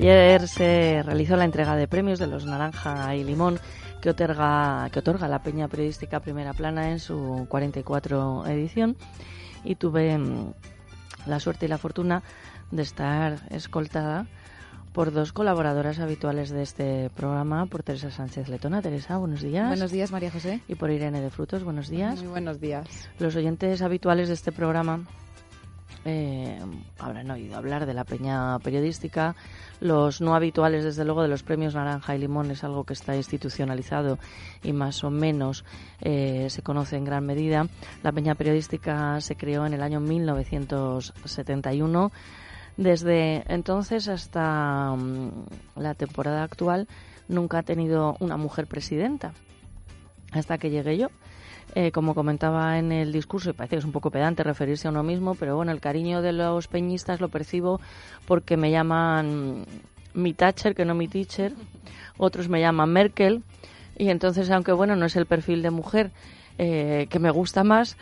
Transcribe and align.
Ayer 0.00 0.48
se 0.48 1.02
realizó 1.04 1.36
la 1.36 1.44
entrega 1.44 1.76
de 1.76 1.86
premios 1.86 2.18
de 2.18 2.26
los 2.26 2.46
Naranja 2.46 3.14
y 3.16 3.22
Limón 3.22 3.60
que 4.00 4.08
otorga, 4.08 4.88
que 4.90 5.00
otorga 5.00 5.28
la 5.28 5.42
Peña 5.42 5.68
Periodística 5.68 6.20
Primera 6.20 6.54
Plana 6.54 6.90
en 6.90 7.00
su 7.00 7.44
44 7.50 8.46
edición 8.46 8.96
y 9.62 9.74
tuve 9.74 10.16
mm, 10.16 10.54
la 11.26 11.38
suerte 11.38 11.66
y 11.66 11.68
la 11.68 11.76
fortuna 11.76 12.22
de 12.70 12.80
estar 12.80 13.40
escoltada 13.50 14.26
por 14.94 15.12
dos 15.12 15.34
colaboradoras 15.34 15.98
habituales 15.98 16.48
de 16.48 16.62
este 16.62 17.10
programa, 17.10 17.66
por 17.66 17.82
Teresa 17.82 18.10
Sánchez 18.10 18.48
Letona. 18.48 18.80
Teresa, 18.80 19.18
buenos 19.18 19.42
días. 19.42 19.68
Buenos 19.68 19.92
días, 19.92 20.12
María 20.12 20.30
José. 20.30 20.62
Y 20.66 20.76
por 20.76 20.90
Irene 20.90 21.20
de 21.20 21.28
Frutos, 21.28 21.62
buenos 21.62 21.90
días. 21.90 22.20
Muy 22.20 22.28
buenos 22.28 22.58
días. 22.58 22.88
Los 23.18 23.36
oyentes 23.36 23.82
habituales 23.82 24.28
de 24.28 24.34
este 24.34 24.50
programa 24.50 25.04
eh, 26.04 26.58
habrán 26.98 27.30
oído 27.30 27.56
hablar 27.56 27.86
de 27.86 27.94
la 27.94 28.04
peña 28.04 28.58
periodística. 28.60 29.34
Los 29.80 30.20
no 30.20 30.34
habituales, 30.34 30.84
desde 30.84 31.04
luego, 31.04 31.22
de 31.22 31.28
los 31.28 31.42
premios 31.42 31.74
Naranja 31.74 32.14
y 32.14 32.18
Limón 32.18 32.50
es 32.50 32.64
algo 32.64 32.84
que 32.84 32.92
está 32.94 33.16
institucionalizado 33.16 34.18
y 34.62 34.72
más 34.72 35.04
o 35.04 35.10
menos 35.10 35.64
eh, 36.00 36.46
se 36.50 36.62
conoce 36.62 36.96
en 36.96 37.04
gran 37.04 37.26
medida. 37.26 37.66
La 38.02 38.12
peña 38.12 38.34
periodística 38.34 39.20
se 39.20 39.36
creó 39.36 39.66
en 39.66 39.74
el 39.74 39.82
año 39.82 40.00
1971. 40.00 42.12
Desde 42.76 43.44
entonces 43.52 44.08
hasta 44.08 44.94
mm, 44.96 45.30
la 45.76 45.94
temporada 45.94 46.42
actual 46.42 46.88
nunca 47.28 47.58
ha 47.58 47.62
tenido 47.62 48.16
una 48.20 48.36
mujer 48.36 48.66
presidenta. 48.66 49.32
Hasta 50.32 50.58
que 50.58 50.70
llegué 50.70 50.96
yo. 50.96 51.08
Eh, 51.76 51.92
como 51.92 52.16
comentaba 52.16 52.78
en 52.78 52.90
el 52.90 53.12
discurso, 53.12 53.50
y 53.50 53.52
parece 53.52 53.76
que 53.76 53.78
es 53.78 53.84
un 53.84 53.92
poco 53.92 54.10
pedante 54.10 54.42
referirse 54.42 54.88
a 54.88 54.90
uno 54.90 55.04
mismo, 55.04 55.36
pero 55.36 55.54
bueno, 55.54 55.70
el 55.70 55.80
cariño 55.80 56.20
de 56.20 56.32
los 56.32 56.66
peñistas 56.66 57.20
lo 57.20 57.28
percibo 57.28 57.80
porque 58.26 58.56
me 58.56 58.72
llaman 58.72 59.66
mi 60.12 60.34
Thatcher, 60.34 60.74
que 60.74 60.84
no 60.84 60.96
mi 60.96 61.06
teacher, 61.06 61.52
otros 62.18 62.48
me 62.48 62.60
llaman 62.60 62.92
Merkel, 62.92 63.44
y 63.96 64.08
entonces, 64.08 64.50
aunque 64.50 64.72
bueno, 64.72 64.96
no 64.96 65.06
es 65.06 65.14
el 65.14 65.26
perfil 65.26 65.62
de 65.62 65.70
mujer 65.70 66.10
eh, 66.58 67.06
que 67.08 67.20
me 67.20 67.30
gusta 67.30 67.62
más, 67.62 67.96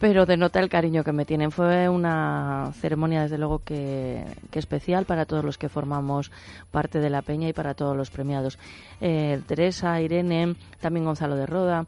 pero 0.00 0.24
denota 0.24 0.58
el 0.60 0.70
cariño 0.70 1.04
que 1.04 1.12
me 1.12 1.26
tienen. 1.26 1.50
Fue 1.50 1.88
una 1.88 2.72
ceremonia, 2.80 3.22
desde 3.22 3.36
luego, 3.36 3.58
que, 3.58 4.24
que 4.50 4.58
especial 4.58 5.04
para 5.04 5.26
todos 5.26 5.44
los 5.44 5.58
que 5.58 5.68
formamos 5.68 6.32
parte 6.70 7.00
de 7.00 7.10
la 7.10 7.20
peña 7.20 7.48
y 7.48 7.52
para 7.52 7.74
todos 7.74 7.96
los 7.96 8.10
premiados. 8.10 8.58
Eh, 9.00 9.42
Teresa, 9.46 10.00
Irene, 10.00 10.54
también 10.80 11.04
Gonzalo 11.04 11.36
de 11.36 11.46
Roda, 11.46 11.84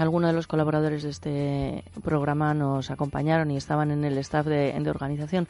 algunos 0.00 0.30
de 0.30 0.34
los 0.34 0.46
colaboradores 0.46 1.02
de 1.02 1.10
este 1.10 1.84
programa 2.02 2.54
nos 2.54 2.90
acompañaron 2.90 3.50
y 3.50 3.56
estaban 3.56 3.90
en 3.90 4.04
el 4.04 4.16
staff 4.18 4.46
de, 4.46 4.72
de 4.72 4.90
organización. 4.90 5.46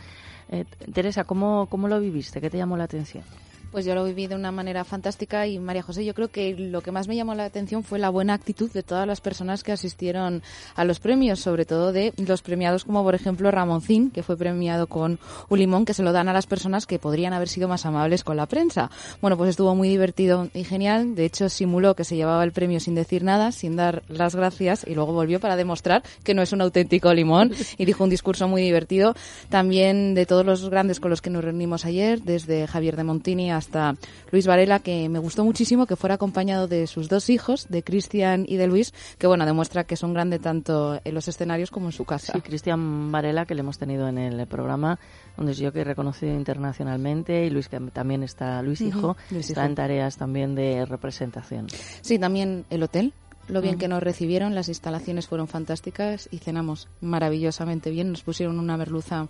Eh, 0.48 0.64
Teresa, 0.92 1.24
¿cómo, 1.24 1.68
¿cómo 1.70 1.86
lo 1.86 2.00
viviste? 2.00 2.40
¿Qué 2.40 2.50
te 2.50 2.58
llamó 2.58 2.76
la 2.76 2.84
atención? 2.84 3.22
Pues 3.70 3.84
yo 3.84 3.94
lo 3.94 4.04
viví 4.04 4.26
de 4.26 4.34
una 4.34 4.50
manera 4.50 4.82
fantástica 4.82 5.46
y 5.46 5.60
María 5.60 5.82
José, 5.82 6.04
yo 6.04 6.12
creo 6.12 6.26
que 6.26 6.56
lo 6.56 6.80
que 6.80 6.90
más 6.90 7.06
me 7.06 7.14
llamó 7.14 7.36
la 7.36 7.44
atención 7.44 7.84
fue 7.84 8.00
la 8.00 8.10
buena 8.10 8.34
actitud 8.34 8.68
de 8.72 8.82
todas 8.82 9.06
las 9.06 9.20
personas 9.20 9.62
que 9.62 9.70
asistieron 9.70 10.42
a 10.74 10.84
los 10.84 10.98
premios, 10.98 11.38
sobre 11.38 11.64
todo 11.64 11.92
de 11.92 12.12
los 12.16 12.42
premiados 12.42 12.84
como 12.84 13.04
por 13.04 13.14
ejemplo 13.14 13.48
Ramoncín, 13.52 14.10
que 14.10 14.24
fue 14.24 14.36
premiado 14.36 14.88
con 14.88 15.20
un 15.48 15.58
limón 15.58 15.84
que 15.84 15.94
se 15.94 16.02
lo 16.02 16.10
dan 16.12 16.28
a 16.28 16.32
las 16.32 16.46
personas 16.46 16.84
que 16.84 16.98
podrían 16.98 17.32
haber 17.32 17.48
sido 17.48 17.68
más 17.68 17.86
amables 17.86 18.24
con 18.24 18.36
la 18.36 18.46
prensa. 18.46 18.90
Bueno, 19.20 19.36
pues 19.36 19.50
estuvo 19.50 19.74
muy 19.76 19.88
divertido 19.88 20.48
y 20.52 20.64
genial. 20.64 21.14
De 21.14 21.24
hecho, 21.24 21.48
simuló 21.48 21.94
que 21.94 22.02
se 22.02 22.16
llevaba 22.16 22.42
el 22.42 22.50
premio 22.50 22.80
sin 22.80 22.96
decir 22.96 23.22
nada, 23.22 23.52
sin 23.52 23.76
dar 23.76 24.02
las 24.08 24.34
gracias 24.34 24.84
y 24.84 24.96
luego 24.96 25.12
volvió 25.12 25.38
para 25.38 25.54
demostrar 25.54 26.02
que 26.24 26.34
no 26.34 26.42
es 26.42 26.52
un 26.52 26.60
auténtico 26.60 27.14
limón 27.14 27.52
y 27.78 27.84
dijo 27.84 28.02
un 28.02 28.10
discurso 28.10 28.48
muy 28.48 28.62
divertido. 28.62 29.14
También 29.48 30.14
de 30.14 30.26
todos 30.26 30.44
los 30.44 30.68
grandes 30.68 30.98
con 30.98 31.10
los 31.10 31.22
que 31.22 31.30
nos 31.30 31.44
reunimos 31.44 31.84
ayer, 31.84 32.20
desde 32.22 32.66
Javier 32.66 32.96
de 32.96 33.04
Montini 33.04 33.59
hasta 33.60 33.94
Luis 34.32 34.46
Varela, 34.46 34.80
que 34.80 35.08
me 35.08 35.18
gustó 35.18 35.44
muchísimo 35.44 35.86
que 35.86 35.96
fuera 35.96 36.16
acompañado 36.16 36.66
de 36.66 36.86
sus 36.86 37.08
dos 37.08 37.30
hijos, 37.30 37.66
de 37.68 37.82
Cristian 37.84 38.44
y 38.48 38.56
de 38.56 38.66
Luis, 38.66 38.92
que 39.18 39.26
bueno, 39.26 39.46
demuestra 39.46 39.84
que 39.84 39.96
son 39.96 40.12
grandes 40.12 40.40
tanto 40.40 41.00
en 41.04 41.14
los 41.14 41.28
escenarios 41.28 41.70
como 41.70 41.86
en 41.86 41.92
su 41.92 42.04
casa. 42.04 42.32
Sí, 42.32 42.40
Cristian 42.40 43.12
Varela, 43.12 43.46
que 43.46 43.54
le 43.54 43.60
hemos 43.60 43.78
tenido 43.78 44.08
en 44.08 44.18
el 44.18 44.46
programa, 44.46 44.98
donde 45.36 45.52
es 45.52 45.58
yo 45.58 45.72
que 45.72 45.80
he 45.80 45.84
reconocido 45.84 46.34
internacionalmente, 46.34 47.46
y 47.46 47.50
Luis, 47.50 47.68
que 47.68 47.78
también 47.78 48.22
está, 48.22 48.62
Luis 48.62 48.80
Hijo, 48.80 49.16
Luis 49.30 49.48
está 49.48 49.62
Hijo. 49.62 49.68
en 49.68 49.74
tareas 49.74 50.16
también 50.16 50.54
de 50.54 50.84
representación. 50.86 51.66
Sí, 52.00 52.18
también 52.18 52.64
el 52.70 52.82
hotel. 52.82 53.12
Lo 53.50 53.60
bien 53.60 53.74
Ujú. 53.74 53.80
que 53.80 53.88
nos 53.88 54.02
recibieron, 54.02 54.54
las 54.54 54.68
instalaciones 54.68 55.26
fueron 55.26 55.48
fantásticas 55.48 56.28
y 56.30 56.38
cenamos 56.38 56.88
maravillosamente 57.00 57.90
bien. 57.90 58.10
Nos 58.10 58.22
pusieron 58.22 58.58
una 58.58 58.76
merluza 58.76 59.28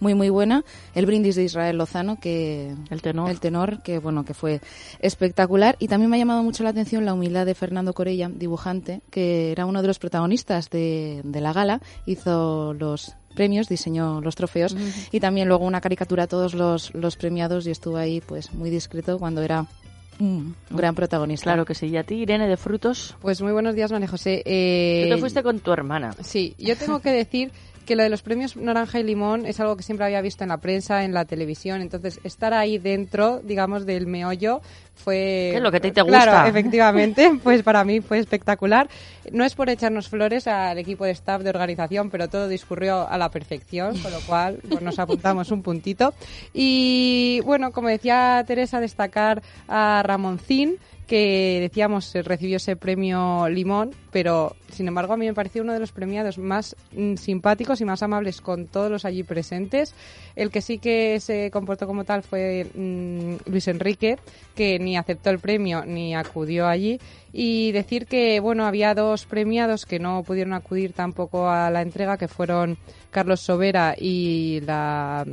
muy 0.00 0.14
muy 0.14 0.28
buena. 0.30 0.64
El 0.94 1.06
brindis 1.06 1.36
de 1.36 1.44
Israel 1.44 1.78
Lozano, 1.78 2.18
que 2.20 2.74
El 2.90 3.02
tenor. 3.02 3.30
el 3.30 3.40
tenor, 3.40 3.82
que 3.82 3.98
bueno, 3.98 4.24
que 4.24 4.34
fue 4.34 4.60
espectacular. 5.00 5.76
Y 5.78 5.88
también 5.88 6.10
me 6.10 6.16
ha 6.16 6.18
llamado 6.18 6.42
mucho 6.42 6.64
la 6.64 6.70
atención 6.70 7.04
la 7.04 7.14
humildad 7.14 7.46
de 7.46 7.54
Fernando 7.54 7.92
Corella, 7.92 8.28
dibujante, 8.28 9.00
que 9.10 9.52
era 9.52 9.66
uno 9.66 9.80
de 9.82 9.88
los 9.88 9.98
protagonistas 9.98 10.70
de, 10.70 11.20
de 11.24 11.40
la 11.40 11.52
gala. 11.52 11.80
Hizo 12.06 12.74
los 12.74 13.14
premios, 13.34 13.68
diseñó 13.68 14.20
los 14.20 14.34
trofeos 14.34 14.76
y 15.10 15.18
también 15.20 15.48
luego 15.48 15.64
una 15.64 15.80
caricatura 15.80 16.24
a 16.24 16.26
todos 16.26 16.52
los, 16.54 16.92
los 16.94 17.16
premiados 17.16 17.66
y 17.66 17.70
estuvo 17.70 17.96
ahí 17.96 18.20
pues 18.20 18.52
muy 18.52 18.68
discreto 18.68 19.18
cuando 19.18 19.40
era 19.42 19.66
un 20.22 20.54
gran 20.70 20.94
protagonista. 20.94 21.44
Claro 21.44 21.64
que 21.64 21.74
sí. 21.74 21.86
¿Y 21.86 21.96
a 21.96 22.04
ti, 22.04 22.16
Irene 22.16 22.46
de 22.48 22.56
Frutos? 22.56 23.16
Pues 23.20 23.40
muy 23.42 23.52
buenos 23.52 23.74
días, 23.74 23.90
María 23.92 24.08
José. 24.08 24.42
Eh, 24.44 25.04
Tú 25.08 25.14
te 25.14 25.20
fuiste 25.20 25.42
con 25.42 25.60
tu 25.60 25.72
hermana. 25.72 26.14
Sí, 26.22 26.54
yo 26.58 26.76
tengo 26.76 27.00
que 27.00 27.10
decir 27.10 27.50
que 27.86 27.96
lo 27.96 28.02
de 28.02 28.08
los 28.08 28.22
premios 28.22 28.56
Naranja 28.56 29.00
y 29.00 29.02
Limón 29.04 29.46
es 29.46 29.60
algo 29.60 29.76
que 29.76 29.82
siempre 29.82 30.06
había 30.06 30.20
visto 30.20 30.44
en 30.44 30.48
la 30.48 30.58
prensa, 30.58 31.04
en 31.04 31.12
la 31.14 31.24
televisión. 31.24 31.80
Entonces, 31.80 32.20
estar 32.24 32.54
ahí 32.54 32.78
dentro, 32.78 33.40
digamos, 33.42 33.86
del 33.86 34.06
meollo 34.06 34.60
fue... 34.94 35.48
¿Qué 35.52 35.56
es 35.56 35.62
lo 35.62 35.72
que 35.72 35.80
te 35.80 35.92
Claro, 35.92 36.06
gusta? 36.06 36.48
efectivamente, 36.48 37.30
pues 37.42 37.62
para 37.62 37.84
mí 37.84 38.00
fue 38.00 38.18
espectacular. 38.18 38.88
No 39.32 39.44
es 39.44 39.54
por 39.54 39.68
echarnos 39.70 40.08
flores 40.08 40.46
al 40.46 40.78
equipo 40.78 41.04
de 41.04 41.12
staff 41.12 41.42
de 41.42 41.50
organización, 41.50 42.10
pero 42.10 42.28
todo 42.28 42.48
discurrió 42.48 43.08
a 43.08 43.18
la 43.18 43.30
perfección, 43.30 43.98
con 43.98 44.12
lo 44.12 44.20
cual 44.20 44.58
pues, 44.68 44.82
nos 44.82 44.98
apuntamos 44.98 45.50
un 45.50 45.62
puntito. 45.62 46.14
Y 46.52 47.40
bueno, 47.44 47.72
como 47.72 47.88
decía 47.88 48.42
Teresa, 48.46 48.80
destacar 48.80 49.42
a 49.68 50.02
Ramoncín, 50.04 50.76
que 51.06 51.58
decíamos 51.60 52.12
recibió 52.14 52.56
ese 52.56 52.76
premio 52.76 53.48
Limón, 53.48 53.90
pero 54.10 54.56
sin 54.70 54.88
embargo 54.88 55.12
a 55.12 55.16
mí 55.16 55.26
me 55.26 55.34
pareció 55.34 55.62
uno 55.62 55.72
de 55.72 55.80
los 55.80 55.92
premiados 55.92 56.38
más 56.38 56.76
mm, 56.92 57.16
simpáticos 57.16 57.80
y 57.80 57.84
más 57.84 58.02
amables 58.02 58.40
con 58.40 58.66
todos 58.66 58.90
los 58.90 59.04
allí 59.04 59.22
presentes. 59.22 59.94
El 60.36 60.50
que 60.50 60.60
sí 60.60 60.78
que 60.78 61.20
se 61.20 61.50
comportó 61.50 61.86
como 61.86 62.04
tal 62.04 62.22
fue 62.22 62.66
mm, 62.74 63.50
Luis 63.50 63.68
Enrique, 63.68 64.18
que 64.54 64.78
ni 64.78 64.96
aceptó 64.96 65.30
el 65.30 65.38
premio 65.38 65.84
ni 65.84 66.14
acudió 66.14 66.66
allí. 66.66 67.00
Y 67.32 67.72
decir 67.72 68.06
que 68.06 68.40
bueno 68.40 68.66
había 68.66 68.94
dos 68.94 69.24
premiados 69.26 69.86
que 69.86 69.98
no 69.98 70.22
pudieron 70.22 70.52
acudir 70.52 70.92
tampoco 70.92 71.48
a 71.48 71.70
la 71.70 71.82
entrega, 71.82 72.18
que 72.18 72.28
fueron 72.28 72.78
Carlos 73.10 73.40
Sobera 73.40 73.94
y 73.98 74.60
la 74.60 75.26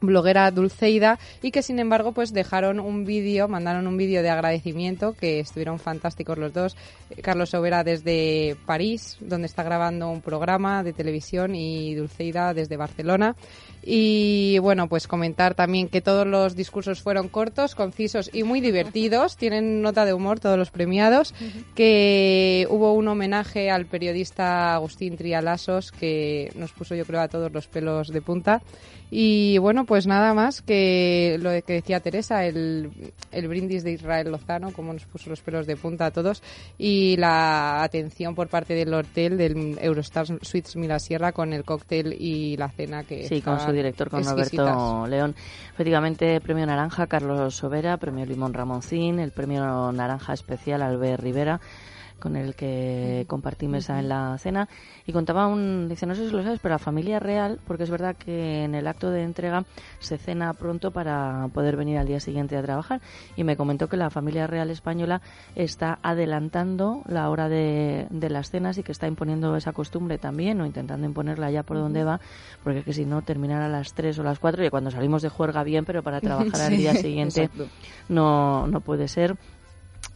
bloguera 0.00 0.50
Dulceida 0.50 1.18
y 1.42 1.50
que 1.50 1.62
sin 1.62 1.78
embargo 1.78 2.12
pues 2.12 2.32
dejaron 2.32 2.80
un 2.80 3.04
vídeo, 3.04 3.48
mandaron 3.48 3.86
un 3.86 3.96
vídeo 3.96 4.22
de 4.22 4.30
agradecimiento 4.30 5.14
que 5.14 5.40
estuvieron 5.40 5.78
fantásticos 5.78 6.38
los 6.38 6.52
dos. 6.52 6.76
Eh, 7.10 7.20
Carlos 7.22 7.50
Sobera 7.50 7.84
desde 7.84 8.56
París, 8.66 9.16
donde 9.20 9.46
está 9.46 9.62
grabando 9.62 10.08
un 10.10 10.20
programa 10.20 10.82
de 10.82 10.92
televisión 10.92 11.54
y 11.54 11.94
Dulceida 11.94 12.54
desde 12.54 12.76
Barcelona. 12.76 13.36
Y 13.90 14.58
bueno, 14.58 14.86
pues 14.86 15.08
comentar 15.08 15.54
también 15.54 15.88
que 15.88 16.02
todos 16.02 16.26
los 16.26 16.54
discursos 16.54 17.00
fueron 17.00 17.28
cortos, 17.28 17.74
concisos 17.74 18.28
y 18.34 18.42
muy 18.42 18.60
divertidos. 18.60 19.36
Tienen 19.38 19.80
nota 19.80 20.04
de 20.04 20.12
humor 20.12 20.40
todos 20.40 20.58
los 20.58 20.70
premiados. 20.70 21.34
Que 21.74 22.66
hubo 22.68 22.92
un 22.92 23.08
homenaje 23.08 23.70
al 23.70 23.86
periodista 23.86 24.74
Agustín 24.74 25.16
Trialasos 25.16 25.90
que 25.90 26.52
nos 26.54 26.72
puso 26.72 26.94
yo 26.94 27.06
creo 27.06 27.22
a 27.22 27.28
todos 27.28 27.50
los 27.50 27.66
pelos 27.66 28.08
de 28.08 28.20
punta. 28.20 28.60
Y 29.10 29.56
bueno, 29.58 29.86
pues 29.86 30.06
nada 30.06 30.34
más 30.34 30.60
que 30.60 31.38
lo 31.40 31.50
que 31.62 31.72
decía 31.72 32.00
Teresa, 32.00 32.44
el, 32.44 32.90
el 33.32 33.48
brindis 33.48 33.82
de 33.82 33.92
Israel 33.92 34.30
Lozano, 34.30 34.72
como 34.72 34.92
nos 34.92 35.06
puso 35.06 35.30
los 35.30 35.40
pelos 35.40 35.66
de 35.66 35.76
punta 35.76 36.06
a 36.06 36.10
todos, 36.10 36.42
y 36.76 37.16
la 37.16 37.82
atención 37.82 38.34
por 38.34 38.48
parte 38.48 38.74
del 38.74 38.92
hotel 38.92 39.38
del 39.38 39.78
Eurostar 39.80 40.26
Suites 40.42 40.76
Milasierra 40.76 41.32
con 41.32 41.54
el 41.54 41.64
cóctel 41.64 42.14
y 42.18 42.56
la 42.58 42.68
cena 42.68 43.04
que 43.04 43.26
Sí, 43.26 43.40
con 43.40 43.58
su 43.60 43.72
director, 43.78 44.10
con 44.10 44.24
Roberto 44.24 45.06
León. 45.06 45.34
Efectivamente, 45.72 46.40
premio 46.40 46.66
Naranja 46.66 47.06
Carlos 47.06 47.54
Sobera, 47.54 47.96
premio 47.96 48.26
Limón 48.26 48.54
Ramoncín, 48.54 49.18
el 49.18 49.32
premio 49.32 49.90
Naranja 49.92 50.32
Especial 50.32 50.82
Albert 50.82 51.22
Rivera 51.22 51.60
con 52.18 52.36
el 52.36 52.54
que 52.54 53.24
compartí 53.28 53.68
mesa 53.68 53.98
en 53.98 54.08
la 54.08 54.36
cena 54.38 54.68
y 55.06 55.12
contaba 55.12 55.46
un, 55.46 55.88
dice, 55.88 56.06
no 56.06 56.14
sé 56.14 56.26
si 56.26 56.32
lo 56.32 56.42
sabes, 56.42 56.60
pero 56.60 56.74
la 56.74 56.78
familia 56.78 57.18
real, 57.18 57.60
porque 57.66 57.84
es 57.84 57.90
verdad 57.90 58.16
que 58.16 58.64
en 58.64 58.74
el 58.74 58.86
acto 58.86 59.10
de 59.10 59.22
entrega 59.22 59.64
se 59.98 60.18
cena 60.18 60.52
pronto 60.54 60.90
para 60.90 61.48
poder 61.52 61.76
venir 61.76 61.98
al 61.98 62.06
día 62.06 62.20
siguiente 62.20 62.56
a 62.56 62.62
trabajar 62.62 63.00
y 63.36 63.44
me 63.44 63.56
comentó 63.56 63.88
que 63.88 63.96
la 63.96 64.10
familia 64.10 64.46
real 64.46 64.70
española 64.70 65.22
está 65.54 65.98
adelantando 66.02 67.02
la 67.06 67.30
hora 67.30 67.48
de, 67.48 68.06
de 68.10 68.30
las 68.30 68.50
cenas 68.50 68.78
y 68.78 68.82
que 68.82 68.92
está 68.92 69.06
imponiendo 69.06 69.56
esa 69.56 69.72
costumbre 69.72 70.18
también 70.18 70.60
o 70.60 70.66
intentando 70.66 71.06
imponerla 71.06 71.50
ya 71.50 71.62
por 71.62 71.78
donde 71.78 72.04
va, 72.04 72.20
porque 72.62 72.82
que 72.82 72.92
si 72.92 73.04
no 73.04 73.22
terminar 73.22 73.62
a 73.62 73.68
las 73.68 73.94
3 73.94 74.18
o 74.18 74.22
las 74.22 74.38
4 74.38 74.64
y 74.64 74.70
cuando 74.70 74.90
salimos 74.90 75.22
de 75.22 75.28
juerga 75.28 75.62
bien, 75.62 75.84
pero 75.84 76.02
para 76.02 76.20
trabajar 76.20 76.60
al 76.60 76.76
día 76.76 76.94
siguiente 76.94 77.50
no, 78.08 78.66
no 78.66 78.80
puede 78.80 79.08
ser. 79.08 79.36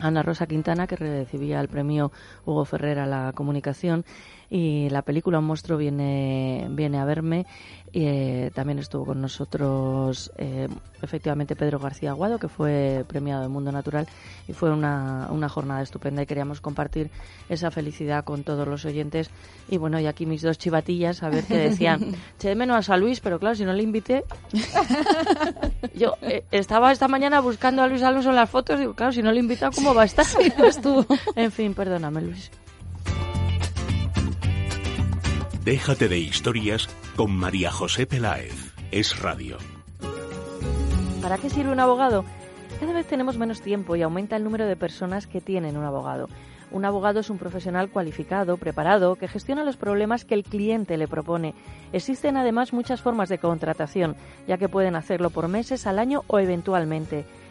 Ana 0.02 0.22
Rosa 0.22 0.46
Quintana, 0.46 0.86
que 0.86 0.96
recibía 0.96 1.60
el 1.60 1.68
premio 1.68 2.12
Hugo 2.44 2.64
Ferrer 2.64 2.98
a 2.98 3.06
la 3.06 3.32
comunicación, 3.34 4.04
y 4.50 4.88
la 4.90 5.02
película 5.02 5.38
Un 5.38 5.46
monstruo 5.46 5.78
viene, 5.78 6.66
viene 6.70 6.98
a 6.98 7.04
verme. 7.04 7.46
Eh, 7.94 8.50
también 8.54 8.78
estuvo 8.78 9.04
con 9.04 9.20
nosotros 9.20 10.32
eh, 10.38 10.66
efectivamente 11.02 11.56
Pedro 11.56 11.78
García 11.78 12.10
Aguado, 12.10 12.38
que 12.38 12.48
fue 12.48 13.04
premiado 13.06 13.44
en 13.44 13.50
Mundo 13.50 13.70
Natural 13.70 14.06
y 14.48 14.54
fue 14.54 14.70
una, 14.70 15.28
una 15.30 15.50
jornada 15.50 15.82
estupenda 15.82 16.22
y 16.22 16.26
queríamos 16.26 16.62
compartir 16.62 17.10
esa 17.50 17.70
felicidad 17.70 18.24
con 18.24 18.44
todos 18.44 18.66
los 18.66 18.86
oyentes. 18.86 19.30
Y 19.68 19.76
bueno, 19.76 20.00
y 20.00 20.06
aquí 20.06 20.24
mis 20.24 20.40
dos 20.40 20.56
chivatillas, 20.56 21.22
a 21.22 21.28
ver 21.28 21.44
qué 21.44 21.58
decían. 21.58 22.14
che 22.38 22.48
de 22.48 22.54
menos 22.54 22.88
a 22.88 22.96
Luis, 22.96 23.20
pero 23.20 23.38
claro, 23.38 23.56
si 23.56 23.64
no 23.64 23.74
le 23.74 23.82
invité. 23.82 24.24
Yo 25.94 26.16
eh, 26.22 26.44
estaba 26.50 26.92
esta 26.92 27.08
mañana 27.08 27.40
buscando 27.40 27.82
a 27.82 27.88
Luis 27.88 28.02
Alonso 28.02 28.30
en 28.30 28.36
las 28.36 28.48
fotos, 28.48 28.78
digo, 28.78 28.94
claro, 28.94 29.12
si 29.12 29.22
no 29.22 29.30
le 29.32 29.38
he 29.38 29.42
invitado, 29.42 29.72
¿cómo 29.72 29.94
va 29.94 30.02
a 30.02 30.06
estar? 30.06 30.24
estuvo. 30.64 31.04
en 31.36 31.52
fin, 31.52 31.74
perdóname, 31.74 32.22
Luis. 32.22 32.50
Déjate 35.64 36.08
de 36.08 36.18
historias 36.18 36.88
con 37.14 37.30
María 37.36 37.70
José 37.70 38.04
Peláez. 38.04 38.74
Es 38.90 39.20
radio. 39.20 39.58
¿Para 41.22 41.38
qué 41.38 41.50
sirve 41.50 41.70
un 41.70 41.78
abogado? 41.78 42.24
Cada 42.80 42.92
vez 42.92 43.06
tenemos 43.06 43.38
menos 43.38 43.60
tiempo 43.60 43.94
y 43.94 44.02
aumenta 44.02 44.34
el 44.34 44.42
número 44.42 44.66
de 44.66 44.74
personas 44.74 45.28
que 45.28 45.40
tienen 45.40 45.76
un 45.76 45.84
abogado. 45.84 46.28
Un 46.72 46.84
abogado 46.84 47.20
es 47.20 47.30
un 47.30 47.38
profesional 47.38 47.90
cualificado, 47.90 48.56
preparado, 48.56 49.14
que 49.14 49.28
gestiona 49.28 49.62
los 49.62 49.76
problemas 49.76 50.24
que 50.24 50.34
el 50.34 50.42
cliente 50.42 50.96
le 50.96 51.06
propone. 51.06 51.54
Existen 51.92 52.36
además 52.36 52.72
muchas 52.72 53.00
formas 53.00 53.28
de 53.28 53.38
contratación, 53.38 54.16
ya 54.48 54.58
que 54.58 54.68
pueden 54.68 54.96
hacerlo 54.96 55.30
por 55.30 55.46
meses, 55.46 55.86
al 55.86 56.00
año 56.00 56.22
o 56.26 56.40
eventualmente. 56.40 57.24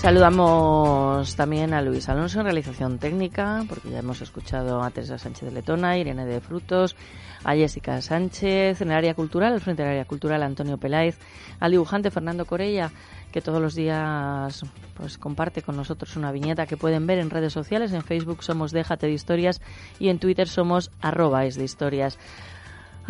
Saludamos 0.00 1.36
también 1.36 1.74
a 1.74 1.82
Luis 1.82 2.08
Alonso 2.08 2.40
en 2.40 2.46
realización 2.46 2.98
técnica, 2.98 3.66
porque 3.68 3.90
ya 3.90 3.98
hemos 3.98 4.22
escuchado 4.22 4.82
a 4.82 4.88
Teresa 4.88 5.18
Sánchez 5.18 5.50
de 5.50 5.54
Letona, 5.54 5.98
Irene 5.98 6.24
de 6.24 6.40
Frutos, 6.40 6.96
a 7.44 7.54
Jessica 7.54 8.00
Sánchez, 8.00 8.80
en 8.80 8.90
el 8.92 8.96
área 8.96 9.12
cultural, 9.12 9.52
al 9.52 9.60
frente 9.60 9.82
del 9.82 9.90
área 9.92 10.06
cultural 10.06 10.42
Antonio 10.42 10.78
Peláez, 10.78 11.18
al 11.60 11.72
dibujante 11.72 12.10
Fernando 12.10 12.46
Corella, 12.46 12.90
que 13.30 13.42
todos 13.42 13.60
los 13.60 13.74
días 13.74 14.62
pues 14.94 15.18
comparte 15.18 15.60
con 15.60 15.76
nosotros 15.76 16.16
una 16.16 16.32
viñeta 16.32 16.64
que 16.64 16.78
pueden 16.78 17.06
ver 17.06 17.18
en 17.18 17.28
redes 17.28 17.52
sociales. 17.52 17.92
En 17.92 18.02
Facebook 18.02 18.42
somos 18.42 18.72
Déjate 18.72 19.06
de 19.06 19.12
Historias 19.12 19.60
y 19.98 20.08
en 20.08 20.18
Twitter 20.18 20.48
somos 20.48 20.90
arroba 21.02 21.44
es 21.44 21.56
de 21.56 21.64
historias. 21.64 22.18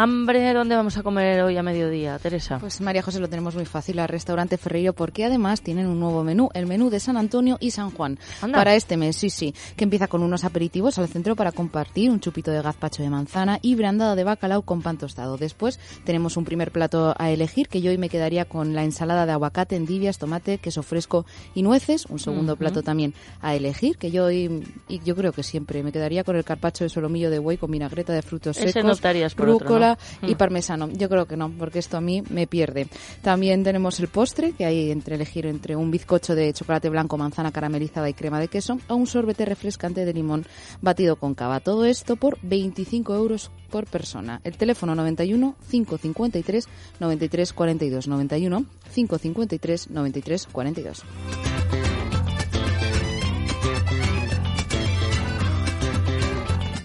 Hambre, 0.03 0.55
¿dónde 0.55 0.75
vamos 0.75 0.97
a 0.97 1.03
comer 1.03 1.43
hoy 1.43 1.59
a 1.59 1.63
mediodía, 1.63 2.19
Teresa? 2.19 2.59
Pues 2.59 2.81
María 2.81 3.03
José 3.03 3.21
lo 3.21 3.29
tenemos 3.29 3.55
muy 3.55 3.67
fácil 3.67 3.99
al 3.99 4.09
restaurante 4.09 4.57
Ferreiro 4.57 4.95
porque 4.95 5.27
además 5.27 5.61
tienen 5.61 5.87
un 5.89 6.01
nuevo 6.01 6.25
menú, 6.25 6.49
el 6.55 6.65
menú 6.65 6.89
de 6.89 7.01
San 7.01 7.19
Antonio 7.19 7.59
y 7.61 7.71
San 7.73 7.91
Juan. 7.91 8.19
Anda. 8.41 8.57
Para 8.57 8.75
este 8.75 8.97
mes, 8.97 9.17
sí, 9.17 9.29
sí, 9.29 9.55
que 9.77 9.85
empieza 9.85 10.09
con 10.09 10.23
unos 10.23 10.45
aperitivos 10.45 10.97
al 10.97 11.09
centro 11.09 11.37
para 11.37 11.53
compartir, 11.53 12.11
un 12.11 12.19
chupito 12.19 12.51
de 12.51 12.63
gazpacho 12.63 13.03
de 13.03 13.11
manzana 13.11 13.59
y 13.61 13.75
brandada 13.75 14.17
de 14.17 14.25
bacalao 14.25 14.63
con 14.63 14.81
pan 14.81 14.97
tostado. 14.97 15.37
Después 15.37 15.79
tenemos 16.05 16.39
un 16.39 16.47
primer 16.47 16.73
plato 16.73 17.15
a 17.19 17.31
elegir 17.31 17.69
que 17.69 17.83
yo 17.83 17.91
hoy 17.91 17.99
me 17.99 18.09
quedaría 18.09 18.47
con 18.47 18.75
la 18.75 18.85
ensalada 18.85 19.27
de 19.27 19.33
aguacate, 19.33 19.77
endivias, 19.77 20.17
tomate, 20.17 20.57
queso 20.57 20.83
fresco 20.83 21.27
y 21.55 21.61
nueces. 21.61 22.07
Un 22.07 22.21
segundo 22.21 22.57
plato 22.57 22.83
también 22.83 23.13
a 23.43 23.55
elegir 23.55 23.99
que 23.99 24.11
yo 24.11 24.25
hoy, 24.25 24.65
y 24.89 25.01
yo 25.01 25.15
creo 25.15 25.33
que 25.33 25.43
siempre 25.43 25.83
me 25.83 25.93
quedaría 25.93 26.25
con 26.25 26.37
el 26.37 26.45
carpacho 26.45 26.85
de 26.85 26.89
solomillo 26.89 27.29
de 27.29 27.39
buey 27.39 27.59
con 27.59 27.71
vinagreta 27.71 28.15
de 28.15 28.23
frutos 28.23 28.57
Ese 28.57 28.73
secos, 28.73 29.03
no 29.03 29.29
por 29.37 29.49
otro, 29.51 29.90
y 30.23 30.35
Mm. 30.35 30.39
parmesano. 30.39 30.89
Yo 30.93 31.09
creo 31.09 31.27
que 31.27 31.37
no, 31.37 31.51
porque 31.51 31.79
esto 31.79 31.97
a 31.97 32.01
mí 32.01 32.23
me 32.31 32.47
pierde. 32.47 32.89
También 33.23 33.63
tenemos 33.65 34.01
el 34.01 34.09
postre, 34.09 34.53
que 34.53 34.65
hay 34.65 34.91
entre 34.91 35.15
elegir 35.17 35.47
entre 35.47 35.77
un 35.77 35.91
bizcocho 35.91 36.35
de 36.35 36.53
chocolate 36.53 36.89
blanco, 36.89 37.17
manzana 37.17 37.53
caramelizada 37.53 38.09
y 38.09 38.15
crema 38.15 38.41
de 38.41 38.49
queso, 38.49 38.79
o 38.89 38.95
un 38.95 39.07
sorbete 39.07 39.45
refrescante 39.45 40.05
de 40.05 40.13
limón 40.13 40.45
batido 40.81 41.17
con 41.17 41.35
cava. 41.35 41.61
Todo 41.61 41.85
esto 41.85 42.17
por 42.17 42.39
25 42.43 43.15
euros 43.15 43.51
por 43.71 43.87
persona. 43.87 44.41
El 44.45 44.57
teléfono 44.57 44.95
91 44.95 45.55
553 45.71 46.69
93 46.99 47.53
42 47.53 48.09
91 48.09 48.65
553 48.95 49.91
93 49.91 50.47
42. 50.51 51.03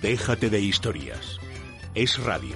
Déjate 0.01 0.49
de 0.49 0.59
historias. 0.61 1.39
Es 1.95 2.19
radio. 2.23 2.55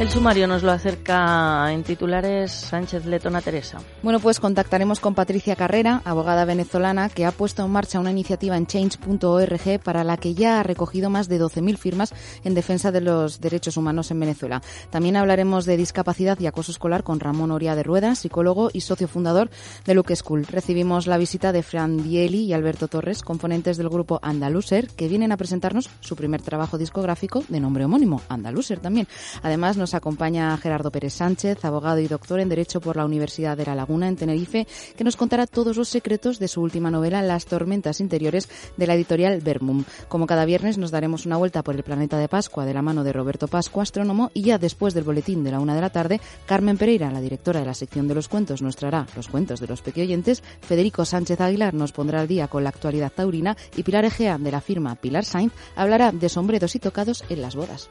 El 0.00 0.08
sumario 0.08 0.46
nos 0.46 0.62
lo 0.62 0.72
acerca 0.72 1.70
en 1.70 1.82
titulares 1.82 2.52
Sánchez 2.52 3.04
Letona 3.04 3.42
Teresa. 3.42 3.82
Bueno, 4.02 4.18
pues 4.18 4.40
contactaremos 4.40 4.98
con 4.98 5.14
Patricia 5.14 5.56
Carrera, 5.56 6.00
abogada 6.06 6.46
venezolana, 6.46 7.10
que 7.10 7.26
ha 7.26 7.32
puesto 7.32 7.62
en 7.66 7.70
marcha 7.70 8.00
una 8.00 8.10
iniciativa 8.10 8.56
en 8.56 8.66
change.org 8.66 9.78
para 9.84 10.02
la 10.02 10.16
que 10.16 10.32
ya 10.32 10.58
ha 10.58 10.62
recogido 10.62 11.10
más 11.10 11.28
de 11.28 11.38
12.000 11.38 11.76
firmas 11.76 12.14
en 12.44 12.54
defensa 12.54 12.90
de 12.90 13.02
los 13.02 13.42
derechos 13.42 13.76
humanos 13.76 14.10
en 14.10 14.20
Venezuela. 14.20 14.62
También 14.88 15.16
hablaremos 15.16 15.66
de 15.66 15.76
discapacidad 15.76 16.40
y 16.40 16.46
acoso 16.46 16.72
escolar 16.72 17.02
con 17.02 17.20
Ramón 17.20 17.50
Oria 17.50 17.74
de 17.74 17.82
Rueda, 17.82 18.14
psicólogo 18.14 18.70
y 18.72 18.80
socio 18.80 19.06
fundador 19.06 19.50
de 19.84 19.94
Luke 19.94 20.16
School. 20.16 20.46
Recibimos 20.46 21.08
la 21.08 21.18
visita 21.18 21.52
de 21.52 21.62
Fran 21.62 22.02
Dieli 22.02 22.44
y 22.44 22.54
Alberto 22.54 22.88
Torres, 22.88 23.20
componentes 23.20 23.76
del 23.76 23.90
grupo 23.90 24.18
Andaluser, 24.22 24.88
que 24.88 25.08
vienen 25.08 25.30
a 25.30 25.36
presentarnos 25.36 25.90
su 26.00 26.16
primer 26.16 26.40
trabajo 26.40 26.78
discográfico 26.78 27.44
de 27.50 27.60
nombre 27.60 27.84
homónimo, 27.84 28.22
Andaluser 28.30 28.80
también. 28.80 29.06
Además, 29.42 29.76
nos 29.76 29.89
acompaña 29.94 30.56
Gerardo 30.56 30.90
Pérez 30.90 31.14
Sánchez, 31.14 31.64
abogado 31.64 32.00
y 32.00 32.08
doctor 32.08 32.40
en 32.40 32.48
Derecho 32.48 32.80
por 32.80 32.96
la 32.96 33.04
Universidad 33.04 33.56
de 33.56 33.66
La 33.66 33.74
Laguna 33.74 34.08
en 34.08 34.16
Tenerife, 34.16 34.66
que 34.96 35.04
nos 35.04 35.16
contará 35.16 35.46
todos 35.46 35.76
los 35.76 35.88
secretos 35.88 36.38
de 36.38 36.48
su 36.48 36.62
última 36.62 36.90
novela, 36.90 37.22
Las 37.22 37.46
tormentas 37.46 38.00
interiores, 38.00 38.48
de 38.76 38.86
la 38.86 38.94
editorial 38.94 39.40
Vermum. 39.40 39.84
Como 40.08 40.26
cada 40.26 40.44
viernes 40.44 40.78
nos 40.78 40.90
daremos 40.90 41.26
una 41.26 41.36
vuelta 41.36 41.62
por 41.62 41.74
el 41.74 41.82
planeta 41.82 42.18
de 42.18 42.28
Pascua 42.28 42.64
de 42.64 42.74
la 42.74 42.82
mano 42.82 43.04
de 43.04 43.12
Roberto 43.12 43.48
Pascua, 43.48 43.82
astrónomo, 43.82 44.30
y 44.34 44.42
ya 44.42 44.58
después 44.58 44.94
del 44.94 45.04
boletín 45.04 45.44
de 45.44 45.50
la 45.50 45.60
una 45.60 45.74
de 45.74 45.80
la 45.80 45.90
tarde, 45.90 46.20
Carmen 46.46 46.78
Pereira, 46.78 47.10
la 47.10 47.20
directora 47.20 47.60
de 47.60 47.66
la 47.66 47.74
sección 47.74 48.08
de 48.08 48.14
los 48.14 48.28
cuentos, 48.28 48.62
nos 48.62 48.76
traerá 48.76 49.06
los 49.16 49.28
cuentos 49.28 49.60
de 49.60 49.66
los 49.66 49.82
pequeñoyentes, 49.82 50.42
Federico 50.60 51.04
Sánchez 51.04 51.40
Aguilar 51.40 51.74
nos 51.74 51.92
pondrá 51.92 52.20
al 52.20 52.28
día 52.28 52.48
con 52.48 52.64
la 52.64 52.70
actualidad 52.70 53.12
taurina 53.14 53.56
y 53.76 53.82
Pilar 53.82 54.04
Egea, 54.04 54.38
de 54.38 54.50
la 54.50 54.60
firma 54.60 54.94
Pilar 54.94 55.24
Sainz, 55.24 55.52
hablará 55.76 56.12
de 56.12 56.28
sombreros 56.28 56.74
y 56.74 56.78
tocados 56.78 57.24
en 57.28 57.42
las 57.42 57.56
bodas. 57.56 57.90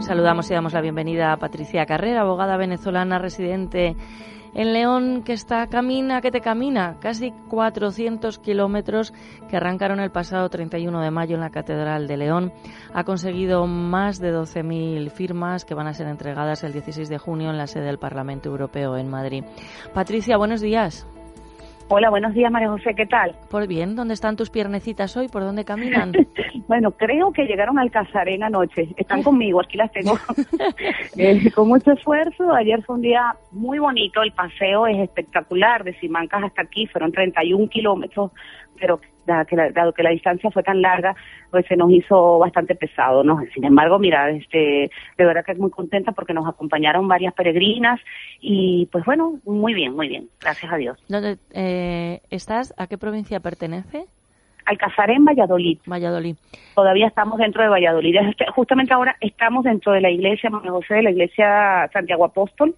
Saludamos 0.00 0.48
y 0.48 0.54
damos 0.54 0.72
la 0.72 0.80
bienvenida 0.80 1.32
a 1.32 1.36
Patricia 1.38 1.84
Carrera, 1.84 2.20
abogada 2.20 2.56
venezolana 2.56 3.18
residente 3.18 3.96
en 4.54 4.72
León, 4.72 5.22
que 5.24 5.32
está 5.32 5.66
camina, 5.66 6.20
que 6.20 6.30
te 6.30 6.40
camina, 6.40 6.98
casi 7.00 7.32
400 7.48 8.38
kilómetros 8.38 9.12
que 9.50 9.56
arrancaron 9.56 9.98
el 9.98 10.10
pasado 10.10 10.48
31 10.48 11.00
de 11.00 11.10
mayo 11.10 11.34
en 11.34 11.40
la 11.40 11.50
Catedral 11.50 12.06
de 12.06 12.16
León. 12.16 12.52
Ha 12.94 13.02
conseguido 13.02 13.66
más 13.66 14.20
de 14.20 14.32
12.000 14.32 15.10
firmas 15.10 15.64
que 15.64 15.74
van 15.74 15.88
a 15.88 15.94
ser 15.94 16.06
entregadas 16.06 16.62
el 16.62 16.72
16 16.72 17.08
de 17.08 17.18
junio 17.18 17.50
en 17.50 17.58
la 17.58 17.66
sede 17.66 17.86
del 17.86 17.98
Parlamento 17.98 18.48
Europeo 18.48 18.96
en 18.96 19.08
Madrid. 19.08 19.44
Patricia, 19.92 20.36
buenos 20.36 20.60
días. 20.60 21.06
Hola, 21.90 22.10
buenos 22.10 22.34
días, 22.34 22.52
María 22.52 22.68
José, 22.68 22.94
¿qué 22.94 23.06
tal? 23.06 23.34
Pues 23.50 23.66
bien, 23.66 23.96
¿dónde 23.96 24.12
están 24.12 24.36
tus 24.36 24.50
piernecitas 24.50 25.16
hoy? 25.16 25.28
¿Por 25.28 25.42
dónde 25.42 25.64
caminan? 25.64 26.12
bueno, 26.68 26.90
creo 26.90 27.32
que 27.32 27.46
llegaron 27.46 27.78
al 27.78 27.90
Casarén 27.90 28.42
anoche. 28.42 28.88
Están 28.98 29.22
conmigo, 29.22 29.58
aquí 29.62 29.78
las 29.78 29.90
tengo. 29.92 30.18
eh, 31.16 31.50
con 31.52 31.68
mucho 31.68 31.92
esfuerzo. 31.92 32.52
Ayer 32.52 32.82
fue 32.82 32.96
un 32.96 33.00
día 33.00 33.34
muy 33.52 33.78
bonito. 33.78 34.20
El 34.22 34.32
paseo 34.32 34.86
es 34.86 34.98
espectacular. 34.98 35.82
De 35.82 35.98
Simancas 35.98 36.44
hasta 36.44 36.60
aquí 36.60 36.86
fueron 36.88 37.10
31 37.10 37.70
kilómetros, 37.70 38.32
pero 38.78 39.00
dado 39.28 39.46
que, 39.46 39.56
la, 39.56 39.70
dado 39.70 39.92
que 39.92 40.02
la 40.02 40.10
distancia 40.10 40.50
fue 40.50 40.62
tan 40.62 40.82
larga, 40.82 41.14
pues 41.50 41.66
se 41.66 41.76
nos 41.76 41.90
hizo 41.92 42.38
bastante 42.38 42.74
pesado, 42.74 43.22
¿no? 43.22 43.40
Sin 43.54 43.64
embargo, 43.64 43.98
mira, 43.98 44.30
este, 44.30 44.90
de 45.16 45.24
verdad 45.24 45.44
que 45.44 45.52
es 45.52 45.58
muy 45.58 45.70
contenta 45.70 46.12
porque 46.12 46.34
nos 46.34 46.48
acompañaron 46.48 47.06
varias 47.06 47.34
peregrinas 47.34 48.00
y 48.40 48.88
pues 48.90 49.04
bueno, 49.04 49.38
muy 49.44 49.74
bien, 49.74 49.94
muy 49.94 50.08
bien, 50.08 50.28
gracias 50.40 50.72
a 50.72 50.76
Dios. 50.76 50.98
¿Dónde 51.08 51.36
eh, 51.52 52.20
estás? 52.30 52.74
¿A 52.76 52.86
qué 52.86 52.98
provincia 52.98 53.40
pertenece? 53.40 54.04
Alcázar 54.66 55.10
en 55.10 55.24
Valladolid. 55.24 55.78
Valladolid. 55.86 56.36
Todavía 56.74 57.06
estamos 57.06 57.38
dentro 57.38 57.62
de 57.62 57.68
Valladolid. 57.68 58.16
Justamente 58.54 58.92
ahora 58.92 59.16
estamos 59.20 59.64
dentro 59.64 59.92
de 59.92 60.02
la 60.02 60.10
iglesia, 60.10 60.50
María 60.50 60.72
José, 60.72 60.96
de 60.96 61.02
la 61.04 61.10
iglesia 61.10 61.88
Santiago 61.92 62.26
Apóstol, 62.26 62.74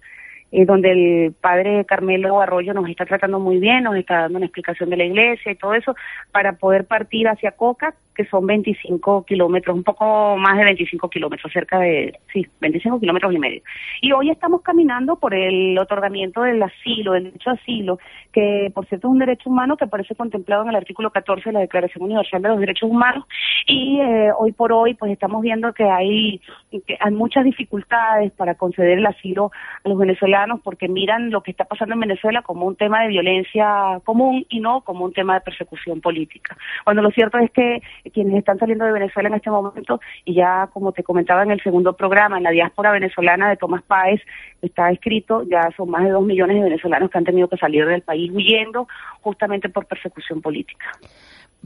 eh, 0.51 0.65
donde 0.65 0.91
el 0.91 1.33
padre 1.33 1.85
Carmelo 1.85 2.41
Arroyo 2.41 2.73
nos 2.73 2.89
está 2.89 3.05
tratando 3.05 3.39
muy 3.39 3.57
bien, 3.59 3.83
nos 3.83 3.95
está 3.95 4.21
dando 4.21 4.37
una 4.37 4.45
explicación 4.47 4.89
de 4.89 4.97
la 4.97 5.05
iglesia 5.05 5.51
y 5.51 5.55
todo 5.55 5.73
eso, 5.73 5.95
para 6.31 6.53
poder 6.53 6.85
partir 6.85 7.27
hacia 7.27 7.51
Coca, 7.51 7.93
que 8.15 8.25
son 8.25 8.45
25 8.45 9.25
kilómetros, 9.25 9.75
un 9.75 9.83
poco 9.83 10.37
más 10.37 10.57
de 10.57 10.65
25 10.65 11.09
kilómetros, 11.09 11.51
cerca 11.51 11.79
de, 11.79 12.19
sí, 12.33 12.45
25 12.59 12.99
kilómetros 12.99 13.33
y 13.33 13.39
medio. 13.39 13.61
Y 14.01 14.11
hoy 14.11 14.29
estamos 14.29 14.61
caminando 14.61 15.15
por 15.15 15.33
el 15.33 15.77
otorgamiento 15.77 16.41
del 16.41 16.61
asilo, 16.61 17.13
del 17.13 17.25
derecho 17.25 17.49
a 17.51 17.53
asilo, 17.53 17.99
que 18.31 18.71
por 18.73 18.85
cierto 18.87 19.07
es 19.07 19.11
un 19.11 19.19
derecho 19.19 19.49
humano 19.49 19.77
que 19.77 19.85
aparece 19.85 20.15
contemplado 20.15 20.63
en 20.63 20.69
el 20.69 20.75
artículo 20.75 21.11
14 21.11 21.49
de 21.49 21.53
la 21.53 21.59
Declaración 21.61 22.03
Universal 22.03 22.41
de 22.41 22.49
los 22.49 22.59
Derechos 22.59 22.89
Humanos. 22.89 23.25
Y 23.65 23.99
eh, 23.99 24.31
hoy 24.37 24.51
por 24.51 24.71
hoy, 24.73 24.93
pues 24.93 25.11
estamos 25.11 25.41
viendo 25.41 25.73
que 25.73 25.83
hay, 25.83 26.41
que 26.85 26.97
hay 26.99 27.11
muchas 27.11 27.43
dificultades 27.43 28.31
para 28.33 28.55
conceder 28.55 28.97
el 28.97 29.05
asilo 29.05 29.51
a 29.83 29.89
los 29.89 29.97
venezolanos 29.97 30.59
porque 30.63 30.87
miran 30.87 31.29
lo 31.29 31.41
que 31.41 31.51
está 31.51 31.65
pasando 31.65 31.93
en 31.93 32.01
Venezuela 32.01 32.41
como 32.41 32.65
un 32.65 32.75
tema 32.75 33.01
de 33.03 33.09
violencia 33.09 33.99
común 34.03 34.45
y 34.49 34.59
no 34.59 34.81
como 34.81 35.05
un 35.05 35.13
tema 35.13 35.35
de 35.35 35.41
persecución 35.41 36.01
política. 36.01 36.57
Cuando 36.83 37.01
lo 37.01 37.11
cierto 37.11 37.37
es 37.37 37.51
que 37.51 37.81
quienes 38.09 38.35
están 38.37 38.57
saliendo 38.57 38.85
de 38.85 38.91
Venezuela 38.91 39.29
en 39.29 39.35
este 39.35 39.49
momento, 39.49 39.99
y 40.25 40.33
ya 40.33 40.69
como 40.73 40.91
te 40.91 41.03
comentaba 41.03 41.43
en 41.43 41.51
el 41.51 41.61
segundo 41.61 41.93
programa, 41.93 42.37
en 42.37 42.43
la 42.43 42.51
diáspora 42.51 42.91
venezolana 42.91 43.49
de 43.49 43.57
Tomás 43.57 43.83
Páez, 43.83 44.21
está 44.61 44.91
escrito, 44.91 45.43
ya 45.43 45.69
son 45.75 45.89
más 45.89 46.03
de 46.03 46.11
dos 46.11 46.23
millones 46.23 46.57
de 46.57 46.63
venezolanos 46.63 47.09
que 47.09 47.17
han 47.17 47.25
tenido 47.25 47.47
que 47.47 47.57
salir 47.57 47.85
del 47.85 48.01
país 48.01 48.31
huyendo 48.31 48.87
justamente 49.21 49.69
por 49.69 49.85
persecución 49.85 50.41
política. 50.41 50.85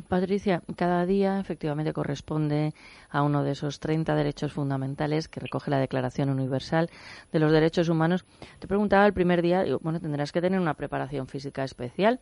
Patricia, 0.09 0.61
cada 0.75 1.05
día 1.05 1.39
efectivamente 1.39 1.93
corresponde 1.93 2.73
a 3.09 3.21
uno 3.23 3.43
de 3.43 3.51
esos 3.51 3.79
30 3.79 4.13
derechos 4.13 4.51
fundamentales 4.51 5.29
que 5.29 5.39
recoge 5.39 5.71
la 5.71 5.79
Declaración 5.79 6.29
Universal 6.29 6.89
de 7.31 7.39
los 7.39 7.51
Derechos 7.51 7.87
Humanos. 7.87 8.25
Te 8.59 8.67
preguntaba 8.67 9.05
el 9.05 9.13
primer 9.13 9.41
día, 9.41 9.63
digo, 9.63 9.79
bueno, 9.81 10.01
tendrás 10.01 10.31
que 10.31 10.41
tener 10.41 10.59
una 10.59 10.73
preparación 10.73 11.27
física 11.27 11.63
especial 11.63 12.19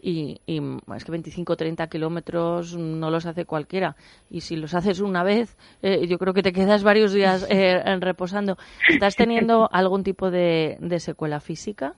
y, 0.00 0.40
y 0.46 0.60
es 0.94 1.04
que 1.04 1.12
25 1.12 1.54
o 1.54 1.56
30 1.56 1.86
kilómetros 1.88 2.76
no 2.76 3.10
los 3.10 3.24
hace 3.24 3.46
cualquiera 3.46 3.96
y 4.28 4.42
si 4.42 4.56
los 4.56 4.74
haces 4.74 5.00
una 5.00 5.22
vez, 5.22 5.56
eh, 5.82 6.06
yo 6.06 6.18
creo 6.18 6.34
que 6.34 6.42
te 6.42 6.52
quedas 6.52 6.82
varios 6.82 7.12
días 7.12 7.46
eh, 7.48 7.82
reposando. 8.00 8.58
¿Estás 8.88 9.16
teniendo 9.16 9.68
algún 9.72 10.04
tipo 10.04 10.30
de, 10.30 10.76
de 10.80 11.00
secuela 11.00 11.40
física? 11.40 11.94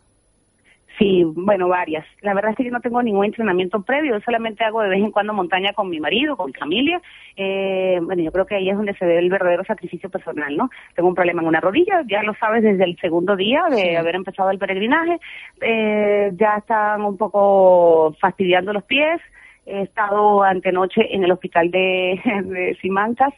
Sí, 0.98 1.24
bueno, 1.24 1.68
varias. 1.68 2.06
La 2.22 2.32
verdad 2.32 2.52
es 2.52 2.56
que 2.56 2.64
yo 2.64 2.70
no 2.70 2.80
tengo 2.80 3.02
ningún 3.02 3.26
entrenamiento 3.26 3.82
previo, 3.82 4.14
yo 4.14 4.20
solamente 4.20 4.64
hago 4.64 4.80
de 4.80 4.88
vez 4.88 5.00
en 5.00 5.10
cuando 5.10 5.34
montaña 5.34 5.74
con 5.74 5.90
mi 5.90 6.00
marido, 6.00 6.36
con 6.36 6.46
mi 6.46 6.54
familia. 6.54 7.02
Eh, 7.36 7.98
bueno, 8.02 8.22
yo 8.22 8.32
creo 8.32 8.46
que 8.46 8.54
ahí 8.54 8.70
es 8.70 8.76
donde 8.76 8.94
se 8.94 9.04
ve 9.04 9.18
el 9.18 9.28
verdadero 9.28 9.62
sacrificio 9.64 10.08
personal, 10.08 10.56
¿no? 10.56 10.70
Tengo 10.94 11.10
un 11.10 11.14
problema 11.14 11.42
en 11.42 11.48
una 11.48 11.60
rodilla, 11.60 12.02
ya 12.08 12.22
lo 12.22 12.34
sabes 12.34 12.62
desde 12.62 12.84
el 12.84 12.96
segundo 12.98 13.36
día 13.36 13.64
de 13.70 13.98
haber 13.98 14.14
empezado 14.14 14.50
el 14.50 14.58
peregrinaje. 14.58 15.18
Eh, 15.60 16.32
ya 16.34 16.56
están 16.56 17.02
un 17.02 17.18
poco 17.18 18.14
fastidiando 18.18 18.72
los 18.72 18.84
pies. 18.84 19.20
He 19.66 19.82
estado 19.82 20.44
antenoche 20.44 21.14
en 21.14 21.24
el 21.24 21.32
hospital 21.32 21.70
de, 21.70 22.20
de 22.44 22.78
Simancas 22.80 23.34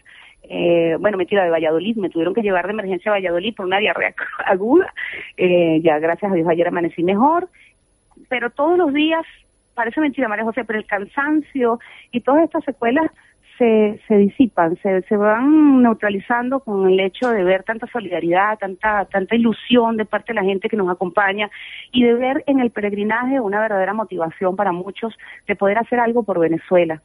eh, 0.48 0.96
bueno, 0.98 1.18
metida 1.18 1.44
de 1.44 1.50
Valladolid, 1.50 1.96
me 1.96 2.10
tuvieron 2.10 2.34
que 2.34 2.42
llevar 2.42 2.66
de 2.66 2.72
emergencia 2.72 3.10
a 3.10 3.14
Valladolid 3.14 3.54
por 3.54 3.66
una 3.66 3.78
diarrea 3.78 4.14
aguda. 4.46 4.92
Eh, 5.36 5.80
ya, 5.82 5.98
gracias 5.98 6.32
a 6.32 6.34
Dios, 6.34 6.48
ayer 6.48 6.68
amanecí 6.68 7.02
mejor. 7.02 7.48
Pero 8.28 8.50
todos 8.50 8.78
los 8.78 8.92
días, 8.92 9.24
parece 9.74 10.00
mentira, 10.00 10.28
María 10.28 10.44
José, 10.44 10.64
pero 10.64 10.78
el 10.78 10.86
cansancio 10.86 11.78
y 12.10 12.20
todas 12.20 12.44
estas 12.44 12.64
secuelas 12.64 13.10
se, 13.58 14.00
se 14.06 14.16
disipan, 14.16 14.76
se, 14.82 15.02
se 15.02 15.16
van 15.16 15.82
neutralizando 15.82 16.60
con 16.60 16.88
el 16.88 17.00
hecho 17.00 17.28
de 17.30 17.42
ver 17.42 17.64
tanta 17.64 17.86
solidaridad, 17.88 18.56
tanta, 18.58 19.04
tanta 19.06 19.34
ilusión 19.34 19.96
de 19.96 20.04
parte 20.04 20.32
de 20.32 20.40
la 20.40 20.44
gente 20.44 20.68
que 20.68 20.76
nos 20.76 20.88
acompaña 20.88 21.50
y 21.92 22.04
de 22.04 22.14
ver 22.14 22.44
en 22.46 22.60
el 22.60 22.70
peregrinaje 22.70 23.40
una 23.40 23.60
verdadera 23.60 23.94
motivación 23.94 24.54
para 24.56 24.72
muchos 24.72 25.12
de 25.46 25.56
poder 25.56 25.78
hacer 25.78 25.98
algo 25.98 26.22
por 26.22 26.38
Venezuela. 26.38 27.02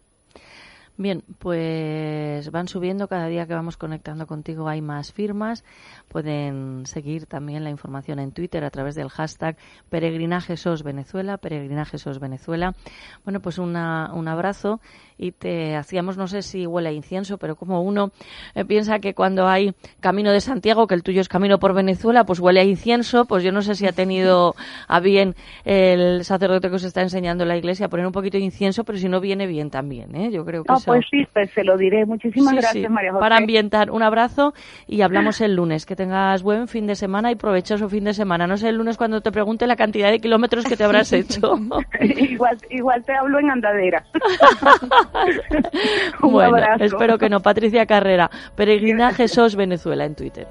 Bien, 0.96 1.24
pues 1.40 2.52
van 2.52 2.68
subiendo 2.68 3.08
cada 3.08 3.26
día 3.26 3.48
que 3.48 3.56
vamos 3.56 3.78
conectando 3.78 4.28
contigo 4.28 4.68
hay 4.68 4.80
más 4.80 5.12
firmas. 5.12 5.64
Pueden 6.08 6.86
seguir 6.86 7.26
también 7.26 7.64
la 7.64 7.72
información 7.72 8.20
en 8.20 8.32
Twitter 8.32 8.64
a 8.64 8.70
través 8.70 8.94
del 8.94 9.10
hashtag 9.10 9.58
peregrinajesos 9.90 10.84
Venezuela, 10.84 11.38
peregrinajesos 11.38 12.20
Venezuela. 12.20 12.76
Bueno, 13.24 13.40
pues 13.40 13.58
una, 13.58 14.14
un 14.14 14.28
abrazo 14.28 14.82
y 15.18 15.32
te 15.32 15.76
hacíamos, 15.76 16.18
no 16.18 16.28
sé 16.28 16.42
si 16.42 16.66
huele 16.66 16.90
a 16.90 16.92
incienso, 16.92 17.38
pero 17.38 17.56
como 17.56 17.82
uno 17.82 18.12
eh, 18.56 18.66
piensa 18.66 19.00
que 19.00 19.14
cuando 19.14 19.48
hay 19.48 19.74
camino 20.00 20.32
de 20.32 20.42
Santiago, 20.42 20.88
que 20.88 20.96
el 20.96 21.04
tuyo 21.04 21.22
es 21.22 21.30
camino 21.30 21.60
por 21.60 21.74
Venezuela, 21.74 22.26
pues 22.26 22.40
huele 22.40 22.60
a 22.60 22.64
incienso, 22.64 23.26
pues 23.26 23.44
yo 23.44 23.52
no 23.52 23.62
sé 23.62 23.76
si 23.76 23.88
ha 23.88 23.92
tenido 23.92 24.56
a 24.88 25.00
bien 25.00 25.36
el 25.66 26.24
sacerdote 26.24 26.70
que 26.70 26.76
os 26.76 26.84
está 26.84 27.02
enseñando 27.02 27.46
la 27.46 27.58
iglesia 27.58 27.90
poner 27.90 28.06
un 28.06 28.12
poquito 28.12 28.38
de 28.38 28.44
incienso, 28.44 28.84
pero 28.84 28.98
si 28.98 29.10
no 29.10 29.20
viene 29.20 29.48
bien 29.48 29.70
también, 29.70 30.16
¿eh? 30.16 30.32
Yo 30.32 30.46
creo 30.46 30.64
que 30.64 30.72
no, 30.72 30.80
pues 30.86 31.06
sí, 31.10 31.28
pues 31.34 31.50
se 31.52 31.64
lo 31.64 31.78
diré. 31.78 32.06
Muchísimas 32.06 32.54
gracias, 32.54 32.92
María 32.92 33.12
José. 33.12 33.22
Para 33.22 33.38
ambientar, 33.38 33.92
un 33.92 34.04
abrazo 34.04 34.54
y 34.88 35.02
hablamos 35.02 35.42
el 35.42 35.56
lunes. 35.56 35.86
Que 35.86 35.96
tengas 35.96 36.44
buen 36.44 36.68
fin 36.68 36.88
de 36.88 36.96
semana 36.96 37.32
y 37.32 37.36
provechoso 37.36 37.90
fin 37.90 38.04
de 38.06 38.14
semana. 38.14 38.48
No 38.48 38.58
sé 38.58 38.70
el 38.70 38.78
lunes 38.78 38.98
cuando 38.98 39.22
te 39.22 39.32
pregunte 39.32 39.68
la 39.68 39.76
cantidad 39.76 40.12
de 40.12 40.20
kilómetros 40.20 40.66
que 40.66 40.78
te 40.78 40.84
habrás 40.84 41.14
hecho. 41.14 41.56
igual, 42.02 42.58
igual 42.70 43.04
te 43.04 43.14
hablo 43.14 43.40
en 43.40 43.52
andadera. 43.52 44.04
bueno, 46.22 46.58
espero 46.80 47.18
que 47.18 47.30
no. 47.30 47.42
Patricia 47.42 47.86
Carrera, 47.86 48.30
Peregrinaje 48.56 49.28
SOS 49.28 49.56
Venezuela 49.56 50.06
en 50.06 50.16
Twitter. 50.16 50.48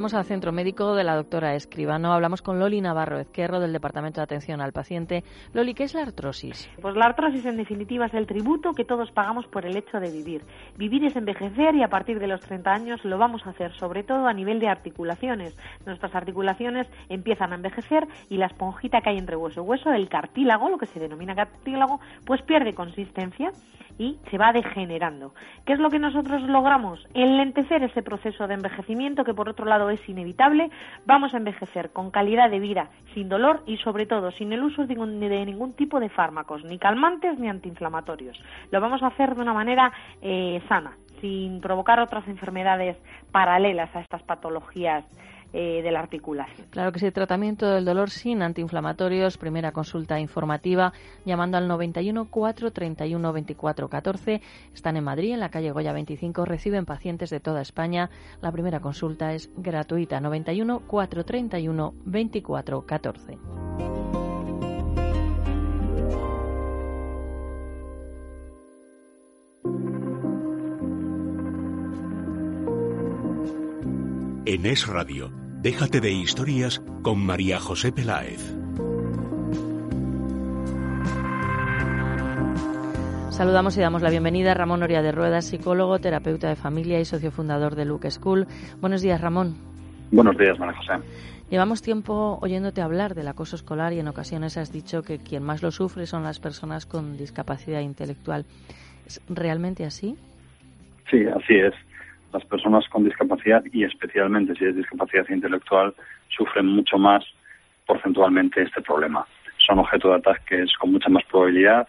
Vamos 0.00 0.14
al 0.14 0.24
centro 0.24 0.50
médico 0.50 0.94
de 0.94 1.04
la 1.04 1.14
doctora 1.14 1.54
Escribano. 1.54 2.14
Hablamos 2.14 2.40
con 2.40 2.58
Loli 2.58 2.80
Navarro 2.80 3.18
Ezquerro 3.18 3.60
del 3.60 3.74
Departamento 3.74 4.22
de 4.22 4.24
Atención 4.24 4.62
al 4.62 4.72
Paciente. 4.72 5.24
Loli, 5.52 5.74
¿qué 5.74 5.84
es 5.84 5.92
la 5.92 6.00
artrosis? 6.00 6.70
Pues 6.80 6.96
la 6.96 7.04
artrosis 7.04 7.44
en 7.44 7.58
definitiva 7.58 8.06
es 8.06 8.14
el 8.14 8.26
tributo 8.26 8.72
que 8.72 8.86
todos 8.86 9.10
pagamos 9.10 9.46
por 9.48 9.66
el 9.66 9.76
hecho 9.76 10.00
de 10.00 10.10
vivir. 10.10 10.40
Vivir 10.78 11.04
es 11.04 11.16
envejecer 11.16 11.74
y 11.74 11.82
a 11.82 11.88
partir 11.88 12.18
de 12.18 12.28
los 12.28 12.40
30 12.40 12.72
años 12.72 13.04
lo 13.04 13.18
vamos 13.18 13.46
a 13.46 13.50
hacer 13.50 13.74
sobre 13.74 14.02
todo 14.02 14.26
a 14.26 14.32
nivel 14.32 14.58
de 14.58 14.68
articulaciones. 14.68 15.54
Nuestras 15.84 16.14
articulaciones 16.14 16.86
empiezan 17.10 17.52
a 17.52 17.56
envejecer 17.56 18.08
y 18.30 18.38
la 18.38 18.46
esponjita 18.46 19.02
que 19.02 19.10
hay 19.10 19.18
entre 19.18 19.36
hueso 19.36 19.60
y 19.60 19.64
hueso, 19.66 19.92
el 19.92 20.08
cartílago, 20.08 20.70
lo 20.70 20.78
que 20.78 20.86
se 20.86 20.98
denomina 20.98 21.34
cartílago, 21.34 22.00
pues 22.24 22.40
pierde 22.40 22.72
consistencia 22.72 23.52
y 24.00 24.18
se 24.30 24.38
va 24.38 24.50
degenerando. 24.54 25.34
¿Qué 25.66 25.74
es 25.74 25.78
lo 25.78 25.90
que 25.90 25.98
nosotros 25.98 26.40
logramos? 26.44 27.06
Enlentecer 27.12 27.82
ese 27.82 28.02
proceso 28.02 28.48
de 28.48 28.54
envejecimiento 28.54 29.24
que 29.24 29.34
por 29.34 29.50
otro 29.50 29.66
lado 29.66 29.90
es 29.90 30.00
inevitable. 30.08 30.70
Vamos 31.04 31.34
a 31.34 31.36
envejecer 31.36 31.90
con 31.90 32.10
calidad 32.10 32.48
de 32.50 32.60
vida, 32.60 32.88
sin 33.12 33.28
dolor 33.28 33.62
y 33.66 33.76
sobre 33.76 34.06
todo 34.06 34.30
sin 34.30 34.54
el 34.54 34.62
uso 34.62 34.86
de 34.86 34.94
ningún, 35.44 35.74
tipo 35.74 36.00
de 36.00 36.08
fármacos, 36.08 36.64
ni 36.64 36.78
calmantes 36.78 37.38
ni 37.38 37.50
antiinflamatorios. 37.50 38.42
Lo 38.70 38.80
vamos 38.80 39.02
a 39.02 39.08
hacer 39.08 39.34
de 39.34 39.42
una 39.42 39.52
manera 39.52 39.92
eh, 40.22 40.62
sana, 40.66 40.96
sin 41.20 41.60
provocar 41.60 42.00
otras 42.00 42.26
enfermedades 42.26 42.96
paralelas 43.30 43.94
a 43.94 44.00
estas 44.00 44.22
patologías 44.22 45.04
eh. 45.52 46.66
Claro 46.70 46.92
que 46.92 47.00
sí, 47.00 47.10
tratamiento 47.10 47.68
del 47.68 47.84
dolor 47.84 48.10
sin 48.10 48.42
antiinflamatorios, 48.42 49.38
primera 49.38 49.72
consulta 49.72 50.20
informativa 50.20 50.92
llamando 51.24 51.56
al 51.56 51.66
91 51.68 52.26
431 52.26 53.32
24 53.32 53.88
14. 53.88 54.40
Están 54.74 54.96
en 54.96 55.04
Madrid, 55.04 55.32
en 55.32 55.40
la 55.40 55.50
calle 55.50 55.72
Goya 55.72 55.92
25, 55.92 56.44
reciben 56.44 56.86
pacientes 56.86 57.30
de 57.30 57.40
toda 57.40 57.62
España. 57.62 58.10
La 58.40 58.52
primera 58.52 58.80
consulta 58.80 59.34
es 59.34 59.50
gratuita, 59.56 60.20
91 60.20 60.80
431 60.86 61.94
24 62.04 62.86
14. 62.86 64.19
En 74.52 74.66
Es 74.66 74.88
Radio, 74.88 75.30
déjate 75.62 76.00
de 76.00 76.10
historias 76.10 76.82
con 77.04 77.24
María 77.24 77.60
José 77.60 77.92
Peláez. 77.92 78.52
Saludamos 83.30 83.76
y 83.76 83.80
damos 83.80 84.02
la 84.02 84.10
bienvenida 84.10 84.50
a 84.50 84.54
Ramón 84.54 84.82
Oria 84.82 85.02
de 85.02 85.12
Ruedas, 85.12 85.44
psicólogo, 85.44 86.00
terapeuta 86.00 86.48
de 86.48 86.56
familia 86.56 86.98
y 86.98 87.04
socio 87.04 87.30
fundador 87.30 87.76
de 87.76 87.84
Luke 87.84 88.10
School. 88.10 88.48
Buenos 88.80 89.02
días, 89.02 89.20
Ramón. 89.20 89.54
Buenos 90.10 90.36
días, 90.36 90.58
María 90.58 90.76
José. 90.76 90.94
Llevamos 91.48 91.80
tiempo 91.80 92.40
oyéndote 92.42 92.80
hablar 92.80 93.14
del 93.14 93.28
acoso 93.28 93.54
escolar 93.54 93.92
y 93.92 94.00
en 94.00 94.08
ocasiones 94.08 94.56
has 94.56 94.72
dicho 94.72 95.04
que 95.04 95.18
quien 95.18 95.44
más 95.44 95.62
lo 95.62 95.70
sufre 95.70 96.06
son 96.06 96.24
las 96.24 96.40
personas 96.40 96.86
con 96.86 97.16
discapacidad 97.16 97.82
intelectual. 97.82 98.46
¿Es 99.06 99.22
realmente 99.28 99.84
así? 99.84 100.16
Sí, 101.08 101.24
así 101.24 101.54
es 101.54 101.74
las 102.32 102.44
personas 102.44 102.88
con 102.88 103.04
discapacidad 103.04 103.62
y 103.72 103.84
especialmente 103.84 104.54
si 104.54 104.64
es 104.64 104.76
discapacidad 104.76 105.28
intelectual 105.28 105.94
sufren 106.28 106.66
mucho 106.66 106.98
más 106.98 107.24
porcentualmente 107.86 108.62
este 108.62 108.82
problema. 108.82 109.26
Son 109.66 109.78
objeto 109.78 110.08
de 110.10 110.16
ataques 110.16 110.72
con 110.78 110.92
mucha 110.92 111.08
más 111.08 111.24
probabilidad 111.24 111.88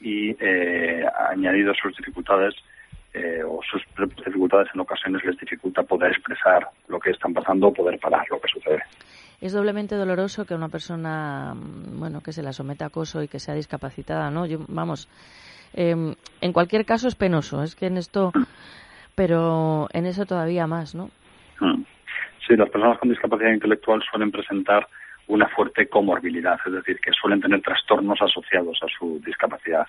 y 0.00 0.30
eh, 0.40 1.04
añadido 1.30 1.72
sus 1.74 1.96
dificultades 1.96 2.54
eh, 3.14 3.42
o 3.46 3.60
sus 3.62 3.82
dificultades 4.24 4.68
en 4.74 4.80
ocasiones 4.80 5.22
les 5.24 5.36
dificulta 5.38 5.82
poder 5.82 6.12
expresar 6.12 6.68
lo 6.88 6.98
que 6.98 7.10
están 7.10 7.34
pasando 7.34 7.68
o 7.68 7.72
poder 7.72 7.98
parar 7.98 8.26
lo 8.30 8.40
que 8.40 8.48
sucede. 8.48 8.82
Es 9.40 9.52
doblemente 9.52 9.96
doloroso 9.96 10.46
que 10.46 10.54
una 10.54 10.68
persona, 10.68 11.52
mm, 11.54 11.98
bueno, 11.98 12.20
que 12.22 12.32
se 12.32 12.42
la 12.42 12.52
someta 12.52 12.84
a 12.84 12.88
acoso 12.88 13.22
y 13.22 13.28
que 13.28 13.40
sea 13.40 13.54
discapacitada, 13.54 14.30
¿no? 14.30 14.46
Yo, 14.46 14.60
vamos, 14.68 15.08
em, 15.74 16.14
en 16.40 16.52
cualquier 16.52 16.86
caso 16.86 17.08
es 17.08 17.16
penoso. 17.16 17.62
Es 17.62 17.74
que 17.74 17.86
en 17.86 17.96
esto 17.98 18.32
pero 19.14 19.88
en 19.92 20.06
eso 20.06 20.26
todavía 20.26 20.66
más, 20.66 20.94
¿no? 20.94 21.10
Mm. 21.60 21.84
Sí, 22.46 22.56
las 22.56 22.70
personas 22.70 22.98
con 22.98 23.08
discapacidad 23.08 23.52
intelectual 23.52 24.02
suelen 24.10 24.30
presentar 24.30 24.88
una 25.28 25.48
fuerte 25.48 25.86
comorbilidad, 25.86 26.58
es 26.66 26.72
decir, 26.72 26.98
que 27.00 27.12
suelen 27.12 27.40
tener 27.40 27.62
trastornos 27.62 28.20
asociados 28.20 28.78
a 28.82 28.86
su 28.98 29.20
discapacidad. 29.24 29.86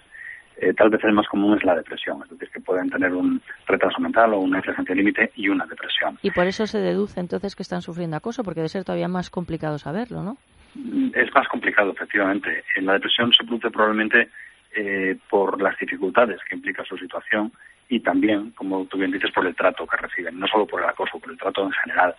Eh, 0.57 0.73
tal 0.73 0.89
vez 0.89 1.03
el 1.03 1.13
más 1.13 1.27
común 1.27 1.57
es 1.57 1.63
la 1.63 1.75
depresión, 1.75 2.21
es 2.23 2.29
decir, 2.29 2.49
que 2.49 2.59
pueden 2.59 2.89
tener 2.89 3.11
un 3.13 3.41
retraso 3.65 3.99
mental 3.99 4.33
o 4.33 4.39
una 4.39 4.57
inteligencia 4.57 4.93
límite 4.93 5.31
y 5.35 5.49
una 5.49 5.65
depresión. 5.65 6.19
Y 6.21 6.29
por 6.29 6.45
eso 6.45 6.67
se 6.67 6.77
deduce 6.77 7.19
entonces 7.19 7.55
que 7.55 7.63
están 7.63 7.81
sufriendo 7.81 8.17
acoso, 8.17 8.43
porque 8.43 8.59
debe 8.59 8.69
ser 8.69 8.83
todavía 8.83 9.07
más 9.07 9.31
complicado 9.31 9.79
saberlo, 9.79 10.21
¿no? 10.21 10.37
Mm, 10.75 11.09
es 11.15 11.33
más 11.33 11.47
complicado, 11.47 11.91
efectivamente. 11.91 12.63
En 12.75 12.85
la 12.85 12.93
depresión 12.93 13.33
se 13.33 13.43
produce 13.43 13.71
probablemente 13.71 14.29
eh, 14.75 15.17
por 15.29 15.59
las 15.61 15.77
dificultades 15.79 16.39
que 16.47 16.55
implica 16.55 16.85
su 16.85 16.97
situación 16.97 17.51
y 17.93 17.99
también, 17.99 18.51
como 18.51 18.85
tú 18.85 18.97
bien 18.97 19.11
dices, 19.11 19.31
por 19.31 19.45
el 19.45 19.55
trato 19.55 19.85
que 19.85 19.97
reciben, 19.97 20.39
no 20.39 20.47
solo 20.47 20.65
por 20.65 20.81
el 20.81 20.89
acoso, 20.89 21.19
por 21.19 21.29
el 21.31 21.37
trato 21.37 21.63
en 21.63 21.71
general. 21.71 22.15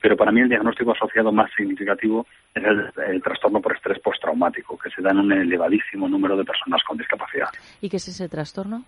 Pero 0.00 0.16
para 0.16 0.30
mí 0.30 0.40
el 0.40 0.48
diagnóstico 0.48 0.92
asociado 0.92 1.32
más 1.32 1.50
significativo 1.56 2.24
es 2.54 2.62
el, 3.08 3.20
trastorno 3.22 3.60
por 3.60 3.74
estrés 3.74 3.98
postraumático, 3.98 4.78
que 4.78 4.88
se 4.90 5.02
da 5.02 5.10
en 5.10 5.18
un 5.18 5.32
elevadísimo 5.32 6.08
número 6.08 6.36
de 6.36 6.44
personas 6.44 6.80
con 6.84 6.96
discapacidad. 6.96 7.48
¿Y 7.80 7.88
qué 7.88 7.96
es 7.96 8.06
ese 8.06 8.28
trastorno? 8.28 8.84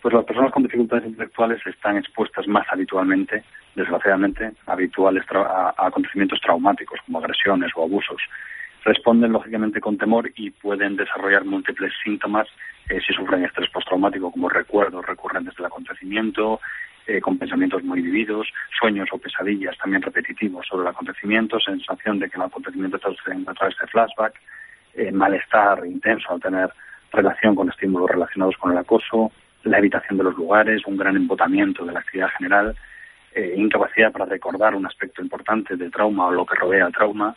Pues 0.00 0.12
las 0.12 0.24
personas 0.24 0.50
con 0.50 0.64
dificultades 0.64 1.06
intelectuales 1.06 1.64
están 1.64 1.98
expuestas 1.98 2.48
más 2.48 2.66
habitualmente, 2.68 3.44
desgraciadamente, 3.76 4.50
habituales 4.66 5.24
a, 5.30 5.72
acontecimientos 5.86 6.40
traumáticos 6.40 6.98
como 7.06 7.20
agresiones 7.20 7.70
o 7.76 7.84
abusos. 7.84 8.20
Responden 8.84 9.32
lógicamente 9.32 9.80
con 9.80 9.96
temor 9.96 10.30
y 10.34 10.50
pueden 10.50 10.96
desarrollar 10.96 11.44
múltiples 11.44 11.92
síntomas 12.02 12.48
eh, 12.88 13.00
si 13.06 13.12
sufren 13.12 13.44
estrés 13.44 13.70
postraumático, 13.70 14.32
como 14.32 14.48
recuerdos 14.48 15.06
recurrentes 15.06 15.54
del 15.54 15.66
acontecimiento, 15.66 16.60
eh, 17.06 17.20
con 17.20 17.36
pensamientos 17.36 17.82
muy 17.82 18.00
vividos, 18.00 18.46
sueños 18.78 19.08
o 19.12 19.18
pesadillas 19.18 19.76
también 19.78 20.02
repetitivos 20.02 20.66
sobre 20.66 20.82
el 20.82 20.88
acontecimiento, 20.88 21.58
sensación 21.58 22.18
de 22.20 22.30
que 22.30 22.36
el 22.36 22.42
acontecimiento 22.42 22.96
está 22.96 23.10
sucediendo 23.10 23.50
a 23.50 23.54
través 23.54 23.76
de 23.76 23.86
flashback, 23.88 24.34
eh, 24.94 25.10
malestar 25.10 25.84
intenso 25.86 26.32
al 26.32 26.40
tener 26.40 26.70
relación 27.12 27.54
con 27.54 27.68
estímulos 27.68 28.10
relacionados 28.10 28.56
con 28.56 28.72
el 28.72 28.78
acoso, 28.78 29.32
la 29.64 29.78
evitación 29.78 30.18
de 30.18 30.24
los 30.24 30.36
lugares, 30.36 30.86
un 30.86 30.96
gran 30.96 31.16
embotamiento 31.16 31.84
de 31.84 31.92
la 31.92 32.00
actividad 32.00 32.28
general, 32.38 32.76
eh, 33.34 33.54
incapacidad 33.56 34.12
para 34.12 34.26
recordar 34.26 34.74
un 34.74 34.86
aspecto 34.86 35.22
importante 35.22 35.76
del 35.76 35.90
trauma 35.90 36.26
o 36.26 36.32
lo 36.32 36.46
que 36.46 36.54
rodea 36.54 36.86
el 36.86 36.92
trauma, 36.92 37.34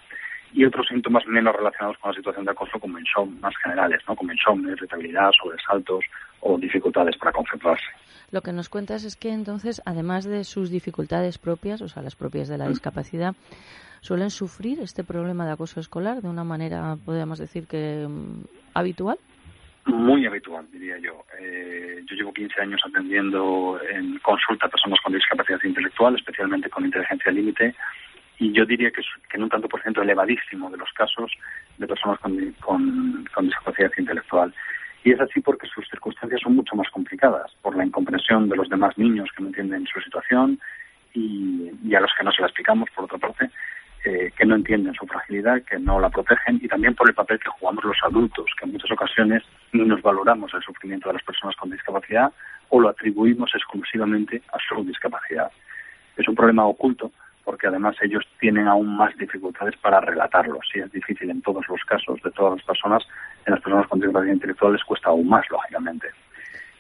y 0.56 0.64
otros 0.64 0.88
síntomas 0.88 1.28
menos 1.28 1.54
relacionados 1.54 1.98
con 1.98 2.12
la 2.12 2.16
situación 2.16 2.46
de 2.46 2.52
acoso 2.52 2.80
como 2.80 2.98
insomnio, 2.98 3.38
más 3.42 3.54
generales, 3.62 4.02
¿no? 4.08 4.16
como 4.16 4.32
insomnio, 4.32 4.72
irritabilidad, 4.72 5.32
sobresaltos 5.32 6.06
o 6.40 6.58
dificultades 6.58 7.18
para 7.18 7.34
concentrarse. 7.34 7.86
Lo 8.32 8.42
que 8.42 8.54
nos 8.54 8.70
cuentas 8.70 9.04
es 9.04 9.18
que 9.18 9.32
entonces, 9.32 9.82
además 9.86 10.24
de 10.24 10.46
sus 10.46 10.70
dificultades 10.70 11.38
propias, 11.38 11.82
o 11.82 11.90
sea, 11.90 12.02
las 12.02 12.16
propias 12.16 12.48
de 12.48 12.58
la 12.58 12.70
discapacidad, 12.70 13.36
suelen 14.00 14.30
sufrir 14.30 14.80
este 14.80 15.04
problema 15.04 15.46
de 15.46 15.52
acoso 15.52 15.80
escolar 15.82 16.22
de 16.22 16.30
una 16.30 16.46
manera, 16.46 16.96
podríamos 17.04 17.38
decir 17.38 17.68
que 17.68 18.06
mm, 18.08 18.44
habitual. 18.74 19.18
Muy 19.86 20.26
habitual, 20.26 20.66
diría 20.72 20.98
yo. 20.98 21.26
Eh, 21.40 22.02
yo 22.06 22.16
llevo 22.16 22.34
15 22.34 22.62
años 22.62 22.82
atendiendo 22.88 23.80
en 23.92 24.18
consulta 24.20 24.66
a 24.68 24.70
personas 24.70 25.00
con 25.04 25.14
discapacidad 25.14 25.60
intelectual, 25.64 26.16
especialmente 26.16 26.70
con 26.70 26.86
inteligencia 26.86 27.32
límite, 27.32 27.76
y 28.40 28.52
yo 28.52 28.66
diría 28.66 28.92
que, 28.92 29.02
en 29.34 29.44
un 29.44 29.50
tanto 29.50 29.70
por 29.70 29.82
ciento 29.82 30.02
elevadísimo 30.02 30.70
de 30.70 30.78
los 30.78 30.92
casos 30.94 31.32
de 31.78 31.88
personas 31.88 32.20
con, 32.20 33.26
con, 33.34 33.46
discapacidad 33.46 33.92
intelectual. 33.98 34.54
Y 35.04 35.12
es 35.12 35.20
así 35.20 35.40
porque 35.40 35.68
sus 35.68 35.88
circunstancias 35.88 36.42
son 36.42 36.56
mucho 36.56 36.76
más 36.76 36.90
complicadas, 36.90 37.52
por 37.62 37.76
la 37.76 37.86
incomprensión 37.86 38.50
de 38.50 38.56
los 38.56 38.70
demás 38.70 38.98
niños 38.98 39.30
que 39.36 39.44
no 39.44 39.50
entienden 39.50 39.86
su 39.86 40.02
situación 40.02 40.60
y, 41.14 41.72
y 41.84 41.96
a 41.96 42.00
los 42.00 42.12
que 42.18 42.24
no 42.24 42.32
se 42.32 42.42
la 42.42 42.48
explicamos, 42.48 42.90
por 42.96 43.06
otra 43.06 43.20
parte, 43.20 43.50
eh, 44.08 44.32
que 44.38 44.46
no 44.46 44.56
entienden 44.56 44.94
su 44.94 45.08
fragilidad, 45.08 45.64
que 45.64 45.80
no 45.80 46.00
la 46.00 46.12
protegen 46.12 46.60
y 46.62 46.68
también 46.68 46.94
por 46.94 47.10
el 47.10 47.16
papel 47.16 47.40
que 47.40 47.50
jugamos 47.50 47.84
los 47.84 47.98
adultos, 48.04 48.46
que 48.60 48.66
en 48.66 48.74
muchas 48.74 48.92
ocasiones 48.92 49.42
ni 49.72 49.84
nos 49.84 50.02
valoramos 50.04 50.54
el 50.54 50.62
sufrimiento 50.62 51.10
de 51.10 51.14
las 51.14 51.24
personas 51.24 51.56
con 51.56 51.72
discapacidad 51.72 52.32
o 52.70 52.80
lo 52.80 52.90
atribuimos 52.90 53.50
exclusivamente 53.56 54.44
a 54.54 54.58
su 54.60 54.84
discapacidad. 54.84 55.50
Es 56.18 56.28
un 56.28 56.36
problema 56.36 56.66
oculto 56.66 57.12
porque 57.46 57.68
además 57.68 57.96
ellos 58.02 58.24
tienen 58.40 58.68
aún 58.68 58.98
más 58.98 59.16
dificultades 59.18 59.78
para 59.78 60.02
relatarlo. 60.02 60.60
Si 60.72 60.80
es 60.80 60.92
difícil 60.92 61.30
en 61.30 61.42
todos 61.42 61.64
los 61.70 61.80
casos 61.86 62.20
de 62.24 62.32
todas 62.32 62.58
las 62.58 62.66
personas, 62.66 63.04
en 63.46 63.54
las 63.54 63.62
personas 63.62 63.88
con 63.88 64.00
discapacidad 64.00 64.34
intelectual 64.34 64.74
les 64.74 64.84
cuesta 64.84 65.10
aún 65.10 65.30
más, 65.30 65.46
lógicamente. 65.50 66.08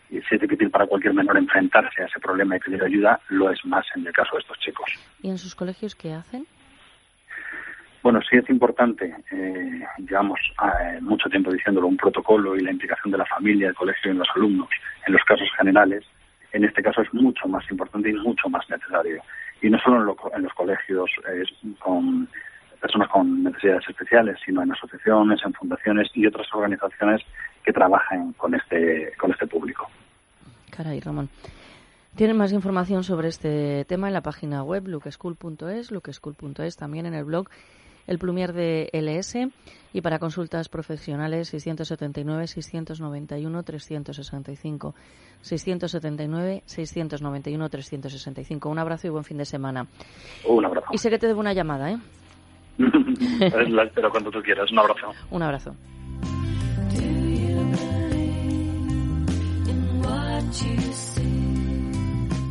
Y 0.09 0.19
si 0.21 0.35
es 0.35 0.41
difícil 0.41 0.71
para 0.71 0.87
cualquier 0.87 1.13
menor 1.13 1.37
enfrentarse 1.37 2.01
a 2.01 2.05
ese 2.05 2.19
problema 2.19 2.57
y 2.57 2.59
pedir 2.59 2.83
ayuda, 2.83 3.19
lo 3.29 3.51
es 3.51 3.63
más 3.65 3.85
en 3.95 4.05
el 4.05 4.13
caso 4.13 4.35
de 4.35 4.41
estos 4.41 4.59
chicos. 4.59 4.91
¿Y 5.21 5.29
en 5.29 5.37
sus 5.37 5.55
colegios 5.55 5.95
qué 5.95 6.13
hacen? 6.13 6.45
Bueno, 8.01 8.19
sí 8.29 8.37
es 8.37 8.47
importante, 8.49 9.15
eh, 9.31 9.81
llevamos 9.97 10.39
eh, 10.61 10.99
mucho 11.01 11.27
tiempo 11.27 11.51
diciéndolo, 11.51 11.87
un 11.87 11.97
protocolo 11.97 12.55
y 12.55 12.61
la 12.61 12.71
implicación 12.71 13.11
de 13.11 13.17
la 13.17 13.25
familia, 13.25 13.69
el 13.69 13.75
colegio 13.75 14.11
y 14.11 14.15
los 14.15 14.27
alumnos 14.35 14.69
en 15.07 15.13
los 15.13 15.23
casos 15.23 15.47
generales. 15.57 16.05
En 16.51 16.63
este 16.63 16.83
caso 16.83 17.01
es 17.01 17.11
mucho 17.15 17.47
más 17.47 17.69
importante 17.71 18.11
y 18.11 18.13
mucho 18.13 18.47
más 18.47 18.69
necesario 18.69 19.23
y 19.65 19.69
no 19.71 19.79
solo 19.79 20.15
en, 20.35 20.43
los 20.43 20.53
colegios 20.53 21.09
con 21.79 22.29
personas 22.79 23.09
con 23.09 23.43
necesidades 23.43 23.83
especiales, 23.89 24.37
sino 24.45 24.61
en 24.61 24.71
asociaciones, 24.71 25.41
en 25.43 25.53
fundaciones 25.53 26.07
y 26.13 26.27
otras 26.27 26.45
organizaciones 26.53 27.21
que 27.63 27.73
trabajan 27.73 28.33
con 28.33 28.53
este, 28.53 29.11
con 29.17 29.31
este 29.31 29.47
público. 29.47 29.89
Caray, 30.69 30.99
Ramón. 30.99 31.29
Tienen 32.15 32.37
más 32.37 32.53
información 32.53 33.03
sobre 33.03 33.29
este 33.29 33.85
tema 33.85 34.07
en 34.07 34.13
la 34.13 34.21
página 34.21 34.61
web 34.61 34.87
lukeschool.es, 34.87 35.89
lukeschool.es, 35.89 36.77
también 36.77 37.07
en 37.07 37.15
el 37.15 37.25
blog 37.25 37.49
el 38.07 38.19
plumier 38.19 38.53
de 38.53 38.89
LS 38.93 39.47
y 39.93 40.01
para 40.01 40.19
consultas 40.19 40.69
profesionales 40.69 41.47
679 41.49 42.47
691 42.47 43.63
365 43.63 44.95
679 45.41 46.63
691 46.65 47.69
365 47.69 48.69
un 48.69 48.79
abrazo 48.79 49.07
y 49.07 49.09
buen 49.09 49.23
fin 49.23 49.37
de 49.37 49.45
semana. 49.45 49.87
Un 50.47 50.65
abrazo. 50.65 50.87
Y 50.91 50.97
sé 50.97 51.09
que 51.09 51.19
te 51.19 51.27
debo 51.27 51.39
una 51.39 51.53
llamada 51.53 51.91
¿eh? 51.91 51.97
la 52.77 53.83
espero 53.83 54.09
cuando 54.09 54.31
tú 54.31 54.41
quieras. 54.41 54.71
Un 54.71 54.79
abrazo. 54.79 55.13
Un 55.31 55.41
abrazo. 55.43 55.75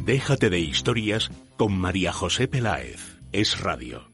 Déjate 0.05 0.51
de 0.51 0.61
historias 0.61 1.31
con 1.57 1.79
María 1.79 2.13
José 2.13 2.47
Peláez. 2.47 3.19
Es 3.33 3.61
radio. 3.61 4.14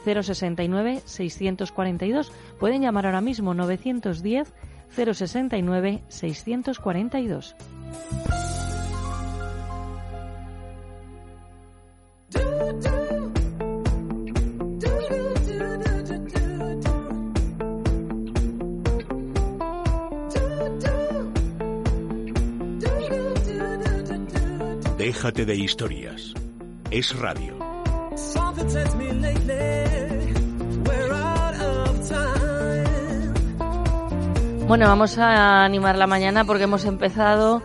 069 0.06 1.02
642. 1.06 2.32
Pueden 2.60 2.82
llamar 2.82 3.06
ahora 3.06 3.22
mismo 3.22 3.54
910 3.54 4.52
069 4.96 6.04
642. 6.08 7.56
Déjate 25.14 25.46
de 25.46 25.56
historias. 25.56 26.34
Es 26.90 27.16
radio. 27.16 27.56
Bueno, 34.68 34.88
vamos 34.88 35.20
a 35.20 35.64
animar 35.64 35.98
la 35.98 36.08
mañana 36.08 36.46
porque 36.46 36.64
hemos 36.64 36.86
empezado 36.86 37.62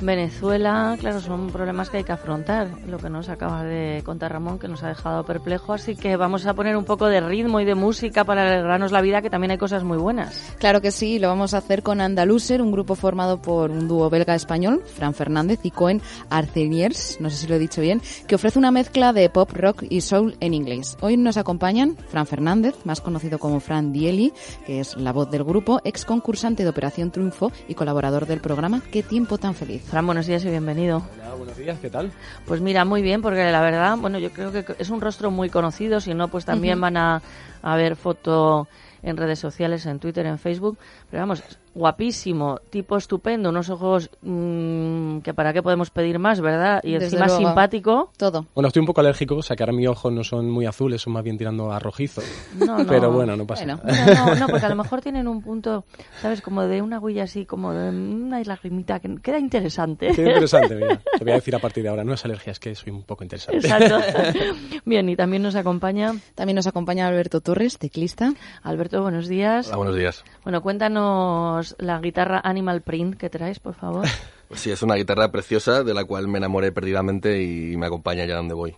Venezuela, 0.00 0.96
claro, 1.00 1.20
son 1.20 1.50
problemas 1.50 1.90
que 1.90 1.98
hay 1.98 2.04
que 2.04 2.12
afrontar, 2.12 2.68
lo 2.86 2.98
que 2.98 3.08
nos 3.08 3.28
acaba 3.28 3.64
de 3.64 4.02
contar 4.04 4.32
Ramón, 4.32 4.58
que 4.58 4.68
nos 4.68 4.82
ha 4.82 4.88
dejado 4.88 5.24
perplejo, 5.24 5.72
así 5.72 5.96
que 5.96 6.16
vamos 6.16 6.46
a 6.46 6.54
poner 6.54 6.76
un 6.76 6.84
poco 6.84 7.06
de 7.06 7.20
ritmo 7.20 7.60
y 7.60 7.64
de 7.64 7.74
música 7.74 8.24
para 8.24 8.42
alegrarnos 8.42 8.92
la 8.92 9.00
vida, 9.00 9.22
que 9.22 9.30
también 9.30 9.52
hay 9.52 9.58
cosas 9.58 9.84
muy 9.84 9.98
buenas. 9.98 10.54
Claro 10.58 10.80
que 10.80 10.90
sí, 10.90 11.18
lo 11.18 11.28
vamos 11.28 11.54
a 11.54 11.58
hacer 11.58 11.82
con 11.82 12.00
Andaluser, 12.00 12.62
un 12.62 12.72
grupo 12.72 12.94
formado 12.94 13.40
por 13.40 13.70
un 13.70 13.88
dúo 13.88 14.10
belga-español, 14.10 14.82
Fran 14.84 15.14
Fernández 15.14 15.60
y 15.62 15.70
Cohen 15.70 16.02
Arceniers, 16.30 17.18
no 17.20 17.30
sé 17.30 17.36
si 17.36 17.46
lo 17.46 17.54
he 17.54 17.58
dicho 17.58 17.80
bien, 17.80 18.02
que 18.26 18.34
ofrece 18.34 18.58
una 18.58 18.70
mezcla 18.70 19.12
de 19.12 19.28
pop, 19.30 19.50
rock 19.52 19.84
y 19.88 20.02
soul 20.02 20.36
en 20.40 20.54
inglés. 20.54 20.96
Hoy 21.00 21.16
nos 21.16 21.36
acompañan 21.36 21.96
Fran 22.08 22.26
Fernández, 22.26 22.74
más 22.84 23.00
conocido 23.00 23.38
como 23.38 23.60
Fran 23.60 23.92
Dieli, 23.92 24.32
que 24.66 24.80
es 24.80 24.96
la 24.96 25.12
voz 25.12 25.30
del 25.30 25.44
grupo, 25.44 25.80
ex 25.84 26.04
concursante 26.04 26.62
de 26.62 26.68
Operación 26.68 27.10
Triunfo 27.10 27.52
y 27.68 27.74
colaborador 27.74 28.26
del 28.26 28.40
programa 28.40 28.82
Qué 28.90 29.02
tiempo 29.02 29.38
tan 29.38 29.54
feliz. 29.54 29.85
Fran, 29.88 30.04
buenos 30.04 30.26
días 30.26 30.44
y 30.44 30.50
bienvenido. 30.50 31.02
Hola, 31.14 31.34
buenos 31.34 31.56
días, 31.56 31.78
¿qué 31.78 31.90
tal? 31.90 32.10
Pues 32.44 32.60
mira, 32.60 32.84
muy 32.84 33.02
bien, 33.02 33.22
porque 33.22 33.50
la 33.52 33.60
verdad, 33.60 33.96
bueno, 33.96 34.18
yo 34.18 34.32
creo 34.32 34.50
que 34.50 34.64
es 34.78 34.90
un 34.90 35.00
rostro 35.00 35.30
muy 35.30 35.48
conocido, 35.48 36.00
si 36.00 36.12
no, 36.12 36.26
pues 36.28 36.44
también 36.44 36.80
van 36.80 36.96
a, 36.96 37.22
a 37.62 37.76
ver 37.76 37.94
foto 37.94 38.66
en 39.02 39.16
redes 39.16 39.38
sociales, 39.38 39.86
en 39.86 40.00
Twitter, 40.00 40.26
en 40.26 40.38
Facebook, 40.38 40.76
pero 41.08 41.22
vamos, 41.22 41.44
guapísimo, 41.76 42.58
tipo 42.70 42.96
estupendo, 42.96 43.50
unos 43.50 43.68
ojos 43.70 44.10
mmm, 44.22 45.18
que 45.18 45.34
para 45.34 45.52
qué 45.52 45.62
podemos 45.62 45.90
pedir 45.90 46.18
más, 46.18 46.40
¿verdad? 46.40 46.80
Y 46.82 46.92
Desde 46.92 47.06
encima 47.06 47.26
luego. 47.26 47.40
simpático. 47.40 48.10
Todo. 48.16 48.46
Bueno, 48.54 48.68
estoy 48.68 48.80
un 48.80 48.86
poco 48.86 49.00
alérgico, 49.02 49.36
o 49.36 49.42
sea 49.42 49.54
que 49.56 49.62
ahora 49.62 49.72
mis 49.74 49.86
ojos 49.88 50.12
no 50.12 50.24
son 50.24 50.50
muy 50.50 50.66
azules, 50.66 51.02
son 51.02 51.12
más 51.12 51.22
bien 51.22 51.36
tirando 51.36 51.70
a 51.70 51.78
rojizo. 51.78 52.22
No, 52.58 52.78
no. 52.78 52.86
Pero 52.86 53.12
bueno, 53.12 53.36
no 53.36 53.46
pasa 53.46 53.64
Bueno. 53.64 53.80
nada. 53.84 54.14
No, 54.14 54.26
no, 54.26 54.34
no, 54.40 54.46
porque 54.48 54.66
a 54.66 54.68
lo 54.70 54.76
mejor 54.76 55.00
tienen 55.02 55.28
un 55.28 55.42
punto, 55.42 55.84
¿sabes? 56.22 56.40
Como 56.40 56.62
de 56.66 56.80
una 56.82 56.98
huella 56.98 57.24
así, 57.24 57.44
como 57.44 57.72
de 57.72 57.90
una 57.90 58.42
lagrimita 58.42 58.98
que 59.00 59.14
queda 59.16 59.38
interesante. 59.38 60.08
Qué 60.14 60.22
interesante, 60.22 60.74
mira. 60.74 61.00
Te 61.18 61.24
voy 61.24 61.32
a 61.32 61.36
decir 61.36 61.54
a 61.54 61.58
partir 61.58 61.82
de 61.82 61.90
ahora, 61.90 62.04
no 62.04 62.14
es 62.14 62.24
alergia, 62.24 62.52
es 62.52 62.58
que 62.60 62.74
soy 62.74 62.92
un 62.92 63.02
poco 63.02 63.22
interesante. 63.22 63.58
Exacto. 63.58 63.98
Bien, 64.84 65.08
y 65.08 65.16
también 65.16 65.42
nos 65.42 65.54
acompaña 65.56 66.14
También 66.34 66.56
nos 66.56 66.66
acompaña 66.66 67.06
Alberto 67.06 67.40
Torres, 67.40 67.78
teclista. 67.78 68.32
Alberto, 68.62 69.02
buenos 69.02 69.28
días. 69.28 69.68
Hola, 69.68 69.76
buenos 69.76 69.96
días. 69.96 70.24
Bueno, 70.44 70.62
cuéntanos 70.62 71.65
la 71.78 71.98
guitarra 72.00 72.40
Animal 72.44 72.82
Print 72.82 73.16
que 73.16 73.30
traes, 73.30 73.58
por 73.58 73.74
favor. 73.74 74.06
Sí, 74.54 74.70
es 74.70 74.80
una 74.80 74.94
guitarra 74.94 75.32
preciosa 75.32 75.82
de 75.82 75.92
la 75.92 76.04
cual 76.04 76.28
me 76.28 76.38
enamoré 76.38 76.70
perdidamente 76.70 77.42
y 77.42 77.76
me 77.76 77.86
acompaña 77.86 78.22
allá 78.22 78.36
donde 78.36 78.54
voy. 78.54 78.76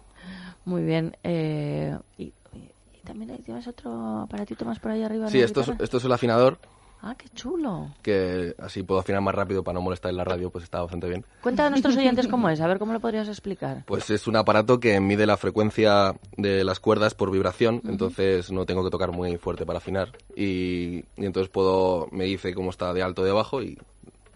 Muy 0.64 0.82
bien. 0.82 1.14
Eh, 1.22 1.94
y, 2.16 2.32
y 2.54 3.00
también 3.04 3.36
tienes 3.44 3.68
otro 3.68 4.20
aparatito 4.20 4.64
más 4.64 4.78
por 4.78 4.92
ahí 4.92 5.02
arriba. 5.02 5.28
Sí, 5.28 5.40
esto 5.40 5.60
es, 5.60 5.68
esto 5.78 5.98
es 5.98 6.04
el 6.04 6.12
afinador, 6.12 6.58
Ah, 7.00 7.14
qué 7.16 7.28
chulo. 7.28 7.94
que 8.02 8.56
así 8.58 8.82
puedo 8.82 9.00
afinar 9.00 9.22
más 9.22 9.34
rápido 9.34 9.62
para 9.62 9.74
no 9.74 9.80
molestar 9.82 10.10
en 10.10 10.16
la 10.16 10.24
radio, 10.24 10.50
pues 10.50 10.64
está 10.64 10.80
bastante 10.80 11.08
bien. 11.08 11.24
Cuenta 11.42 11.66
a 11.66 11.70
nuestros 11.70 11.96
oyentes 11.96 12.26
cómo 12.26 12.48
es, 12.50 12.60
a 12.60 12.66
ver 12.66 12.78
cómo 12.80 12.92
lo 12.92 12.98
podrías 12.98 13.28
explicar. 13.28 13.84
Pues 13.86 14.10
es 14.10 14.26
un 14.26 14.34
aparato 14.34 14.80
que 14.80 14.98
mide 15.00 15.24
la 15.24 15.36
frecuencia 15.36 16.16
de 16.36 16.64
las 16.64 16.80
cuerdas 16.80 17.14
por 17.14 17.30
vibración, 17.30 17.80
entonces 17.86 18.50
no 18.50 18.66
tengo 18.66 18.82
que 18.84 18.90
tocar 18.90 19.12
muy 19.12 19.36
fuerte 19.36 19.64
para 19.64 19.78
afinar. 19.78 20.10
Y, 20.34 20.98
y 21.16 21.24
entonces 21.24 21.48
puedo, 21.50 22.08
me 22.10 22.24
dice 22.24 22.52
cómo 22.52 22.70
está 22.70 22.92
de 22.92 23.02
alto 23.02 23.22
o 23.22 23.24
de 23.24 23.32
bajo 23.32 23.62
y... 23.62 23.78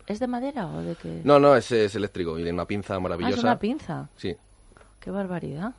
¿Es 0.06 0.20
de 0.20 0.26
madera 0.28 0.66
o 0.68 0.82
de 0.82 0.94
qué? 0.94 1.20
No, 1.24 1.40
no, 1.40 1.56
es, 1.56 1.70
es 1.72 1.94
eléctrico 1.96 2.32
y 2.38 2.42
tiene 2.42 2.52
una 2.52 2.66
pinza 2.66 2.94
Ah, 2.96 3.00
maravillosa. 3.00 3.36
es 3.38 3.42
una 3.44 3.58
pinza. 3.58 4.08
Sí. 4.16 4.36
Qué 5.00 5.10
barbaridad. 5.10 5.72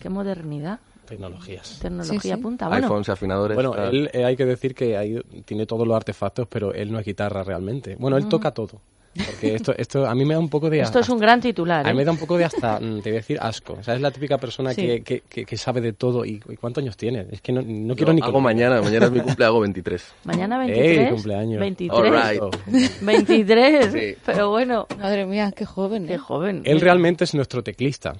Qué 0.00 0.08
modernidad. 0.08 0.78
Tecnologías. 1.16 1.78
Tecnología 1.80 2.20
Sí, 2.20 2.30
sí. 2.30 2.36
punta. 2.36 2.68
Bueno, 2.68 2.86
iPhones 2.86 3.08
y 3.08 3.10
afinadores. 3.10 3.54
Bueno, 3.54 3.70
tal. 3.72 3.94
él 3.94 4.10
eh, 4.12 4.24
hay 4.24 4.36
que 4.36 4.44
decir 4.46 4.74
que 4.74 4.96
ahí 4.96 5.20
tiene 5.44 5.66
todos 5.66 5.86
los 5.86 5.94
artefactos, 5.96 6.46
pero 6.48 6.72
él 6.72 6.90
no 6.90 6.98
es 6.98 7.04
guitarra 7.04 7.42
realmente. 7.44 7.96
Bueno, 7.98 8.16
él 8.16 8.28
toca 8.28 8.50
todo. 8.52 8.80
Porque 9.14 9.54
esto, 9.56 9.74
esto 9.76 10.06
a 10.06 10.14
mí 10.14 10.24
me 10.24 10.32
da 10.32 10.40
un 10.40 10.48
poco 10.48 10.70
de... 10.70 10.80
esto 10.80 10.98
es 10.98 11.08
un 11.10 11.18
gran 11.18 11.38
titular. 11.38 11.86
A 11.86 11.90
mí 11.90 11.96
me 11.96 12.00
¿eh? 12.02 12.06
da 12.06 12.12
un 12.12 12.16
poco 12.18 12.38
de 12.38 12.46
hasta, 12.46 12.80
mm, 12.80 13.02
te 13.02 13.10
voy 13.10 13.12
a 13.12 13.20
decir, 13.20 13.36
asco. 13.42 13.74
O 13.78 13.82
sea, 13.82 13.94
es 13.94 14.00
la 14.00 14.10
típica 14.10 14.38
persona 14.38 14.72
Sí. 14.72 14.80
que, 14.86 15.02
que, 15.02 15.20
que- 15.28 15.44
que 15.44 15.56
sabe 15.58 15.82
de 15.82 15.92
todo. 15.92 16.24
¿Y, 16.24 16.40
y 16.48 16.56
cuántos 16.56 16.82
años 16.82 16.96
tiene? 16.96 17.26
Es 17.30 17.42
que 17.42 17.52
no, 17.52 17.60
no 17.60 17.94
quiero 17.94 18.12
Yo 18.12 18.20
ni... 18.20 18.22
hago 18.22 18.40
mañana, 18.40 18.80
mañana 18.80 19.06
es 19.06 19.12
mi 19.12 19.20
cumple, 19.26 19.44
hago 19.44 19.60
23. 19.60 20.14
Mañana 20.24 20.58
23. 20.60 20.98
¡Ey, 20.98 21.08
cumpleaños! 21.10 21.60
23. 21.60 22.00
All 22.00 22.10
right. 22.30 22.40
Oh. 22.42 22.50
23. 23.02 23.92
Sí. 23.92 24.16
Pero 24.24 24.48
bueno, 24.48 24.86
Madre 24.98 25.26
mía, 25.26 25.52
qué 25.54 25.66
joven. 25.66 26.06
qué 26.06 26.14
¿eh? 26.14 26.18
joven. 26.18 26.62
Él 26.64 26.80
realmente 26.80 27.24
es 27.24 27.34
nuestro 27.34 27.62
teclista. 27.62 28.14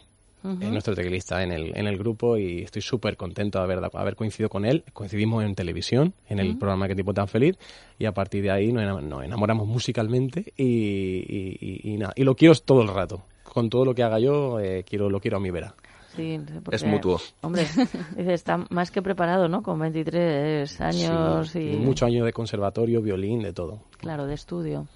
Es 0.45 0.71
nuestro 0.71 0.95
teclista 0.95 1.43
en 1.43 1.53
el, 1.53 1.77
en 1.77 1.87
el 1.87 1.97
grupo 1.97 2.37
y 2.37 2.63
estoy 2.63 2.83
súper 2.83 3.17
contento 3.17 3.59
de 3.59 3.65
haber, 3.65 3.81
de 3.81 3.89
haber 3.93 4.17
coincidido 4.17 4.49
con 4.49 4.65
él. 4.65 4.83
Coincidimos 4.93 5.45
en 5.45 5.55
televisión, 5.55 6.15
en 6.29 6.41
el 6.41 6.59
programa 6.59 6.89
Qué 6.89 6.97
tipo 6.97 7.15
tan 7.15 7.29
feliz, 7.29 7.57
y 7.99 8.07
a 8.07 8.13
partir 8.13 8.43
de 8.43 8.51
ahí 8.51 8.73
nos 8.73 8.83
enam- 8.83 9.03
nos 9.03 9.25
enamoramos 9.25 9.69
musicalmente 9.69 10.53
y, 10.57 10.65
y, 10.65 11.59
y- 11.61 11.93
y 11.93 11.97
nada. 11.97 12.13
Y 12.17 12.25
lo 12.25 12.35
quiero 12.35 12.55
todo 12.57 12.83
el 12.83 12.89
rato. 12.89 13.23
Con 13.45 13.69
todo 13.71 13.85
lo 13.85 13.95
que 13.95 14.03
haga 14.03 14.19
yo, 14.19 14.59
eh, 14.61 14.83
quiero, 14.89 15.09
lo 15.11 15.21
quiero 15.21 15.37
a 15.37 15.41
mi 15.41 15.51
vera. 15.51 15.75
Sí, 16.17 16.39
porque, 16.63 16.77
Es 16.77 16.85
mutuo. 16.85 17.19
Hombre, 17.43 17.65
está 18.19 18.59
más 18.71 18.91
que 18.91 19.01
preparado, 19.01 19.49
¿no? 19.49 19.63
Con 19.63 19.79
23 19.79 20.81
años 20.81 21.49
Sí, 21.51 21.59
y... 21.61 21.77
muchos 21.77 22.07
años 22.07 22.27
de 22.27 22.33
conservatorio, 22.33 23.01
violín, 23.01 23.43
de 23.43 23.53
todo. 23.53 23.81
Claro, 23.99 24.27
de 24.27 24.35
estudio. 24.35 24.89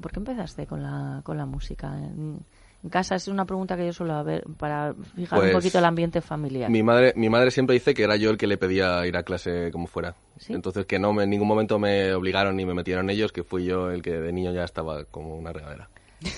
¿Por 0.00 0.12
qué 0.12 0.18
empezaste 0.20 0.66
con 0.66 0.82
la, 0.82 1.22
con 1.24 1.36
la 1.36 1.46
música? 1.46 1.92
En, 2.82 2.90
casa 2.90 3.14
es 3.14 3.28
una 3.28 3.44
pregunta 3.44 3.76
que 3.76 3.86
yo 3.86 3.92
suelo 3.92 4.14
haber 4.14 4.44
para 4.56 4.94
fijar 5.14 5.38
un 5.38 5.44
Pues, 5.46 5.54
poquito 5.54 5.78
el 5.78 5.84
ambiente 5.84 6.20
familiar. 6.20 6.70
Mi 6.70 6.82
madre, 6.82 7.12
mi 7.16 7.28
madre 7.28 7.50
siempre 7.50 7.74
dice 7.74 7.94
que 7.94 8.02
era 8.02 8.16
yo 8.16 8.30
el 8.30 8.38
que 8.38 8.46
le 8.46 8.56
pedía 8.56 9.06
ir 9.06 9.16
a 9.16 9.22
clase 9.22 9.70
como 9.70 9.86
fuera. 9.86 10.14
¿Sí? 10.38 10.52
Entonces 10.52 10.86
que 10.86 10.98
no 10.98 11.12
me, 11.12 11.24
en 11.24 11.30
ningún 11.30 11.48
momento 11.48 11.78
me 11.78 12.14
obligaron 12.14 12.56
ni 12.56 12.64
me 12.64 12.74
metieron 12.74 13.10
ellos, 13.10 13.32
que 13.32 13.44
fui 13.44 13.64
yo 13.64 13.90
el 13.90 14.02
que 14.02 14.12
de 14.12 14.32
niño 14.32 14.52
ya 14.52 14.64
estaba 14.64 15.04
como 15.04 15.36
una 15.36 15.52
regadera. 15.52 15.90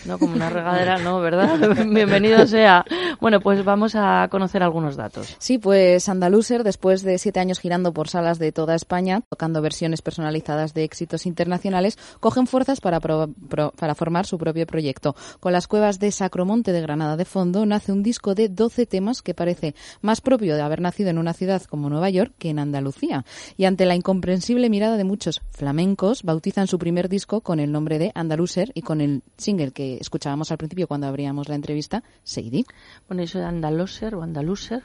No 0.07 0.19
como 0.19 0.35
una 0.35 0.49
regadera, 0.49 0.99
no, 0.99 1.21
¿verdad? 1.21 1.59
Bienvenido 1.89 2.47
sea. 2.47 2.85
Bueno, 3.21 3.41
pues 3.41 3.65
vamos 3.65 3.95
a 3.97 4.29
conocer 4.31 4.63
algunos 4.63 4.97
datos. 4.97 5.35
Sí, 5.39 5.59
pues 5.59 6.09
Andaluser, 6.09 6.63
después 6.63 7.03
de 7.03 7.19
siete 7.19 7.41
años 7.41 7.59
girando 7.59 7.93
por 7.93 8.09
salas 8.09 8.39
de 8.39 8.53
toda 8.53 8.75
España, 8.77 9.23
tocando 9.29 9.61
versiones 9.61 10.01
personalizadas 10.03 10.73
de 10.75 10.85
éxitos 10.85 11.27
internacionales, 11.27 11.99
cogen 12.21 12.47
fuerzas 12.47 12.81
para, 12.81 13.01
pro- 13.01 13.31
pro- 13.49 13.73
para 13.77 13.95
formar 13.97 14.25
su 14.27 14.39
propio 14.39 14.67
proyecto. 14.67 15.17
Con 15.41 15.53
las 15.53 15.67
cuevas 15.67 15.99
de 15.99 16.13
Sacromonte 16.13 16.73
de 16.73 16.81
Granada 16.81 17.17
de 17.17 17.25
fondo, 17.25 17.67
nace 17.67 17.91
un 17.93 18.03
disco 18.05 18.35
de 18.37 18.49
12 18.49 18.87
temas 18.87 19.21
que 19.23 19.35
parece 19.35 19.75
más 20.01 20.21
propio 20.21 20.55
de 20.55 20.63
haber 20.63 20.81
nacido 20.81 21.11
en 21.11 21.19
una 21.19 21.33
ciudad 21.33 21.63
como 21.63 21.89
Nueva 21.91 22.11
York 22.11 22.33
que 22.39 22.51
en 22.51 22.61
Andalucía. 22.61 23.25
Y 23.57 23.65
ante 23.65 23.87
la 23.87 23.95
incomprensible 23.97 24.71
mirada 24.71 24.97
de 24.97 25.05
muchos 25.05 25.41
flamencos, 25.51 26.23
bautizan 26.23 26.67
su 26.69 26.79
primer 26.79 27.09
disco 27.09 27.41
con 27.41 27.59
el 27.59 27.73
nombre 27.73 27.99
de 27.99 28.13
Andaluser 28.15 28.71
y 28.75 28.83
con 28.83 29.01
el 29.01 29.23
single 29.37 29.72
que 29.73 29.99
escuchábamos 30.01 30.51
al 30.51 30.59
principio 30.59 30.87
cuando 30.87 31.07
abríamos 31.07 31.49
la 31.49 31.55
entrevista, 31.55 32.03
Seidi. 32.25 32.65
Bueno, 33.09 33.23
¿eso 33.23 33.39
de 33.39 33.47
andaluser 33.47 34.15
o 34.15 34.23
andaluser? 34.23 34.83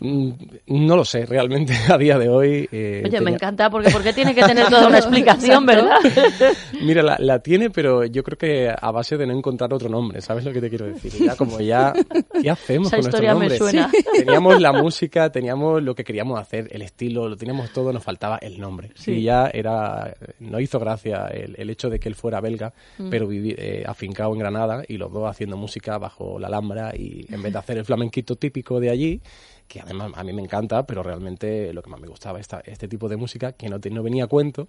Mm, 0.00 0.30
No 0.68 0.96
lo 0.96 1.04
sé, 1.04 1.26
realmente 1.26 1.72
a 1.92 1.98
día 1.98 2.18
de 2.18 2.28
hoy. 2.28 2.68
eh, 2.70 3.02
Oye, 3.04 3.20
me 3.20 3.30
encanta 3.32 3.68
porque 3.70 3.90
¿por 3.90 4.02
qué 4.02 4.12
tiene 4.12 4.34
que 4.34 4.42
tener 4.42 4.66
toda 4.70 4.88
una 4.88 4.98
explicación, 4.98 5.66
verdad? 5.66 5.98
Mira, 6.82 7.02
la, 7.02 7.16
la 7.18 7.38
tiene, 7.40 7.70
pero 7.70 8.04
yo 8.04 8.22
creo 8.22 8.38
que 8.38 8.70
a 8.76 8.90
base 8.90 9.16
de 9.16 9.26
no 9.26 9.32
encontrar 9.36 9.72
otro 9.74 9.88
nombre, 9.88 10.20
¿sabes 10.20 10.44
lo 10.44 10.52
que 10.52 10.60
te 10.60 10.68
quiero 10.68 10.86
decir? 10.86 11.12
Ya 11.24 11.36
como 11.36 11.60
ya, 11.60 11.92
¿qué 12.40 12.50
hacemos 12.50 12.88
Esa 12.92 12.96
con 12.96 13.04
nuestro 13.04 13.08
historia 13.08 13.34
me 13.34 13.40
nombre? 13.40 13.58
suena. 13.58 13.90
Teníamos 14.16 14.60
la 14.60 14.72
música, 14.72 15.30
teníamos 15.32 15.82
lo 15.82 15.94
que 15.94 16.04
queríamos 16.04 16.38
hacer, 16.40 16.68
el 16.70 16.82
estilo, 16.82 17.28
lo 17.28 17.36
teníamos 17.36 17.72
todo, 17.72 17.92
nos 17.92 18.02
faltaba 18.02 18.38
el 18.38 18.60
nombre. 18.60 18.90
Sí. 18.94 19.12
Y 19.12 19.22
ya 19.24 19.48
era, 19.52 20.14
no 20.40 20.60
hizo 20.60 20.78
gracia 20.78 21.26
el, 21.28 21.54
el 21.58 21.70
hecho 21.70 21.90
de 21.90 21.98
que 21.98 22.08
él 22.08 22.14
fuera 22.14 22.40
belga, 22.40 22.72
Mm. 22.98 23.10
pero 23.10 23.26
vivir 23.26 23.56
eh, 23.58 23.84
afincado 23.86 24.32
en 24.32 24.38
Granada 24.40 24.82
y 24.86 24.96
los 24.96 25.12
dos 25.12 25.28
haciendo 25.28 25.56
música 25.56 25.98
bajo 25.98 26.38
la 26.38 26.48
Alhambra 26.48 26.92
y 26.96 27.26
en 27.32 27.42
vez 27.42 27.52
de 27.52 27.58
hacer 27.58 27.78
el 27.78 27.84
flamenquito 27.84 28.36
típico 28.36 28.80
de 28.80 28.90
allí, 28.90 29.20
que 29.68 29.80
además 29.80 30.10
a 30.14 30.24
mí 30.24 30.32
me 30.32 30.42
encanta, 30.42 30.84
pero 30.86 31.02
realmente 31.02 31.72
lo 31.72 31.82
que 31.82 31.90
más 31.90 32.00
me 32.00 32.08
gustaba 32.08 32.40
esta, 32.40 32.60
este 32.64 32.88
tipo 32.88 33.08
de 33.08 33.16
música, 33.16 33.52
que 33.52 33.68
no, 33.68 33.78
te- 33.78 33.90
no 33.90 34.02
venía 34.02 34.24
a 34.24 34.26
cuento. 34.26 34.68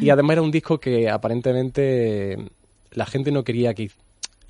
Y 0.00 0.10
además 0.10 0.34
era 0.34 0.42
un 0.42 0.50
disco 0.50 0.78
que 0.78 1.08
aparentemente 1.08 2.36
la 2.92 3.06
gente 3.06 3.30
no 3.32 3.44
quería 3.44 3.74
que... 3.74 3.90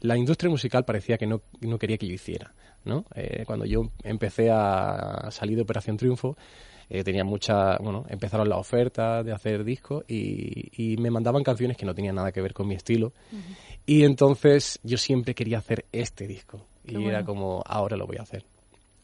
La 0.00 0.16
industria 0.16 0.50
musical 0.50 0.84
parecía 0.84 1.16
que 1.16 1.26
no, 1.26 1.42
no 1.60 1.78
quería 1.78 1.96
que 1.98 2.06
yo 2.08 2.14
hiciera. 2.14 2.52
¿no? 2.84 3.04
Eh, 3.14 3.44
cuando 3.46 3.64
yo 3.64 3.90
empecé 4.02 4.50
a 4.50 5.28
salir 5.30 5.54
de 5.56 5.62
Operación 5.62 5.96
Triunfo, 5.96 6.36
eh, 6.90 7.04
tenía 7.04 7.22
mucha... 7.24 7.76
Bueno, 7.78 8.04
empezaron 8.08 8.48
las 8.48 8.58
ofertas 8.58 9.24
de 9.24 9.30
hacer 9.32 9.62
discos 9.62 10.04
y, 10.08 10.70
y 10.76 10.96
me 10.96 11.10
mandaban 11.10 11.44
canciones 11.44 11.76
que 11.76 11.86
no 11.86 11.94
tenían 11.94 12.16
nada 12.16 12.32
que 12.32 12.40
ver 12.40 12.52
con 12.52 12.66
mi 12.66 12.74
estilo. 12.74 13.12
Y 13.86 14.02
entonces 14.04 14.80
yo 14.82 14.98
siempre 14.98 15.34
quería 15.34 15.58
hacer 15.58 15.84
este 15.92 16.26
disco. 16.26 16.66
Y 16.84 16.94
era 17.08 17.24
como, 17.24 17.62
ahora 17.64 17.96
lo 17.96 18.06
voy 18.08 18.16
a 18.16 18.22
hacer. 18.22 18.44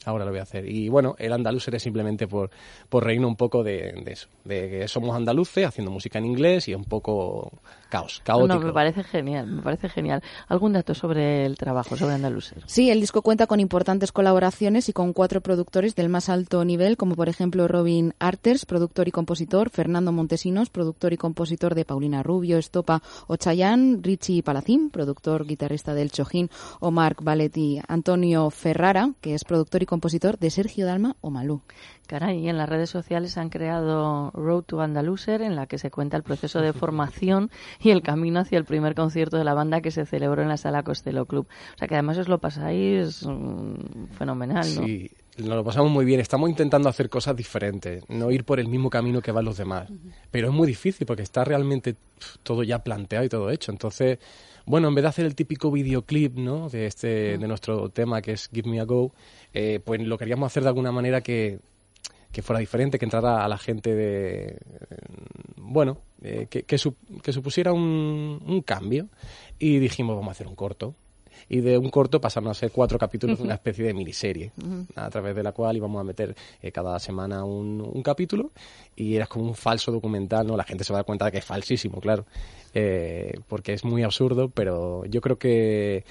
Ahora 0.09 0.25
lo 0.25 0.31
voy 0.31 0.41
a 0.41 0.45
hacer. 0.45 0.69
Y 0.69 0.89
bueno, 0.89 1.15
el 1.19 1.33
andaluz 1.33 1.69
es 1.69 1.83
simplemente 1.83 2.27
por, 2.27 2.51
por 2.89 3.05
reírnos 3.05 3.29
un 3.29 3.37
poco 3.37 3.63
de, 3.63 3.93
de 4.05 4.13
eso, 4.13 4.29
de 4.45 4.71
que 4.71 4.89
somos 4.89 5.15
andaluces 5.15 5.67
haciendo 5.67 5.91
música 5.91 6.19
en 6.19 6.27
inglés 6.27 6.69
y 6.69 6.75
un 6.75 6.85
poco 6.85 7.53
caos, 7.91 8.21
caótico. 8.25 8.55
No, 8.55 8.67
me 8.67 8.73
parece 8.73 9.05
genial, 9.05 9.47
me 9.47 9.63
parece 9.63 9.89
genial. 9.89 10.23
¿Algún 10.49 10.73
dato 10.73 10.95
sobre 10.95 11.45
el 11.45 11.57
trabajo, 11.57 11.97
sobre 11.97 12.15
Andaluser? 12.15 12.63
Sí, 12.67 12.91
el 12.91 13.01
disco 13.01 13.23
cuenta 13.23 13.47
con 13.47 13.61
importantes 13.61 14.13
colaboraciones 14.13 14.89
y 14.89 14.93
con 14.93 15.13
cuatro 15.13 15.41
productores 15.41 15.95
del 15.95 16.09
más 16.09 16.29
alto 16.29 16.65
nivel, 16.65 16.97
como 16.97 17.15
por 17.15 17.29
ejemplo 17.29 17.69
Robin 17.69 18.15
Arters, 18.19 18.65
productor 18.65 19.09
y 19.09 19.11
compositor, 19.13 19.71
Fernando 19.71 20.11
Montesinos, 20.13 20.71
productor 20.71 21.13
y 21.13 21.17
compositor 21.19 21.75
de 21.75 21.85
Paulina 21.85 22.23
Rubio, 22.23 22.57
Estopa 22.59 23.03
o 23.27 23.37
Chayanne, 23.37 23.99
Richie 24.03 24.43
Palacín, 24.43 24.91
productor 24.91 25.47
guitarrista 25.47 25.93
del 25.95 26.11
Chojín, 26.11 26.51
o 26.81 26.91
Marc 26.91 27.23
Valetti, 27.23 27.81
Antonio 27.89 28.51
Ferrara, 28.51 29.13
que 29.21 29.35
es 29.35 29.45
productor 29.45 29.83
y 29.83 29.87
compositor 29.87 29.98
de 30.01 30.51
Sergio 30.51 30.87
Dalma 30.87 31.17
o 31.21 31.31
Malú. 31.31 31.63
Caray, 32.07 32.39
y 32.39 32.49
en 32.49 32.57
las 32.57 32.69
redes 32.69 32.89
sociales 32.89 33.37
han 33.37 33.51
creado 33.51 34.31
Road 34.33 34.63
to 34.63 34.81
Andaluser, 34.81 35.43
en 35.43 35.57
la 35.57 35.67
que 35.67 35.79
se 35.79 35.91
cuenta 35.91 36.17
el 36.17 36.23
proceso 36.23 36.61
de 36.61 36.73
formación 36.73 37.51
y 37.81 37.91
el 37.91 38.03
camino 38.03 38.41
hacia 38.41 38.59
el 38.59 38.65
primer 38.65 38.95
concierto 38.95 39.37
de 39.37 39.45
la 39.45 39.55
banda 39.55 39.81
que 39.81 39.91
se 39.91 40.07
celebró 40.07 40.43
en 40.43 40.49
la 40.49 40.57
sala 40.57 40.83
Costello 40.83 41.27
Club. 41.27 41.47
O 41.75 41.79
sea 41.79 41.89
que 41.89 41.95
además 41.95 42.19
os 42.19 42.29
lo 42.29 42.39
pasáis 42.39 43.27
mm, 43.27 44.07
fenomenal, 44.17 44.67
¿no? 44.75 44.85
Sí, 44.85 45.11
nos 45.37 45.57
lo 45.57 45.65
pasamos 45.65 45.91
muy 45.91 46.05
bien. 46.05 46.21
Estamos 46.21 46.49
intentando 46.49 46.89
hacer 46.89 47.09
cosas 47.09 47.37
diferentes, 47.37 48.05
no 48.09 48.31
ir 48.31 48.45
por 48.45 48.59
el 48.59 48.69
mismo 48.69 48.91
camino 48.91 49.21
que 49.21 49.33
van 49.33 49.45
los 49.45 49.57
demás. 49.57 49.89
Pero 50.31 50.49
es 50.49 50.55
muy 50.55 50.67
difícil 50.67 51.07
porque 51.07 51.23
está 51.23 51.45
realmente 51.45 51.97
todo 52.43 52.63
ya 52.63 52.79
planteado 52.81 53.25
y 53.25 53.29
todo 53.29 53.51
hecho. 53.51 53.71
Entonces, 53.71 54.19
bueno, 54.69 54.89
en 54.89 54.95
vez 54.95 55.03
de 55.03 55.09
hacer 55.09 55.25
el 55.27 55.35
típico 55.35 55.71
videoclip, 55.71 56.37
¿no? 56.37 56.69
De 56.69 56.87
este, 56.87 57.39
de 57.39 57.49
nuestro 57.49 57.89
tema 57.89 58.23
que 58.23 58.33
es 58.33 58.49
Give 58.53 58.71
Me 58.71 58.81
a 58.81 58.85
Go, 58.85 59.13
eh, 59.53 59.81
pues 59.85 60.01
lo 60.03 60.17
queríamos 60.19 60.47
hacer 60.47 60.63
de 60.63 60.69
alguna 60.69 60.93
manera 60.93 61.21
que 61.21 61.59
que 62.31 62.43
fuera 62.43 62.61
diferente, 62.61 62.99
que 62.99 63.07
entrara 63.07 63.43
a 63.43 63.49
la 63.49 63.57
gente 63.57 63.95
de, 63.95 64.59
bueno, 65.57 65.99
eh, 66.23 66.47
que, 66.51 66.63
que, 66.65 66.77
su- 66.77 66.95
que 67.23 67.33
supusiera 67.33 67.73
un, 67.73 68.39
un 68.47 68.61
cambio. 68.61 69.09
Y 69.59 69.79
dijimos, 69.79 70.15
vamos 70.15 70.29
a 70.29 70.33
hacer 70.33 70.47
un 70.47 70.55
corto. 70.55 70.95
Y 71.49 71.61
de 71.61 71.79
un 71.79 71.89
corto 71.89 72.21
pasaron 72.21 72.51
a 72.51 72.55
ser 72.55 72.71
cuatro 72.71 72.99
capítulos 72.99 73.39
de 73.39 73.45
una 73.45 73.55
especie 73.55 73.85
de 73.85 73.95
miniserie, 73.95 74.53
a 74.97 75.09
través 75.09 75.35
de 75.37 75.43
la 75.43 75.53
cual 75.53 75.77
íbamos 75.77 76.01
a 76.01 76.05
meter 76.05 76.35
eh, 76.61 76.71
cada 76.73 76.99
semana 76.99 77.45
un, 77.45 77.81
un 77.81 78.03
capítulo 78.03 78.51
y 78.97 79.15
era 79.15 79.27
como 79.27 79.45
un 79.47 79.55
falso 79.55 79.91
documental, 79.93 80.47
¿no? 80.47 80.57
La 80.57 80.65
gente 80.65 80.85
se 80.85 80.93
va 80.93 80.99
a 80.99 81.01
dar 81.01 81.07
cuenta 81.07 81.27
de 81.27 81.33
que 81.33 81.39
es 81.39 81.45
falsísimo, 81.45 82.01
claro, 82.01 82.27
eh, 82.75 83.41
porque 83.49 83.73
es 83.73 83.85
muy 83.85 84.03
absurdo, 84.03 84.49
pero 84.49 85.05
yo 85.07 85.21
creo 85.21 85.39
que, 85.39 86.05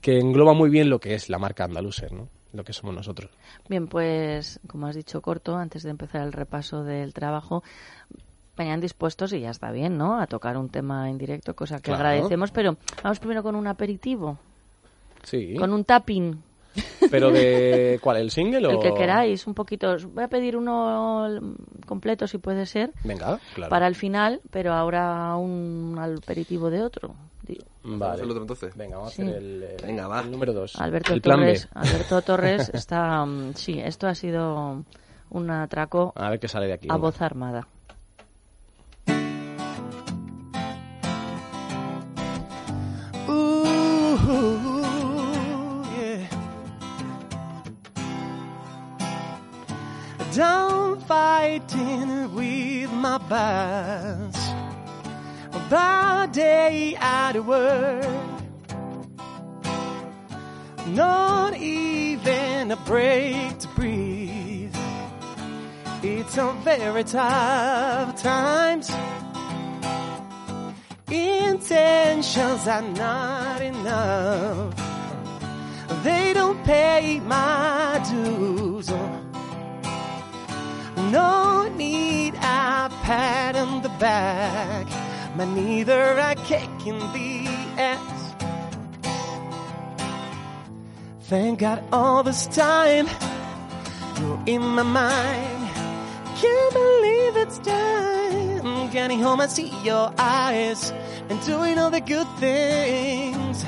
que 0.00 0.18
engloba 0.18 0.52
muy 0.54 0.70
bien 0.70 0.90
lo 0.90 1.00
que 1.00 1.14
es 1.14 1.28
la 1.28 1.38
marca 1.38 1.64
Andaluser, 1.64 2.12
¿no? 2.12 2.28
Lo 2.52 2.64
que 2.64 2.72
somos 2.72 2.94
nosotros. 2.94 3.30
Bien, 3.68 3.88
pues 3.88 4.58
como 4.66 4.86
has 4.86 4.96
dicho 4.96 5.20
corto, 5.20 5.56
antes 5.56 5.82
de 5.82 5.90
empezar 5.90 6.22
el 6.22 6.32
repaso 6.32 6.82
del 6.82 7.12
trabajo, 7.12 7.62
vayan 8.56 8.80
dispuestos 8.80 9.32
y 9.34 9.40
ya 9.40 9.50
está 9.50 9.70
bien, 9.70 9.98
¿no? 9.98 10.18
A 10.18 10.26
tocar 10.26 10.56
un 10.56 10.68
tema 10.70 11.10
en 11.10 11.18
directo, 11.18 11.54
cosa 11.54 11.76
que 11.76 11.82
Claro. 11.92 12.04
agradecemos, 12.08 12.50
pero 12.50 12.76
vamos 13.02 13.18
primero 13.20 13.42
con 13.42 13.54
un 13.54 13.66
aperitivo, 13.66 14.38
Sí. 15.24 15.54
con 15.56 15.72
un 15.72 15.84
tapping, 15.84 16.42
Pero 17.10 17.30
de 17.30 17.98
¿cuál? 18.02 18.18
¿El 18.18 18.30
single 18.30 18.66
o 18.66 18.70
el 18.70 18.78
que 18.80 18.94
queráis, 18.94 19.46
un 19.46 19.54
poquito. 19.54 19.92
Os 19.92 20.04
Voy 20.04 20.24
a 20.24 20.28
pedir 20.28 20.56
uno 20.56 21.26
completo 21.86 22.26
si 22.26 22.38
puede 22.38 22.66
ser. 22.66 22.92
Venga, 23.04 23.38
claro. 23.54 23.70
Para 23.70 23.86
el 23.86 23.94
final, 23.94 24.40
pero 24.50 24.72
ahora 24.74 25.34
un 25.36 25.96
aperitivo 25.98 26.70
de 26.70 26.82
otro. 26.82 27.14
Digo, 27.42 27.64
Vale. 27.82 28.22
el 28.22 28.30
otro 28.30 28.42
entonces? 28.42 28.76
Venga, 28.76 28.98
vamos 28.98 29.14
Sí. 29.14 29.22
a 29.22 29.24
hacer 29.26 29.36
el, 29.38 29.64
Venga, 29.82 30.06
va. 30.06 30.20
el 30.20 30.30
número 30.30 30.52
dos. 30.52 30.76
Alberto 30.76 31.14
el 31.14 31.22
plan 31.22 31.38
Torres, 31.38 31.64
B. 31.64 31.80
Alberto 31.80 32.22
Torres 32.22 32.70
está, 32.74 33.24
mm, 33.24 33.54
sí, 33.54 33.80
esto 33.80 34.06
ha 34.06 34.14
sido 34.14 34.84
un 35.30 35.50
atraco 35.50 36.12
A 36.14 36.30
ver 36.30 36.38
qué 36.40 36.48
sale 36.48 36.66
de 36.66 36.74
aquí. 36.74 36.88
a 36.90 36.94
venga. 36.94 37.06
voz 37.06 37.22
armada. 37.22 37.66
Down 50.38 51.00
fighting 51.00 52.32
with 52.32 52.92
my 52.92 53.18
boss. 53.18 54.36
By 55.68 56.28
day 56.30 56.94
of 56.94 57.44
work. 57.44 58.06
Not 60.86 61.56
even 61.56 62.70
a 62.70 62.76
break 62.76 63.58
to 63.58 63.68
breathe. 63.74 64.76
It's 66.04 66.38
a 66.38 66.52
very 66.62 67.02
tough 67.02 68.22
times. 68.22 68.92
Intentions 71.10 72.68
are 72.68 72.82
not 72.82 73.60
enough. 73.60 74.72
They 76.04 76.32
don't 76.32 76.62
pay 76.64 77.18
my 77.26 78.00
dues. 78.08 78.88
No 81.10 81.68
need 81.76 82.34
a 82.34 82.90
pat 83.02 83.56
on 83.56 83.82
the 83.82 83.88
back, 84.00 84.86
but 85.36 85.46
neither 85.46 86.18
a 86.18 86.34
kick 86.34 86.68
in 86.86 86.98
the 86.98 87.46
ass. 87.78 88.34
Thank 91.22 91.60
God 91.60 91.82
all 91.92 92.22
this 92.22 92.46
time 92.46 93.06
you're 94.18 94.42
in 94.46 94.62
my 94.62 94.82
mind. 94.82 95.70
Can't 96.36 96.72
believe 96.72 97.36
it's 97.36 97.58
time. 97.58 98.90
Getting 98.90 99.20
home, 99.20 99.40
I 99.40 99.46
see 99.46 99.70
your 99.84 100.12
eyes 100.18 100.92
and 101.28 101.40
doing 101.44 101.78
all 101.78 101.90
the 101.90 102.00
good 102.00 102.26
things. 102.38 103.64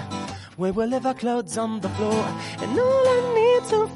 We 0.56 0.70
will 0.70 0.88
leave 0.88 1.06
our 1.06 1.14
clothes 1.14 1.56
on 1.56 1.80
the 1.80 1.88
floor, 1.90 2.24
and 2.58 2.78
all 2.78 3.08
I 3.08 3.20
need 3.34 3.68
to 3.70 3.88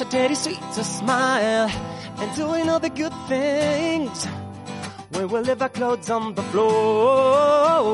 a 0.00 0.84
smile 0.84 1.70
and 2.18 2.36
doing 2.36 2.68
all 2.68 2.78
the 2.78 2.90
good 2.90 3.12
things. 3.28 4.26
We 5.12 5.24
will 5.24 5.42
leave 5.42 5.62
our 5.62 5.68
clothes 5.70 6.10
on 6.10 6.34
the 6.34 6.42
floor. 6.42 7.86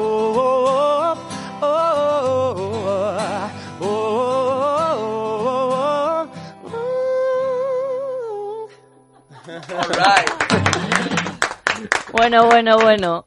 Bueno, 12.13 12.47
bueno, 12.47 12.79
bueno. 12.79 13.25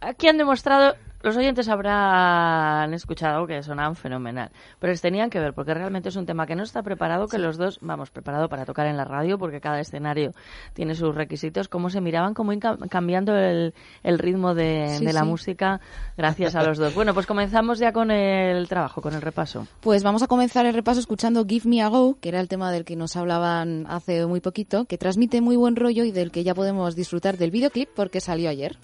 Aquí 0.00 0.28
han 0.28 0.38
demostrado, 0.38 0.96
los 1.22 1.36
oyentes 1.36 1.68
habrán 1.68 2.94
escuchado 2.94 3.46
que 3.46 3.62
sonaban 3.62 3.96
fenomenal, 3.96 4.50
pero 4.78 4.92
les 4.92 5.00
tenían 5.00 5.30
que 5.30 5.40
ver 5.40 5.52
porque 5.52 5.74
realmente 5.74 6.08
es 6.08 6.16
un 6.16 6.26
tema 6.26 6.46
que 6.46 6.54
no 6.56 6.62
está 6.62 6.82
preparado, 6.82 7.26
que 7.28 7.38
los 7.38 7.56
dos, 7.56 7.78
vamos, 7.80 8.10
preparado 8.10 8.48
para 8.48 8.64
tocar 8.64 8.86
en 8.86 8.96
la 8.96 9.04
radio 9.04 9.38
porque 9.38 9.60
cada 9.60 9.80
escenario 9.80 10.32
tiene 10.74 10.94
sus 10.94 11.14
requisitos, 11.14 11.68
cómo 11.68 11.90
se 11.90 12.00
miraban, 12.00 12.34
cómo 12.34 12.52
cambiando 12.88 13.36
el, 13.36 13.74
el 14.02 14.18
ritmo 14.18 14.54
de, 14.54 14.96
Sí, 14.98 15.04
de 15.04 15.12
la 15.12 15.20
sí. 15.22 15.26
música 15.26 15.80
gracias 16.16 16.54
a 16.54 16.62
los 16.62 16.78
dos. 16.78 16.94
Bueno, 16.94 17.14
pues 17.14 17.26
comenzamos 17.26 17.78
ya 17.78 17.92
con 17.92 18.10
el 18.10 18.68
trabajo, 18.68 19.02
con 19.02 19.14
el 19.14 19.22
repaso. 19.22 19.66
Pues 19.80 20.02
vamos 20.02 20.22
a 20.22 20.26
comenzar 20.26 20.66
el 20.66 20.74
repaso 20.74 21.00
escuchando 21.00 21.44
Give 21.46 21.68
Me 21.68 21.82
a 21.82 21.88
Go, 21.88 22.18
que 22.20 22.28
era 22.28 22.40
el 22.40 22.48
tema 22.48 22.70
del 22.72 22.84
que 22.84 22.96
nos 22.96 23.16
hablaban 23.16 23.86
hace 23.88 24.24
muy 24.26 24.40
poquito, 24.40 24.84
que 24.84 24.98
transmite 24.98 25.40
muy 25.40 25.56
buen 25.56 25.76
rollo 25.76 26.04
y 26.04 26.12
del 26.12 26.30
que 26.30 26.44
ya 26.44 26.54
podemos 26.54 26.94
disfrutar 26.96 27.36
del 27.36 27.50
videoclip 27.50 27.88
porque 27.94 28.20
salió 28.20 28.48
ayer. 28.50 28.76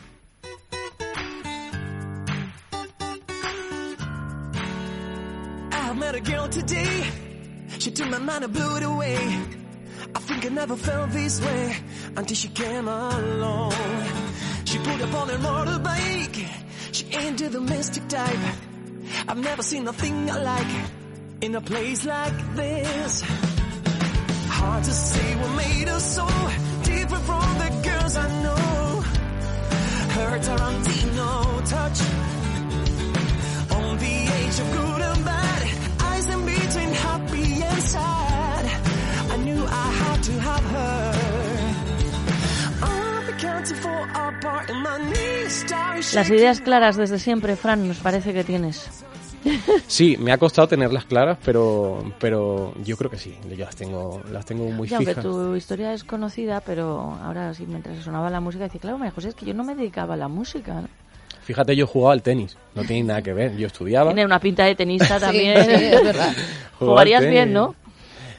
Met 5.95 6.15
a 6.15 6.21
girl 6.21 6.49
today. 6.49 7.05
She 7.79 7.91
took 7.91 8.09
my 8.09 8.19
mind 8.19 8.45
and 8.45 8.53
blew 8.53 8.77
it 8.77 8.83
away. 8.83 9.17
I 10.15 10.19
think 10.21 10.45
I 10.47 10.49
never 10.49 10.77
felt 10.77 11.11
this 11.11 11.41
way 11.41 11.77
until 12.17 12.37
she 12.37 12.49
came 12.49 12.89
along. 12.89 13.73
She 14.65 14.79
pulled 14.79 15.03
up 15.03 15.15
on 15.15 15.29
her 15.29 15.39
motorbike. 15.39 16.49
She 16.93 17.05
into 17.27 17.49
the 17.49 17.61
mystic 17.61 18.09
type. 18.09 18.39
I've 19.29 19.39
never 19.39 19.63
seen 19.63 19.85
nothing 19.85 20.31
I 20.31 20.39
like 20.43 20.75
in 21.41 21.55
a 21.55 21.61
place 21.61 22.05
like 22.05 22.57
this. 22.57 23.23
Hard 24.49 24.85
to 24.85 24.93
say 24.93 25.37
what 25.37 25.57
made 25.57 25.89
us 25.89 26.15
so 26.15 26.27
different 26.83 27.25
from 27.25 27.59
the 27.63 27.71
girls 27.89 28.17
I 28.17 28.29
know. 28.43 29.01
Her 30.17 30.39
Tarantino 30.39 31.69
touch 31.69 32.44
Las 46.15 46.31
ideas 46.31 46.61
claras 46.61 46.97
desde 46.97 47.19
siempre, 47.19 47.57
Fran, 47.57 47.89
nos 47.89 47.99
parece 47.99 48.33
que 48.33 48.45
tienes. 48.45 48.89
Sí, 49.87 50.17
me 50.19 50.33
ha 50.33 50.39
costado 50.39 50.69
tenerlas 50.69 51.05
claras, 51.05 51.39
pero, 51.45 52.15
pero 52.19 52.73
yo 52.83 52.97
creo 52.97 53.11
que 53.11 53.19
sí. 53.19 53.37
Yo 53.49 53.65
las 53.65 53.77
tengo, 53.77 54.23
las 54.31 54.47
tengo 54.47 54.71
muy 54.71 54.89
Y 54.89 54.95
aunque 54.95 55.11
fijas. 55.11 55.25
tu 55.25 55.55
historia 55.55 55.93
es 55.93 56.05
conocida, 56.05 56.61
pero 56.61 57.19
ahora 57.23 57.53
sí, 57.53 57.67
mientras 57.67 58.03
sonaba 58.03 58.31
la 58.31 58.41
música, 58.41 58.65
decía, 58.65 58.81
claro, 58.81 58.99
María 58.99 59.13
José, 59.13 59.29
es 59.29 59.35
que 59.35 59.45
yo 59.45 59.55
no 59.55 59.65
me 59.65 59.75
dedicaba 59.75 60.15
a 60.15 60.17
la 60.17 60.29
música. 60.29 60.81
¿no? 60.81 60.89
Fíjate, 61.45 61.77
yo 61.77 61.87
jugaba 61.87 62.13
al 62.15 62.23
tenis, 62.23 62.57
no 62.75 62.83
tiene 62.85 63.05
nada 63.05 63.23
que 63.23 63.33
ver. 63.33 63.57
Yo 63.57 63.67
estudiaba. 63.67 64.11
Tiene 64.11 64.25
una 64.25 64.41
pinta 64.41 64.65
de 64.65 64.75
tenista 64.75 65.19
también. 65.21 65.65
sí, 65.65 65.71
es 65.73 66.03
verdad. 66.05 66.33
Jugaba 66.79 66.93
Jugarías 66.95 67.27
bien. 67.29 67.53
¿no? 67.53 67.75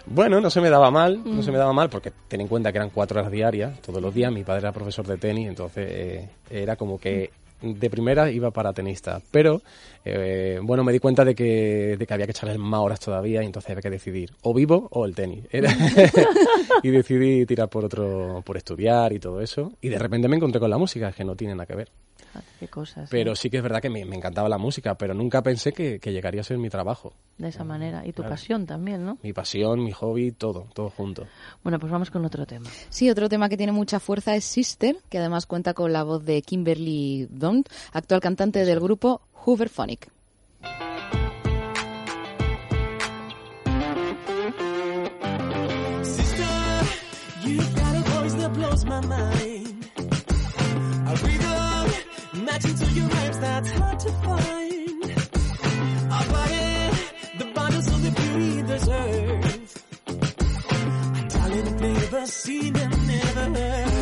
Bueno, 0.07 0.39
no 0.41 0.49
se 0.51 0.61
me 0.61 0.69
daba 0.69 0.91
mal, 0.91 1.19
no 1.23 1.41
Mm. 1.41 1.43
se 1.43 1.51
me 1.51 1.57
daba 1.57 1.73
mal 1.73 1.89
porque 1.89 2.11
ten 2.27 2.41
en 2.41 2.47
cuenta 2.47 2.71
que 2.71 2.77
eran 2.77 2.89
cuatro 2.91 3.19
horas 3.19 3.31
diarias, 3.31 3.81
todos 3.81 4.01
los 4.01 4.13
días. 4.13 4.31
Mi 4.31 4.43
padre 4.43 4.59
era 4.61 4.71
profesor 4.71 5.07
de 5.07 5.17
tenis, 5.17 5.47
entonces 5.47 5.87
eh, 5.89 6.29
era 6.49 6.75
como 6.75 6.99
que 6.99 7.31
de 7.61 7.89
primera 7.89 8.29
iba 8.29 8.51
para 8.51 8.71
tenista. 8.73 9.19
Pero, 9.31 9.61
eh, 10.03 10.59
bueno, 10.61 10.83
me 10.83 10.91
di 10.91 10.99
cuenta 10.99 11.25
de 11.25 11.33
que, 11.33 11.95
de 11.97 12.05
que 12.05 12.13
había 12.13 12.25
que 12.27 12.31
echarle 12.33 12.57
más 12.59 12.81
horas 12.81 12.99
todavía 12.99 13.41
y 13.41 13.45
entonces 13.47 13.71
había 13.71 13.81
que 13.81 13.89
decidir 13.89 14.31
o 14.43 14.53
vivo 14.53 14.87
o 14.91 15.05
el 15.05 15.15
tenis. 15.15 15.45
Era- 15.51 15.71
y 16.83 16.89
decidí 16.89 17.45
tirar 17.47 17.69
por 17.69 17.85
otro, 17.85 18.43
por 18.45 18.57
estudiar 18.57 19.11
y 19.13 19.19
todo 19.19 19.41
eso. 19.41 19.71
Y 19.81 19.89
de 19.89 19.97
repente 19.97 20.27
me 20.27 20.35
encontré 20.35 20.59
con 20.59 20.69
la 20.69 20.77
música, 20.77 21.11
que 21.13 21.23
no 21.23 21.35
tiene 21.35 21.55
nada 21.55 21.65
que 21.65 21.75
ver. 21.75 21.89
Fíjate 22.41 22.59
Qué 22.59 22.67
cosas. 22.67 23.09
Pero 23.09 23.31
¿no? 23.31 23.35
sí 23.35 23.49
que 23.49 23.57
es 23.57 23.63
verdad 23.63 23.81
que 23.81 23.89
me, 23.89 24.05
me 24.05 24.15
encantaba 24.15 24.47
la 24.49 24.57
música, 24.57 24.95
pero 24.95 25.13
nunca 25.13 25.41
pensé 25.41 25.71
que, 25.73 25.99
que 25.99 26.11
llegaría 26.11 26.41
a 26.41 26.43
ser 26.43 26.57
mi 26.57 26.69
trabajo. 26.69 27.13
De 27.37 27.49
esa 27.49 27.63
manera. 27.63 28.05
Y 28.05 28.11
tu 28.13 28.21
Claro. 28.21 28.29
pasión 28.31 28.65
también, 28.65 29.05
¿no? 29.05 29.17
Mi 29.23 29.33
pasión, 29.33 29.83
mi 29.83 29.91
hobby, 29.91 30.31
todo, 30.31 30.67
todo 30.73 30.89
junto. 30.89 31.27
Bueno, 31.63 31.79
pues 31.79 31.91
vamos 31.91 32.11
con 32.11 32.23
otro 32.25 32.45
tema. 32.45 32.69
Sí, 32.89 33.09
otro 33.09 33.29
tema 33.29 33.49
que 33.49 33.57
tiene 33.57 33.71
mucha 33.71 33.99
fuerza 33.99 34.35
es 34.35 34.45
Sister, 34.45 34.97
que 35.09 35.17
además 35.19 35.45
cuenta 35.45 35.73
con 35.73 35.91
la 35.93 36.03
voz 36.03 36.25
de 36.25 36.41
Kimberly 36.41 37.27
Dunn, 37.29 37.63
actual 37.93 38.21
cantante 38.21 38.65
del 38.65 38.79
grupo 38.79 39.21
Hooverphonic. 39.33 40.09
Rhymes 53.13 53.37
that's 53.39 53.71
hard 53.71 53.99
to 53.99 54.11
find. 54.25 55.03
A 56.17 56.19
body, 56.33 56.67
the 57.39 57.45
bundles 57.53 57.87
of 57.87 57.99
the 58.05 58.11
beauty 58.21 58.61
deserve. 58.73 59.83
A 61.19 61.27
talent 61.29 61.81
never 61.81 62.25
seen 62.27 62.75
and 62.75 63.07
never 63.07 63.45
heard. 63.59 63.93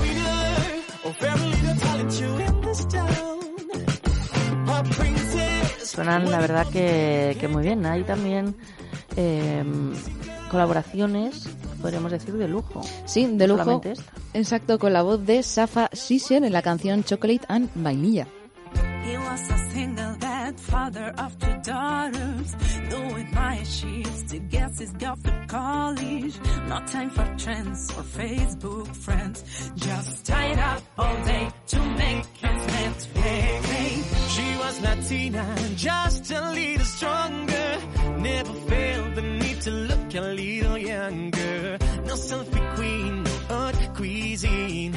Winner 0.00 0.44
of 1.08 1.22
every 1.30 1.48
little 1.48 1.76
talent 1.86 2.20
you 2.20 2.30
in 2.46 2.60
this 2.60 2.84
town. 2.86 3.38
A 4.68 4.84
princess. 4.84 5.90
Suenan, 5.94 6.30
la 6.30 6.38
verdad, 6.38 6.66
que, 6.68 7.36
que 7.40 7.48
muy 7.48 7.62
bien. 7.62 7.84
Hay 7.86 8.04
también 8.04 8.54
eh, 9.16 9.64
colaboraciones, 10.50 11.48
podríamos 11.80 12.12
decir, 12.12 12.34
de 12.34 12.48
lujo. 12.48 12.80
Sí, 13.06 13.26
de 13.26 13.46
lujo. 13.48 13.58
solamente 13.60 13.92
esta. 13.92 14.12
Exacto, 14.34 14.78
con 14.78 14.92
la 14.92 15.02
voz 15.02 15.24
de 15.26 15.42
Safa 15.42 15.88
Sisher 15.92 16.44
en 16.44 16.52
la 16.52 16.62
canción 16.62 17.02
Chocolate 17.04 17.46
and 17.48 17.70
Vainilla. 17.74 18.26
He 19.04 19.16
was 19.16 19.50
a 19.50 19.58
single 19.70 20.14
dad, 20.20 20.60
father 20.60 21.12
of 21.18 21.36
two 21.38 21.60
daughters. 21.64 22.54
Doing 22.90 23.28
my 23.32 23.62
sheets 23.64 24.22
to 24.30 24.38
get 24.38 24.78
his 24.78 24.92
girl 24.92 25.16
to 25.24 25.46
college. 25.48 26.38
No 26.68 26.80
time 26.86 27.10
for 27.10 27.24
trends 27.38 27.90
or 27.96 28.02
Facebook 28.02 28.94
friends. 28.94 29.42
Just 29.76 30.26
tied 30.26 30.58
up 30.58 30.82
all 30.98 31.16
day 31.24 31.48
to 31.68 31.78
make 31.96 32.26
ends 32.42 32.66
meet. 32.66 33.24
Hey, 33.24 33.60
hey. 33.62 34.02
She 34.28 34.56
was 34.58 34.80
Latina, 34.82 35.56
just 35.76 36.30
a 36.30 36.50
little 36.52 36.84
stronger. 36.84 37.78
Never 38.18 38.52
felt 38.52 39.14
the 39.14 39.22
need 39.22 39.60
to 39.62 39.70
look 40.10 40.24
a 40.24 40.32
little 40.32 40.78
younger. 40.78 41.78
No 42.06 42.16
selfie 42.16 42.74
queen, 42.76 43.22
no 43.22 43.30
haute 43.48 43.88
cuisine. 43.96 44.92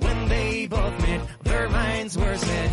When 0.00 0.28
they 0.28 0.66
both 0.66 1.00
met, 1.00 1.20
their 1.44 1.68
minds 1.68 2.16
were 2.16 2.36
set. 2.36 2.70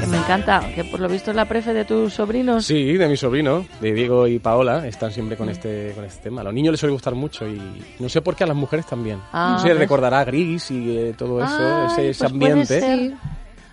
Que 0.00 0.06
me 0.06 0.16
encanta, 0.16 0.62
que 0.74 0.84
por 0.84 1.00
lo 1.00 1.08
visto 1.08 1.30
es 1.30 1.36
la 1.36 1.46
prefe 1.46 1.74
de 1.74 1.84
tus 1.84 2.14
sobrinos. 2.14 2.64
Sí, 2.64 2.96
de 2.96 3.08
mi 3.08 3.16
sobrino, 3.16 3.66
de 3.80 3.92
Diego 3.92 4.26
y 4.26 4.38
Paola, 4.38 4.86
están 4.86 5.12
siempre 5.12 5.36
con 5.36 5.50
este, 5.50 5.92
con 5.94 6.04
este 6.04 6.22
tema. 6.22 6.40
A 6.40 6.44
los 6.44 6.54
niños 6.54 6.72
les 6.72 6.80
suele 6.80 6.92
gustar 6.92 7.14
mucho 7.14 7.46
y 7.46 7.60
no 7.98 8.08
sé 8.08 8.22
por 8.22 8.34
qué 8.34 8.44
a 8.44 8.46
las 8.46 8.56
mujeres 8.56 8.86
también. 8.86 9.20
Ah, 9.32 9.56
no 9.56 9.58
sé, 9.58 9.68
¿ves? 9.68 9.78
recordará 9.78 10.24
Gris 10.24 10.70
y 10.70 10.96
eh, 10.96 11.14
todo 11.16 11.44
eso, 11.44 11.58
Ay, 11.58 11.86
ese, 11.92 12.08
ese 12.10 12.20
pues 12.20 12.32
ambiente. 12.32 13.16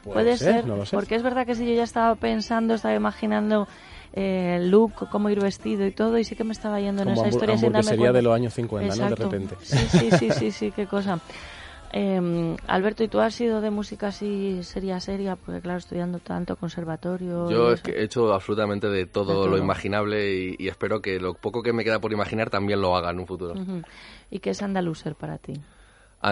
Puede 0.06 0.38
ser, 0.38 0.38
Puede 0.38 0.38
ser, 0.38 0.54
ser, 0.62 0.66
no 0.68 0.76
lo 0.78 0.86
sé. 0.86 0.96
porque 0.96 1.16
es 1.16 1.24
verdad 1.24 1.46
que 1.46 1.56
si 1.56 1.66
yo 1.68 1.74
ya 1.74 1.84
estaba 1.84 2.16
pensando, 2.16 2.74
estaba 2.76 2.96
imaginando 2.96 3.68
eh, 4.14 4.56
el 4.58 4.70
look, 4.70 4.94
cómo 5.12 5.30
ir 5.30 5.42
vestido 5.42 5.86
y 5.86 5.92
todo, 5.92 6.18
y 6.18 6.24
sí 6.24 6.36
que 6.36 6.44
me 6.46 6.54
estaba 6.54 6.80
yendo 6.80 7.02
en 7.02 7.10
Como 7.10 7.22
esa 7.22 7.30
hambu- 7.30 7.34
historia 7.36 7.58
sin 7.58 7.72
darme 7.74 8.14
de 8.14 8.22
los 8.22 8.34
años 8.34 8.54
50, 8.54 8.96
¿no? 8.96 9.04
De 9.04 9.10
Exacto. 9.10 9.24
repente. 9.30 9.58
Sí, 9.62 9.78
sí, 9.90 10.12
sí, 10.12 10.32
sí, 10.32 10.52
sí, 10.52 10.72
qué 10.72 10.88
cosa. 10.88 11.20
Eh, 11.98 12.58
Alberto, 12.68 13.06
¿y 13.06 13.08
tú 13.08 13.22
has 13.22 13.34
sido 13.36 13.62
de 13.62 13.70
música 13.70 14.08
así 14.08 14.60
seria, 14.64 15.00
seria? 15.00 15.38
Porque 15.38 15.62
claro, 15.62 15.78
estudiando 15.80 16.20
tanto 16.20 16.58
conservatorio... 16.58 17.50
Yo 17.50 17.72
es 17.72 17.82
que 17.82 17.92
he 17.92 18.04
hecho 18.04 18.34
absolutamente 18.34 18.88
de 18.90 19.06
todo, 19.06 19.28
De 19.28 19.34
todo. 19.36 19.48
lo 19.48 19.58
imaginable 19.58 20.34
y, 20.36 20.56
y 20.60 20.68
espero 20.68 21.02
que 21.02 21.22
lo 21.22 21.36
poco 21.36 21.64
que 21.64 21.72
me 21.72 21.86
queda 21.86 22.00
por 22.00 22.12
imaginar 22.12 22.50
también 22.50 22.82
lo 22.82 22.98
haga 22.98 23.12
en 23.12 23.20
un 23.20 23.28
futuro. 23.28 23.54
Ujú. 23.54 23.82
¿Y 24.30 24.40
qué 24.40 24.50
es 24.50 24.62
Andaluser 24.62 25.16
para 25.16 25.38
ti? 25.38 25.54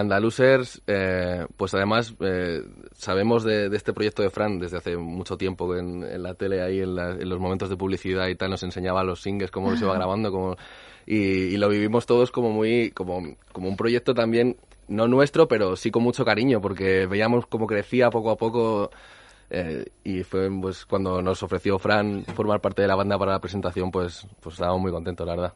Andalusers, 0.00 0.82
eh, 0.86 1.46
pues 1.56 1.72
además 1.74 2.14
eh, 2.20 2.62
sabemos 2.96 3.44
de, 3.44 3.68
de 3.68 3.76
este 3.76 3.92
proyecto 3.92 4.22
de 4.22 4.30
Fran 4.30 4.58
desde 4.58 4.78
hace 4.78 4.96
mucho 4.96 5.36
tiempo 5.36 5.74
en, 5.76 6.02
en 6.02 6.22
la 6.22 6.34
tele, 6.34 6.62
ahí 6.62 6.80
en, 6.80 6.94
la- 6.96 7.10
en 7.12 7.28
los 7.28 7.38
momentos 7.38 7.68
de 7.70 7.76
publicidad 7.76 8.26
y 8.28 8.34
tal, 8.34 8.50
nos 8.50 8.62
enseñaba 8.62 9.04
los 9.04 9.22
singles, 9.22 9.50
cómo 9.50 9.70
los 9.70 9.80
iba 9.80 9.94
grabando, 9.98 10.30
cómo, 10.32 10.56
y, 11.06 11.16
y 11.16 11.56
lo 11.58 11.68
vivimos 11.68 12.06
todos 12.06 12.30
como 12.30 12.50
muy, 12.50 12.90
como, 12.90 13.22
como 13.52 13.68
un 13.68 13.76
proyecto 13.76 14.14
también, 14.14 14.56
no 14.88 15.06
nuestro, 15.08 15.48
pero 15.48 15.76
sí 15.76 15.90
con 15.90 16.02
mucho 16.02 16.24
cariño, 16.24 16.60
porque 16.60 17.06
veíamos 17.06 17.46
cómo 17.46 17.66
crecía 17.66 18.10
poco 18.10 18.30
a 18.30 18.36
poco. 18.36 18.90
Eh, 19.56 19.84
y 20.02 20.24
fue 20.24 20.50
pues 20.60 20.84
cuando 20.84 21.22
nos 21.22 21.42
ofreció 21.44 21.78
Fran 21.78 22.24
formar 22.24 22.60
parte 22.60 22.82
de 22.82 22.88
la 22.88 22.96
banda 22.96 23.16
para 23.16 23.32
la 23.32 23.38
presentación, 23.38 23.92
pues, 23.92 24.26
pues 24.40 24.54
estábamos 24.54 24.82
muy 24.82 24.90
contentos, 24.90 25.24
la 25.24 25.36
verdad. 25.36 25.54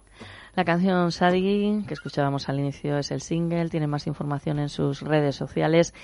La 0.55 0.65
canción 0.65 1.11
Sadie, 1.11 1.83
que 1.87 1.95
escuchábamos 1.95 2.49
al 2.49 2.61
inicio, 2.61 2.97
es 2.97 3.11
el 3.11 3.21
single, 3.21 3.69
tiene 3.71 3.89
más 3.89 4.07
información 4.07 4.61
en 4.61 4.69
sus 4.69 5.03
redes 5.03 5.35
sociales. 5.35 5.95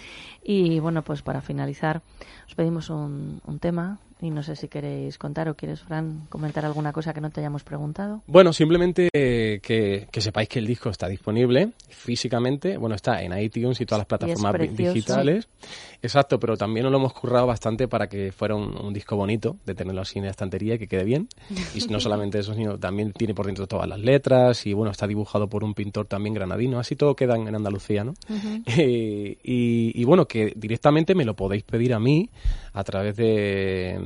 Y 0.43 0.81
bueno, 0.81 1.03
pues 1.03 1.23
para 1.23 1.41
finalizar, 1.41 2.03
os 2.49 2.55
pedimos 2.57 2.91
un, 2.91 3.41
un 3.47 3.59
tema 3.61 4.01
y 4.21 4.31
no 4.31 4.43
sé 4.43 4.57
si 4.57 4.69
queréis 4.69 5.19
contar 5.19 5.49
o 5.49 5.55
quieres, 5.55 5.81
Fran, 5.83 6.27
comentar 6.29 6.65
alguna 6.65 6.93
cosa 6.93 7.13
que 7.13 7.21
no 7.21 7.31
te 7.31 7.41
hayamos 7.41 7.63
preguntado. 7.63 8.23
Bueno, 8.27 8.53
simplemente 8.53 9.09
eh, 9.13 9.61
que, 9.63 10.09
que 10.11 10.21
sepáis 10.21 10.49
que 10.49 10.59
el 10.59 10.67
disco 10.67 10.91
está 10.91 11.09
disponible 11.09 11.71
físicamente, 11.89 12.77
bueno, 12.77 12.95
está 12.95 13.23
en 13.23 13.37
iTunes 13.39 13.81
y 13.81 13.87
todas 13.87 14.01
las 14.01 14.07
plataformas 14.07 14.77
digitales. 14.77 15.49
Exacto, 16.03 16.39
pero 16.39 16.57
también 16.57 16.85
nos 16.85 16.93
lo 16.93 16.99
hemos 16.99 17.15
currado 17.15 17.47
bastante 17.47 17.89
para 17.89 18.09
que 18.09 18.31
fuera 18.31 18.55
un, 18.55 18.77
un 18.79 18.93
disco 18.93 19.17
bonito, 19.17 19.57
de 19.65 19.75
tenerlo 19.75 20.03
así 20.03 20.19
en 20.19 20.27
la 20.27 20.31
estantería 20.31 20.75
y 20.75 20.79
que 20.79 20.87
quede 20.87 21.05
bien. 21.05 21.29
Y 21.75 21.81
no 21.91 21.99
solamente 22.01 22.39
eso, 22.39 22.55
sino 22.55 22.79
también 22.79 23.13
tiene 23.13 23.35
por 23.35 23.47
dentro 23.47 23.67
todas 23.67 23.89
las 23.89 23.99
letras 23.99 24.67
y 24.67 24.75
bueno, 24.75 24.91
está 24.91 25.07
dibujado 25.07 25.49
por 25.49 25.65
un 25.65 25.75
pintor 25.75 26.07
también 26.07 26.35
granadino, 26.35 26.79
así 26.79 26.95
todo 26.97 27.15
queda 27.17 27.37
en, 27.37 27.49
en 27.49 27.55
Andalucía, 27.55 28.05
¿no? 28.05 28.15
Eh, 28.67 29.39
y, 29.43 30.01
y 30.01 30.05
bueno, 30.05 30.27
que 30.27 30.53
directamente 30.57 31.15
me 31.15 31.25
lo 31.25 31.35
podéis 31.35 31.63
pedir 31.63 31.95
a 31.95 32.01
mí 32.01 32.29
a 32.75 32.85
través 32.85 33.17
de, 33.17 33.99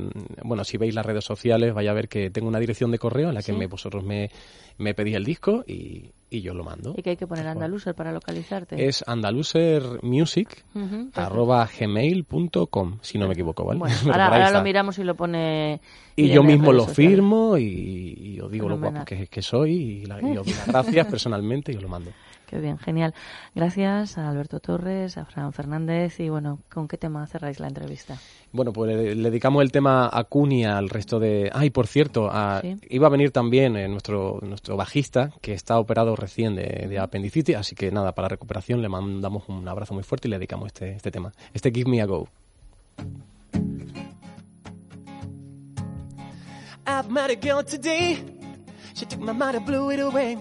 bueno, 0.43 0.63
si 0.63 0.77
veis 0.77 0.93
las 0.95 1.05
redes 1.05 1.23
sociales, 1.25 1.73
vaya 1.73 1.91
a 1.91 1.93
ver 1.93 2.07
que 2.09 2.29
tengo 2.29 2.47
una 2.47 2.59
dirección 2.59 2.91
de 2.91 2.99
correo 2.99 3.29
en 3.29 3.35
la 3.35 3.41
que 3.41 3.51
Sí. 3.51 3.57
me, 3.57 3.67
vosotros 3.67 4.03
me, 4.03 4.29
me 4.77 4.93
pedís 4.93 5.15
el 5.15 5.25
disco 5.25 5.63
y, 5.67 6.11
y 6.29 6.41
yo 6.41 6.53
lo 6.53 6.63
mando. 6.63 6.93
Y 6.97 7.01
que 7.01 7.11
hay 7.11 7.17
que 7.17 7.27
poner 7.27 7.47
Andaluser 7.47 7.93
para 7.95 8.11
localizarte. 8.11 8.85
Es 8.87 9.03
andalusermusic 9.07 10.63
arroba 11.13 11.67
gmail.com, 11.79 12.99
si 13.01 13.17
no 13.17 13.27
me 13.27 13.33
equivoco, 13.33 13.65
¿vale? 13.65 13.79
Bueno, 13.79 13.95
ahora, 14.11 14.27
ahora 14.27 14.51
lo 14.51 14.61
miramos 14.63 14.97
y 14.99 15.03
lo 15.03 15.15
pone... 15.15 15.79
Y 16.15 16.29
yo 16.29 16.43
mismo 16.43 16.73
lo 16.73 16.83
sociales. 16.85 16.95
firmo 17.15 17.57
y, 17.57 17.63
y 18.35 18.39
os 18.41 18.51
digo 18.51 18.67
lo 18.67 18.77
guapo 18.77 19.05
que, 19.05 19.27
que 19.27 19.41
soy 19.41 19.71
y, 19.71 20.05
la- 20.05 20.21
y 20.21 20.35
os 20.37 20.45
doy 20.45 20.53
las 20.55 20.67
gracias 20.67 21.07
personalmente 21.09 21.71
y 21.71 21.75
os 21.77 21.81
lo 21.81 21.87
mando. 21.89 22.11
Qué 22.49 22.57
bien, 22.59 22.79
genial. 22.79 23.13
Gracias 23.53 24.17
a 24.17 24.27
Alberto 24.27 24.59
Torres, 24.59 25.19
a 25.19 25.25
Fran 25.25 25.53
Fernández 25.53 26.19
y 26.19 26.29
bueno, 26.29 26.57
¿con 26.73 26.87
qué 26.87 26.97
tema 26.97 27.27
cerráis 27.27 27.59
la 27.59 27.67
entrevista? 27.67 28.17
Bueno, 28.51 28.73
pues 28.73 28.95
le, 28.95 29.13
le 29.13 29.29
dedicamos 29.29 29.61
el 29.61 29.71
tema 29.71 30.09
a 30.11 30.23
Cuni 30.23 30.65
al 30.65 30.89
resto 30.89 31.19
de... 31.19 31.51
Ay, 31.53 31.69
por 31.69 31.85
cierto, 31.85 32.27
a- 32.31 32.61
Sí. 32.61 32.75
iba 32.89 33.05
a 33.05 33.11
venir 33.11 33.29
también 33.29 33.77
eh, 33.77 33.87
nuestro, 33.87 34.39
nuestro 34.41 34.75
bajista, 34.75 35.31
que 35.41 35.53
está 35.53 35.77
operado 35.77 36.15
recién 36.15 36.55
de, 36.55 36.87
de 36.89 36.97
apendicitis, 36.97 37.55
así 37.55 37.75
que 37.75 37.91
nada, 37.91 38.13
para 38.15 38.27
recuperación 38.29 38.81
le 38.81 38.89
mandamos 38.89 39.47
un 39.47 39.67
abrazo 39.67 39.93
muy 39.93 40.01
fuerte 40.01 40.27
y 40.27 40.31
le 40.31 40.37
dedicamos 40.39 40.67
este, 40.67 40.93
este 40.93 41.11
tema. 41.11 41.31
Este 41.53 41.69
Give 41.71 41.87
Me 41.87 42.01
a 42.01 42.05
Go. 42.05 42.27
I've 46.87 47.11
met 47.11 47.29
a 47.29 47.35
girl 47.35 47.63
today. 47.63 48.17
She 48.95 49.05
took 49.05 49.19
my 49.19 49.33
mind 49.33 49.55
and 49.55 49.65
blew 49.67 49.91
it 49.91 49.99
away. 49.99 50.37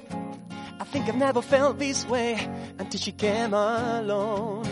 I 0.80 0.84
think 0.84 1.08
I've 1.08 1.16
never 1.16 1.42
felt 1.42 1.78
this 1.78 2.06
way 2.06 2.34
until 2.78 3.00
she 3.00 3.12
came 3.12 3.52
along. 3.52 4.64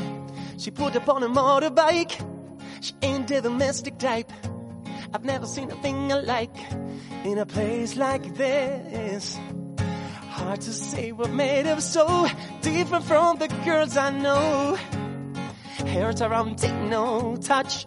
She 0.59 0.71
put 0.71 0.95
up 0.97 1.09
on 1.09 1.23
a 1.23 1.29
motorbike. 1.29 2.15
She 2.81 2.95
ain't 3.03 3.29
the 3.29 3.41
domestic 3.41 3.99
type. 3.99 4.33
I've 5.13 5.25
never 5.25 5.47
seen 5.47 5.71
a 5.71 5.77
thing 5.83 6.09
like 6.09 6.57
in 7.25 7.39
a 7.39 7.47
place 7.47 7.97
like 7.97 8.37
this. 8.37 9.39
Hard 10.31 10.61
to 10.61 10.73
say 10.73 11.13
what 11.13 11.31
made 11.31 11.67
her 11.67 11.81
so 11.81 12.29
different 12.61 13.05
from 13.05 13.39
the 13.39 13.49
girls 13.65 13.97
I 13.97 14.11
know. 14.11 14.79
Hairs 15.79 16.23
around, 16.23 16.59
take 16.59 16.75
no 16.75 17.37
touch. 17.37 17.87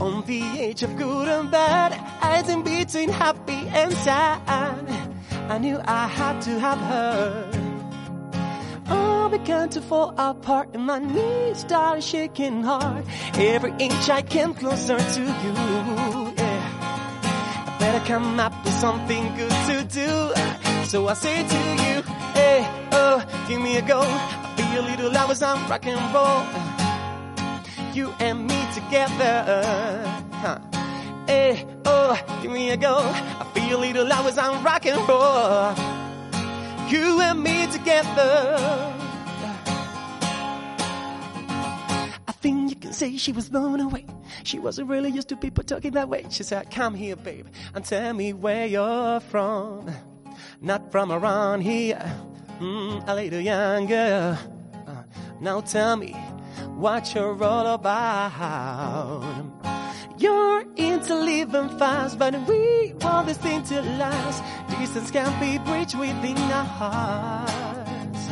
On 0.00 0.24
the 0.26 0.42
edge 0.58 0.82
of 0.82 0.96
good 0.96 1.28
and 1.28 1.50
bad, 1.50 1.92
eyes 2.22 2.48
in 2.48 2.62
between 2.62 3.08
happy 3.08 3.68
and 3.68 3.92
sad. 3.92 5.09
I 5.50 5.58
knew 5.58 5.80
I 5.84 6.06
had 6.06 6.40
to 6.42 6.60
have 6.60 6.78
her. 6.78 7.50
All 8.88 9.28
began 9.28 9.68
to 9.70 9.80
fall 9.80 10.14
apart 10.16 10.68
and 10.74 10.86
my 10.86 11.00
knees 11.00 11.58
started 11.58 12.04
shaking 12.04 12.62
hard. 12.62 13.04
Every 13.34 13.72
inch 13.80 14.08
I 14.08 14.22
came 14.22 14.54
closer 14.54 14.96
to 14.96 15.20
you. 15.20 15.54
Yeah. 16.38 17.66
I 17.66 17.76
better 17.80 18.06
come 18.06 18.38
up 18.38 18.54
with 18.64 18.74
something 18.74 19.34
good 19.34 19.56
to 19.70 19.76
do. 20.00 20.84
So 20.84 21.08
I 21.08 21.14
say 21.14 21.42
to 21.42 21.58
you, 21.84 22.02
hey, 22.38 22.58
oh, 22.92 23.26
give 23.48 23.60
me 23.60 23.76
a 23.76 23.82
go. 23.82 24.02
I 24.02 24.70
feel 24.72 24.84
a 24.84 24.86
little 24.86 25.16
hours 25.16 25.42
on 25.42 25.68
rock 25.68 25.84
and 25.84 26.14
roll. 26.14 26.44
You 27.92 28.14
and 28.20 28.46
me 28.46 28.60
together. 28.72 30.04
Huh. 30.30 30.79
Hey, 31.30 31.64
oh, 31.84 32.20
give 32.42 32.50
me 32.50 32.70
a 32.70 32.76
go. 32.76 32.98
I 32.98 33.48
feel 33.54 33.78
a 33.78 33.80
little 33.80 34.12
hours 34.12 34.36
on 34.36 34.64
rock 34.64 34.84
and 34.84 34.98
roll. 35.08 35.72
You 36.88 37.20
and 37.20 37.40
me 37.40 37.68
together. 37.70 38.56
I 42.26 42.32
think 42.42 42.70
you 42.70 42.74
can 42.74 42.92
see 42.92 43.16
she 43.16 43.30
was 43.30 43.48
blown 43.48 43.78
away. 43.78 44.06
She 44.42 44.58
wasn't 44.58 44.88
really 44.88 45.10
used 45.10 45.28
to 45.28 45.36
people 45.36 45.62
talking 45.62 45.92
that 45.92 46.08
way. 46.08 46.26
She 46.30 46.42
said, 46.42 46.68
Come 46.72 46.96
here, 46.96 47.14
babe, 47.14 47.46
and 47.76 47.84
tell 47.84 48.12
me 48.12 48.32
where 48.32 48.66
you're 48.66 49.20
from. 49.20 49.88
Not 50.60 50.90
from 50.90 51.12
around 51.12 51.60
here, 51.60 52.12
mm, 52.58 53.06
a 53.06 53.14
little 53.14 53.38
younger. 53.40 54.36
Uh, 54.84 55.02
now 55.40 55.60
tell 55.60 55.94
me 55.94 56.10
what 56.74 57.14
you're 57.14 57.40
all 57.40 57.68
about. 57.68 59.49
You're 60.20 60.62
into 60.76 61.14
living 61.14 61.70
fast, 61.78 62.18
but 62.18 62.34
we 62.46 62.92
want 63.00 63.26
this 63.26 63.38
thing 63.38 63.62
to 63.62 63.80
last. 63.80 64.44
Distance 64.68 65.10
can't 65.10 65.40
be 65.40 65.56
bridged 65.56 65.98
within 65.98 66.36
our 66.36 66.64
hearts. 66.64 68.28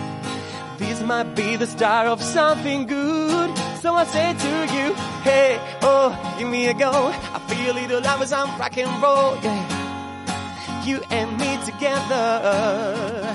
This 0.79 1.01
might 1.01 1.35
be 1.35 1.57
the 1.57 1.67
start 1.67 2.07
of 2.07 2.23
something 2.23 2.87
good. 2.87 3.57
So 3.81 3.95
I 3.95 4.05
say 4.05 4.35
to 4.35 4.75
you, 4.75 4.93
hey, 5.23 5.59
oh, 5.81 6.37
give 6.39 6.49
me 6.51 6.67
a 6.67 6.75
go. 6.75 6.93
I 6.93 7.39
feel 7.49 7.73
little 7.73 8.03
love 8.03 8.21
as 8.21 8.35
I'm 8.35 8.61
rock 8.61 8.77
and 8.77 9.03
roll, 9.03 9.39
yeah. 9.43 10.85
You 10.85 11.01
and 11.09 11.31
me 11.41 11.57
together. 11.65 13.33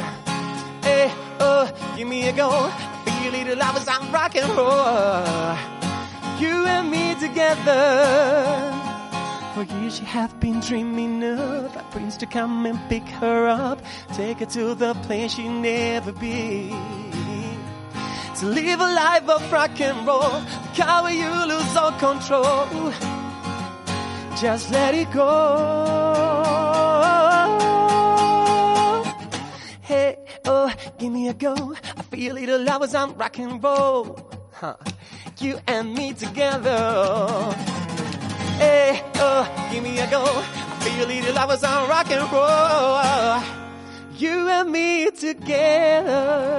Hey, 0.84 1.12
oh, 1.39 1.72
give 1.97 2.08
me 2.08 2.28
a 2.30 2.34
go. 2.34 2.51
I 2.51 3.04
feel 3.04 3.32
little 3.32 3.58
love 3.58 3.78
as 3.78 3.88
I'm 3.88 4.12
rock 4.12 4.36
and 4.36 4.47
roll. 4.56 5.73
You 6.44 6.66
and 6.66 6.91
me 6.91 7.16
together. 7.16 7.84
For 9.54 9.64
years 9.64 9.96
she 9.98 10.04
have 10.04 10.38
been 10.41 10.60
dreaming 10.60 11.24
of 11.24 11.74
a 11.74 11.86
prince 11.91 12.18
to 12.18 12.26
come 12.26 12.66
and 12.66 12.78
pick 12.89 13.08
her 13.24 13.48
up, 13.48 13.80
take 14.14 14.39
her 14.39 14.46
to 14.48 14.76
the 14.76 14.94
place 15.06 15.36
she 15.36 15.48
never 15.48 16.12
been. 16.12 16.76
To 18.39 18.46
live 18.48 18.82
a 18.82 18.91
life 19.04 19.30
of 19.30 19.52
rock 19.54 19.80
and 19.80 20.06
roll, 20.06 20.41
the 20.66 20.72
car 20.76 21.04
where 21.04 21.14
you 21.14 21.32
lose 21.52 21.76
all 21.78 21.94
control. 21.94 22.91
Just 24.36 24.70
let 24.72 24.94
it 24.94 25.10
go. 25.12 25.30
Hey, 29.82 30.18
oh, 30.44 30.74
give 30.98 31.14
me 31.14 31.30
a 31.30 31.34
go. 31.34 31.56
I 31.96 32.02
feel 32.02 32.36
it 32.36 32.50
all 32.50 32.70
hours 32.70 32.94
I'm 32.94 33.14
rock 33.14 33.39
and 33.39 33.64
roll. 33.64 34.20
Huh. 34.52 34.76
You 35.40 35.60
and 35.68 35.94
me 35.94 36.14
together. 36.14 37.56
Hey, 38.60 39.02
oh, 39.16 39.48
give 39.72 39.84
me 39.84 40.00
a 40.00 40.08
go. 40.10 40.24
I 40.24 40.80
feel 40.84 41.10
it 41.10 41.30
all 41.30 41.38
hours 41.38 41.64
I'm 41.64 41.90
rock 41.90 42.12
and 42.12 42.32
roll. 42.32 43.42
You 44.18 44.50
and 44.50 44.72
me 44.72 45.12
together. 45.12 46.54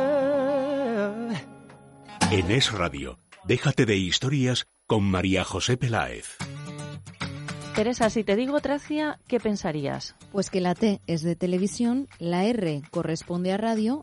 En 2.31 2.51
Es 2.51 2.73
Radio, 2.73 3.19
déjate 3.45 3.87
de 3.87 3.97
historias 3.97 4.67
con 4.87 5.05
María 5.05 5.45
José 5.45 5.77
Peláez. 5.77 6.37
Teresa, 7.75 8.11
si 8.11 8.23
te 8.23 8.37
digo 8.37 8.61
Tracia, 8.61 9.19
¿qué 9.27 9.41
pensarías? 9.41 10.15
Pues 10.31 10.51
que 10.51 10.61
la 10.61 10.75
T 10.75 11.01
es 11.07 11.23
de 11.23 11.37
televisión, 11.37 12.09
la 12.19 12.45
R 12.45 12.83
corresponde 12.91 13.53
a 13.53 13.57
radio 13.57 14.03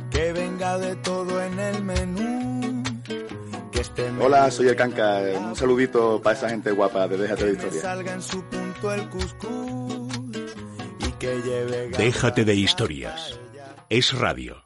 Que 0.21 0.33
venga 0.33 0.77
de 0.77 0.95
todo 0.97 1.41
en 1.41 1.59
el 1.59 1.83
menú. 1.83 2.83
Que 3.71 3.81
este 3.81 4.07
Hola, 4.19 4.51
soy 4.51 4.67
el 4.67 4.75
Canca. 4.75 5.19
Un 5.39 5.55
saludito 5.55 6.21
para 6.21 6.37
esa 6.37 6.47
gente 6.47 6.69
guapa 6.69 7.07
de 7.07 7.17
Déjate 7.17 7.45
de 7.45 7.53
Historia. 7.53 7.81
salga 7.81 8.13
en 8.13 8.21
su 8.21 8.43
punto 8.43 8.93
el 8.93 9.09
cuscús 9.09 10.19
y 10.99 11.11
que 11.13 11.41
lleve 11.41 11.89
Déjate 11.97 12.45
de 12.45 12.53
historias. 12.53 13.39
Es 13.89 14.13
Radio. 14.13 14.63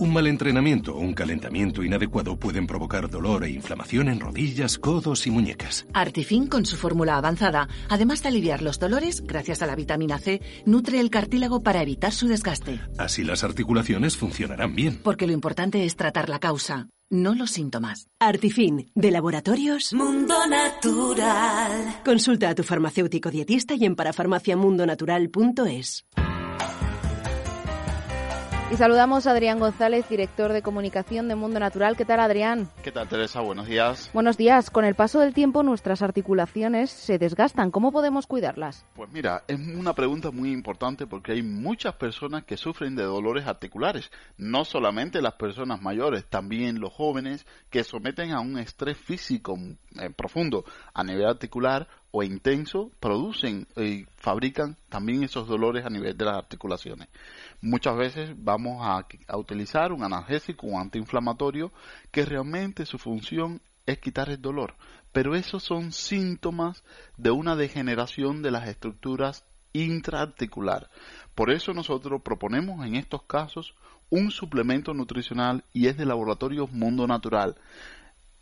Un 0.00 0.12
mal 0.14 0.26
entrenamiento 0.28 0.96
o 0.96 0.98
un 0.98 1.12
calentamiento 1.12 1.84
inadecuado 1.84 2.38
pueden 2.38 2.66
provocar 2.66 3.10
dolor 3.10 3.44
e 3.44 3.50
inflamación 3.50 4.08
en 4.08 4.18
rodillas, 4.18 4.78
codos 4.78 5.26
y 5.26 5.30
muñecas. 5.30 5.86
Artifin, 5.92 6.46
con 6.46 6.64
su 6.64 6.78
fórmula 6.78 7.18
avanzada, 7.18 7.68
además 7.90 8.22
de 8.22 8.30
aliviar 8.30 8.62
los 8.62 8.78
dolores, 8.78 9.20
gracias 9.20 9.60
a 9.60 9.66
la 9.66 9.76
vitamina 9.76 10.18
C, 10.18 10.40
nutre 10.64 11.00
el 11.00 11.10
cartílago 11.10 11.62
para 11.62 11.82
evitar 11.82 12.12
su 12.12 12.28
desgaste. 12.28 12.80
Así 12.96 13.24
las 13.24 13.44
articulaciones 13.44 14.16
funcionarán 14.16 14.74
bien. 14.74 15.00
Porque 15.02 15.26
lo 15.26 15.34
importante 15.34 15.84
es 15.84 15.96
tratar 15.96 16.30
la 16.30 16.38
causa, 16.38 16.88
no 17.10 17.34
los 17.34 17.50
síntomas. 17.50 18.06
Artifin, 18.20 18.90
de 18.94 19.10
Laboratorios 19.10 19.92
Mundo 19.92 20.34
Natural. 20.48 22.00
Consulta 22.06 22.48
a 22.48 22.54
tu 22.54 22.62
farmacéutico 22.62 23.30
dietista 23.30 23.74
y 23.74 23.84
en 23.84 23.96
parafarmaciamundonatural.es. 23.96 26.06
Y 28.70 28.76
saludamos 28.76 29.26
a 29.26 29.32
Adrián 29.32 29.58
González, 29.58 30.08
director 30.08 30.52
de 30.52 30.62
comunicación 30.62 31.26
de 31.26 31.34
Mundo 31.34 31.58
Natural. 31.58 31.96
¿Qué 31.96 32.04
tal, 32.04 32.20
Adrián? 32.20 32.68
¿Qué 32.84 32.92
tal, 32.92 33.08
Teresa? 33.08 33.40
Buenos 33.40 33.66
días. 33.66 34.08
Buenos 34.14 34.36
días. 34.36 34.70
Con 34.70 34.84
el 34.84 34.94
paso 34.94 35.18
del 35.18 35.34
tiempo, 35.34 35.64
nuestras 35.64 36.02
articulaciones 36.02 36.88
se 36.88 37.18
desgastan. 37.18 37.72
¿Cómo 37.72 37.90
podemos 37.90 38.28
cuidarlas? 38.28 38.86
Pues 38.94 39.10
mira, 39.10 39.42
es 39.48 39.58
una 39.58 39.92
pregunta 39.92 40.30
muy 40.30 40.52
importante 40.52 41.08
porque 41.08 41.32
hay 41.32 41.42
muchas 41.42 41.94
personas 41.94 42.44
que 42.44 42.56
sufren 42.56 42.94
de 42.94 43.02
dolores 43.02 43.48
articulares. 43.48 44.12
No 44.36 44.64
solamente 44.64 45.20
las 45.20 45.34
personas 45.34 45.82
mayores, 45.82 46.24
también 46.26 46.78
los 46.78 46.92
jóvenes 46.92 47.46
que 47.70 47.82
someten 47.82 48.30
a 48.30 48.38
un 48.38 48.56
estrés 48.56 48.96
físico 48.96 49.58
eh, 50.00 50.10
profundo 50.10 50.64
a 50.94 51.02
nivel 51.02 51.26
articular 51.26 51.88
o 52.12 52.22
intenso 52.22 52.90
producen 52.98 53.66
y 53.76 54.04
fabrican 54.16 54.76
también 54.88 55.22
esos 55.22 55.46
dolores 55.46 55.84
a 55.86 55.90
nivel 55.90 56.16
de 56.16 56.24
las 56.24 56.36
articulaciones. 56.36 57.08
Muchas 57.60 57.96
veces 57.96 58.30
vamos 58.36 58.78
a, 58.80 59.06
utilizar 59.36 59.92
un 59.92 60.02
analgésico, 60.02 60.66
un 60.66 60.80
antiinflamatorio, 60.80 61.72
que 62.10 62.24
realmente 62.24 62.86
su 62.86 62.98
función 62.98 63.60
es 63.86 63.98
quitar 63.98 64.30
el 64.30 64.40
dolor, 64.40 64.74
pero 65.12 65.34
esos 65.34 65.62
son 65.62 65.92
síntomas 65.92 66.82
de 67.16 67.30
una 67.30 67.56
degeneración 67.56 68.42
de 68.42 68.50
las 68.50 68.68
estructuras 68.68 69.44
intraarticular. 69.72 70.90
Por 71.34 71.50
eso 71.50 71.72
nosotros 71.72 72.22
proponemos 72.22 72.84
en 72.84 72.96
estos 72.96 73.22
casos 73.22 73.74
un 74.10 74.32
suplemento 74.32 74.92
nutricional 74.92 75.62
y 75.72 75.86
es 75.86 75.96
de 75.96 76.06
laboratorio 76.06 76.66
Mundo 76.66 77.06
Natural. 77.06 77.56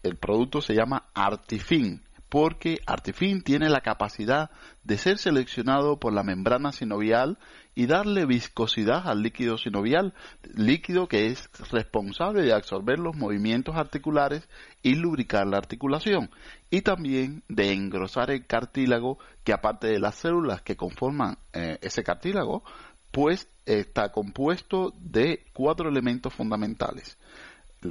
El 0.03 0.17
producto 0.17 0.63
se 0.63 0.75
llama 0.75 1.05
Artifin 1.13 2.03
porque 2.29 2.81
Artifin 2.87 3.43
tiene 3.43 3.69
la 3.69 3.81
capacidad 3.81 4.51
de 4.85 4.99
ser 4.99 5.19
seleccionado 5.19 5.99
por 5.99 6.13
la 6.13 6.23
membrana 6.23 6.73
sinovial 6.73 7.39
y 7.75 7.87
darle 7.87 8.27
viscosidad 8.27 9.07
al 9.07 9.23
líquido 9.23 9.57
sinovial, 9.57 10.13
líquido 10.55 11.07
que 11.07 11.27
es 11.27 11.49
responsable 11.71 12.43
de 12.43 12.53
absorber 12.53 12.99
los 12.99 13.17
movimientos 13.17 13.77
articulares 13.77 14.49
y 14.83 14.97
lubricar 14.97 15.47
la 15.47 15.59
articulación, 15.59 16.31
y 16.71 16.83
también 16.83 17.43
de 17.49 17.73
engrosar 17.73 18.31
el 18.31 18.47
cartílago, 18.47 19.19
que 19.45 19.53
aparte 19.53 19.87
de 19.87 20.01
las 20.01 20.17
células 20.17 20.61
que 20.63 20.77
conforman 20.77 21.39
eh, 21.53 21.79
ese 21.81 22.03
cartílago, 22.03 22.65
pues 23.13 23.49
está 23.65 24.11
compuesto 24.11 24.93
de 24.99 25.45
cuatro 25.53 25.89
elementos 25.89 26.35
fundamentales 26.35 27.17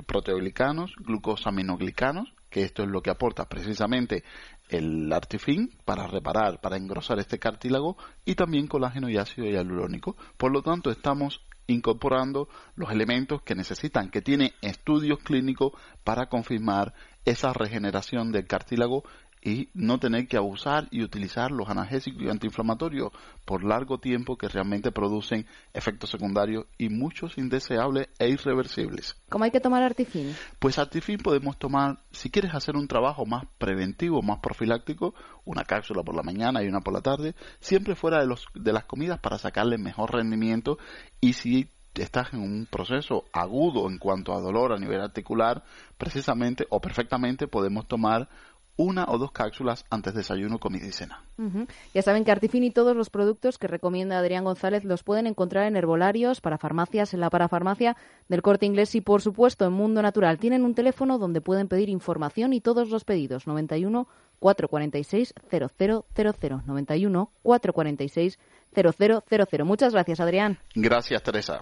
proteoglicanos, 0.06 0.94
glucosaminoglicanos, 0.98 2.34
que 2.50 2.64
esto 2.64 2.84
es 2.84 2.90
lo 2.90 3.02
que 3.02 3.10
aporta 3.10 3.48
precisamente 3.48 4.24
el 4.70 5.12
artifin 5.12 5.72
para 5.86 6.08
reparar, 6.08 6.60
para 6.62 6.78
engrosar 6.78 7.20
este 7.20 7.40
cartílago 7.40 7.98
y 8.26 8.36
también 8.36 8.68
colágeno 8.68 9.10
y 9.10 9.18
ácido 9.18 9.48
hialurónico. 9.48 10.16
Por 10.38 10.52
lo 10.52 10.62
tanto, 10.62 10.92
estamos 10.92 11.42
incorporando 11.68 12.48
los 12.76 12.92
elementos 12.92 13.42
que 13.42 13.56
necesitan, 13.56 14.10
que 14.10 14.22
tiene 14.22 14.54
estudios 14.62 15.20
clínicos 15.20 15.74
para 16.04 16.28
confirmar 16.28 16.94
esa 17.26 17.52
regeneración 17.52 18.32
del 18.32 18.48
cartílago 18.48 19.04
y 19.48 19.70
no 19.74 19.98
tener 19.98 20.28
que 20.28 20.36
abusar 20.36 20.90
y 20.92 21.04
utilizar 21.04 21.52
los 21.52 21.70
analgésicos 21.70 22.22
y 22.22 22.30
antiinflamatorios 22.30 23.14
por 23.46 23.64
largo 23.64 23.98
tiempo 23.98 24.38
que 24.38 24.50
realmente 24.50 24.92
producen 24.92 25.46
efectos 25.74 26.10
secundarios 26.10 26.66
y 26.78 26.90
muchos 26.90 27.38
indeseables 27.38 28.10
e 28.20 28.28
irreversibles. 28.28 29.16
¿Cómo 29.30 29.46
hay 29.46 29.52
que 29.52 29.62
tomar 29.62 29.84
Artifin? 29.84 30.36
Pues 30.60 30.78
Artifin 30.78 31.20
podemos 31.20 31.58
tomar, 31.58 32.00
si 32.12 32.30
quieres 32.30 32.54
hacer 32.54 32.76
un 32.76 32.90
trabajo 32.90 33.26
más 33.26 33.46
preventivo, 33.58 34.22
más 34.22 34.40
profiláctico, 34.40 35.16
una 35.46 35.64
cápsula 35.64 36.04
por 36.04 36.16
la 36.16 36.24
mañana 36.24 36.62
y 36.62 36.68
una 36.68 36.82
por 36.82 36.94
la 36.94 37.02
tarde, 37.02 37.34
siempre 37.62 37.96
fuera 37.96 38.20
de, 38.20 38.28
los, 38.28 38.48
de 38.54 38.74
las 38.74 38.84
comidas 38.84 39.20
para 39.20 39.38
sacarle 39.38 39.78
mejor 39.78 40.14
rendimiento 40.14 40.78
y 41.22 41.34
si 41.34 41.70
estás 41.96 42.34
en 42.34 42.42
un 42.42 42.68
proceso 42.70 43.24
agudo 43.32 43.90
en 43.90 43.98
cuanto 43.98 44.34
a 44.34 44.42
dolor 44.42 44.74
a 44.74 44.78
nivel 44.78 45.00
articular, 45.00 45.64
precisamente 45.98 46.68
o 46.70 46.82
perfectamente 46.82 47.48
podemos 47.48 47.88
tomar 47.88 48.28
una 48.78 49.06
o 49.08 49.18
dos 49.18 49.32
cápsulas 49.32 49.86
antes 49.90 50.14
de 50.14 50.20
desayuno, 50.20 50.60
comida 50.60 50.86
y 50.88 50.92
cena. 50.92 51.24
Ya 51.94 52.02
saben 52.02 52.24
que 52.24 52.32
Artifin 52.32 52.64
y 52.64 52.72
todos 52.72 52.96
los 52.96 53.10
productos 53.10 53.58
que 53.58 53.68
recomienda 53.68 54.18
Adrián 54.18 54.44
González 54.44 54.84
los 54.84 55.04
pueden 55.04 55.28
encontrar 55.28 55.68
en 55.68 55.76
herbolarios, 55.76 56.42
para 56.42 56.58
farmacias, 56.58 57.14
en 57.14 57.20
la 57.20 57.30
parafarmacia 57.30 57.98
del 58.30 58.42
Corte 58.42 58.66
Inglés 58.66 58.96
y, 58.96 59.02
por 59.02 59.22
supuesto, 59.22 59.66
en 59.66 59.74
Mundo 59.74 60.02
Natural. 60.02 60.38
Tienen 60.38 60.64
un 60.64 60.76
teléfono 60.76 61.18
donde 61.18 61.42
pueden 61.42 61.68
pedir 61.68 61.90
información 61.90 62.54
y 62.54 62.62
todos 62.62 62.90
los 62.90 63.04
pedidos. 63.04 63.48
91 63.48 64.08
446 64.40 65.34
0000. 65.50 66.62
91 66.66 67.32
446 67.44 68.40
0000. 68.74 69.66
Muchas 69.66 69.94
gracias, 69.94 70.20
Adrián. 70.20 70.60
Gracias, 70.76 71.24
Teresa. 71.24 71.62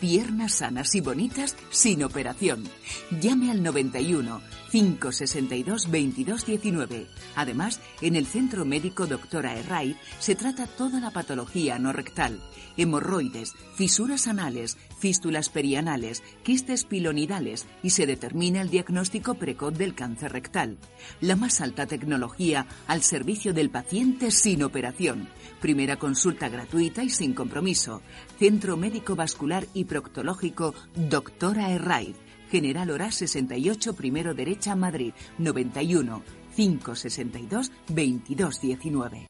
Piernas 0.00 0.56
sanas 0.56 0.94
y 0.94 1.00
bonitas 1.00 1.56
sin 1.70 2.04
operación. 2.04 2.64
Llame 3.20 3.50
al 3.50 3.62
91 3.62 4.40
562 4.70 5.84
2219. 5.84 7.06
Además, 7.36 7.80
en 8.00 8.16
el 8.16 8.26
Centro 8.26 8.64
Médico 8.64 9.06
Doctora 9.06 9.56
Herray 9.56 9.96
se 10.18 10.34
trata 10.34 10.66
toda 10.66 11.00
la 11.00 11.12
patología 11.12 11.78
no 11.78 11.92
rectal, 11.92 12.40
hemorroides, 12.76 13.54
fisuras 13.76 14.26
anales, 14.26 14.76
fístulas 14.98 15.48
perianales, 15.48 16.24
quistes 16.42 16.84
pilonidales 16.84 17.66
y 17.82 17.90
se 17.90 18.06
determina 18.06 18.62
el 18.62 18.70
diagnóstico 18.70 19.34
precoz 19.34 19.78
del 19.78 19.94
cáncer 19.94 20.32
rectal. 20.32 20.76
La 21.20 21.36
más 21.36 21.60
alta 21.60 21.86
tecnología 21.86 22.66
al 22.88 23.02
servicio 23.02 23.54
del 23.54 23.70
paciente 23.70 24.32
sin 24.32 24.64
operación. 24.64 25.28
Primera 25.64 25.96
consulta 25.96 26.50
gratuita 26.50 27.02
y 27.02 27.08
sin 27.08 27.32
compromiso. 27.32 28.02
Centro 28.38 28.76
Médico 28.76 29.16
Vascular 29.16 29.64
y 29.72 29.86
Proctológico 29.86 30.74
Doctora 30.94 31.70
Herray. 31.70 32.14
General 32.50 32.90
Hora 32.90 33.10
68, 33.10 33.94
primero 33.96 34.34
derecha, 34.34 34.76
Madrid, 34.76 35.14
91 35.38 36.22
562 36.54 37.72
2219. 37.88 39.26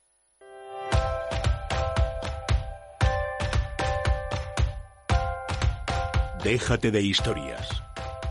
Déjate 6.42 6.90
de 6.90 7.00
historias. 7.00 7.68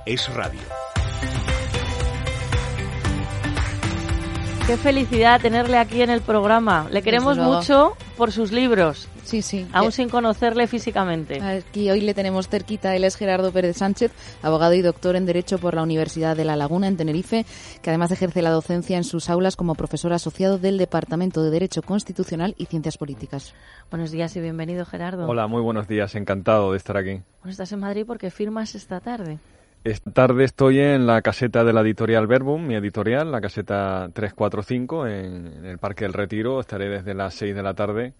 Es 0.06 0.28
radio. 0.34 0.60
Qué 4.66 4.78
felicidad 4.78 5.42
tenerle 5.42 5.78
aquí 5.78 6.02
en 6.02 6.10
el 6.10 6.22
programa. 6.22 6.88
Le 6.90 7.02
queremos 7.02 7.38
mucho 7.38 7.98
por 8.16 8.32
sus 8.32 8.54
libros. 8.54 9.10
Sí, 9.24 9.42
sí. 9.42 9.68
Aún 9.74 9.92
sin 9.92 10.08
conocerle 10.08 10.68
físicamente. 10.68 11.42
Aquí 11.42 11.92
hoy 11.92 12.00
le 12.00 12.14
tenemos 12.14 12.48
cerquita. 12.48 12.96
Él 12.96 13.04
es 13.04 13.18
Gerardo 13.18 13.52
Pérez 13.52 13.76
Sánchez, 13.76 14.14
abogado 14.42 14.74
y 14.74 14.82
doctor 14.82 15.18
en 15.18 15.26
Derecho 15.26 15.58
por 15.58 15.74
la 15.74 15.84
Universidad 15.84 16.38
de 16.38 16.46
La 16.46 16.56
Laguna, 16.56 16.88
en 16.88 16.96
Tenerife, 16.96 17.46
que 17.82 17.90
además 17.90 18.12
ejerce 18.12 18.42
la 18.42 18.52
docencia 18.52 18.96
en 18.96 19.04
sus 19.04 19.30
aulas 19.30 19.58
como 19.58 19.76
profesor 19.76 20.14
asociado 20.14 20.58
del 20.58 20.78
Departamento 20.78 21.44
de 21.44 21.52
Derecho 21.52 21.82
Constitucional 21.82 22.56
y 22.58 22.68
Ciencias 22.68 22.98
Políticas. 22.98 23.54
Buenos 23.92 24.12
días 24.12 24.34
y 24.38 24.40
bienvenido, 24.40 24.86
Gerardo. 24.86 25.28
Hola, 25.28 25.48
muy 25.48 25.62
buenos 25.62 25.90
días. 25.90 26.16
Encantado 26.16 26.72
de 26.72 26.78
estar 26.78 26.96
aquí. 26.96 27.22
Bueno, 27.42 27.52
estás 27.52 27.74
en 27.74 27.82
Madrid 27.82 28.06
porque 28.08 28.32
firmas 28.32 28.76
esta 28.76 29.02
tarde. 29.02 29.40
Esta 29.84 30.12
tarde 30.12 30.46
estoy 30.46 30.80
en 30.80 31.06
la 31.06 31.22
caseta 31.22 31.66
de 31.66 31.74
la 31.74 31.82
editorial 31.82 32.26
Verbum, 32.26 32.66
mi 32.66 32.76
editorial, 32.76 33.34
la 33.34 33.42
caseta 33.42 34.10
345 34.14 35.08
en, 35.08 35.66
el 35.66 35.78
Parque 35.78 36.06
del 36.06 36.14
Retiro. 36.14 36.62
Estaré 36.62 36.88
desde 36.88 37.14
las 37.14 37.34
6 37.34 37.54
de 37.54 37.64
la 37.64 37.74
tarde 37.74 38.14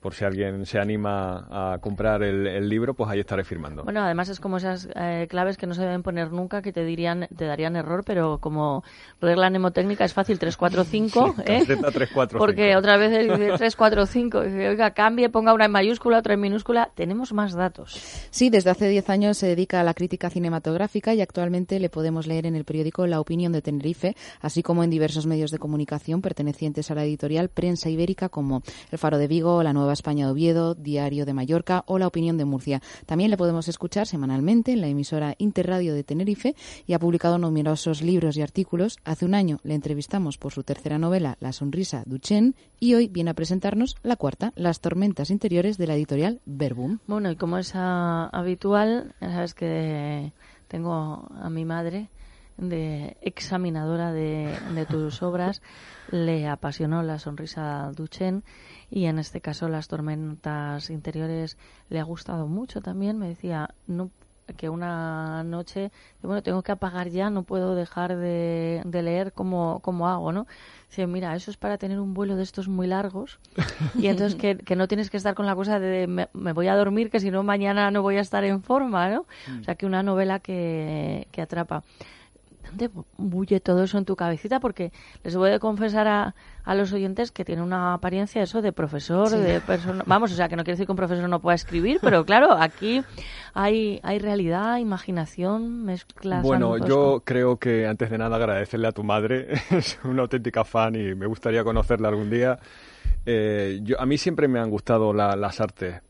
por 0.00 0.14
si 0.14 0.24
alguien 0.24 0.64
se 0.66 0.78
anima 0.78 1.46
a 1.50 1.78
comprar 1.78 2.22
el, 2.22 2.46
el 2.46 2.68
libro, 2.68 2.94
pues 2.94 3.10
ahí 3.10 3.20
estaré 3.20 3.44
firmando. 3.44 3.84
Bueno, 3.84 4.02
además 4.02 4.28
es 4.28 4.40
como 4.40 4.58
esas 4.58 4.88
eh, 4.94 5.26
claves 5.28 5.56
que 5.56 5.66
no 5.66 5.74
se 5.74 5.82
deben 5.82 6.02
poner 6.02 6.30
nunca, 6.32 6.62
que 6.62 6.72
te 6.72 6.84
dirían, 6.84 7.28
te 7.36 7.46
darían 7.46 7.76
error, 7.76 8.04
pero 8.04 8.38
como 8.38 8.84
regla 9.20 9.50
mnemotécnica 9.50 10.04
es 10.04 10.14
fácil, 10.14 10.38
345, 10.38 11.34
Sí, 11.36 11.42
¿eh? 11.46 11.58
caseta 11.60 11.90
345. 11.90 12.38
Porque 12.38 12.76
otra 12.76 12.96
vez 12.96 13.10
dice 13.10 13.36
345, 13.56 14.42
dice, 14.42 14.68
oiga, 14.68 14.92
cambie, 14.92 15.28
ponga 15.30 15.52
una 15.52 15.64
en 15.64 15.72
mayúscula, 15.72 16.18
otra 16.18 16.34
en 16.34 16.40
minúscula, 16.40 16.90
tenemos 16.94 17.32
más 17.32 17.54
datos. 17.54 18.00
Sí, 18.30 18.50
desde 18.50 18.70
hace 18.70 18.88
10 18.88 19.10
años 19.10 19.38
se 19.38 19.48
dedica 19.48 19.80
a 19.80 19.84
la 19.84 19.94
crítica 19.94 20.30
cinematográfica 20.30 21.14
y 21.14 21.20
actualmente 21.20 21.80
le 21.80 21.88
podemos 21.88 22.26
leer 22.26 22.46
en 22.46 22.54
el 22.54 22.64
periódico 22.64 23.06
La 23.06 23.20
Opinión 23.20 23.52
de 23.52 23.62
Tenerife, 23.62 24.14
así 24.40 24.62
como 24.62 24.84
en 24.84 24.90
diversos 24.90 25.26
medios 25.26 25.50
de 25.50 25.58
comunicación 25.58 26.22
pertenecientes 26.22 26.90
a 26.90 26.94
la 26.94 27.04
editorial 27.04 27.48
Prensa 27.48 27.90
Ibérica 27.90 28.28
como 28.28 28.62
El 28.90 28.98
Faro 28.98 29.18
de 29.18 29.26
Vigo, 29.26 29.62
La 29.62 29.72
Nueva 29.72 29.87
España 29.94 30.26
de 30.26 30.32
Oviedo, 30.32 30.74
Diario 30.74 31.26
de 31.26 31.34
Mallorca 31.34 31.84
o 31.86 31.98
La 31.98 32.06
Opinión 32.06 32.36
de 32.36 32.44
Murcia. 32.44 32.82
También 33.06 33.30
le 33.30 33.36
podemos 33.36 33.68
escuchar 33.68 34.06
semanalmente 34.06 34.72
en 34.72 34.80
la 34.80 34.88
emisora 34.88 35.34
Interradio 35.38 35.94
de 35.94 36.04
Tenerife 36.04 36.54
y 36.86 36.92
ha 36.92 36.98
publicado 36.98 37.38
numerosos 37.38 38.02
libros 38.02 38.36
y 38.36 38.42
artículos. 38.42 38.98
Hace 39.04 39.24
un 39.24 39.34
año 39.34 39.58
le 39.62 39.74
entrevistamos 39.74 40.38
por 40.38 40.52
su 40.52 40.62
tercera 40.62 40.98
novela, 40.98 41.36
La 41.40 41.52
Sonrisa 41.52 42.02
Duchenne, 42.06 42.54
y 42.80 42.94
hoy 42.94 43.08
viene 43.08 43.30
a 43.30 43.34
presentarnos 43.34 43.96
la 44.02 44.16
cuarta, 44.16 44.52
Las 44.56 44.80
Tormentas 44.80 45.30
Interiores 45.30 45.78
de 45.78 45.86
la 45.86 45.94
editorial 45.94 46.40
Verbum. 46.46 46.98
Bueno, 47.06 47.30
y 47.30 47.36
como 47.36 47.58
es 47.58 47.72
ah, 47.74 48.28
habitual, 48.32 49.14
sabes 49.20 49.54
que 49.54 50.32
tengo 50.68 51.28
a 51.40 51.50
mi 51.50 51.64
madre 51.64 52.10
de 52.58 53.16
examinadora 53.22 54.12
de, 54.12 54.54
de 54.74 54.86
tus 54.86 55.22
obras, 55.22 55.62
le 56.10 56.46
apasionó 56.46 57.02
la 57.02 57.18
sonrisa 57.18 57.90
Duchen 57.94 58.44
y 58.90 59.06
en 59.06 59.18
este 59.18 59.40
caso 59.40 59.68
las 59.68 59.88
tormentas 59.88 60.90
interiores 60.90 61.56
le 61.88 62.00
ha 62.00 62.04
gustado 62.04 62.46
mucho 62.46 62.80
también. 62.80 63.18
Me 63.18 63.28
decía, 63.28 63.70
no 63.86 64.10
que 64.56 64.68
una 64.68 65.42
noche, 65.44 65.90
bueno, 66.22 66.42
tengo 66.42 66.62
que 66.62 66.72
apagar 66.72 67.08
ya, 67.10 67.30
no 67.30 67.42
puedo 67.42 67.74
dejar 67.74 68.16
de, 68.16 68.82
de 68.84 69.02
leer 69.02 69.32
como, 69.32 69.80
como 69.80 70.08
hago, 70.08 70.32
¿no? 70.32 70.46
Dice, 70.88 71.06
mira, 71.06 71.34
eso 71.34 71.50
es 71.50 71.56
para 71.56 71.78
tener 71.78 72.00
un 72.00 72.14
vuelo 72.14 72.36
de 72.36 72.42
estos 72.42 72.68
muy 72.68 72.86
largos 72.86 73.38
y 73.98 74.06
entonces 74.06 74.36
que, 74.36 74.56
que 74.56 74.76
no 74.76 74.88
tienes 74.88 75.10
que 75.10 75.16
estar 75.16 75.34
con 75.34 75.46
la 75.46 75.54
cosa 75.54 75.78
de 75.78 76.06
me, 76.06 76.28
me 76.32 76.52
voy 76.52 76.68
a 76.68 76.76
dormir, 76.76 77.10
que 77.10 77.20
si 77.20 77.30
no 77.30 77.42
mañana 77.42 77.90
no 77.90 78.02
voy 78.02 78.16
a 78.16 78.20
estar 78.20 78.44
en 78.44 78.62
forma, 78.62 79.08
¿no? 79.08 79.26
O 79.60 79.64
sea, 79.64 79.74
que 79.74 79.86
una 79.86 80.02
novela 80.02 80.40
que, 80.40 81.28
que 81.30 81.42
atrapa. 81.42 81.82
¿Dónde 82.68 82.90
bulle 83.16 83.60
todo 83.60 83.82
eso 83.84 83.98
en 83.98 84.04
tu 84.04 84.16
cabecita? 84.16 84.60
Porque 84.60 84.92
les 85.24 85.36
voy 85.36 85.50
a 85.50 85.58
confesar 85.58 86.06
a, 86.08 86.34
a 86.64 86.74
los 86.74 86.92
oyentes 86.92 87.30
que 87.32 87.44
tiene 87.44 87.62
una 87.62 87.94
apariencia 87.94 88.42
eso 88.42 88.62
de 88.62 88.72
profesor, 88.72 89.28
Sí. 89.28 89.36
de 89.38 89.60
persona... 89.60 90.04
Vamos, 90.06 90.32
o 90.32 90.34
sea, 90.34 90.48
que 90.48 90.56
no 90.56 90.62
quiere 90.64 90.74
decir 90.74 90.86
que 90.86 90.92
un 90.92 90.96
profesor 90.96 91.28
no 91.28 91.40
pueda 91.40 91.54
escribir, 91.54 91.98
pero 92.02 92.24
claro, 92.24 92.52
aquí 92.52 93.02
hay, 93.54 94.00
hay 94.02 94.18
realidad, 94.18 94.78
imaginación, 94.78 95.84
mezclas. 95.84 96.42
Bueno, 96.42 96.76
yo 96.78 97.22
creo 97.24 97.56
que 97.56 97.86
antes 97.86 98.10
de 98.10 98.18
nada 98.18 98.36
agradecerle 98.36 98.88
a 98.88 98.92
tu 98.92 99.02
madre, 99.04 99.48
es 99.70 99.98
una 100.04 100.22
auténtica 100.22 100.64
fan 100.64 100.94
y 100.94 101.14
me 101.14 101.26
gustaría 101.26 101.64
conocerla 101.64 102.08
algún 102.08 102.30
día. 102.30 102.58
Eh, 103.26 103.80
yo, 103.82 104.00
a 104.00 104.06
mí 104.06 104.18
siempre 104.18 104.48
me 104.48 104.58
han 104.60 104.70
gustado 104.70 105.12
la- 105.12 105.36
las 105.36 105.60
artes, 105.60 106.00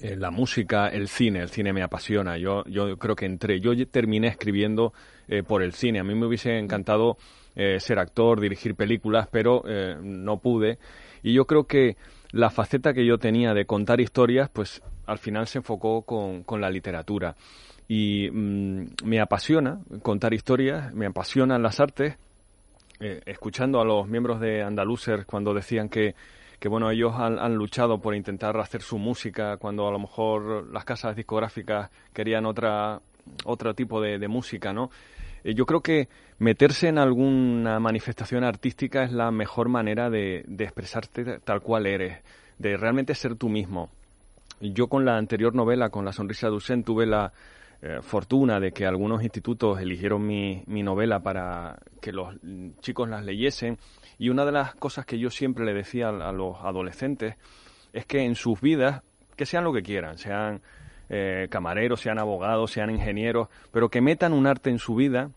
eh, 0.00 0.16
la 0.16 0.30
música, 0.30 0.88
el 0.88 1.08
cine, 1.08 1.40
el 1.40 1.50
cine 1.50 1.72
me 1.72 1.82
apasiona. 1.82 2.38
Yo, 2.38 2.64
yo 2.64 2.96
creo 2.96 3.14
que 3.16 3.26
entré, 3.26 3.60
yo 3.60 3.72
terminé 3.88 4.28
escribiendo 4.28 4.92
eh, 5.32 5.44
por 5.44 5.62
el 5.62 5.74
cine. 5.74 6.00
A 6.00 6.02
mí 6.02 6.12
me 6.16 6.26
hubiese 6.26 6.58
encantado 6.58 7.16
eh, 7.54 7.78
ser 7.78 8.00
actor, 8.00 8.40
dirigir 8.40 8.74
películas, 8.74 9.28
pero 9.30 9.62
eh, 9.64 9.94
no 10.02 10.38
pude. 10.38 10.80
Y 11.22 11.32
yo 11.32 11.44
creo 11.44 11.68
que 11.68 11.96
la 12.32 12.50
faceta 12.50 12.92
que 12.92 13.06
yo 13.06 13.16
tenía 13.16 13.54
de 13.54 13.64
contar 13.64 14.00
historias, 14.00 14.50
pues 14.50 14.82
al 15.06 15.18
final 15.18 15.46
se 15.46 15.58
enfocó 15.58 16.02
con, 16.02 16.42
con 16.42 16.60
la 16.60 16.68
literatura. 16.68 17.36
Y 17.86 18.28
mm, 18.28 18.86
me 19.04 19.20
apasiona 19.20 19.78
contar 20.02 20.34
historias, 20.34 20.92
me 20.94 21.06
apasionan 21.06 21.62
las 21.62 21.78
artes. 21.78 22.18
Escuchando 22.98 23.80
a 23.80 23.84
los 23.84 24.08
miembros 24.08 24.40
de 24.40 24.62
Andalucer 24.62 25.24
cuando 25.24 25.54
decían 25.54 25.88
que, 25.88 26.14
que 26.58 26.68
bueno, 26.68 26.90
ellos 26.90 27.14
han, 27.16 27.38
han 27.38 27.54
luchado 27.54 27.98
por 27.98 28.14
intentar 28.14 28.58
hacer 28.58 28.82
su 28.82 28.98
música 28.98 29.56
cuando 29.56 29.88
a 29.88 29.90
lo 29.90 29.98
mejor 30.00 30.70
las 30.70 30.84
casas 30.84 31.16
discográficas 31.16 31.88
querían 32.12 32.44
otra, 32.44 33.00
otro 33.46 33.74
tipo 33.74 34.02
de, 34.02 34.18
de 34.18 34.28
música, 34.28 34.74
¿no? 34.74 34.90
Eh, 35.44 35.54
yo 35.54 35.66
creo 35.66 35.80
que 35.80 36.08
meterse 36.38 36.88
en 36.88 36.98
alguna 36.98 37.80
manifestación 37.80 38.44
artística 38.44 39.04
es 39.04 39.12
la 39.12 39.30
mejor 39.30 39.68
manera 39.68 40.10
de, 40.10 40.44
expresarte 40.58 41.40
tal 41.40 41.60
cual 41.60 41.86
eres, 41.86 42.18
de 42.58 42.76
realmente 42.76 43.14
ser 43.14 43.36
tú 43.36 43.48
mismo. 43.48 43.90
Yo 44.60 44.88
con 44.88 45.04
la 45.04 45.16
anterior 45.16 45.54
novela, 45.54 45.88
con 45.88 46.04
La 46.04 46.12
sonrisa 46.12 46.46
de 46.46 46.52
Duchen, 46.52 46.84
tuve 46.84 47.06
la 47.06 47.32
eh, 47.82 48.00
fortuna 48.02 48.60
de 48.60 48.72
que 48.72 48.84
algunos 48.84 49.22
institutos 49.22 49.80
eligieron 49.80 50.26
mi, 50.26 50.62
novela 50.66 51.20
para 51.20 51.78
que 52.00 52.12
los 52.12 52.34
chicos 52.80 53.08
las 53.08 53.24
leyesen. 53.24 53.78
Y 54.18 54.28
una 54.28 54.44
de 54.44 54.52
las 54.52 54.74
cosas 54.74 55.06
que 55.06 55.18
yo 55.18 55.30
siempre 55.30 55.64
le 55.64 55.72
decía 55.72 56.10
a 56.10 56.32
los 56.32 56.58
adolescentes 56.60 57.36
es 57.94 58.04
que 58.04 58.22
en 58.22 58.34
sus 58.34 58.60
vidas, 58.60 59.02
que 59.34 59.46
sean 59.46 59.64
lo 59.64 59.72
que 59.72 59.82
quieran, 59.82 60.18
sean 60.18 60.60
eh, 61.10 61.48
camareros, 61.50 62.00
sean 62.00 62.18
abogados, 62.18 62.70
sean 62.70 62.90
ingenieros, 62.90 63.48
pero 63.72 63.88
que 63.88 64.00
metan 64.00 64.32
un 64.32 64.46
arte 64.46 64.70
en 64.70 64.78
su 64.78 64.94
vida, 64.94 65.30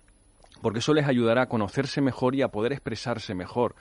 porque 0.62 0.80
eso 0.80 0.94
les 0.94 1.08
ayudará 1.08 1.44
a 1.44 1.46
conocerse 1.48 2.00
mejor 2.00 2.36
y 2.36 2.42
a 2.42 2.48
poder 2.48 2.72
expresarse 2.72 3.34
mejor. 3.34 3.76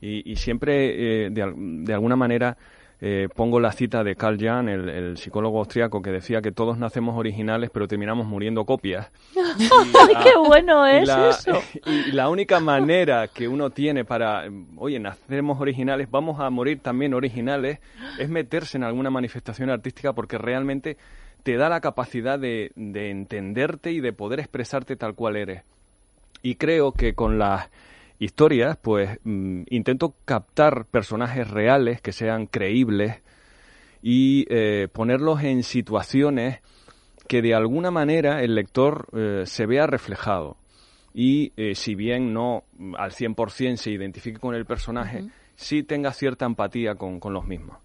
Y, 0.00 0.30
y 0.30 0.36
siempre, 0.36 1.26
eh, 1.26 1.30
de, 1.30 1.52
de 1.56 1.92
alguna 1.92 2.16
manera, 2.16 2.56
eh, 3.00 3.28
pongo 3.34 3.60
la 3.60 3.72
cita 3.72 4.02
de 4.04 4.14
Carl 4.14 4.38
Jung, 4.38 4.68
el, 4.68 4.88
el 4.88 5.16
psicólogo 5.18 5.58
austriaco, 5.58 6.00
que 6.00 6.10
decía 6.10 6.40
que 6.40 6.52
todos 6.52 6.78
nacemos 6.78 7.18
originales, 7.18 7.68
pero 7.70 7.88
terminamos 7.88 8.26
muriendo 8.26 8.64
copias. 8.64 9.10
¡Ay, 9.36 10.14
qué 10.22 10.36
bueno 10.38 10.88
Y 10.88 11.02
es 11.02 11.08
la, 11.08 11.28
eso! 11.28 11.60
y 11.86 12.12
la 12.12 12.30
única 12.30 12.60
manera 12.60 13.28
que 13.28 13.48
uno 13.48 13.68
tiene 13.68 14.06
para, 14.06 14.44
oye, 14.76 14.98
nacemos 15.00 15.60
originales, 15.60 16.10
vamos 16.10 16.40
a 16.40 16.48
morir 16.50 16.80
también 16.80 17.12
originales, 17.12 17.78
es 18.18 18.28
meterse 18.28 18.78
en 18.78 18.84
alguna 18.84 19.10
manifestación 19.10 19.68
artística 19.68 20.12
porque 20.12 20.38
realmente 20.38 20.96
te 21.44 21.56
da 21.56 21.68
la 21.68 21.80
capacidad 21.80 22.38
de, 22.38 22.72
de 22.74 23.10
entenderte 23.10 23.92
y 23.92 24.00
de 24.00 24.12
poder 24.12 24.40
expresarte 24.40 24.96
tal 24.96 25.14
cual 25.14 25.36
eres. 25.36 25.62
Y 26.42 26.56
creo 26.56 26.92
que 26.92 27.14
con 27.14 27.38
las 27.38 27.70
historias, 28.18 28.76
pues 28.76 29.18
mm, 29.24 29.62
intento 29.70 30.14
captar 30.24 30.86
personajes 30.86 31.48
reales 31.48 32.00
que 32.00 32.12
sean 32.12 32.46
creíbles 32.46 33.22
y 34.02 34.46
eh, 34.50 34.88
ponerlos 34.92 35.42
en 35.42 35.62
situaciones 35.62 36.60
que 37.28 37.42
de 37.42 37.54
alguna 37.54 37.90
manera 37.90 38.42
el 38.42 38.54
lector 38.54 39.08
eh, 39.12 39.44
se 39.46 39.66
vea 39.66 39.86
reflejado. 39.86 40.56
Y 41.14 41.52
eh, 41.56 41.74
si 41.74 41.94
bien 41.94 42.32
no 42.32 42.64
al 42.98 43.12
100% 43.12 43.76
se 43.76 43.90
identifique 43.90 44.38
con 44.40 44.54
el 44.54 44.66
personaje, 44.66 45.24
sí 45.54 45.82
tenga 45.82 46.12
cierta 46.12 46.44
empatía 46.44 46.96
con, 46.96 47.20
con 47.20 47.32
los 47.32 47.46
mismos. 47.46 47.78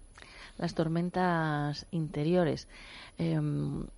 Las 0.60 0.74
tormentas 0.74 1.86
interiores. 1.90 2.68
Eh, 3.18 3.38
un 3.38 3.88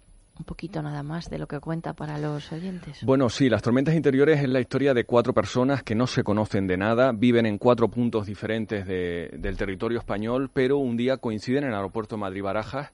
poquito 0.46 0.80
nada 0.80 1.02
más 1.02 1.28
de 1.28 1.38
lo 1.38 1.46
que 1.46 1.60
cuenta 1.60 1.92
para 1.92 2.16
los 2.18 2.50
oyentes. 2.52 3.04
Bueno, 3.04 3.28
sí, 3.28 3.50
Las 3.50 3.60
Tormentas 3.62 3.94
Interiores 3.94 4.40
es 4.40 4.48
la 4.48 4.60
historia 4.60 4.94
de 4.94 5.04
cuatro 5.04 5.34
personas 5.34 5.82
que 5.82 5.94
no 5.94 6.06
se 6.06 6.24
conocen 6.24 6.66
de 6.66 6.76
nada, 6.78 7.12
viven 7.12 7.44
en 7.46 7.58
cuatro 7.58 7.88
puntos 7.88 8.26
diferentes 8.26 8.86
de- 8.86 9.28
del 9.38 9.56
territorio 9.58 9.98
español, 9.98 10.50
pero 10.52 10.78
un 10.78 10.96
día 10.96 11.18
coinciden 11.18 11.64
en 11.64 11.70
el 11.70 11.74
aeropuerto 11.76 12.16
de 12.16 12.20
Madrid-Barajas. 12.20 12.90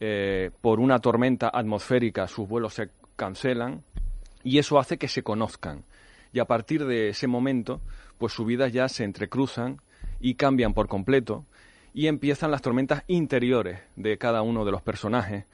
eh, 0.00 0.50
por 0.60 0.80
una 0.80 0.98
tormenta 0.98 1.48
atmosférica 1.54 2.26
sus 2.26 2.48
vuelos 2.48 2.74
se 2.74 2.88
cancelan 3.16 3.82
y 4.42 4.58
eso 4.58 4.78
hace 4.80 4.98
que 4.98 5.06
se 5.08 5.22
conozcan. 5.22 5.84
Y 6.32 6.40
a 6.40 6.44
partir 6.46 6.84
de 6.84 7.10
ese 7.10 7.28
momento, 7.28 7.80
pues 8.18 8.32
sus 8.32 8.44
vidas 8.44 8.72
ya 8.72 8.88
se 8.88 9.04
entrecruzan 9.04 9.78
y 10.20 10.34
cambian 10.34 10.74
por 10.74 10.88
completo 10.88 11.44
y 11.94 12.08
empiezan 12.08 12.50
las 12.50 12.60
tormentas 12.60 13.04
interiores 13.06 13.80
de 13.96 14.18
cada 14.18 14.42
uno 14.42 14.64
de 14.64 14.72
los 14.72 14.82
personajes 14.82 15.46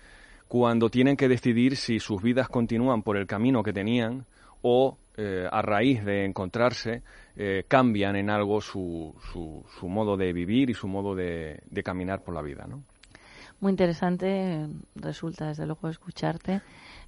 cuando 0.49 0.91
tienen 0.91 1.17
que 1.17 1.29
decidir 1.29 1.77
si 1.77 2.01
sus 2.01 2.21
vidas 2.23 2.49
continúan 2.49 3.03
por 3.03 3.17
el 3.17 3.27
camino 3.27 3.63
que 3.63 3.73
tenían 3.73 4.27
o 4.63 4.99
eh, 5.17 5.47
a 5.51 5.63
raíz 5.63 6.05
de 6.05 6.25
encontrarse 6.25 7.03
eh, 7.37 7.65
cambian 7.69 8.17
en 8.17 8.31
algo 8.31 8.61
su, 8.61 9.15
su, 9.33 9.89
modo 9.89 10.17
de 10.17 10.33
vivir 10.33 10.71
y 10.71 10.75
su 10.75 10.89
modo 10.89 11.15
de, 11.15 11.63
de 11.71 11.83
caminar 11.83 12.23
por 12.23 12.35
la 12.35 12.43
vida. 12.43 12.67
¿no? 12.67 12.83
Muy 13.61 13.71
interesante 13.71 14.67
resulta 14.95 15.49
desde 15.49 15.67
luego 15.67 15.89
escucharte, 15.89 16.63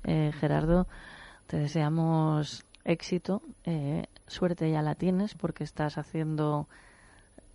eh, 0.05 0.33
Gerardo. 0.39 0.87
Te 1.47 1.57
deseamos 1.57 2.65
éxito, 2.85 3.43
eh, 3.65 4.05
suerte 4.27 4.71
ya 4.71 4.83
la 4.83 4.95
tienes 4.95 5.35
porque 5.35 5.65
estás 5.65 5.97
haciendo 5.97 6.69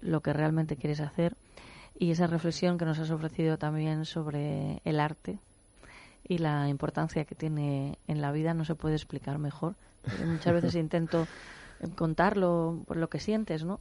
lo 0.02 0.22
que 0.22 0.34
realmente 0.34 0.76
quieres 0.76 1.00
hacer 1.00 1.36
y 2.00 2.12
esa 2.12 2.28
reflexión 2.28 2.78
que 2.78 2.86
nos 2.86 3.00
has 3.00 3.10
ofrecido 3.10 3.58
también 3.58 4.06
sobre 4.06 4.82
el 4.86 5.00
arte 5.00 5.39
y 6.28 6.38
la 6.39 6.68
importancia 6.70 7.26
que 7.26 7.36
tiene 7.36 7.98
en 8.08 8.22
la 8.22 8.32
vida 8.32 8.54
no 8.54 8.66
se 8.66 8.76
puede 8.76 8.95
explicar 8.95 9.39
mejor. 9.39 9.76
Muchas 10.26 10.54
veces 10.54 10.76
intento 10.76 11.28
contarlo 11.95 12.84
por 12.88 12.97
lo 12.97 13.09
que 13.09 13.19
sientes, 13.19 13.63
¿no? 13.63 13.80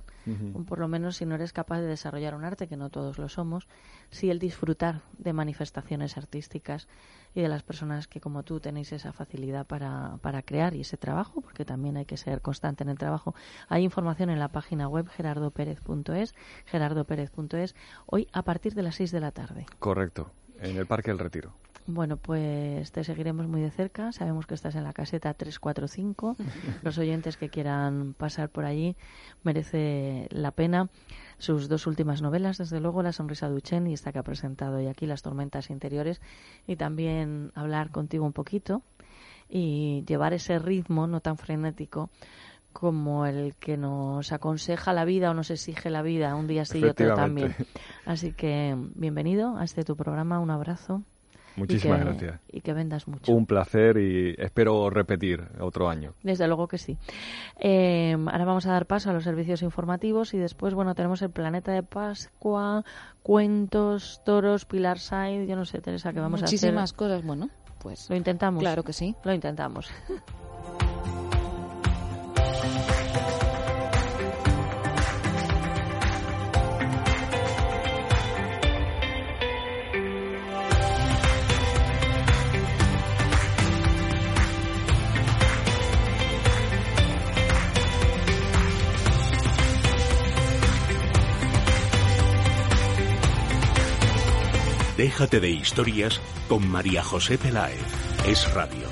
Por 0.67 0.79
lo 0.79 0.89
menos 0.89 1.17
si 1.17 1.27
no 1.27 1.35
eres 1.35 1.53
capaz 1.53 1.81
de 1.81 1.87
desarrollar 1.87 2.35
un 2.35 2.45
arte, 2.45 2.67
que 2.67 2.77
no 2.77 2.91
todos 2.91 3.19
lo 3.19 3.29
somos, 3.29 3.69
sí 4.11 4.31
el 4.31 4.39
disfrutar 4.39 5.03
de 5.19 5.33
manifestaciones 5.33 6.17
artísticas 6.17 6.89
y 7.35 7.43
de 7.43 7.49
las 7.49 7.63
personas 7.63 8.09
que 8.09 8.21
como 8.21 8.43
tú 8.43 8.61
tenéis 8.61 8.93
esa 8.93 9.13
facilidad 9.13 9.67
para, 9.67 10.19
para 10.21 10.43
crear 10.43 10.75
y 10.75 10.81
ese 10.81 10.97
trabajo, 10.97 11.41
porque 11.41 11.65
también 11.65 11.97
hay 11.97 12.07
que 12.07 12.17
ser 12.17 12.41
constante 12.41 12.83
en 12.83 12.91
el 12.91 12.99
trabajo. 12.99 13.35
Hay 13.69 13.85
información 13.85 14.31
en 14.31 14.39
la 14.39 14.49
página 14.49 14.89
web 14.89 15.09
gerardopérez.es, 15.09 16.35
gerardopérez.es, 16.67 17.75
hoy 18.07 18.29
a 18.33 18.43
partir 18.43 18.75
de 18.75 18.83
las 18.83 18.97
6 18.97 19.13
de 19.13 19.21
la 19.21 19.33
tarde. 19.33 19.67
Correcto, 19.79 20.31
en 20.61 20.77
el 20.77 20.87
Parque 20.87 21.11
del 21.11 21.19
Retiro. 21.19 21.55
Bueno, 21.89 22.17
pues 22.17 22.91
te 22.91 23.05
seguiremos 23.05 23.47
muy 23.47 23.61
de 23.61 23.71
cerca. 23.71 24.11
Sabemos 24.11 24.47
que 24.47 24.55
estás 24.55 24.75
en 24.75 24.83
la 24.83 24.93
caseta 24.93 25.33
345. 25.35 26.37
Los 26.83 26.99
oyentes 26.99 27.37
que 27.37 27.49
quieran 27.49 28.15
pasar 28.15 28.49
por 28.49 28.65
allí 28.65 28.97
merece 29.45 30.27
la 30.31 30.51
pena. 30.51 30.89
Sus 31.39 31.69
dos 31.69 31.87
últimas 31.87 32.23
novelas, 32.23 32.59
desde 32.59 32.81
luego, 32.81 33.03
La 33.03 33.13
sonrisa 33.13 33.49
de 33.49 33.55
Uchen 33.55 33.87
y 33.87 33.93
esta 33.93 34.13
que 34.13 34.19
ha 34.19 34.25
presentado 34.25 34.81
y 34.81 34.89
aquí, 34.89 35.07
Las 35.07 35.23
tormentas 35.23 35.71
interiores. 35.71 36.21
Y 36.67 36.75
también 36.75 37.53
hablar 37.55 37.91
contigo 37.91 38.25
un 38.25 38.33
poquito 38.33 38.83
y 39.49 40.05
llevar 40.09 40.33
ese 40.33 40.59
ritmo 40.59 41.07
no 41.07 41.21
tan 41.21 41.37
frenético 41.39 42.11
como 42.73 43.27
el 43.27 43.55
que 43.55 43.77
nos 43.77 44.33
aconseja 44.33 44.93
la 44.93 45.05
vida 45.05 45.31
o 45.31 45.35
nos 45.35 45.51
exige 45.51 45.89
la 45.89 46.03
vida 46.03 46.35
un 46.35 46.49
día 46.49 46.65
sí 46.65 46.81
y 46.81 46.85
otro 46.85 47.15
también. 47.15 47.55
Así 48.05 48.33
que 48.33 48.77
bienvenido 48.97 49.57
a 49.57 49.65
este 49.65 49.85
tu 49.85 49.97
programa, 49.97 50.41
un 50.41 50.51
abrazo 50.51 51.05
Muchísimas 51.57 51.99
y 51.99 52.03
que, 52.03 52.09
gracias. 52.09 52.41
Y 52.53 52.61
que 52.61 52.73
vendas 52.73 53.09
mucho. 53.09 53.33
Un 53.33 53.47
placer 53.47 53.99
y 53.99 54.35
espero 54.39 54.91
repetir 54.91 55.43
otro 55.61 55.89
año. 55.89 56.15
Desde 56.23 56.47
luego 56.47 56.69
que 56.69 56.79
sí. 56.79 56.99
Eh, 57.59 58.13
ahora 58.13 58.45
vamos 58.45 58.67
a 58.67 58.73
dar 58.73 58.87
paso 58.87 59.11
a 59.11 59.13
los 59.13 59.25
servicios 59.25 59.63
informativos 59.63 60.35
y 60.35 60.39
después, 60.39 60.75
bueno, 60.75 60.95
tenemos 60.95 61.23
el 61.23 61.31
Planeta 61.31 61.73
de 61.73 61.83
Pascua, 61.83 62.85
cuentos, 63.23 64.21
toros, 64.25 64.65
Pilar 64.65 64.99
Said, 64.99 65.49
yo 65.49 65.57
no 65.57 65.65
sé, 65.65 65.81
Teresa, 65.81 66.13
que 66.13 66.21
vamos 66.21 66.43
a 66.43 66.45
hacer. 66.45 66.57
Muchísimas 66.57 66.93
cosas, 66.93 67.25
bueno, 67.25 67.49
pues. 67.81 68.09
Lo 68.11 68.17
intentamos. 68.17 68.61
Claro 68.61 68.83
que 68.83 68.93
sí. 68.93 69.15
Lo 69.25 69.33
intentamos. 69.33 69.91
Déjate 94.97 95.41
de 95.41 95.51
historias 95.51 96.23
con 96.49 96.67
María 96.67 97.03
José 97.03 97.37
Peláez. 97.37 97.79
Es 98.27 98.51
radio. 98.55 98.89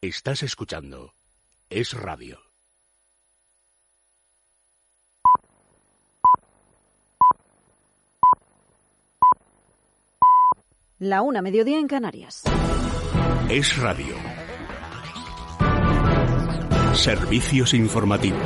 Estás 0.00 0.42
escuchando 0.42 1.12
Es 1.68 1.92
Radio. 1.92 2.49
La 11.00 11.22
una, 11.22 11.40
mediodía 11.40 11.78
en 11.78 11.88
Canarias. 11.88 12.42
Es 13.48 13.78
radio. 13.78 14.14
Servicios 16.92 17.72
informativos. 17.72 18.38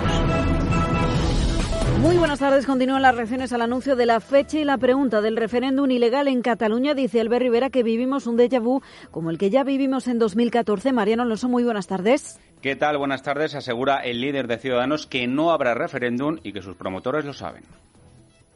Muy 2.01 2.17
buenas 2.17 2.39
tardes. 2.39 2.65
Continúan 2.65 3.03
las 3.03 3.17
reacciones 3.17 3.53
al 3.53 3.63
anuncio 3.63 3.97
de 3.97 4.07
la 4.07 4.21
fecha 4.21 4.61
y 4.61 4.63
la 4.63 4.79
pregunta 4.79 5.21
del 5.21 5.37
referéndum 5.37 5.91
ilegal 5.91 6.29
en 6.29 6.43
Cataluña. 6.43 6.95
Dice 6.95 7.21
Albert 7.21 7.43
Rivera 7.43 7.71
que 7.71 7.83
vivimos 7.83 8.29
un 8.29 8.39
déjà 8.39 8.61
vu 8.61 8.83
como 9.11 9.31
el 9.31 9.39
que 9.39 9.51
ya 9.51 9.65
vivimos 9.65 10.07
en 10.07 10.21
2014. 10.21 10.93
Mariano 10.93 11.25
Alonso, 11.25 11.49
muy 11.49 11.65
buenas 11.65 11.89
tardes. 11.89 12.39
¿Qué 12.61 12.77
tal? 12.77 12.99
Buenas 12.99 13.25
tardes. 13.25 13.57
Asegura 13.57 13.99
el 13.99 14.21
líder 14.21 14.47
de 14.47 14.59
Ciudadanos 14.59 15.09
que 15.09 15.27
no 15.27 15.51
habrá 15.51 15.75
referéndum 15.75 16.39
y 16.45 16.53
que 16.53 16.63
sus 16.63 16.77
promotores 16.77 17.25
lo 17.25 17.33
saben. 17.33 17.65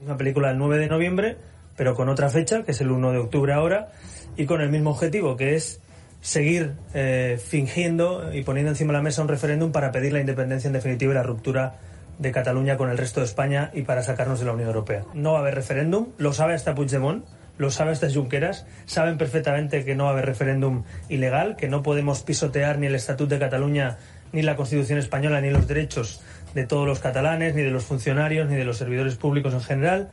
Una 0.00 0.16
película 0.16 0.50
del 0.50 0.58
9 0.58 0.78
de 0.78 0.86
noviembre 0.86 1.36
pero 1.78 1.94
con 1.94 2.08
otra 2.10 2.28
fecha, 2.28 2.64
que 2.64 2.72
es 2.72 2.80
el 2.82 2.90
1 2.90 3.12
de 3.12 3.18
octubre 3.18 3.52
ahora, 3.54 3.92
y 4.36 4.44
con 4.46 4.60
el 4.60 4.68
mismo 4.68 4.90
objetivo, 4.90 5.36
que 5.36 5.54
es 5.54 5.80
seguir 6.20 6.74
eh, 6.92 7.40
fingiendo 7.42 8.34
y 8.34 8.42
poniendo 8.42 8.72
encima 8.72 8.92
de 8.92 8.98
la 8.98 9.02
mesa 9.02 9.22
un 9.22 9.28
referéndum 9.28 9.70
para 9.70 9.92
pedir 9.92 10.12
la 10.12 10.20
independencia 10.20 10.66
en 10.66 10.74
definitiva 10.74 11.12
y 11.12 11.14
la 11.14 11.22
ruptura 11.22 11.76
de 12.18 12.32
Cataluña 12.32 12.76
con 12.76 12.90
el 12.90 12.98
resto 12.98 13.20
de 13.20 13.26
España 13.26 13.70
y 13.72 13.82
para 13.82 14.02
sacarnos 14.02 14.40
de 14.40 14.46
la 14.46 14.52
Unión 14.52 14.68
Europea. 14.68 15.04
No 15.14 15.32
va 15.32 15.38
a 15.38 15.42
haber 15.42 15.54
referéndum, 15.54 16.08
lo 16.18 16.32
sabe 16.32 16.54
hasta 16.54 16.74
Puigdemont, 16.74 17.24
lo 17.58 17.70
sabe 17.70 17.92
hasta 17.92 18.10
Junqueras, 18.12 18.66
saben 18.86 19.16
perfectamente 19.16 19.84
que 19.84 19.94
no 19.94 20.04
va 20.04 20.10
a 20.10 20.12
haber 20.14 20.26
referéndum 20.26 20.82
ilegal, 21.08 21.54
que 21.54 21.68
no 21.68 21.84
podemos 21.84 22.22
pisotear 22.22 22.78
ni 22.78 22.88
el 22.88 22.96
Estatuto 22.96 23.34
de 23.34 23.38
Cataluña, 23.38 23.98
ni 24.32 24.42
la 24.42 24.56
Constitución 24.56 24.98
española, 24.98 25.40
ni 25.40 25.50
los 25.50 25.68
derechos 25.68 26.22
de 26.54 26.66
todos 26.66 26.88
los 26.88 26.98
catalanes, 26.98 27.54
ni 27.54 27.62
de 27.62 27.70
los 27.70 27.84
funcionarios, 27.84 28.48
ni 28.48 28.56
de 28.56 28.64
los 28.64 28.78
servidores 28.78 29.14
públicos 29.14 29.54
en 29.54 29.60
general. 29.60 30.10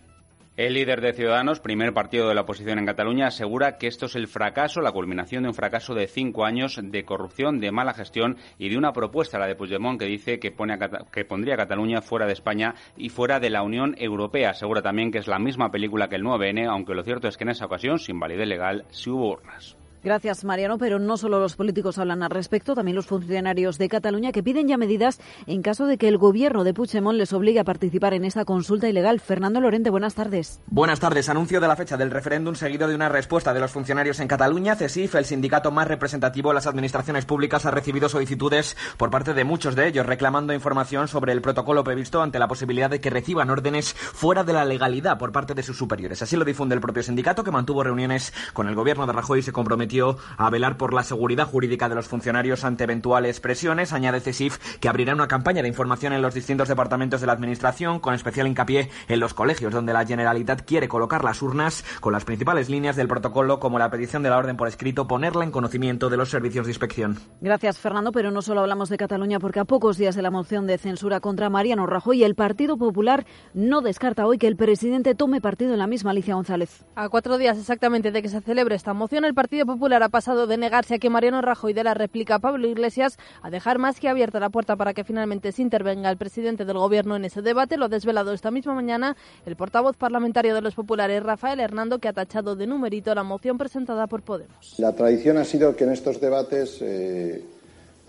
El 0.58 0.76
líder 0.76 1.02
de 1.02 1.12
Ciudadanos, 1.12 1.60
primer 1.60 1.94
partido 1.94 2.30
de 2.30 2.34
la 2.34 2.44
oposición 2.44 2.80
en 2.80 2.86
Cataluña, 2.86 3.28
asegura 3.28 3.78
que 3.78 3.88
esto 3.88 4.06
es 4.06 4.16
el 4.16 4.30
fracaso, 4.30 4.80
la 4.80 4.94
culminación 4.94 5.44
de 5.44 5.50
un 5.50 5.54
fracaso 5.54 5.94
de 5.94 6.08
cinco 6.08 6.46
años 6.46 6.80
de 6.82 7.04
corrupción, 7.04 7.60
de 7.60 7.74
mala 7.74 7.94
gestión 7.94 8.38
y 8.58 8.70
de 8.70 8.78
una 8.78 8.94
propuesta, 8.94 9.38
la 9.38 9.48
de 9.48 9.56
Puigdemont, 9.56 10.00
que 10.00 10.06
dice 10.06 10.40
que, 10.40 10.54
pone 10.54 10.80
que 11.12 11.26
pondría 11.26 11.56
a 11.56 11.58
Cataluña 11.58 12.02
fuera 12.02 12.26
de 12.26 12.32
España 12.32 12.74
y 12.96 13.10
fuera 13.10 13.42
de 13.42 13.50
la 13.50 13.64
Unión 13.64 13.96
Europea. 13.98 14.52
Asegura 14.52 14.82
también 14.82 15.12
que 15.12 15.18
es 15.18 15.28
la 15.28 15.40
misma 15.40 15.72
película 15.72 16.08
que 16.08 16.16
el 16.16 16.24
9N, 16.24 16.70
aunque 16.70 16.96
lo 16.96 17.04
cierto 17.04 17.28
es 17.28 17.36
que 17.36 17.44
en 17.44 17.50
esa 17.50 17.66
ocasión, 17.66 18.00
sin 18.00 18.18
validez 18.18 18.48
legal, 18.48 18.86
sí 18.92 19.10
hubo 19.10 19.32
urnas. 19.34 19.76
Gracias, 20.06 20.46
Mariano. 20.46 20.78
Pero 20.78 21.00
no 21.00 21.18
solo 21.18 21.40
los 21.40 21.56
políticos 21.56 21.98
hablan 21.98 22.22
al 22.22 22.30
respecto, 22.30 22.76
también 22.76 22.96
los 22.96 23.08
funcionarios 23.08 23.80
de 23.80 23.90
Cataluña 23.90 24.32
que 24.32 24.44
piden 24.44 24.68
ya 24.68 24.78
medidas 24.78 25.20
en 25.48 25.64
caso 25.64 25.88
de 25.88 25.98
que 25.98 26.08
el 26.08 26.20
gobierno 26.20 26.64
de 26.64 26.76
Puigdemont 26.76 27.18
les 27.18 27.34
obligue 27.34 27.60
a 27.60 27.64
participar 27.64 28.14
en 28.14 28.24
esta 28.24 28.46
consulta 28.46 28.88
ilegal. 28.88 29.20
Fernando 29.20 29.60
Lorente, 29.60 29.90
buenas 29.90 30.14
tardes. 30.14 30.62
Buenas 30.68 31.00
tardes. 31.00 31.28
Anuncio 31.28 31.60
de 31.60 31.68
la 31.68 31.76
fecha 31.76 31.98
del 31.98 32.12
referéndum 32.12 32.54
seguido 32.54 32.88
de 32.88 32.94
una 32.94 33.10
respuesta 33.10 33.52
de 33.52 33.60
los 33.60 33.72
funcionarios 33.72 34.20
en 34.20 34.28
Cataluña. 34.28 34.76
CESIF, 34.76 35.16
el 35.16 35.26
sindicato 35.26 35.72
más 35.72 35.88
representativo 35.88 36.50
de 36.50 36.56
las 36.56 36.68
administraciones 36.68 37.26
públicas, 37.26 37.66
ha 37.66 37.72
recibido 37.72 38.08
solicitudes 38.08 38.78
por 38.98 39.10
parte 39.10 39.34
de 39.34 39.44
muchos 39.44 39.76
de 39.76 39.88
ellos 39.88 40.06
reclamando 40.06 40.54
información 40.54 41.08
sobre 41.08 41.32
el 41.32 41.42
protocolo 41.42 41.84
previsto 41.84 42.22
ante 42.22 42.38
la 42.38 42.48
posibilidad 42.48 42.92
de 42.92 43.02
que 43.02 43.10
reciban 43.10 43.50
órdenes 43.50 43.96
fuera 43.96 44.44
de 44.44 44.54
la 44.54 44.66
legalidad 44.66 45.18
por 45.18 45.32
parte 45.32 45.56
de 45.56 45.64
sus 45.64 45.80
superiores. 45.80 46.22
Así 46.22 46.36
lo 46.36 46.46
difunde 46.46 46.76
el 46.76 46.82
propio 46.82 47.02
sindicato 47.02 47.44
que 47.44 47.50
mantuvo 47.50 47.84
reuniones 47.84 48.34
con 48.54 48.70
el 48.70 48.76
gobierno 48.76 49.08
de 49.08 49.14
Rajoy 49.14 49.40
y 49.40 49.42
se 49.42 49.52
comprometió 49.52 49.95
a 50.02 50.50
velar 50.50 50.78
por 50.78 50.94
la 50.94 51.04
seguridad 51.04 51.48
jurídica 51.48 51.90
de 51.90 51.96
los 51.96 52.08
funcionarios 52.08 52.64
ante 52.64 52.84
eventuales 52.84 53.40
presiones. 53.40 53.94
Añade 53.94 54.20
CESIF 54.20 54.58
que 54.80 54.90
abrirá 54.90 55.14
una 55.14 55.28
campaña 55.28 55.62
de 55.62 55.68
información 55.68 56.14
en 56.14 56.22
los 56.22 56.34
distintos 56.34 56.68
departamentos 56.68 57.22
de 57.22 57.28
la 57.28 57.34
Administración, 57.34 58.00
con 58.00 58.14
especial 58.14 58.48
hincapié 58.48 58.90
en 59.08 59.20
los 59.20 59.34
colegios, 59.34 59.74
donde 59.74 59.94
la 59.94 60.06
Generalitat 60.06 60.62
quiere 60.62 60.88
colocar 60.88 61.24
las 61.24 61.42
urnas 61.42 61.84
con 62.02 62.14
las 62.14 62.26
principales 62.26 62.70
líneas 62.70 62.96
del 62.96 63.08
protocolo, 63.08 63.60
como 63.60 63.80
la 63.80 63.90
petición 63.90 64.24
de 64.24 64.30
la 64.30 64.38
orden 64.38 64.58
por 64.58 64.68
escrito, 64.68 65.08
ponerla 65.08 65.44
en 65.44 65.52
conocimiento 65.52 66.10
de 66.10 66.18
los 66.18 66.30
servicios 66.30 66.66
de 66.66 66.72
inspección. 66.72 67.18
Gracias, 67.42 67.80
Fernando. 67.80 68.12
Pero 68.12 68.32
no 68.32 68.42
solo 68.42 68.62
hablamos 68.62 68.90
de 68.90 68.98
Cataluña, 68.98 69.40
porque 69.40 69.60
a 69.60 69.66
pocos 69.66 69.98
días 69.98 70.16
de 70.16 70.22
la 70.22 70.32
moción 70.32 70.68
de 70.68 70.78
censura 70.78 71.20
contra 71.20 71.50
Mariano 71.50 71.86
Rajoy, 71.86 72.24
el 72.24 72.36
Partido 72.36 72.78
Popular 72.78 73.26
no 73.54 73.82
descarta 73.82 74.26
hoy 74.26 74.38
que 74.38 74.48
el 74.48 74.56
presidente 74.56 75.16
tome 75.16 75.42
partido 75.42 75.74
en 75.74 75.80
la 75.80 75.88
misma 75.88 76.12
Alicia 76.12 76.36
González. 76.36 76.86
A 76.96 77.10
cuatro 77.10 77.38
días 77.38 77.58
exactamente 77.58 78.12
de 78.12 78.22
que 78.22 78.30
se 78.30 78.42
celebre 78.42 78.76
esta 78.76 78.94
moción, 78.94 79.26
el 79.26 79.34
Partido 79.34 79.66
Popular 79.66 79.85
ha 79.94 80.10
pasado 80.10 80.48
de 80.48 80.58
negarse 80.58 80.96
a 80.96 81.00
que 81.00 81.10
Mariano 81.10 81.42
Rajoy 81.42 81.74
de 81.74 81.84
la 81.84 81.94
réplica 81.94 82.36
a 82.36 82.40
Pablo 82.40 82.68
Iglesias 82.68 83.18
a 83.42 83.50
dejar 83.50 83.78
más 83.78 84.00
que 84.00 84.10
abierta 84.10 84.40
la 84.40 84.50
puerta 84.50 84.76
para 84.76 84.94
que 84.94 85.04
finalmente 85.04 85.52
se 85.52 85.62
intervenga 85.62 86.10
el 86.10 86.18
presidente 86.18 86.66
del 86.66 86.78
Gobierno 86.78 87.16
en 87.16 87.26
ese 87.26 87.42
debate. 87.42 87.78
Lo 87.78 87.86
ha 87.86 87.90
desvelado 87.90 88.34
esta 88.34 88.52
misma 88.52 88.74
mañana 88.74 89.16
el 89.46 89.56
portavoz 89.56 89.96
parlamentario 89.98 90.56
de 90.56 90.62
los 90.62 90.76
populares, 90.76 91.22
Rafael 91.22 91.60
Hernando, 91.60 92.00
que 92.00 92.08
ha 92.08 92.14
tachado 92.14 92.56
de 92.56 92.68
numerito 92.68 93.14
la 93.14 93.24
moción 93.24 93.58
presentada 93.58 94.08
por 94.08 94.24
Podemos. 94.24 94.76
La 94.78 94.94
tradición 94.96 95.38
ha 95.38 95.46
sido 95.46 95.76
que 95.76 95.84
en 95.84 95.92
estos 95.92 96.20
debates 96.20 96.82
eh, 96.82 97.44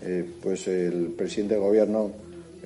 eh, 0.03 0.25
pues 0.43 0.69
el 0.69 1.15
presidente 1.17 1.55
del 1.55 1.63
Gobierno 1.63 2.11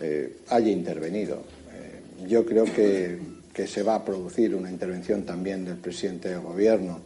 eh, 0.01 0.39
haya 0.49 0.71
intervenido. 0.71 1.37
Eh, 1.37 2.27
yo 2.27 2.45
creo 2.45 2.65
que, 2.65 3.19
que 3.53 3.67
se 3.67 3.83
va 3.83 3.97
a 3.97 4.05
producir 4.05 4.55
una 4.55 4.71
intervención 4.71 5.23
también 5.25 5.65
del 5.65 5.77
presidente 5.77 6.29
del 6.31 6.41
Gobierno. 6.41 7.01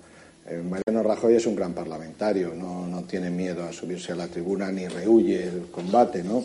Eh, 0.47 0.63
Mariano 0.63 1.03
Rajoy 1.03 1.37
es 1.37 1.47
un 1.47 1.57
gran 1.57 1.73
parlamentario, 1.73 2.53
no, 2.55 2.87
no 2.87 3.05
tiene 3.05 3.31
miedo 3.31 3.65
a 3.65 3.73
subirse 3.73 4.13
a 4.13 4.17
la 4.17 4.29
tribuna 4.29 4.71
ni 4.71 4.87
rehuye 4.87 5.45
el 5.45 5.67
combate, 5.71 6.23
¿no? 6.23 6.45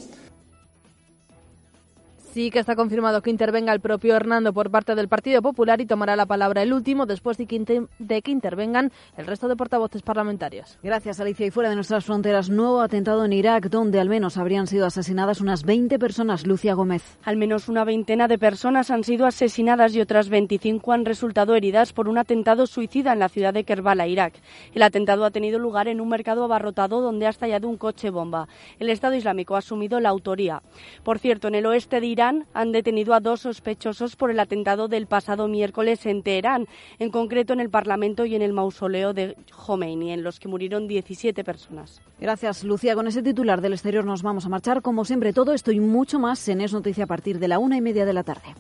Sí 2.34 2.52
que 2.52 2.60
está 2.60 2.76
confirmado 2.76 3.24
que 3.24 3.32
intervenga 3.32 3.74
el 3.74 3.80
propio 3.80 4.16
Hernando 4.16 4.54
por 4.54 4.70
parte 4.70 4.94
del 4.94 5.08
Partido 5.08 5.42
Popular 5.42 5.82
y 5.82 5.88
tomará 5.88 6.16
la 6.16 6.28
palabra 6.28 6.62
el 6.62 6.74
último 6.74 7.08
después 7.08 7.38
de 7.38 7.48
que, 7.48 7.56
inter 7.56 7.88
de 7.98 8.22
que 8.22 8.30
intervengan 8.30 8.92
el 9.18 9.26
resto 9.26 9.48
de 9.48 9.56
portavoces 9.56 10.04
parlamentarios. 10.04 10.78
Gracias, 10.84 11.20
Alicia. 11.20 11.48
Y 11.48 11.50
fuera 11.50 11.70
de 11.70 11.76
nuestras 11.76 12.06
fronteras, 12.06 12.52
nuevo 12.52 12.82
atentado 12.82 13.26
en 13.26 13.34
Irak, 13.34 13.70
donde 13.72 14.00
al 14.00 14.10
menos 14.10 14.38
habrían 14.38 14.68
sido 14.68 14.86
asesinadas 14.86 15.42
unas 15.42 15.64
20 15.64 15.98
personas. 15.98 16.46
Lucia 16.46 16.76
Gómez. 16.76 17.18
Al 17.24 17.36
menos 17.36 17.68
una 17.68 17.84
veintena 17.84 18.28
de 18.28 18.38
personas 18.38 18.92
han 18.92 19.04
sido 19.04 19.26
asesinadas 19.26 19.96
y 19.96 20.02
otras 20.02 20.30
25 20.30 20.92
han 20.94 21.06
resultado 21.06 21.56
heridas 21.56 21.94
por 21.94 22.08
un 22.08 22.20
atentado 22.20 22.68
suicida 22.68 23.12
en 23.12 23.20
la 23.20 23.30
ciudad 23.30 23.56
de 23.56 23.64
Kerbala, 23.64 24.06
Irak. 24.06 24.36
El 24.76 24.84
atentado 24.84 25.26
ha 25.26 25.32
tenido 25.32 25.58
lugar 25.58 25.88
en 25.88 26.00
un 26.00 26.10
mercado 26.10 26.44
abarrotado 26.44 27.02
donde 27.02 27.26
ha 27.26 27.32
estallado 27.32 27.68
un 27.68 27.78
coche 27.78 28.12
bomba. 28.12 28.48
El 28.78 28.90
Estado 28.90 29.16
Islámico 29.16 29.56
ha 29.56 29.60
asumido 29.60 30.00
la 30.00 30.10
autoría. 30.10 30.62
Por 31.04 31.18
cierto, 31.18 31.48
en 31.48 31.56
el 31.56 31.66
oeste 31.66 32.00
de 32.00 32.06
Irán, 32.06 32.19
Irán 32.20 32.48
han 32.54 32.74
detenido 32.74 33.14
a 33.14 33.22
dos 33.22 33.40
sospechosos 33.40 34.18
por 34.18 34.30
el 34.30 34.42
atentado 34.42 34.90
del 34.90 35.08
pasado 35.08 35.48
miércoles 35.48 36.06
en 36.06 36.22
Teherán, 36.22 36.68
en 37.00 37.12
concreto 37.12 37.54
en 37.54 37.62
el 37.62 37.70
Parlamento 37.70 38.26
y 38.26 38.36
en 38.36 38.42
el 38.42 38.52
mausoleo 38.52 39.14
de 39.14 39.38
Khomeini, 39.56 40.12
en 40.12 40.22
los 40.22 40.38
que 40.38 40.50
murieron 40.50 40.86
17 40.86 41.46
personas. 41.46 42.02
Gracias, 42.20 42.66
Lucía. 42.66 42.94
Con 42.94 43.08
ese 43.08 43.24
titular 43.24 43.62
del 43.62 43.72
exterior 43.72 44.04
nos 44.04 44.22
vamos 44.22 44.46
a 44.46 44.50
marchar. 44.50 44.82
Como 44.82 45.06
siempre, 45.06 45.32
todo 45.32 45.54
esto 45.54 45.72
y 45.72 45.80
mucho 45.80 46.20
más 46.20 46.46
en 46.50 46.60
Es 46.60 46.74
Noticia 46.74 47.06
a 47.06 47.08
partir 47.08 47.40
de 47.40 47.48
la 47.48 47.58
una 47.58 47.78
y 47.78 47.82
media 47.82 48.06
de 48.06 48.12
la 48.12 48.24
tarde. 48.24 48.54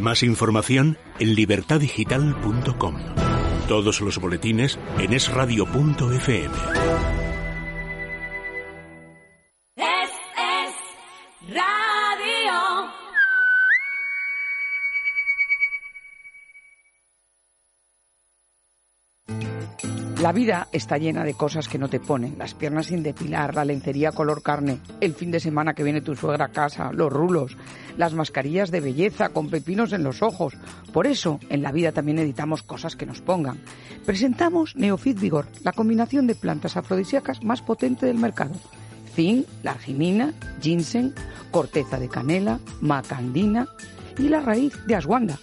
Más 0.00 0.24
información 0.24 0.96
en 1.20 1.36
libertadigital.com. 1.36 2.96
Todos 3.68 4.00
los 4.00 4.18
boletines 4.18 4.80
en 4.98 5.12
esradio.fm. 5.12 7.21
La 20.32 20.36
vida 20.38 20.68
está 20.72 20.96
llena 20.96 21.24
de 21.24 21.34
cosas 21.34 21.68
que 21.68 21.76
no 21.76 21.90
te 21.90 22.00
ponen. 22.00 22.38
Las 22.38 22.54
piernas 22.54 22.86
sin 22.86 23.02
depilar, 23.02 23.54
la 23.54 23.66
lencería 23.66 24.12
color 24.12 24.42
carne, 24.42 24.78
el 25.02 25.12
fin 25.12 25.30
de 25.30 25.40
semana 25.40 25.74
que 25.74 25.82
viene 25.82 26.00
tu 26.00 26.16
suegra 26.16 26.46
a 26.46 26.48
casa, 26.48 26.90
los 26.90 27.12
rulos, 27.12 27.58
las 27.98 28.14
mascarillas 28.14 28.70
de 28.70 28.80
belleza 28.80 29.28
con 29.28 29.50
pepinos 29.50 29.92
en 29.92 30.02
los 30.02 30.22
ojos. 30.22 30.54
Por 30.90 31.06
eso, 31.06 31.38
en 31.50 31.60
la 31.60 31.70
vida 31.70 31.92
también 31.92 32.16
necesitamos 32.16 32.62
cosas 32.62 32.96
que 32.96 33.04
nos 33.04 33.20
pongan. 33.20 33.58
Presentamos 34.06 34.74
Neofit 34.74 35.20
Vigor, 35.20 35.48
la 35.64 35.72
combinación 35.72 36.26
de 36.26 36.34
plantas 36.34 36.78
afrodisíacas 36.78 37.44
más 37.44 37.60
potente 37.60 38.06
del 38.06 38.16
mercado. 38.16 38.54
Zinc, 39.14 39.46
larginina, 39.62 40.32
ginseng, 40.62 41.12
corteza 41.50 41.98
de 41.98 42.08
canela, 42.08 42.58
macandina 42.80 43.68
y 44.16 44.30
la 44.30 44.40
raíz 44.40 44.72
de 44.86 44.94
ashwagandha. 44.94 45.38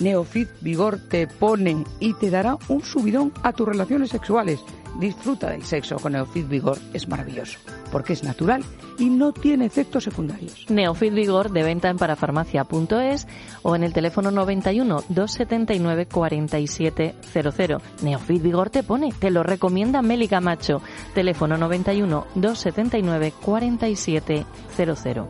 Neofit 0.00 0.48
Vigor 0.60 0.98
te 1.08 1.26
pone 1.26 1.84
y 2.00 2.14
te 2.14 2.30
dará 2.30 2.58
un 2.68 2.82
subidón 2.82 3.32
a 3.42 3.52
tus 3.52 3.66
relaciones 3.66 4.10
sexuales. 4.10 4.60
Disfruta 4.98 5.50
del 5.50 5.62
sexo 5.62 5.96
con 5.96 6.12
Neofit 6.12 6.48
Vigor, 6.48 6.78
es 6.94 7.06
maravilloso, 7.06 7.58
porque 7.92 8.14
es 8.14 8.24
natural 8.24 8.64
y 8.98 9.10
no 9.10 9.32
tiene 9.32 9.66
efectos 9.66 10.04
secundarios. 10.04 10.64
Neofit 10.70 11.12
Vigor 11.12 11.50
de 11.50 11.62
venta 11.62 11.90
en 11.90 11.98
parafarmacia.es 11.98 13.26
o 13.62 13.76
en 13.76 13.84
el 13.84 13.92
teléfono 13.92 14.30
91 14.30 15.04
279 15.08 16.06
4700. 16.06 17.82
Neofit 18.02 18.42
Vigor 18.42 18.70
te 18.70 18.82
pone, 18.82 19.12
te 19.12 19.30
lo 19.30 19.42
recomienda 19.42 20.00
Meli 20.00 20.28
Camacho. 20.28 20.80
Teléfono 21.14 21.58
91 21.58 22.26
279 22.34 23.34
4700. 23.38 25.26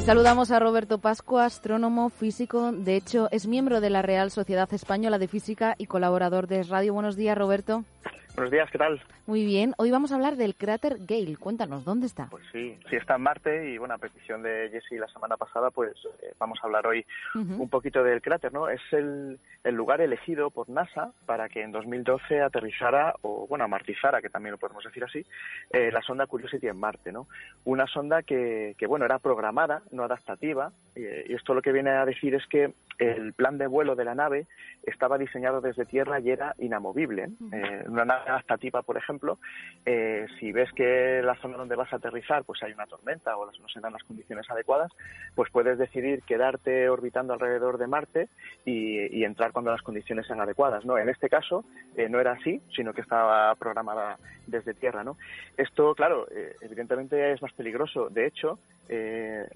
Y 0.00 0.02
saludamos 0.02 0.50
a 0.50 0.58
Roberto 0.58 0.96
Pascua, 0.96 1.44
astrónomo, 1.44 2.08
físico. 2.08 2.72
De 2.72 2.96
hecho, 2.96 3.28
es 3.32 3.46
miembro 3.46 3.82
de 3.82 3.90
la 3.90 4.00
Real 4.00 4.30
Sociedad 4.30 4.72
Española 4.72 5.18
de 5.18 5.28
Física 5.28 5.74
y 5.76 5.84
colaborador 5.84 6.46
de 6.46 6.62
Radio. 6.62 6.94
Buenos 6.94 7.16
días, 7.16 7.36
Roberto. 7.36 7.84
Buenos 8.40 8.52
días, 8.52 8.70
¿qué 8.70 8.78
tal? 8.78 8.98
Muy 9.26 9.44
bien. 9.44 9.74
Hoy 9.76 9.90
vamos 9.90 10.12
a 10.12 10.14
hablar 10.14 10.36
del 10.36 10.54
cráter 10.54 10.96
Gale. 11.06 11.36
Cuéntanos, 11.36 11.84
¿dónde 11.84 12.06
está? 12.06 12.28
Pues 12.30 12.42
sí, 12.50 12.74
sí 12.88 12.96
está 12.96 13.16
en 13.16 13.20
Marte 13.20 13.70
y 13.70 13.76
bueno, 13.76 13.92
a 13.92 13.98
petición 13.98 14.42
de 14.42 14.70
Jesse 14.72 14.98
la 14.98 15.08
semana 15.08 15.36
pasada, 15.36 15.70
pues 15.70 15.92
eh, 16.22 16.32
vamos 16.38 16.58
a 16.62 16.66
hablar 16.66 16.86
hoy 16.86 17.04
un 17.34 17.68
poquito 17.68 18.02
del 18.02 18.22
cráter, 18.22 18.50
¿no? 18.50 18.70
Es 18.70 18.80
el, 18.92 19.38
el 19.62 19.74
lugar 19.74 20.00
elegido 20.00 20.50
por 20.50 20.70
NASA 20.70 21.12
para 21.26 21.50
que 21.50 21.62
en 21.62 21.70
2012 21.70 22.40
aterrizara 22.40 23.14
o 23.20 23.46
bueno, 23.46 23.66
amartizara, 23.66 24.22
que 24.22 24.30
también 24.30 24.52
lo 24.52 24.58
podemos 24.58 24.84
decir 24.84 25.04
así, 25.04 25.26
eh, 25.70 25.90
la 25.92 26.00
sonda 26.00 26.26
Curiosity 26.26 26.68
en 26.68 26.80
Marte, 26.80 27.12
¿no? 27.12 27.26
Una 27.66 27.86
sonda 27.86 28.22
que, 28.22 28.74
que 28.78 28.86
bueno, 28.86 29.04
era 29.04 29.18
programada, 29.18 29.82
no 29.90 30.04
adaptativa, 30.04 30.72
eh, 30.96 31.26
y 31.28 31.34
esto 31.34 31.52
lo 31.52 31.60
que 31.60 31.72
viene 31.72 31.90
a 31.90 32.06
decir 32.06 32.34
es 32.34 32.46
que 32.46 32.72
el 33.00 33.32
plan 33.32 33.58
de 33.58 33.66
vuelo 33.66 33.96
de 33.96 34.04
la 34.04 34.14
nave 34.14 34.46
estaba 34.84 35.18
diseñado 35.18 35.60
desde 35.60 35.86
tierra 35.86 36.20
y 36.20 36.30
era 36.30 36.54
inamovible. 36.58 37.30
Eh, 37.52 37.84
una 37.88 38.04
nave 38.04 38.29
adaptativa, 38.30 38.82
por 38.82 38.96
ejemplo, 38.96 39.38
eh, 39.86 40.26
si 40.38 40.52
ves 40.52 40.72
que 40.72 41.20
la 41.22 41.34
zona 41.36 41.56
donde 41.56 41.76
vas 41.76 41.92
a 41.92 41.96
aterrizar 41.96 42.44
pues 42.44 42.62
hay 42.62 42.72
una 42.72 42.86
tormenta 42.86 43.36
o 43.36 43.46
no 43.46 43.68
se 43.68 43.80
dan 43.80 43.92
las 43.92 44.02
condiciones 44.04 44.48
adecuadas, 44.50 44.92
pues 45.34 45.50
puedes 45.50 45.78
decidir 45.78 46.22
quedarte 46.22 46.88
orbitando 46.88 47.32
alrededor 47.32 47.78
de 47.78 47.86
Marte 47.86 48.28
y, 48.64 49.20
entrar 49.24 49.52
cuando 49.52 49.70
las 49.70 49.82
condiciones 49.82 50.26
sean 50.26 50.40
adecuadas. 50.40 50.84
¿no? 50.84 50.98
En 50.98 51.08
este 51.08 51.28
caso 51.28 51.64
eh, 51.96 52.08
no 52.08 52.18
era 52.18 52.32
así, 52.32 52.60
sino 52.74 52.92
que 52.92 53.02
estaba 53.02 53.54
programada 53.54 54.16
desde 54.46 54.74
tierra. 54.74 55.04
¿no? 55.04 55.16
Esto, 55.56 55.94
claro, 55.94 56.26
eh, 56.30 56.56
evidentemente 56.62 57.32
es 57.32 57.42
más 57.42 57.52
peligroso. 57.52 58.08
De 58.08 58.26
hecho, 58.26 58.58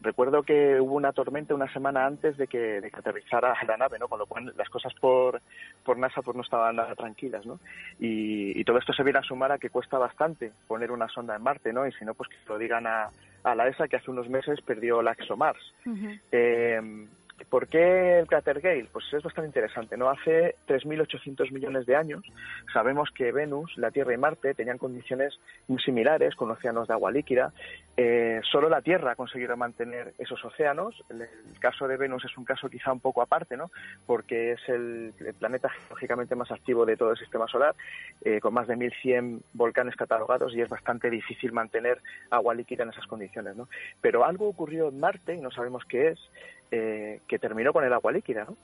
recuerdo 0.01 0.45
que 0.45 0.81
hubo 0.81 0.95
una 0.95 1.13
tormenta 1.13 1.55
una 1.55 1.73
semana 1.73 2.07
antes 2.07 2.37
de 2.37 2.47
que, 2.47 2.81
de 2.81 2.91
aterrizara 2.93 3.55
la 3.67 3.77
nave, 3.77 3.99
¿no? 3.99 4.09
Con 4.09 4.19
lo 4.19 4.27
cual 4.27 4.53
las 4.57 4.69
cosas 4.69 4.93
por, 4.95 5.41
por 5.85 5.99
NASA 5.99 6.23
pues 6.23 6.37
no 6.37 6.43
estaban 6.43 6.77
nada 6.77 6.95
tranquilas, 6.95 7.45
¿no? 7.45 7.59
Y, 7.99 8.54
y 8.55 8.65
todo 8.65 8.79
esto 8.79 8.93
se 8.93 9.03
viene 9.03 9.19
a 9.19 9.23
sumar 9.23 9.53
a 9.53 9.59
que 9.59 9.71
cuesta 9.71 9.99
bastante 9.99 10.53
poner 10.67 10.91
una 10.91 11.09
sonda 11.09 11.37
en 11.37 11.43
Marte, 11.43 11.73
¿no? 11.73 11.87
Y 11.87 11.93
si 11.93 12.05
no, 12.05 12.15
pues 12.15 12.29
que 12.29 12.37
lo 12.49 12.57
digan 12.57 12.87
a, 12.87 13.11
a 13.43 13.55
la 13.55 13.69
ESA 13.69 13.89
que 13.89 13.97
hace 13.97 14.11
unos 14.11 14.29
meses 14.29 14.61
perdió 14.63 15.03
la 15.03 15.13
ExoMars. 15.13 15.75
Eh, 16.33 17.07
¿Por 17.51 17.67
qué 17.67 18.21
el 18.21 18.27
cráter 18.27 18.61
Gale? 18.61 18.89
Pues 18.93 19.13
es 19.13 19.23
bastante 19.23 19.49
interesante, 19.49 19.97
¿no? 19.97 20.09
Hace 20.09 20.55
3.800 20.69 21.51
millones 21.51 21.85
de 21.85 21.97
años 21.97 22.25
sabemos 22.73 23.11
que 23.11 23.33
Venus, 23.33 23.77
la 23.77 23.91
Tierra 23.91 24.15
y 24.15 24.17
Marte 24.17 24.55
tenían 24.55 24.79
condiciones 24.79 25.35
muy 25.67 25.81
similares, 25.83 26.37
con 26.37 26.51
océanos 26.51 26.87
de 26.87 26.95
agua 26.95 27.11
líquida. 27.11 27.53
Eh, 27.97 28.41
solo 28.51 28.69
la 28.69 28.83
Tierra 28.83 29.13
ha 29.13 29.17
conseguido 29.17 29.57
mantener 29.57 30.15
esos 30.19 30.45
océanos. 30.45 31.05
El, 31.09 31.23
el 31.23 31.59
caso 31.61 31.87
de 31.87 31.97
Venus 31.97 32.25
es 32.25 32.37
un 32.37 32.45
caso 32.45 32.69
quizá 32.69 32.93
un 32.93 33.01
poco 33.01 33.23
aparte, 33.23 33.57
¿no? 33.57 33.71
Porque 34.07 34.53
es 34.53 34.69
el, 34.69 35.13
el 35.21 35.35
planeta 35.35 35.69
geológicamente 35.69 36.35
más 36.35 36.51
activo 36.51 36.85
de 36.85 36.97
todo 36.97 37.13
el 37.13 37.19
sistema 37.19 37.47
solar, 37.47 37.75
eh, 38.25 38.41
con 38.41 38.53
más 38.53 38.67
de 38.67 38.77
1.100 38.77 39.43
volcanes 39.53 39.95
catalogados 39.95 40.55
y 40.55 40.61
es 40.61 40.69
bastante 40.69 41.09
difícil 41.09 41.53
mantener 41.53 42.01
agua 42.31 42.55
líquida 42.55 42.83
en 42.83 42.91
esas 42.91 43.07
condiciones, 43.07 43.57
¿no? 43.57 43.69
Pero 44.01 44.25
algo 44.25 44.49
ocurrió 44.49 44.89
en 44.89 44.99
Marte 44.99 45.35
y 45.35 45.41
no 45.41 45.51
sabemos 45.51 45.85
qué 45.85 46.09
es, 46.09 46.19
eh, 46.71 47.21
que 47.29 47.39
terminó 47.39 47.73
con 47.73 47.85
el 47.85 47.93
agua 47.93 48.11
líquida, 48.11 48.45
¿no? 48.45 48.57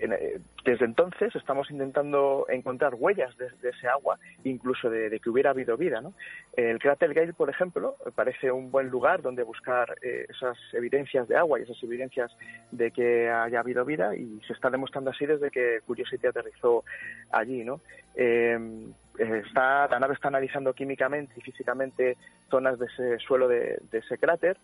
Eh, 0.00 0.40
desde 0.64 0.84
entonces 0.84 1.34
estamos 1.34 1.70
intentando 1.70 2.46
encontrar 2.48 2.94
huellas 2.94 3.36
de, 3.36 3.48
ese 3.68 3.88
agua, 3.88 4.18
incluso 4.44 4.90
de, 4.90 5.18
que 5.18 5.30
hubiera 5.30 5.50
habido 5.50 5.76
vida. 5.76 6.00
¿no? 6.00 6.14
El 6.56 6.78
cráter 6.78 7.14
Gale, 7.14 7.32
por 7.32 7.50
ejemplo, 7.50 7.96
parece 8.14 8.50
un 8.50 8.70
buen 8.70 8.88
lugar 8.88 9.22
donde 9.22 9.42
buscar 9.42 9.96
eh, 10.02 10.26
esas 10.28 10.56
evidencias 10.72 11.26
de 11.28 11.36
agua 11.36 11.58
y 11.58 11.62
esas 11.62 11.82
evidencias 11.82 12.30
de 12.70 12.90
que 12.90 13.28
haya 13.28 13.60
habido 13.60 13.84
vida 13.84 14.14
y 14.14 14.40
se 14.46 14.52
está 14.52 14.70
demostrando 14.70 15.10
así 15.10 15.26
desde 15.26 15.50
que 15.50 15.80
Curiosity 15.86 16.26
aterrizó 16.26 16.84
allí. 17.30 17.64
¿no? 17.64 17.80
Está, 18.14 19.88
la 19.88 19.98
nave 19.98 20.14
está 20.14 20.28
analizando 20.28 20.72
químicamente 20.74 21.34
y 21.36 21.40
físicamente 21.40 22.16
zonas 22.50 22.78
de 22.78 22.86
ese 22.86 23.18
suelo 23.18 23.48
de 23.48 23.78
ese 23.92 24.18
cráter 24.18 24.56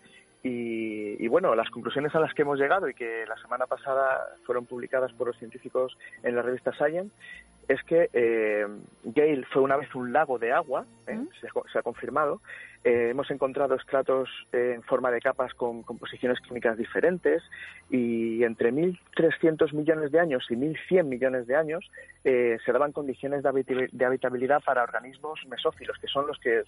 y, 0.45 1.25
y, 1.25 1.27
bueno, 1.27 1.55
las 1.55 1.71
conclusiones 1.71 2.15
a 2.15 2.21
las 2.21 2.35
que 2.35 2.43
hemos 2.43 2.59
llegado 2.59 2.87
y 2.89 2.95
que 2.95 3.25
la 3.27 3.37
semana 3.39 3.67
pasada 3.67 4.29
fueron 4.45 4.67
publicadas 4.67 5.11
por 5.15 5.27
los 5.27 5.39
científicos 5.39 5.97
en 6.23 6.37
la 6.37 6.43
revista 6.43 6.71
Science 6.73 7.11
es 7.67 7.83
que 7.85 8.11
eh, 8.13 8.67
Gale 9.05 9.45
fue 9.53 9.63
una 9.63 9.77
vez 9.77 9.95
un 9.95 10.13
lago 10.13 10.39
de 10.39 10.53
agua, 10.53 10.85
¿eh? 11.07 11.19
se, 11.41 11.49
se, 11.73 11.79
ha 11.79 11.83
confirmado. 11.83 12.41
Eh, 12.85 13.09
hemos 13.11 13.31
encontrado 13.31 13.75
estratos 13.77 14.29
en 14.53 14.83
forma 14.83 15.11
de 15.11 15.21
capas 15.21 15.55
con 15.55 15.83
composiciones 15.83 16.39
químicas 16.41 16.77
diferentes 16.77 17.43
y 17.89 18.45
entre 18.45 18.73
1.300 18.73 19.73
millones 19.73 20.13
de 20.13 20.21
años 20.21 20.47
y 20.51 20.55
1.100 20.55 21.05
millones 21.05 21.47
de 21.47 21.57
años 21.57 21.91
eh, 22.25 22.59
se 22.65 22.73
daban 22.73 22.93
condiciones 22.93 23.43
de, 23.43 23.49
habit 23.49 23.69
de, 23.69 24.05
habitabilidad 24.05 24.63
para 24.63 24.83
organismos 24.83 25.41
mesófilos, 25.47 25.99
que 25.99 26.09
son 26.09 26.27
los 26.27 26.39
que 26.39 26.63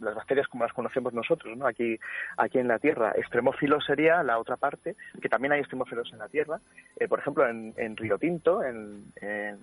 las 0.00 0.14
bacterias 0.14 0.48
como 0.48 0.64
las 0.64 0.72
conocemos 0.72 1.12
nosotros, 1.14 1.56
¿no? 1.56 1.66
aquí, 1.66 1.98
aquí 2.36 2.58
en 2.58 2.68
la 2.68 2.78
Tierra. 2.78 3.12
Extremófilo 3.16 3.80
sería 3.80 4.22
la 4.22 4.38
otra 4.38 4.56
parte, 4.56 4.94
que 5.20 5.28
también 5.28 5.52
hay 5.52 5.60
extremófilos 5.60 6.12
en 6.12 6.18
la 6.18 6.28
Tierra. 6.28 6.60
Eh, 6.98 7.08
por 7.08 7.18
ejemplo, 7.18 7.48
en, 7.48 7.74
en, 7.76 7.96
Río 7.96 8.18
Tinto, 8.18 8.62
en, 8.62 9.04
en, 9.20 9.58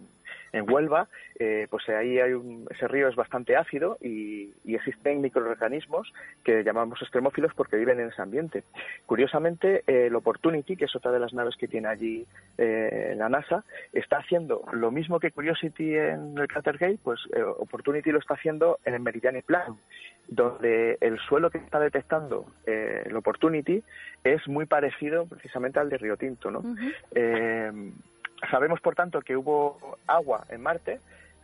en 0.54 0.72
Huelva, 0.72 1.08
eh, 1.40 1.68
pues 1.70 1.88
ahí 1.90 2.20
hay 2.20 2.34
un, 2.34 2.68
ese 2.70 2.88
río 2.88 3.08
es 3.08 3.16
bastante 3.16 3.56
ácido 3.56 3.98
y, 4.02 4.54
y, 4.64 4.76
existen 4.76 5.22
microorganismos 5.22 5.93
que 6.44 6.64
llamamos 6.64 7.02
extremófilos 7.02 7.54
porque 7.54 7.78
viven 7.78 8.00
en 8.00 8.10
ese 8.10 8.22
ambiente. 8.22 8.64
Curiosamente, 9.06 9.84
eh, 9.88 10.08
el 10.08 10.16
Opportunity, 10.16 10.76
que 10.76 10.86
es 10.86 10.96
otra 10.96 11.12
de 11.12 11.20
las 11.20 11.34
naves 11.34 11.56
que 11.56 11.68
tiene 11.68 11.88
allí 11.88 12.26
eh, 12.58 13.14
la 13.16 13.30
NASA, 13.30 13.64
está 13.92 14.18
haciendo 14.18 14.66
lo 14.72 14.92
mismo 14.92 15.20
que 15.20 15.32
Curiosity 15.32 15.96
en 15.96 16.38
el 16.38 16.48
Crater 16.48 16.78
Gate, 16.78 17.00
pues 17.04 17.20
eh, 17.36 17.42
Opportunity 17.42 18.12
lo 18.12 18.20
está 18.20 18.34
haciendo 18.34 18.80
en 18.86 18.96
el 18.96 19.02
Meridiani 19.02 19.42
Plan, 19.42 19.78
donde 20.28 20.98
el 21.02 21.20
suelo 21.20 21.50
que 21.50 21.58
está 21.60 21.80
detectando 21.80 22.46
eh, 22.66 23.04
el 23.06 23.16
Opportunity 23.16 23.84
es 24.24 24.48
muy 24.48 24.66
parecido 24.66 25.26
precisamente 25.26 25.80
al 25.80 25.90
de 25.90 25.98
Río 25.98 26.18
Tinto, 26.18 26.50
¿no? 26.52 26.60
Uh 26.60 26.76
-huh. 26.76 27.94
sabemos, 28.50 28.82
por 28.82 28.96
tanto, 28.96 29.22
que 29.22 29.38
hubo 29.38 29.98
agua 30.08 30.46
en 30.50 30.62
Marte, 30.62 31.00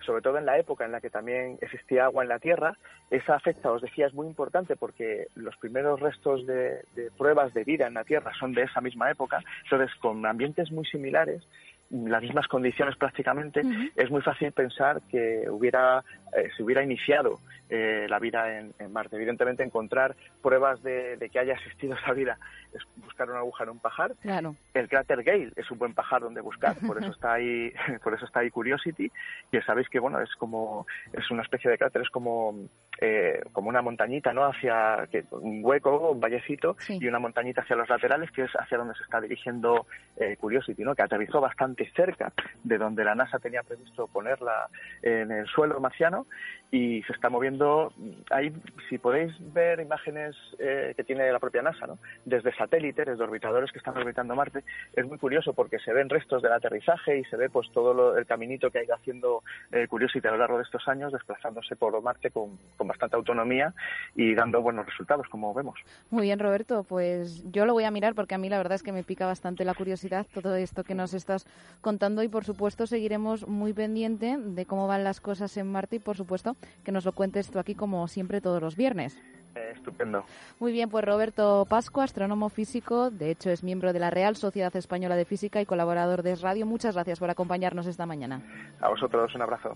sobre 0.05 0.21
todo 0.21 0.37
en 0.37 0.45
la 0.45 0.57
época 0.57 0.85
en 0.85 0.91
la 0.91 1.01
que 1.01 1.09
también 1.09 1.57
existía 1.61 2.05
agua 2.05 2.23
en 2.23 2.29
la 2.29 2.39
Tierra. 2.39 2.77
Esa 3.09 3.39
fecha, 3.39 3.71
os 3.71 3.81
decía, 3.81 4.07
es 4.07 4.13
muy 4.13 4.27
importante 4.27 4.75
porque 4.75 5.27
los 5.35 5.55
primeros 5.57 5.99
restos 5.99 6.45
de, 6.45 6.83
de 6.95 7.11
pruebas 7.17 7.53
de 7.53 7.63
vida 7.63 7.87
en 7.87 7.93
la 7.93 8.03
Tierra 8.03 8.31
son 8.39 8.53
de 8.53 8.63
esa 8.63 8.81
misma 8.81 9.11
época. 9.11 9.41
Entonces, 9.63 9.93
con 9.99 10.25
ambientes 10.25 10.71
muy 10.71 10.85
similares, 10.85 11.43
las 11.89 12.21
mismas 12.21 12.47
condiciones 12.47 12.95
prácticamente, 12.95 13.61
es 13.95 14.11
muy 14.11 14.21
fácil 14.21 14.51
pensar 14.51 15.01
que 15.09 15.45
hubiera 15.49 16.03
eh, 16.37 16.49
se 16.55 16.63
hubiera 16.63 16.83
iniciado 16.83 17.39
eh, 17.69 18.07
la 18.09 18.19
vida 18.19 18.59
en, 18.59 18.73
Marte. 18.91 19.15
Evidentemente, 19.15 19.63
encontrar 19.63 20.15
pruebas 20.41 20.81
de, 20.83 21.29
que 21.31 21.39
haya 21.39 21.53
existido 21.53 21.95
esa 21.95 22.13
vida 22.13 22.37
es 22.73 22.81
buscar 22.97 23.29
una 23.29 23.39
aguja 23.39 23.63
en 23.63 23.71
un 23.71 23.79
pajar. 23.79 24.15
Claro. 24.21 24.55
El 24.73 24.87
cráter 24.87 25.23
Gale 25.23 25.51
es 25.55 25.69
un 25.71 25.77
buen 25.77 25.93
pajar 25.93 26.21
donde 26.21 26.41
buscar, 26.41 26.75
por 26.85 26.97
eso 26.97 27.11
está 27.11 27.33
ahí, 27.33 27.71
por 28.03 28.13
eso 28.13 28.25
está 28.25 28.41
ahí 28.41 28.49
Curiosity. 28.49 29.11
Y 29.51 29.61
sabéis 29.61 29.89
que 29.89 29.99
bueno 29.99 30.19
es 30.19 30.33
como 30.35 30.85
es 31.13 31.29
una 31.31 31.43
especie 31.43 31.69
de 31.69 31.77
cráter, 31.77 32.01
es 32.01 32.09
como 32.09 32.55
eh, 33.01 33.41
como 33.51 33.69
una 33.69 33.81
montañita, 33.81 34.33
¿no? 34.33 34.45
Hacia 34.45 35.07
que, 35.11 35.23
un 35.31 35.61
hueco, 35.63 36.11
un 36.11 36.19
vallecito 36.19 36.75
y 36.87 37.07
una 37.07 37.19
montañita 37.19 37.61
hacia 37.61 37.75
los 37.75 37.89
laterales, 37.89 38.31
que 38.31 38.43
es 38.43 38.51
hacia 38.53 38.77
donde 38.77 38.95
se 38.95 39.03
está 39.03 39.21
dirigiendo 39.21 39.85
Curiosity, 40.39 40.83
¿no? 40.83 40.95
Que 40.95 41.03
aterrizó 41.03 41.39
bastante 41.39 41.89
cerca 41.95 42.33
de 42.63 42.77
donde 42.77 43.03
la 43.03 43.15
NASA 43.15 43.39
tenía 43.39 43.63
previsto 43.63 44.07
ponerla 44.07 44.67
en 45.01 45.31
el 45.31 45.47
suelo 45.47 45.79
marciano 45.79 46.25
y 46.71 47.01
se 47.03 47.13
está 47.13 47.29
moviendo. 47.29 47.91
Ahí, 48.29 48.53
si 48.89 48.97
podéis 48.97 49.33
ver 49.53 49.79
imágenes 49.79 50.35
eh, 50.59 50.93
que 50.95 51.03
tiene 51.03 51.31
la 51.31 51.39
propia 51.39 51.61
NASA, 51.61 51.87
¿no? 51.87 51.97
desde 52.25 52.55
satélites, 52.55 53.05
desde 53.05 53.23
orbitadores 53.23 53.71
que 53.71 53.79
están 53.79 53.97
orbitando 53.97 54.35
Marte, 54.35 54.63
es 54.93 55.05
muy 55.07 55.17
curioso 55.17 55.53
porque 55.53 55.79
se 55.79 55.93
ven 55.93 56.09
restos 56.09 56.41
del 56.41 56.51
aterrizaje 56.51 57.17
y 57.17 57.23
se 57.25 57.37
ve 57.37 57.49
pues 57.49 57.71
todo 57.71 58.17
el 58.17 58.25
caminito 58.25 58.69
que 58.69 58.79
ha 58.79 58.83
ido 58.83 58.95
haciendo 58.95 59.43
eh, 59.71 59.87
Curiosity 59.87 60.27
a 60.27 60.31
lo 60.31 60.37
largo 60.37 60.57
de 60.57 60.63
estos 60.63 60.87
años, 60.87 61.11
desplazándose 61.11 61.75
por 61.75 61.99
Marte 62.01 62.29
con, 62.29 62.57
con 62.77 62.87
bastante 62.89 63.15
autonomía 63.15 63.73
y 64.15 64.35
dando 64.35 64.61
buenos 64.61 64.85
resultados, 64.85 65.27
como 65.29 65.53
vemos. 65.53 65.79
Muy 66.09 66.23
bien, 66.23 66.39
Roberto. 66.39 66.83
Pues 66.83 67.43
yo 67.51 67.65
lo 67.65 67.73
voy 67.73 67.85
a 67.85 67.91
mirar 67.91 68.15
porque 68.15 68.35
a 68.35 68.37
mí 68.37 68.49
la 68.49 68.57
verdad 68.57 68.75
es 68.75 68.83
que 68.83 68.91
me 68.91 69.03
pica 69.03 69.25
bastante 69.25 69.63
la 69.63 69.73
curiosidad 69.73 70.27
todo 70.33 70.55
esto 70.55 70.83
que 70.83 70.95
nos 70.95 71.13
estás 71.13 71.45
contando 71.81 72.23
y 72.23 72.27
por 72.27 72.43
supuesto 72.43 72.87
seguiremos 72.87 73.47
muy 73.47 73.73
pendiente 73.73 74.37
de 74.37 74.65
cómo 74.65 74.87
van 74.87 75.03
las 75.03 75.21
cosas 75.21 75.55
en 75.57 75.71
Marte 75.71 75.97
y 75.97 75.99
por 75.99 76.17
supuesto 76.17 76.55
que 76.83 76.91
nos 76.91 77.05
lo 77.05 77.13
cuentes 77.13 77.49
tú 77.49 77.59
aquí 77.59 77.75
como 77.75 78.07
siempre 78.07 78.41
todos 78.41 78.61
los 78.61 78.75
viernes. 78.75 79.17
Eh, 79.55 79.71
estupendo. 79.73 80.23
Muy 80.59 80.71
bien, 80.71 80.89
pues 80.89 81.03
Roberto 81.03 81.65
Pascua, 81.67 82.03
astrónomo 82.03 82.49
físico, 82.49 83.09
de 83.09 83.31
hecho 83.31 83.49
es 83.49 83.63
miembro 83.63 83.93
de 83.93 83.99
la 83.99 84.09
Real 84.09 84.35
Sociedad 84.35 84.75
Española 84.75 85.15
de 85.15 85.25
Física 85.25 85.61
y 85.61 85.65
colaborador 85.65 86.23
de 86.23 86.35
Radio. 86.35 86.65
Muchas 86.65 86.95
gracias 86.95 87.19
por 87.19 87.29
acompañarnos 87.29 87.87
esta 87.87 88.05
mañana. 88.05 88.41
A 88.79 88.89
vosotros 88.89 89.33
un 89.35 89.41
abrazo. 89.41 89.75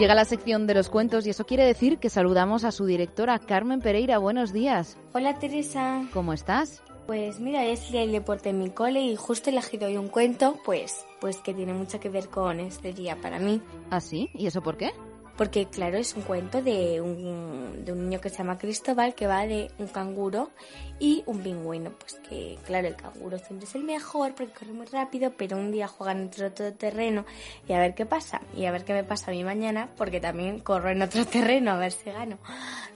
Llega 0.00 0.14
la 0.14 0.24
sección 0.24 0.66
de 0.66 0.72
los 0.72 0.88
cuentos 0.88 1.26
y 1.26 1.30
eso 1.30 1.44
quiere 1.44 1.66
decir 1.66 1.98
que 1.98 2.08
saludamos 2.08 2.64
a 2.64 2.72
su 2.72 2.86
directora, 2.86 3.38
Carmen 3.38 3.80
Pereira. 3.80 4.16
Buenos 4.16 4.50
días. 4.50 4.96
Hola 5.12 5.38
Teresa. 5.38 6.08
¿Cómo 6.14 6.32
estás? 6.32 6.82
Pues 7.06 7.38
mira, 7.38 7.66
es 7.66 7.92
el 7.92 8.10
deporte 8.10 8.48
en 8.48 8.60
mi 8.60 8.70
cole 8.70 9.02
y 9.02 9.14
justo 9.14 9.50
he 9.50 9.52
elegido 9.52 9.88
hoy 9.88 9.98
un 9.98 10.08
cuento, 10.08 10.56
pues, 10.64 11.04
pues 11.20 11.36
que 11.42 11.52
tiene 11.52 11.74
mucho 11.74 12.00
que 12.00 12.08
ver 12.08 12.30
con 12.30 12.60
este 12.60 12.94
día 12.94 13.20
para 13.20 13.38
mí. 13.40 13.60
¿Ah, 13.90 14.00
sí? 14.00 14.30
¿Y 14.32 14.46
eso 14.46 14.62
por 14.62 14.78
qué? 14.78 14.92
Porque 15.40 15.64
claro, 15.64 15.96
es 15.96 16.14
un 16.14 16.22
cuento 16.24 16.60
de 16.60 17.00
un, 17.00 17.82
de 17.82 17.92
un 17.92 18.10
niño 18.10 18.20
que 18.20 18.28
se 18.28 18.36
llama 18.36 18.58
Cristóbal 18.58 19.14
que 19.14 19.26
va 19.26 19.46
de 19.46 19.70
un 19.78 19.86
canguro 19.86 20.50
y 20.98 21.22
un 21.24 21.38
pingüino. 21.38 21.92
Pues 21.92 22.16
que 22.28 22.58
claro, 22.66 22.88
el 22.88 22.94
canguro 22.94 23.38
siempre 23.38 23.66
es 23.66 23.74
el 23.74 23.84
mejor 23.84 24.34
porque 24.34 24.52
corre 24.52 24.74
muy 24.74 24.84
rápido, 24.84 25.32
pero 25.38 25.56
un 25.56 25.72
día 25.72 25.88
juegan 25.88 26.18
en 26.18 26.26
otro 26.26 26.74
terreno 26.74 27.24
y 27.66 27.72
a 27.72 27.78
ver 27.78 27.94
qué 27.94 28.04
pasa. 28.04 28.42
Y 28.54 28.66
a 28.66 28.70
ver 28.70 28.84
qué 28.84 28.92
me 28.92 29.02
pasa 29.02 29.30
a 29.30 29.34
mí 29.34 29.42
mañana 29.42 29.88
porque 29.96 30.20
también 30.20 30.60
corro 30.60 30.90
en 30.90 31.00
otro 31.00 31.24
terreno 31.32 31.70
a 31.70 31.78
ver 31.78 31.92
si 31.92 32.10
gano. 32.10 32.36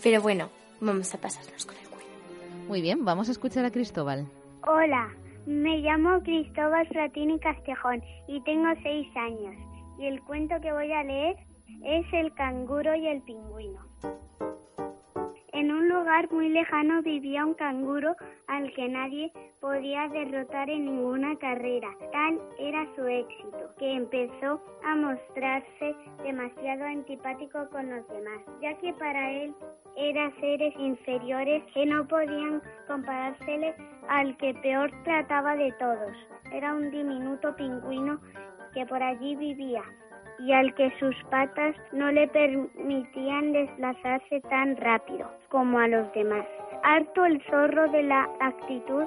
Pero 0.02 0.20
bueno, 0.20 0.50
vamos 0.82 1.14
a 1.14 1.18
pasarnos 1.18 1.64
con 1.64 1.76
el 1.78 1.88
cuento. 1.88 2.12
Muy 2.68 2.82
bien, 2.82 3.06
vamos 3.06 3.30
a 3.30 3.32
escuchar 3.32 3.64
a 3.64 3.70
Cristóbal. 3.70 4.26
Hola, 4.66 5.08
me 5.46 5.78
llamo 5.78 6.20
Cristóbal 6.22 6.86
Fratini 6.88 7.38
Castejón 7.38 8.02
y 8.28 8.38
tengo 8.42 8.68
seis 8.82 9.08
años. 9.16 9.56
Y 9.98 10.08
el 10.08 10.20
cuento 10.24 10.56
que 10.60 10.74
voy 10.74 10.92
a 10.92 11.02
leer 11.04 11.36
es 11.84 12.06
el 12.12 12.32
canguro 12.34 12.94
y 12.94 13.06
el 13.08 13.22
pingüino. 13.22 13.80
En 15.52 15.70
un 15.70 15.88
lugar 15.88 16.30
muy 16.32 16.48
lejano 16.48 17.00
vivía 17.02 17.46
un 17.46 17.54
canguro 17.54 18.16
al 18.48 18.72
que 18.74 18.88
nadie 18.88 19.32
podía 19.60 20.08
derrotar 20.08 20.68
en 20.68 20.84
ninguna 20.84 21.36
carrera. 21.38 21.88
Tal 22.12 22.40
era 22.58 22.86
su 22.96 23.06
éxito, 23.06 23.70
que 23.78 23.92
empezó 23.92 24.60
a 24.84 24.96
mostrarse 24.96 25.94
demasiado 26.24 26.84
antipático 26.84 27.68
con 27.70 27.88
los 27.88 28.06
demás, 28.08 28.40
ya 28.60 28.76
que 28.78 28.92
para 28.94 29.30
él 29.30 29.54
eran 29.96 30.34
seres 30.40 30.74
inferiores 30.76 31.62
que 31.72 31.86
no 31.86 32.06
podían 32.08 32.60
comparársele 32.88 33.74
al 34.08 34.36
que 34.38 34.54
peor 34.54 34.90
trataba 35.04 35.56
de 35.56 35.72
todos. 35.78 36.16
Era 36.52 36.74
un 36.74 36.90
diminuto 36.90 37.54
pingüino 37.54 38.20
que 38.74 38.84
por 38.86 39.02
allí 39.02 39.36
vivía, 39.36 39.82
y 40.38 40.52
al 40.52 40.74
que 40.74 40.92
sus 40.98 41.14
patas 41.30 41.74
no 41.92 42.10
le 42.10 42.28
permitían 42.28 43.52
desplazarse 43.52 44.40
tan 44.50 44.76
rápido 44.76 45.30
como 45.48 45.78
a 45.78 45.88
los 45.88 46.12
demás. 46.12 46.46
Harto 46.82 47.24
el 47.24 47.42
zorro 47.50 47.90
de 47.90 48.02
la 48.02 48.28
actitud 48.40 49.04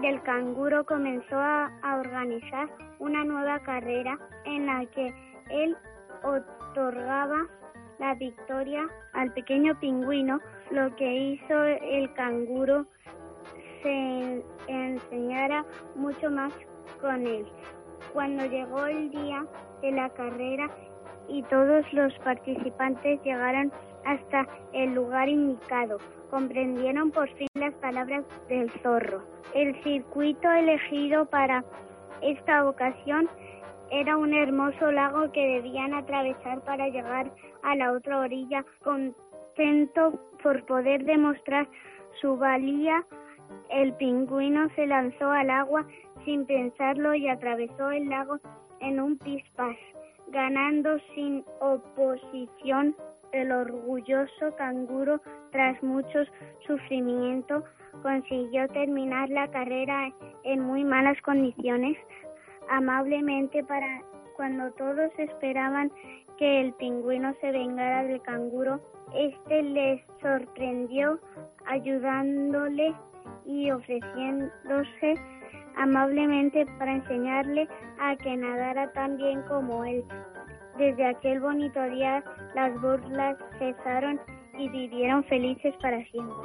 del 0.00 0.22
canguro 0.22 0.84
comenzó 0.84 1.36
a, 1.36 1.70
organizar 2.00 2.68
una 2.98 3.24
nueva 3.24 3.58
carrera 3.60 4.18
en 4.44 4.66
la 4.66 4.86
que 4.86 5.14
él 5.50 5.76
otorgaba 6.24 7.46
la 7.98 8.14
victoria 8.14 8.88
al 9.12 9.32
pequeño 9.34 9.78
pingüino, 9.78 10.40
lo 10.70 10.94
que 10.96 11.14
hizo 11.14 11.64
el 11.64 12.12
canguro 12.14 12.86
se 13.82 14.44
enseñara 14.68 15.64
mucho 15.94 16.30
más 16.30 16.52
con 17.00 17.26
él. 17.26 17.46
Cuando 18.12 18.44
llegó 18.46 18.86
el 18.86 19.10
día 19.10 19.44
de 19.82 19.92
la 19.92 20.08
carrera 20.10 20.70
y 21.28 21.42
todos 21.44 21.84
los 21.92 22.12
participantes 22.20 23.22
llegaron 23.22 23.72
hasta 24.04 24.46
el 24.72 24.94
lugar 24.94 25.28
indicado. 25.28 25.98
Comprendieron 26.30 27.10
por 27.10 27.28
fin 27.34 27.48
las 27.54 27.74
palabras 27.74 28.24
del 28.48 28.70
zorro. 28.82 29.22
El 29.54 29.74
circuito 29.82 30.50
elegido 30.50 31.26
para 31.26 31.64
esta 32.22 32.66
ocasión 32.68 33.28
era 33.90 34.16
un 34.16 34.32
hermoso 34.32 34.90
lago 34.90 35.30
que 35.32 35.46
debían 35.46 35.92
atravesar 35.92 36.62
para 36.62 36.88
llegar 36.88 37.30
a 37.62 37.76
la 37.76 37.92
otra 37.92 38.20
orilla. 38.20 38.64
Contento 38.82 40.18
por 40.42 40.64
poder 40.64 41.04
demostrar 41.04 41.68
su 42.20 42.36
valía, 42.36 43.04
el 43.70 43.92
pingüino 43.94 44.68
se 44.74 44.86
lanzó 44.86 45.30
al 45.30 45.50
agua 45.50 45.86
sin 46.24 46.46
pensarlo 46.46 47.14
y 47.14 47.28
atravesó 47.28 47.90
el 47.90 48.08
lago 48.08 48.38
en 48.82 49.00
un 49.00 49.16
pispás, 49.18 49.76
ganando 50.28 50.98
sin 51.14 51.44
oposición 51.60 52.94
el 53.32 53.50
orgulloso 53.50 54.54
canguro 54.58 55.20
tras 55.50 55.82
mucho 55.82 56.18
sufrimiento 56.66 57.64
consiguió 58.02 58.68
terminar 58.68 59.28
la 59.30 59.48
carrera 59.48 60.12
en 60.44 60.60
muy 60.60 60.84
malas 60.84 61.20
condiciones 61.22 61.96
amablemente 62.68 63.62
para 63.64 64.02
cuando 64.36 64.70
todos 64.72 65.10
esperaban 65.18 65.90
que 66.38 66.60
el 66.60 66.72
pingüino 66.74 67.34
se 67.40 67.50
vengara 67.52 68.04
del 68.04 68.20
canguro. 68.22 68.80
Este 69.14 69.62
les 69.62 70.00
sorprendió 70.20 71.20
ayudándole 71.66 72.94
y 73.44 73.70
ofreciéndose 73.70 75.14
amablemente 75.76 76.66
para 76.78 76.94
enseñarle 76.94 77.68
a 78.00 78.16
que 78.16 78.36
nadara 78.36 78.92
tan 78.92 79.16
bien 79.16 79.42
como 79.42 79.84
él. 79.84 80.04
Desde 80.78 81.06
aquel 81.06 81.40
bonito 81.40 81.82
día 81.90 82.22
las 82.54 82.80
burlas 82.80 83.36
cesaron 83.58 84.20
y 84.58 84.68
vivieron 84.68 85.24
felices 85.24 85.74
para 85.80 86.02
siempre. 86.06 86.36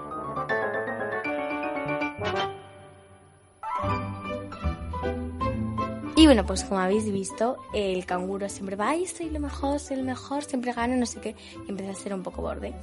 Bueno, 6.28 6.46
pues 6.46 6.66
como 6.66 6.82
habéis 6.82 7.10
visto, 7.10 7.56
el 7.74 8.06
canguro 8.06 8.50
siempre 8.50 8.76
va, 8.76 8.90
ay, 8.90 9.08
soy 9.08 9.30
lo 9.30 9.40
mejor, 9.40 9.80
soy 9.80 9.96
el 9.96 10.04
mejor, 10.04 10.44
siempre 10.44 10.74
gano, 10.74 10.98
no 10.98 11.06
sé 11.06 11.22
qué, 11.22 11.36
y 11.66 11.70
empieza 11.70 11.94
a 11.94 11.96
ser 11.96 12.14
un 12.14 12.22
poco 12.22 12.42
borde. 12.42 12.74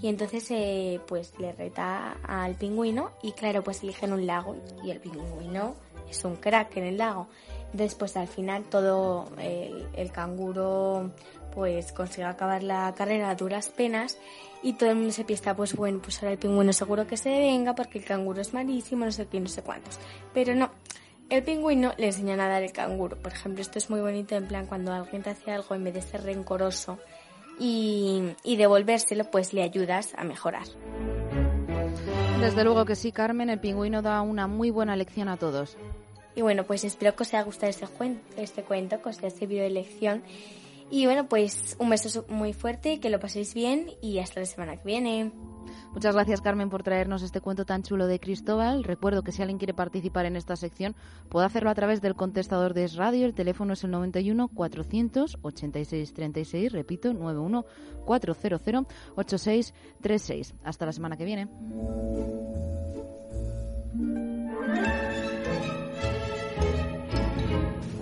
Y 0.00 0.06
entonces, 0.06 0.48
eh, 0.52 1.00
pues 1.08 1.32
le 1.40 1.50
reta 1.52 2.12
al 2.22 2.54
pingüino 2.54 3.10
y 3.20 3.32
claro, 3.32 3.64
pues 3.64 3.82
eligen 3.82 4.12
un 4.12 4.24
lago 4.24 4.54
y 4.84 4.92
el 4.92 5.00
pingüino 5.00 5.74
es 6.08 6.24
un 6.24 6.36
crack 6.36 6.76
en 6.76 6.84
el 6.84 6.98
lago. 6.98 7.26
Entonces, 7.72 7.96
pues 7.96 8.16
al 8.16 8.28
final 8.28 8.62
todo 8.70 9.32
el, 9.36 9.88
el 9.94 10.12
canguro 10.12 11.10
pues 11.52 11.92
consigue 11.92 12.24
acabar 12.24 12.62
la 12.62 12.94
carrera 12.96 13.30
a 13.30 13.34
duras 13.34 13.68
penas 13.68 14.18
y 14.62 14.74
todo 14.74 14.90
el 14.90 14.96
mundo 14.96 15.12
se 15.12 15.24
piensa, 15.24 15.54
pues 15.54 15.74
bueno, 15.74 16.00
pues 16.00 16.22
ahora 16.22 16.32
el 16.32 16.38
pingüino 16.38 16.72
seguro 16.72 17.06
que 17.06 17.16
se 17.16 17.30
venga 17.30 17.74
porque 17.74 17.98
el 17.98 18.04
canguro 18.04 18.40
es 18.40 18.54
malísimo, 18.54 19.04
no 19.04 19.12
sé 19.12 19.26
qué, 19.26 19.40
no 19.40 19.48
sé 19.48 19.62
cuántos. 19.62 19.98
Pero 20.32 20.54
no, 20.54 20.70
el 21.32 21.42
pingüino 21.42 21.94
le 21.96 22.08
enseña 22.08 22.34
a 22.34 22.36
nadar 22.36 22.62
el 22.62 22.72
canguro. 22.72 23.16
Por 23.16 23.32
ejemplo, 23.32 23.62
esto 23.62 23.78
es 23.78 23.88
muy 23.88 24.00
bonito 24.00 24.36
en 24.36 24.46
plan 24.46 24.66
cuando 24.66 24.92
alguien 24.92 25.22
te 25.22 25.30
hace 25.30 25.50
algo 25.50 25.74
en 25.74 25.82
vez 25.82 25.94
de 25.94 26.02
ser 26.02 26.22
rencoroso 26.24 26.98
y, 27.58 28.22
y 28.44 28.56
devolvérselo, 28.56 29.30
pues 29.30 29.54
le 29.54 29.62
ayudas 29.62 30.12
a 30.18 30.24
mejorar. 30.24 30.66
Desde 32.38 32.64
luego 32.64 32.84
que 32.84 32.96
sí, 32.96 33.12
Carmen, 33.12 33.48
el 33.48 33.60
pingüino 33.60 34.02
da 34.02 34.20
una 34.20 34.46
muy 34.46 34.70
buena 34.70 34.94
lección 34.94 35.28
a 35.28 35.38
todos. 35.38 35.78
Y 36.34 36.42
bueno, 36.42 36.64
pues 36.64 36.84
espero 36.84 37.16
que 37.16 37.22
os 37.22 37.32
haya 37.32 37.44
gustado 37.44 37.70
este, 37.70 37.86
cuento, 37.86 38.20
este 38.36 38.62
cuento, 38.62 39.00
que 39.00 39.08
os 39.08 39.18
haya 39.18 39.30
servido 39.30 39.62
de 39.62 39.70
lección. 39.70 40.22
Y 40.92 41.06
bueno, 41.06 41.26
pues 41.26 41.74
un 41.78 41.88
beso 41.88 42.26
muy 42.28 42.52
fuerte, 42.52 43.00
que 43.00 43.08
lo 43.08 43.18
paséis 43.18 43.54
bien 43.54 43.92
y 44.02 44.18
hasta 44.18 44.40
la 44.40 44.46
semana 44.46 44.76
que 44.76 44.84
viene. 44.84 45.32
Muchas 45.94 46.14
gracias, 46.14 46.42
Carmen, 46.42 46.68
por 46.68 46.82
traernos 46.82 47.22
este 47.22 47.40
cuento 47.40 47.64
tan 47.64 47.82
chulo 47.82 48.06
de 48.06 48.20
Cristóbal. 48.20 48.84
Recuerdo 48.84 49.22
que 49.22 49.32
si 49.32 49.40
alguien 49.40 49.56
quiere 49.56 49.72
participar 49.72 50.26
en 50.26 50.36
esta 50.36 50.54
sección, 50.54 50.94
puede 51.30 51.46
hacerlo 51.46 51.70
a 51.70 51.74
través 51.74 52.02
del 52.02 52.14
contestador 52.14 52.74
de 52.74 52.84
Es 52.84 52.96
Radio. 52.96 53.24
El 53.24 53.32
teléfono 53.32 53.72
es 53.72 53.82
el 53.84 53.90
91 53.90 54.48
486 54.48 56.12
36. 56.12 56.72
Repito, 56.72 57.14
91 57.14 57.64
400 58.04 58.86
8636. 59.16 60.54
Hasta 60.62 60.84
la 60.84 60.92
semana 60.92 61.16
que 61.16 61.24
viene. 61.24 61.48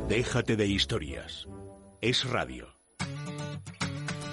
Déjate 0.08 0.56
de 0.56 0.66
historias. 0.66 1.46
Es 2.00 2.28
Radio. 2.28 2.79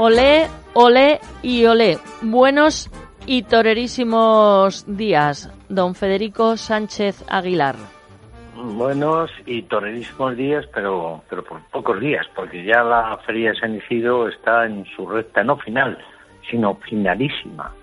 Olé, 0.00 0.46
olé 0.74 1.18
y 1.42 1.64
olé. 1.64 1.98
Buenos 2.22 2.88
y 3.26 3.42
torerísimos 3.42 4.84
días, 4.86 5.50
don 5.68 5.96
Federico 5.96 6.56
Sánchez 6.56 7.24
Aguilar. 7.28 7.74
Buenos 8.54 9.28
y 9.44 9.62
torerísimos 9.62 10.36
días, 10.36 10.66
pero, 10.72 11.24
pero 11.28 11.42
por 11.42 11.60
pocos 11.72 11.98
días, 11.98 12.24
porque 12.36 12.62
ya 12.62 12.84
la 12.84 13.18
Feria 13.26 13.50
de 13.50 13.58
San 13.58 13.74
Isidro 13.74 14.28
está 14.28 14.66
en 14.66 14.84
su 14.94 15.04
recta 15.04 15.42
no 15.42 15.56
final, 15.56 15.98
sino 16.48 16.76
finalísima. 16.76 17.74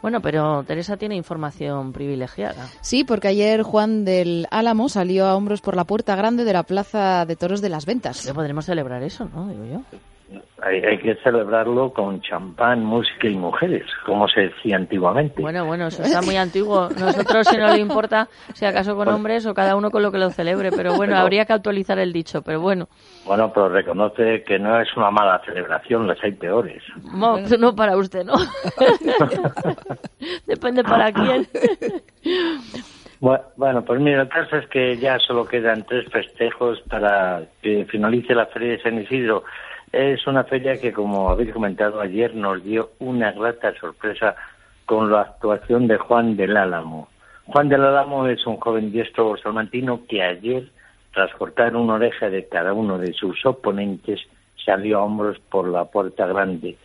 Bueno, 0.00 0.20
pero 0.20 0.62
Teresa 0.62 0.96
tiene 0.96 1.16
información 1.16 1.92
privilegiada. 1.92 2.68
Sí, 2.82 3.02
porque 3.02 3.26
ayer 3.26 3.64
Juan 3.64 4.04
del 4.04 4.46
Álamo 4.52 4.88
salió 4.88 5.26
a 5.26 5.34
hombros 5.34 5.60
por 5.60 5.74
la 5.74 5.82
puerta 5.82 6.14
grande 6.14 6.44
de 6.44 6.52
la 6.52 6.62
Plaza 6.62 7.26
de 7.26 7.34
Toros 7.34 7.60
de 7.60 7.70
las 7.70 7.84
Ventas. 7.84 8.20
Pero 8.22 8.36
podremos 8.36 8.64
celebrar 8.64 9.02
eso, 9.02 9.28
¿no? 9.34 9.48
Digo 9.48 9.64
yo. 9.64 9.80
Hay, 10.62 10.82
hay, 10.82 10.98
que 10.98 11.14
celebrarlo 11.16 11.92
con 11.92 12.22
champán, 12.22 12.82
música 12.82 13.28
y 13.28 13.36
mujeres, 13.36 13.84
como 14.06 14.26
se 14.28 14.42
decía 14.42 14.76
antiguamente. 14.76 15.42
Bueno, 15.42 15.66
bueno, 15.66 15.88
eso 15.88 16.02
está 16.02 16.22
muy 16.22 16.36
antiguo. 16.36 16.88
Nosotros, 16.98 17.46
si 17.48 17.58
no 17.58 17.68
le 17.68 17.80
importa, 17.80 18.28
si 18.54 18.64
acaso 18.64 18.96
con 18.96 19.08
hombres 19.08 19.44
o 19.44 19.52
cada 19.52 19.76
uno 19.76 19.90
con 19.90 20.02
lo 20.02 20.10
que 20.10 20.18
lo 20.18 20.30
celebre, 20.30 20.70
pero 20.72 20.94
bueno, 20.94 21.16
habría 21.16 21.44
que 21.44 21.52
actualizar 21.52 21.98
el 21.98 22.12
dicho, 22.12 22.40
pero 22.42 22.60
bueno. 22.60 22.88
Bueno, 23.26 23.52
pero 23.52 23.68
reconoce 23.68 24.42
que 24.42 24.58
no 24.58 24.80
es 24.80 24.88
una 24.96 25.10
mala 25.10 25.40
celebración, 25.44 26.06
las 26.06 26.22
hay 26.24 26.32
peores. 26.32 26.82
No, 27.12 27.38
no 27.38 27.76
para 27.76 27.96
usted, 27.96 28.24
¿no? 28.24 28.34
Depende 30.46 30.82
para 30.82 31.12
quién. 31.12 31.46
Bueno, 33.56 33.82
pues 33.86 34.00
mira, 34.00 34.22
el 34.22 34.28
caso 34.28 34.56
es 34.56 34.68
que 34.68 34.98
ya 34.98 35.18
solo 35.18 35.46
quedan 35.46 35.84
tres 35.84 36.06
festejos 36.10 36.80
para 36.82 37.42
que 37.62 37.86
finalice 37.86 38.34
la 38.34 38.46
Feria 38.46 38.72
de 38.72 38.82
San 38.82 39.00
Isidro. 39.00 39.44
Es 39.94 40.26
una 40.26 40.42
feria 40.42 40.80
que, 40.80 40.92
como 40.92 41.30
habéis 41.30 41.52
comentado 41.52 42.00
ayer, 42.00 42.34
nos 42.34 42.64
dio 42.64 42.90
una 42.98 43.30
grata 43.30 43.72
sorpresa 43.78 44.34
con 44.86 45.08
la 45.08 45.20
actuación 45.20 45.86
de 45.86 45.98
Juan 45.98 46.36
del 46.36 46.56
Álamo. 46.56 47.06
Juan 47.46 47.68
del 47.68 47.84
Álamo 47.84 48.26
es 48.26 48.44
un 48.44 48.56
joven 48.56 48.90
diestro 48.90 49.36
salmantino 49.36 50.00
que 50.08 50.20
ayer, 50.20 50.64
tras 51.12 51.32
cortar 51.36 51.76
una 51.76 51.94
oreja 51.94 52.28
de 52.28 52.48
cada 52.48 52.72
uno 52.72 52.98
de 52.98 53.12
sus 53.12 53.46
oponentes, 53.46 54.20
salió 54.64 54.98
a 54.98 55.04
hombros 55.04 55.38
por 55.48 55.68
la 55.68 55.84
puerta 55.84 56.26
grande. 56.26 56.76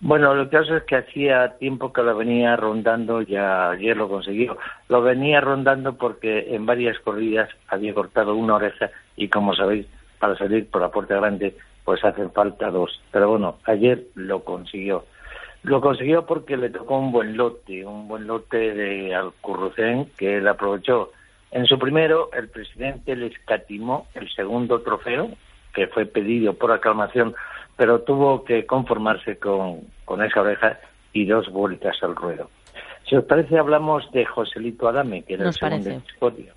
Bueno, 0.00 0.34
lo 0.34 0.48
que 0.48 0.56
pasa 0.56 0.78
es 0.78 0.84
que 0.84 0.96
hacía 0.96 1.58
tiempo 1.58 1.92
que 1.92 2.02
lo 2.02 2.16
venía 2.16 2.56
rondando, 2.56 3.20
ya 3.20 3.68
ayer 3.72 3.98
lo 3.98 4.08
consiguió. 4.08 4.56
Lo 4.88 5.02
venía 5.02 5.42
rondando 5.42 5.92
porque 5.98 6.54
en 6.54 6.64
varias 6.64 6.98
corridas 7.00 7.50
había 7.68 7.92
cortado 7.92 8.34
una 8.34 8.54
oreja 8.54 8.88
y, 9.14 9.28
como 9.28 9.54
sabéis, 9.54 9.86
para 10.18 10.38
salir 10.38 10.70
por 10.70 10.80
la 10.80 10.88
puerta 10.88 11.16
grande 11.16 11.54
pues 11.86 12.04
hacen 12.04 12.30
falta 12.32 12.70
dos. 12.70 13.00
Pero 13.12 13.30
bueno, 13.30 13.56
ayer 13.64 14.02
lo 14.16 14.44
consiguió. 14.44 15.04
Lo 15.62 15.80
consiguió 15.80 16.26
porque 16.26 16.56
le 16.56 16.68
tocó 16.68 16.98
un 16.98 17.12
buen 17.12 17.36
lote, 17.36 17.86
un 17.86 18.08
buen 18.08 18.26
lote 18.26 18.74
de 18.74 19.14
Alcurrucén 19.14 20.10
que 20.18 20.36
él 20.36 20.48
aprovechó. 20.48 21.12
En 21.52 21.64
su 21.64 21.78
primero, 21.78 22.28
el 22.32 22.48
presidente 22.48 23.14
le 23.14 23.28
escatimó 23.28 24.08
el 24.14 24.28
segundo 24.30 24.82
trofeo, 24.82 25.30
que 25.72 25.86
fue 25.86 26.06
pedido 26.06 26.54
por 26.54 26.72
aclamación, 26.72 27.34
pero 27.76 28.00
tuvo 28.00 28.44
que 28.44 28.66
conformarse 28.66 29.38
con, 29.38 29.82
con 30.04 30.22
esa 30.22 30.40
oreja 30.40 30.80
y 31.12 31.24
dos 31.24 31.48
vueltas 31.50 31.96
al 32.02 32.16
ruedo. 32.16 32.50
Si 33.08 33.14
os 33.14 33.24
parece, 33.24 33.58
hablamos 33.58 34.10
de 34.10 34.24
Joselito 34.24 34.88
Adame, 34.88 35.22
que 35.22 35.34
era 35.34 35.44
Nos 35.44 35.62
el 35.62 35.82
segundo 35.82 36.02
parece. 36.18 36.52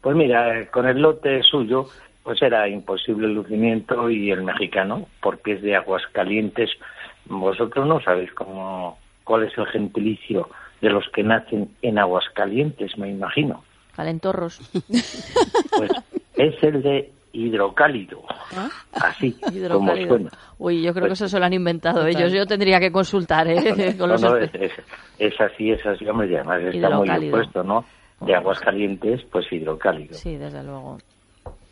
Pues 0.00 0.16
mira, 0.16 0.66
con 0.70 0.88
el 0.88 1.00
lote 1.00 1.42
suyo, 1.42 1.86
pues 2.22 2.40
era 2.42 2.68
imposible 2.68 3.26
el 3.26 3.34
lucimiento 3.34 4.08
y 4.10 4.30
el 4.30 4.42
mexicano, 4.42 5.06
porque 5.20 5.52
es 5.54 5.62
de 5.62 5.76
Aguascalientes. 5.76 6.70
Vosotros 7.26 7.86
no 7.86 8.00
sabéis 8.00 8.32
cómo, 8.32 8.98
cuál 9.24 9.44
es 9.44 9.56
el 9.58 9.66
gentilicio 9.66 10.48
de 10.80 10.90
los 10.90 11.04
que 11.14 11.22
nacen 11.22 11.70
en 11.82 11.98
Aguascalientes, 11.98 12.96
me 12.98 13.10
imagino. 13.10 13.64
Calentorros. 13.96 14.58
Pues 15.76 15.90
es 16.36 16.62
el 16.62 16.82
de 16.82 17.10
hidrocálido, 17.34 18.22
así 18.92 19.32
como 19.70 19.94
suena. 19.96 20.30
Uy, 20.58 20.82
yo 20.82 20.92
creo 20.92 21.04
que 21.04 21.08
Pues- 21.10 21.20
eso 21.22 21.28
se 21.28 21.38
lo 21.38 21.44
han 21.46 21.52
inventado 21.54 22.00
Total. 22.04 22.16
ellos. 22.16 22.32
Yo 22.32 22.46
tendría 22.46 22.78
que 22.78 22.92
consultar, 22.92 23.48
¿eh? 23.48 23.56
Con 23.98 24.08
No, 24.08 24.14
los 24.14 24.22
no, 24.22 24.36
es, 24.36 24.50
es- 24.54 24.72
es 25.18 25.40
así, 25.40 25.70
es 25.70 25.84
así, 25.86 26.06
hombre, 26.06 26.34
además 26.36 26.62
está 26.74 26.90
muy 26.90 27.08
opuesto, 27.28 27.62
¿no? 27.62 27.84
De 28.20 28.34
Aguascalientes, 28.34 29.22
pues 29.32 29.50
hidrocálido. 29.52 30.14
Sí, 30.14 30.36
desde 30.36 30.62
luego. 30.62 30.98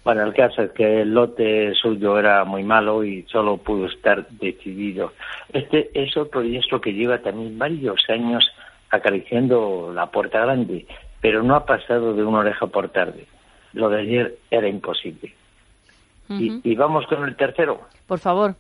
Bueno, 0.05 0.22
el 0.24 0.32
caso 0.32 0.62
es 0.62 0.70
que 0.72 1.02
el 1.02 1.12
lote 1.12 1.74
suyo 1.74 2.18
era 2.18 2.44
muy 2.44 2.62
malo 2.62 3.05
y 3.05 3.22
solo 3.24 3.59
pudo 3.59 3.86
estar 3.86 4.27
decidido. 4.28 5.12
Este 5.52 5.90
es 5.94 6.16
otro 6.16 6.40
diestro 6.40 6.81
que 6.81 6.94
lleva 6.94 7.18
también 7.18 7.59
varios 7.59 8.01
años 8.09 8.51
acariciando 8.90 9.93
la 9.94 10.06
puerta 10.06 10.40
grande, 10.40 10.86
pero 11.20 11.43
no 11.43 11.55
ha 11.55 11.66
pasado 11.66 12.14
de 12.14 12.24
una 12.24 12.39
oreja 12.39 12.66
por 12.66 12.89
tarde. 12.89 13.27
Lo 13.74 13.90
de 13.90 14.01
ayer 14.01 14.39
era 14.51 14.68
imposible. 14.68 15.35
y, 16.28 16.60
y 16.64 16.74
vamos 16.74 17.06
con 17.06 17.24
el 17.24 17.36
tercero. 17.36 17.82
Por 18.06 18.18
favor. 18.18 18.55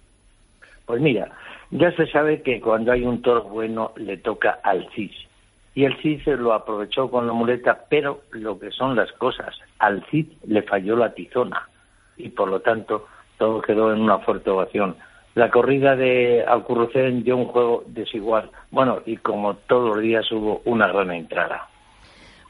Pues 0.84 1.00
mira, 1.00 1.30
ya 1.70 1.90
se 1.92 2.06
sabe 2.08 2.42
que 2.42 2.60
cuando 2.60 2.92
hay 2.92 3.02
un 3.04 3.22
toro 3.22 3.44
bueno 3.44 3.92
le 3.96 4.18
toca 4.18 4.58
al 4.62 4.88
CIS. 4.90 5.29
Y 5.74 5.84
el 5.84 5.96
CIS 6.02 6.24
se 6.24 6.36
lo 6.36 6.52
aprovechó 6.52 7.10
con 7.10 7.26
la 7.26 7.32
muleta, 7.32 7.84
pero 7.88 8.22
lo 8.32 8.58
que 8.58 8.70
son 8.70 8.96
las 8.96 9.12
cosas, 9.12 9.56
al 9.78 10.04
CIS 10.10 10.26
le 10.46 10.62
falló 10.62 10.96
la 10.96 11.14
tizona 11.14 11.68
y 12.16 12.28
por 12.30 12.48
lo 12.48 12.60
tanto 12.60 13.06
todo 13.38 13.62
quedó 13.62 13.92
en 13.92 14.00
una 14.00 14.18
fuerte 14.18 14.50
ovación. 14.50 14.96
La 15.34 15.50
corrida 15.50 15.94
de 15.94 16.44
Alcurrucén 16.46 17.22
dio 17.22 17.36
un 17.36 17.46
juego 17.46 17.84
desigual. 17.86 18.50
Bueno, 18.70 18.98
y 19.06 19.16
como 19.16 19.54
todos 19.54 19.94
los 19.94 20.02
días 20.02 20.30
hubo 20.32 20.60
una 20.64 20.88
gran 20.88 21.12
entrada. 21.12 21.68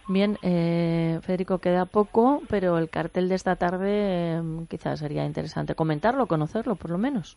Bien, 0.09 0.39
eh, 0.43 1.21
Federico, 1.23 1.59
queda 1.59 1.85
poco, 1.85 2.43
pero 2.49 2.79
el 2.79 2.89
cartel 2.89 3.29
de 3.29 3.37
esta 3.37 3.55
tarde 3.57 3.89
eh, 3.93 4.43
quizás 4.69 4.99
sería 4.99 5.25
interesante 5.25 5.75
comentarlo, 5.75 6.27
conocerlo 6.27 6.75
por 6.75 6.91
lo 6.91 6.99
menos. 6.99 7.37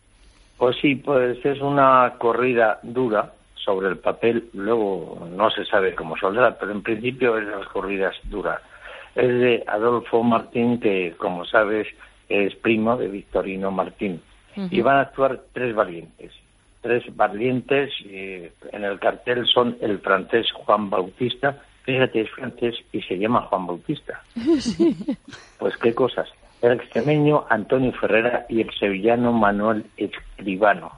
Pues 0.56 0.76
sí, 0.80 0.96
pues 0.96 1.44
es 1.44 1.60
una 1.60 2.14
corrida 2.18 2.80
dura 2.82 3.32
sobre 3.64 3.88
el 3.88 3.98
papel, 3.98 4.48
luego 4.52 5.26
no 5.30 5.50
se 5.50 5.64
sabe 5.64 5.94
cómo 5.94 6.16
saldrá, 6.16 6.58
pero 6.58 6.72
en 6.72 6.82
principio 6.82 7.38
es 7.38 7.46
de 7.46 7.56
las 7.56 7.68
corridas 7.68 8.14
duras. 8.24 8.60
Es 9.14 9.28
de 9.28 9.64
Adolfo 9.66 10.22
Martín, 10.22 10.80
que 10.80 11.14
como 11.16 11.44
sabes 11.44 11.86
es 12.28 12.54
primo 12.56 12.96
de 12.96 13.08
Victorino 13.08 13.70
Martín. 13.70 14.20
Y 14.70 14.82
van 14.82 14.98
a 14.98 15.00
actuar 15.00 15.40
tres 15.52 15.74
valientes. 15.74 16.32
Tres 16.80 17.04
valientes, 17.16 17.90
eh, 18.06 18.52
en 18.70 18.84
el 18.84 19.00
cartel 19.00 19.46
son 19.46 19.76
el 19.80 19.98
francés 19.98 20.46
Juan 20.52 20.90
Bautista, 20.90 21.58
fíjate, 21.82 22.20
es 22.20 22.30
francés 22.30 22.76
y 22.92 23.00
se 23.02 23.18
llama 23.18 23.42
Juan 23.42 23.66
Bautista. 23.66 24.22
Pues 25.58 25.76
qué 25.78 25.94
cosas. 25.94 26.28
El 26.60 26.72
extremeño 26.72 27.46
Antonio 27.48 27.92
Ferrera 27.92 28.44
y 28.50 28.60
el 28.60 28.70
sevillano 28.78 29.32
Manuel 29.32 29.86
Escribano. 29.96 30.92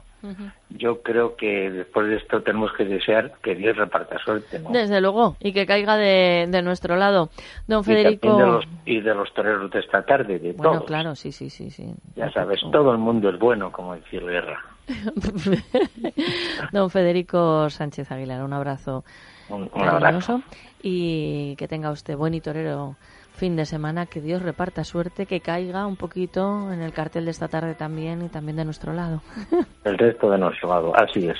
Yo 0.69 1.01
creo 1.01 1.35
que 1.35 1.69
después 1.71 2.07
de 2.07 2.17
esto 2.17 2.41
tenemos 2.43 2.71
que 2.73 2.85
desear 2.85 3.33
que 3.41 3.55
Dios 3.55 3.77
reparta 3.77 4.17
suerte. 4.19 4.59
¿no? 4.59 4.69
Desde 4.71 4.99
luego, 5.01 5.35
y 5.39 5.53
que 5.53 5.65
caiga 5.65 5.95
de, 5.97 6.47
de 6.49 6.61
nuestro 6.61 6.95
lado. 6.97 7.29
Don 7.67 7.81
Y 7.81 7.83
Federico. 7.83 8.37
de 8.37 8.45
los, 8.45 8.65
y 8.85 8.99
de 9.01 9.13
los 9.15 9.33
toreros 9.33 9.69
de 9.71 9.79
esta 9.79 10.03
tarde, 10.03 10.39
de 10.39 10.53
Bueno, 10.53 10.73
todos. 10.73 10.85
claro, 10.85 11.15
sí, 11.15 11.31
sí, 11.31 11.49
sí, 11.49 11.69
sí. 11.71 11.93
Ya 12.15 12.31
sabes, 12.31 12.59
todo 12.71 12.91
el 12.91 12.97
mundo 12.97 13.29
es 13.29 13.39
bueno, 13.39 13.71
como 13.71 13.95
decía 13.95 14.19
Guerra. 14.21 14.59
Don 16.71 16.89
Federico 16.89 17.69
Sánchez 17.69 18.11
Aguilar, 18.11 18.43
un 18.43 18.53
abrazo 18.53 19.03
Un, 19.49 19.69
un 19.73 19.81
abrazo. 19.87 20.41
y 20.81 21.55
que 21.57 21.67
tenga 21.67 21.91
usted 21.91 22.15
buen 22.15 22.33
y 22.33 22.41
torero 22.41 22.95
fin 23.37 23.55
de 23.55 23.65
semana, 23.65 24.07
que 24.07 24.19
Dios 24.19 24.41
reparta 24.41 24.83
suerte, 24.83 25.27
que 25.27 25.39
caiga 25.39 25.85
un 25.85 25.95
poquito 25.95 26.73
en 26.73 26.81
el 26.81 26.91
cartel 26.91 27.25
de 27.25 27.31
esta 27.31 27.47
tarde 27.47 27.75
también 27.75 28.23
y 28.25 28.29
también 28.29 28.57
de 28.57 28.65
nuestro 28.65 28.93
lado. 28.93 29.21
El 29.83 29.97
resto 29.97 30.29
de 30.29 30.39
nuestro 30.39 30.69
lado. 30.69 30.91
Así 30.95 31.27
es. 31.27 31.37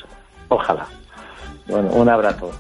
Ojalá. 0.48 0.88
Bueno, 1.68 1.90
un 1.90 2.08
abrazo. 2.08 2.52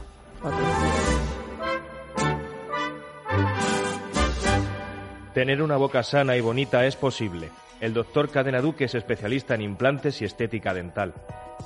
Tener 5.34 5.62
una 5.62 5.78
boca 5.78 6.02
sana 6.02 6.36
y 6.36 6.42
bonita 6.42 6.86
es 6.86 6.96
posible. 6.96 7.50
El 7.80 7.94
doctor 7.94 8.30
Cadena 8.30 8.60
Duque 8.60 8.86
es 8.86 8.96
especialista 8.96 9.54
en 9.54 9.62
implantes 9.62 10.20
y 10.22 10.26
estética 10.26 10.74
dental. 10.74 11.14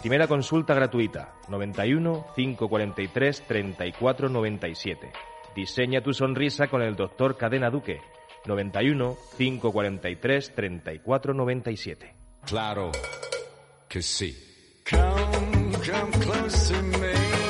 Primera 0.02 0.27
consulta 0.27 0.73
gratuita, 0.73 1.35
91 1.48 2.26
543 2.35 3.43
34 3.48 4.30
97. 4.30 5.11
Diseña 5.56 6.02
tu 6.02 6.14
sonrisa 6.14 6.68
con 6.68 6.82
el 6.82 6.95
doctor 6.95 7.38
Cadena 7.38 7.69
Duque, 7.69 8.02
91 8.45 9.18
543 9.38 10.56
34 10.56 11.34
97. 11.34 12.15
Claro 12.45 12.91
que 13.88 14.02
sí. 14.02 14.36
Come, 14.90 15.73
come 15.73 16.26
close 16.26 16.73
to 16.73 16.82
me. 16.99 17.40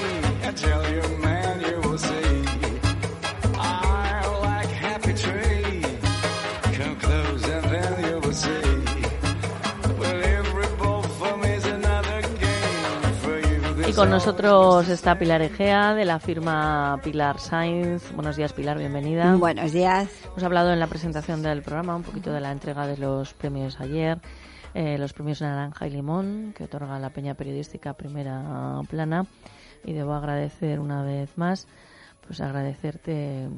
Con 14.01 14.09
nosotros 14.09 14.89
está 14.89 15.19
Pilar 15.19 15.43
Egea 15.43 15.93
de 15.93 16.05
la 16.05 16.17
firma 16.17 16.99
Pilar 17.03 17.37
Sainz. 17.37 18.11
Buenos 18.13 18.35
días, 18.35 18.51
Pilar, 18.51 18.79
bienvenida. 18.79 19.35
Buenos 19.35 19.73
días. 19.73 20.09
Hemos 20.25 20.41
hablado 20.41 20.73
en 20.73 20.79
la 20.79 20.87
presentación 20.87 21.43
del 21.43 21.61
programa 21.61 21.97
un 21.97 22.01
poquito 22.01 22.33
de 22.33 22.39
la 22.41 22.51
entrega 22.51 22.87
de 22.87 22.97
los 22.97 23.35
premios 23.35 23.79
ayer. 23.79 24.17
eh, 24.73 24.97
los 24.97 25.13
premios 25.13 25.41
Naranja 25.41 25.85
y 25.85 25.91
Limón, 25.91 26.51
que 26.57 26.63
otorga 26.63 26.97
la 26.97 27.11
Peña 27.11 27.35
Periodística 27.35 27.93
Primera 27.93 28.81
Plana. 28.89 29.27
Y 29.85 29.93
debo 29.93 30.15
agradecer 30.15 30.79
una 30.79 31.03
vez 31.03 31.37
más, 31.37 31.67
pues 32.25 32.41
agradecerte 32.41 33.49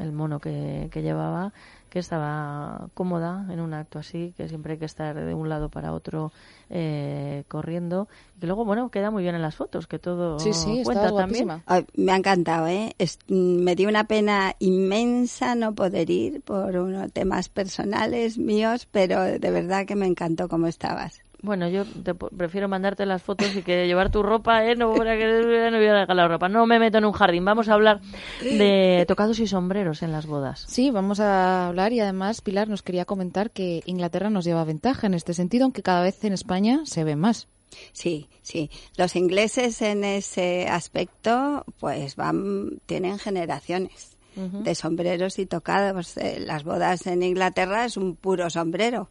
el 0.00 0.12
mono 0.12 0.40
que, 0.40 0.88
que 0.90 1.02
llevaba, 1.02 1.52
que 1.88 1.98
estaba 1.98 2.88
cómoda 2.94 3.46
en 3.50 3.60
un 3.60 3.74
acto 3.74 3.98
así, 3.98 4.34
que 4.36 4.48
siempre 4.48 4.72
hay 4.74 4.78
que 4.78 4.84
estar 4.84 5.14
de 5.14 5.34
un 5.34 5.48
lado 5.48 5.68
para 5.68 5.92
otro 5.92 6.32
eh, 6.70 7.44
corriendo. 7.48 8.08
Y 8.36 8.40
que 8.40 8.46
luego, 8.46 8.64
bueno, 8.64 8.90
queda 8.90 9.10
muy 9.10 9.22
bien 9.22 9.34
en 9.34 9.42
las 9.42 9.56
fotos, 9.56 9.86
que 9.86 9.98
todo 9.98 10.38
Sí, 10.38 10.52
sí, 10.54 10.82
cuenta 10.84 11.12
también. 11.12 11.48
Ay, 11.66 11.86
me 11.96 12.12
ha 12.12 12.16
encantado, 12.16 12.66
¿eh? 12.68 12.94
Es- 12.98 13.18
me 13.28 13.74
dio 13.74 13.88
una 13.88 14.04
pena 14.04 14.54
inmensa 14.58 15.54
no 15.54 15.74
poder 15.74 16.10
ir 16.10 16.42
por 16.42 16.76
unos 16.76 17.12
temas 17.12 17.48
personales 17.48 18.38
míos, 18.38 18.86
pero 18.90 19.22
de 19.22 19.50
verdad 19.50 19.86
que 19.86 19.96
me 19.96 20.06
encantó 20.06 20.48
cómo 20.48 20.66
estabas. 20.66 21.22
Bueno, 21.40 21.68
yo 21.68 21.84
te 21.84 22.14
prefiero 22.14 22.68
mandarte 22.68 23.06
las 23.06 23.22
fotos 23.22 23.54
y 23.54 23.62
que 23.62 23.86
llevar 23.86 24.10
tu 24.10 24.24
ropa, 24.24 24.64
¿eh? 24.64 24.74
No 24.74 24.92
para 24.94 25.16
que 25.16 25.24
no 25.24 25.78
voy 25.78 25.86
a 25.86 25.94
dejar 25.94 26.16
la 26.16 26.26
ropa. 26.26 26.48
No 26.48 26.66
me 26.66 26.80
meto 26.80 26.98
en 26.98 27.04
un 27.04 27.12
jardín. 27.12 27.44
Vamos 27.44 27.68
a 27.68 27.74
hablar 27.74 28.00
de 28.42 29.04
tocados 29.06 29.38
y 29.38 29.46
sombreros 29.46 30.02
en 30.02 30.10
las 30.10 30.26
bodas. 30.26 30.64
Sí, 30.66 30.90
vamos 30.90 31.20
a 31.20 31.68
hablar 31.68 31.92
y 31.92 32.00
además 32.00 32.40
Pilar 32.40 32.68
nos 32.68 32.82
quería 32.82 33.04
comentar 33.04 33.52
que 33.52 33.82
Inglaterra 33.86 34.30
nos 34.30 34.44
lleva 34.44 34.64
ventaja 34.64 35.06
en 35.06 35.14
este 35.14 35.32
sentido, 35.32 35.64
aunque 35.64 35.82
cada 35.82 36.02
vez 36.02 36.24
en 36.24 36.32
España 36.32 36.80
se 36.84 37.04
ve 37.04 37.14
más. 37.14 37.46
Sí, 37.92 38.28
sí. 38.42 38.70
Los 38.96 39.14
ingleses 39.14 39.80
en 39.82 40.02
ese 40.02 40.66
aspecto, 40.68 41.64
pues 41.78 42.16
van, 42.16 42.80
tienen 42.86 43.18
generaciones 43.18 44.16
de 44.34 44.74
sombreros 44.74 45.38
y 45.38 45.46
tocados. 45.46 46.16
Eh, 46.16 46.38
Las 46.40 46.62
bodas 46.62 47.06
en 47.06 47.22
Inglaterra 47.22 47.84
es 47.84 47.96
un 47.96 48.14
puro 48.14 48.50
sombrero. 48.50 49.08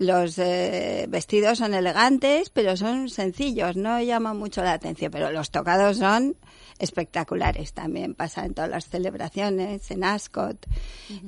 Los 0.00 0.38
eh, 0.38 1.04
vestidos 1.10 1.58
son 1.58 1.74
elegantes, 1.74 2.48
pero 2.48 2.74
son 2.74 3.10
sencillos, 3.10 3.76
no 3.76 4.00
llaman 4.00 4.38
mucho 4.38 4.62
la 4.62 4.72
atención, 4.72 5.12
pero 5.12 5.30
los 5.30 5.50
tocados 5.50 5.98
son 5.98 6.36
espectaculares. 6.78 7.74
También 7.74 8.14
pasa 8.14 8.46
en 8.46 8.54
todas 8.54 8.70
las 8.70 8.88
celebraciones, 8.88 9.90
en 9.90 10.02
Ascot. 10.02 10.56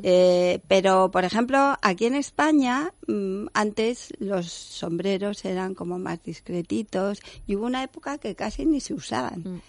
Eh, 0.02 0.60
pero, 0.68 1.10
por 1.10 1.26
ejemplo, 1.26 1.76
aquí 1.82 2.06
en 2.06 2.14
España, 2.14 2.94
mm, 3.06 3.48
antes 3.52 4.08
los 4.18 4.50
sombreros 4.50 5.44
eran 5.44 5.74
como 5.74 5.98
más 5.98 6.22
discretitos 6.22 7.20
y 7.46 7.56
hubo 7.56 7.66
una 7.66 7.82
época 7.82 8.16
que 8.16 8.34
casi 8.34 8.64
ni 8.64 8.80
se 8.80 8.94
usaban. 8.94 9.60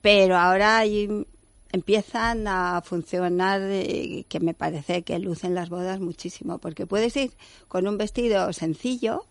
Pero 0.00 0.36
ahora 0.36 0.78
hay- 0.78 1.24
empiezan 1.72 2.46
a 2.46 2.82
funcionar, 2.82 3.60
eh, 3.62 4.24
que 4.28 4.40
me 4.40 4.54
parece 4.54 5.02
que 5.02 5.18
lucen 5.18 5.54
las 5.54 5.70
bodas 5.70 6.00
muchísimo, 6.00 6.58
porque 6.58 6.86
puedes 6.86 7.16
ir 7.16 7.32
con 7.68 7.88
un 7.88 7.96
vestido 7.98 8.52
sencillo, 8.52 9.24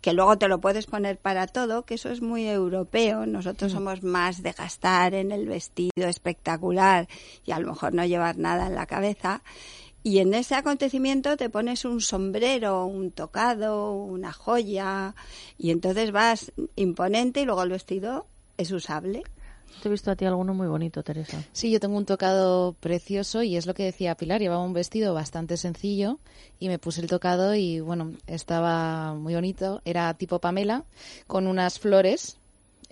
que 0.00 0.12
luego 0.12 0.36
te 0.36 0.48
lo 0.48 0.60
puedes 0.60 0.86
poner 0.86 1.18
para 1.18 1.46
todo, 1.46 1.84
que 1.84 1.94
eso 1.94 2.10
es 2.10 2.22
muy 2.22 2.48
europeo. 2.48 3.26
Nosotros 3.26 3.72
somos 3.72 4.02
más 4.02 4.42
de 4.42 4.52
gastar 4.52 5.14
en 5.14 5.30
el 5.30 5.46
vestido 5.46 6.08
espectacular 6.08 7.08
y 7.44 7.52
a 7.52 7.60
lo 7.60 7.68
mejor 7.68 7.94
no 7.94 8.04
llevar 8.04 8.36
nada 8.36 8.66
en 8.66 8.74
la 8.74 8.86
cabeza. 8.86 9.42
Y 10.04 10.18
en 10.18 10.34
ese 10.34 10.56
acontecimiento 10.56 11.36
te 11.36 11.48
pones 11.48 11.84
un 11.84 12.00
sombrero, 12.00 12.86
un 12.86 13.12
tocado, 13.12 13.92
una 13.92 14.32
joya, 14.32 15.14
y 15.56 15.70
entonces 15.70 16.10
vas 16.10 16.52
imponente 16.74 17.42
y 17.42 17.44
luego 17.44 17.62
el 17.62 17.70
vestido 17.70 18.26
es 18.56 18.72
usable. 18.72 19.22
Te 19.80 19.88
he 19.88 19.90
visto 19.90 20.10
a 20.10 20.16
ti 20.16 20.24
alguno 20.24 20.54
muy 20.54 20.66
bonito, 20.66 21.02
Teresa. 21.02 21.42
Sí, 21.52 21.70
yo 21.70 21.80
tengo 21.80 21.96
un 21.96 22.04
tocado 22.04 22.74
precioso 22.74 23.42
y 23.42 23.56
es 23.56 23.66
lo 23.66 23.74
que 23.74 23.84
decía 23.84 24.14
Pilar, 24.14 24.40
llevaba 24.40 24.62
un 24.62 24.72
vestido 24.72 25.14
bastante 25.14 25.56
sencillo 25.56 26.18
y 26.58 26.68
me 26.68 26.78
puse 26.78 27.00
el 27.00 27.08
tocado 27.08 27.54
y 27.54 27.80
bueno, 27.80 28.12
estaba 28.26 29.14
muy 29.14 29.34
bonito, 29.34 29.80
era 29.84 30.12
tipo 30.14 30.38
Pamela, 30.38 30.84
con 31.26 31.46
unas 31.46 31.78
flores 31.78 32.36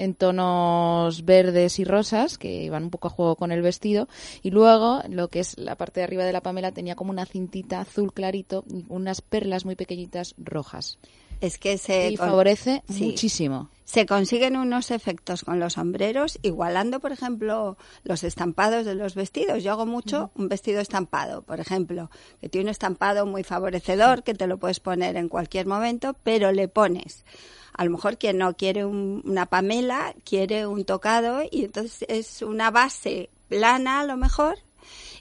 en 0.01 0.15
tonos 0.15 1.27
verdes 1.27 1.79
y 1.79 1.85
rosas 1.85 2.39
que 2.39 2.65
iban 2.65 2.85
un 2.85 2.91
poco 2.91 3.09
a 3.09 3.11
juego 3.11 3.37
con 3.37 3.53
el 3.53 3.61
vestido 3.61 4.09
y 4.43 4.51
luego 4.51 5.03
lo 5.09 5.29
que 5.29 5.41
es 5.41 5.59
la 5.59 5.77
parte 5.77 6.01
de 6.01 6.05
arriba 6.05 6.25
de 6.25 6.33
la 6.33 6.41
Pamela 6.41 6.73
tenía 6.73 6.95
como 6.95 7.11
una 7.11 7.27
cintita 7.27 7.81
azul 7.81 8.13
clarito 8.13 8.65
y 8.67 8.87
unas 8.89 9.21
perlas 9.21 9.67
muy 9.67 9.77
pequeñitas 9.77 10.35
rojas. 10.39 10.99
Es 11.41 11.59
que 11.59 11.79
se 11.79 12.11
Y 12.11 12.17
favorece 12.17 12.83
Sí. 12.89 13.05
muchísimo. 13.05 13.71
Se 13.85 14.07
consiguen 14.07 14.57
unos 14.57 14.93
efectos 14.93 15.43
con 15.43 15.59
los 15.59 15.73
sombreros, 15.73 16.39
igualando, 16.43 17.01
por 17.01 17.11
ejemplo, 17.11 17.77
los 18.05 18.23
estampados 18.23 18.87
de 18.87 18.95
los 18.95 19.17
vestidos. 19.17 19.65
Yo 19.65 19.73
hago 19.73 19.85
mucho 19.85 20.31
un 20.37 20.49
vestido 20.49 20.81
estampado, 20.81 21.43
por 21.43 21.59
ejemplo, 21.59 22.09
que 22.41 22.49
tiene 22.49 22.67
un 22.67 22.71
estampado 22.71 23.27
muy 23.27 23.43
favorecedor, 23.43 24.23
que 24.23 24.35
te 24.35 24.47
lo 24.47 24.59
puedes 24.59 24.79
poner 24.79 25.17
en 25.17 25.29
cualquier 25.29 25.67
momento, 25.67 26.15
pero 26.23 26.53
le 26.53 26.69
pones. 26.69 27.25
A 27.73 27.85
lo 27.85 27.91
mejor 27.91 28.17
quien 28.19 28.39
no 28.39 28.55
quiere 28.57 28.85
un- 28.85 29.23
una 29.25 29.47
pamela, 29.47 30.15
quiere 30.25 30.67
un 30.69 30.85
tocado, 30.85 31.41
y 31.51 31.65
entonces 31.65 32.05
es 32.09 32.43
una 32.43 32.71
base 32.71 33.31
plana 33.49 34.01
a 34.01 34.05
lo 34.05 34.17
mejor, 34.17 34.57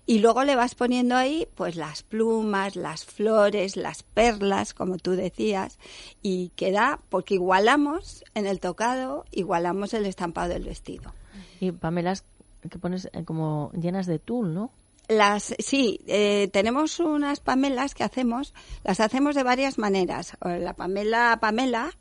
y 0.10 0.18
luego 0.18 0.44
le 0.44 0.56
vas 0.56 0.74
poniendo 0.74 1.16
ahí 1.16 1.48
pues 1.54 1.76
las 1.76 2.02
plumas, 2.02 2.76
las 2.76 3.06
flores, 3.06 3.78
las 3.78 4.02
perlas, 4.02 4.74
como 4.74 4.98
tú 4.98 5.12
decías, 5.12 5.78
y 6.24 6.50
queda, 6.56 7.00
porque 7.10 7.36
igualamos 7.36 8.24
en 8.34 8.48
el 8.48 8.60
tocado, 8.60 9.26
igualamos 9.30 9.94
el 9.94 10.08
estampado 10.08 10.50
del 10.50 10.64
vestido. 10.64 11.14
Y 11.60 11.72
pamelas 11.74 12.26
que 12.68 12.80
pones 12.80 13.08
eh, 13.14 13.24
como 13.24 13.72
llenas 13.80 14.08
de 14.08 14.18
tul, 14.18 14.52
¿no? 14.52 14.72
Las, 15.08 15.54
sí, 15.60 16.02
eh, 16.08 16.50
tenemos 16.52 17.00
unas 17.00 17.40
pamelas 17.40 17.94
que 17.94 18.04
hacemos, 18.04 18.56
las 18.84 19.02
hacemos 19.02 19.36
de 19.36 19.44
varias 19.44 19.78
maneras. 19.78 20.36
O 20.42 20.50
La 20.50 20.74
pamela 20.74 21.38
pamela, 21.40 21.92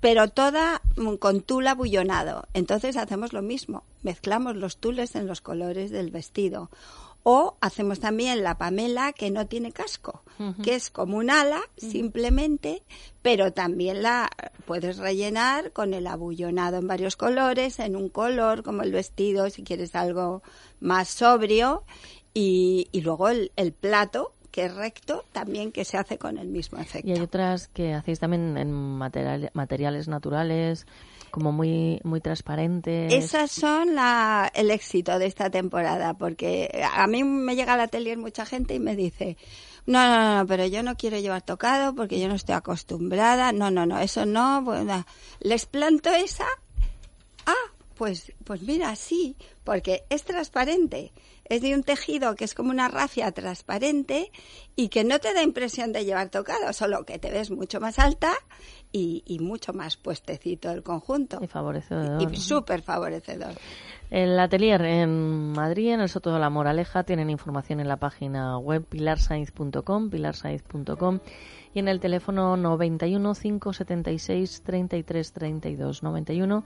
pero 0.00 0.28
toda 0.28 0.82
mm, 0.96 1.14
con 1.14 1.42
tul 1.42 1.68
abullonado. 1.68 2.48
Entonces 2.54 2.96
hacemos 2.96 3.32
lo 3.32 3.42
mismo, 3.42 3.84
mezclamos 4.02 4.56
los 4.56 4.78
tules 4.78 5.14
en 5.14 5.28
los 5.28 5.40
colores 5.40 5.92
del 5.92 6.10
vestido. 6.10 6.70
O 7.22 7.56
hacemos 7.60 8.00
también 8.00 8.42
la 8.42 8.56
pamela 8.56 9.12
que 9.12 9.30
no 9.30 9.46
tiene 9.46 9.72
casco, 9.72 10.22
que 10.62 10.74
es 10.74 10.88
como 10.88 11.18
un 11.18 11.30
ala 11.30 11.60
simplemente, 11.76 12.82
pero 13.20 13.52
también 13.52 14.02
la 14.02 14.30
puedes 14.64 14.96
rellenar 14.96 15.72
con 15.72 15.92
el 15.92 16.06
abullonado 16.06 16.78
en 16.78 16.86
varios 16.86 17.16
colores, 17.16 17.78
en 17.78 17.94
un 17.94 18.08
color 18.08 18.62
como 18.62 18.82
el 18.82 18.92
vestido, 18.92 19.50
si 19.50 19.62
quieres 19.62 19.94
algo 19.94 20.42
más 20.80 21.08
sobrio, 21.08 21.84
y, 22.32 22.88
y 22.90 23.02
luego 23.02 23.28
el, 23.28 23.52
el 23.56 23.72
plato 23.72 24.32
que 24.50 24.64
es 24.66 24.74
recto 24.74 25.24
también 25.32 25.72
que 25.72 25.84
se 25.84 25.96
hace 25.96 26.18
con 26.18 26.38
el 26.38 26.48
mismo 26.48 26.78
efecto. 26.78 27.08
Y 27.08 27.12
hay 27.12 27.20
otras 27.20 27.68
que 27.68 27.94
hacéis 27.94 28.18
también 28.20 28.56
en 28.56 28.72
material- 28.72 29.50
materiales 29.54 30.08
naturales, 30.08 30.86
como 31.30 31.52
muy 31.52 32.00
muy 32.02 32.20
transparentes. 32.20 33.12
Esas 33.12 33.50
son 33.50 33.94
la, 33.94 34.50
el 34.54 34.70
éxito 34.70 35.18
de 35.18 35.26
esta 35.26 35.50
temporada, 35.50 36.14
porque 36.14 36.84
a 36.92 37.06
mí 37.06 37.22
me 37.24 37.54
llega 37.54 37.74
al 37.74 37.80
atelier 37.80 38.18
mucha 38.18 38.44
gente 38.44 38.74
y 38.74 38.80
me 38.80 38.96
dice, 38.96 39.36
no, 39.86 40.06
no, 40.08 40.38
no, 40.38 40.46
pero 40.46 40.66
yo 40.66 40.82
no 40.82 40.96
quiero 40.96 41.18
llevar 41.18 41.42
tocado 41.42 41.94
porque 41.94 42.18
yo 42.20 42.28
no 42.28 42.34
estoy 42.34 42.54
acostumbrada, 42.56 43.52
no, 43.52 43.70
no, 43.70 43.86
no, 43.86 43.98
eso 44.00 44.26
no, 44.26 44.64
les 45.40 45.66
planto 45.66 46.10
esa, 46.10 46.46
pues, 48.00 48.32
pues 48.44 48.62
mira, 48.62 48.96
sí, 48.96 49.36
porque 49.62 50.04
es 50.08 50.24
transparente, 50.24 51.12
es 51.44 51.60
de 51.60 51.74
un 51.74 51.82
tejido 51.82 52.34
que 52.34 52.46
es 52.46 52.54
como 52.54 52.70
una 52.70 52.88
rafia 52.88 53.30
transparente 53.30 54.32
y 54.74 54.88
que 54.88 55.04
no 55.04 55.18
te 55.18 55.34
da 55.34 55.42
impresión 55.42 55.92
de 55.92 56.06
llevar 56.06 56.30
tocado, 56.30 56.72
solo 56.72 57.04
que 57.04 57.18
te 57.18 57.30
ves 57.30 57.50
mucho 57.50 57.78
más 57.78 57.98
alta 57.98 58.32
y, 58.90 59.22
y 59.26 59.40
mucho 59.40 59.74
más 59.74 59.98
puestecito 59.98 60.70
el 60.70 60.82
conjunto. 60.82 61.40
Y 61.42 61.46
favorecedor. 61.46 62.22
Y 62.22 62.36
súper 62.36 62.80
favorecedor. 62.80 63.52
El 64.08 64.40
atelier 64.40 64.80
en 64.80 65.52
Madrid, 65.52 65.90
en 65.90 66.00
el 66.00 66.08
Soto 66.08 66.32
de 66.32 66.40
la 66.40 66.48
Moraleja, 66.48 67.04
tienen 67.04 67.28
información 67.28 67.80
en 67.80 67.88
la 67.88 67.98
página 67.98 68.56
web 68.56 68.82
pilarsaiz.com, 68.86 70.08
pilarsaiz.com 70.08 71.20
y 71.74 71.78
en 71.78 71.88
el 71.88 72.00
teléfono 72.00 72.56
91 72.56 73.34
576 73.34 74.62
33 74.62 75.32
32 75.34 76.02
91 76.02 76.64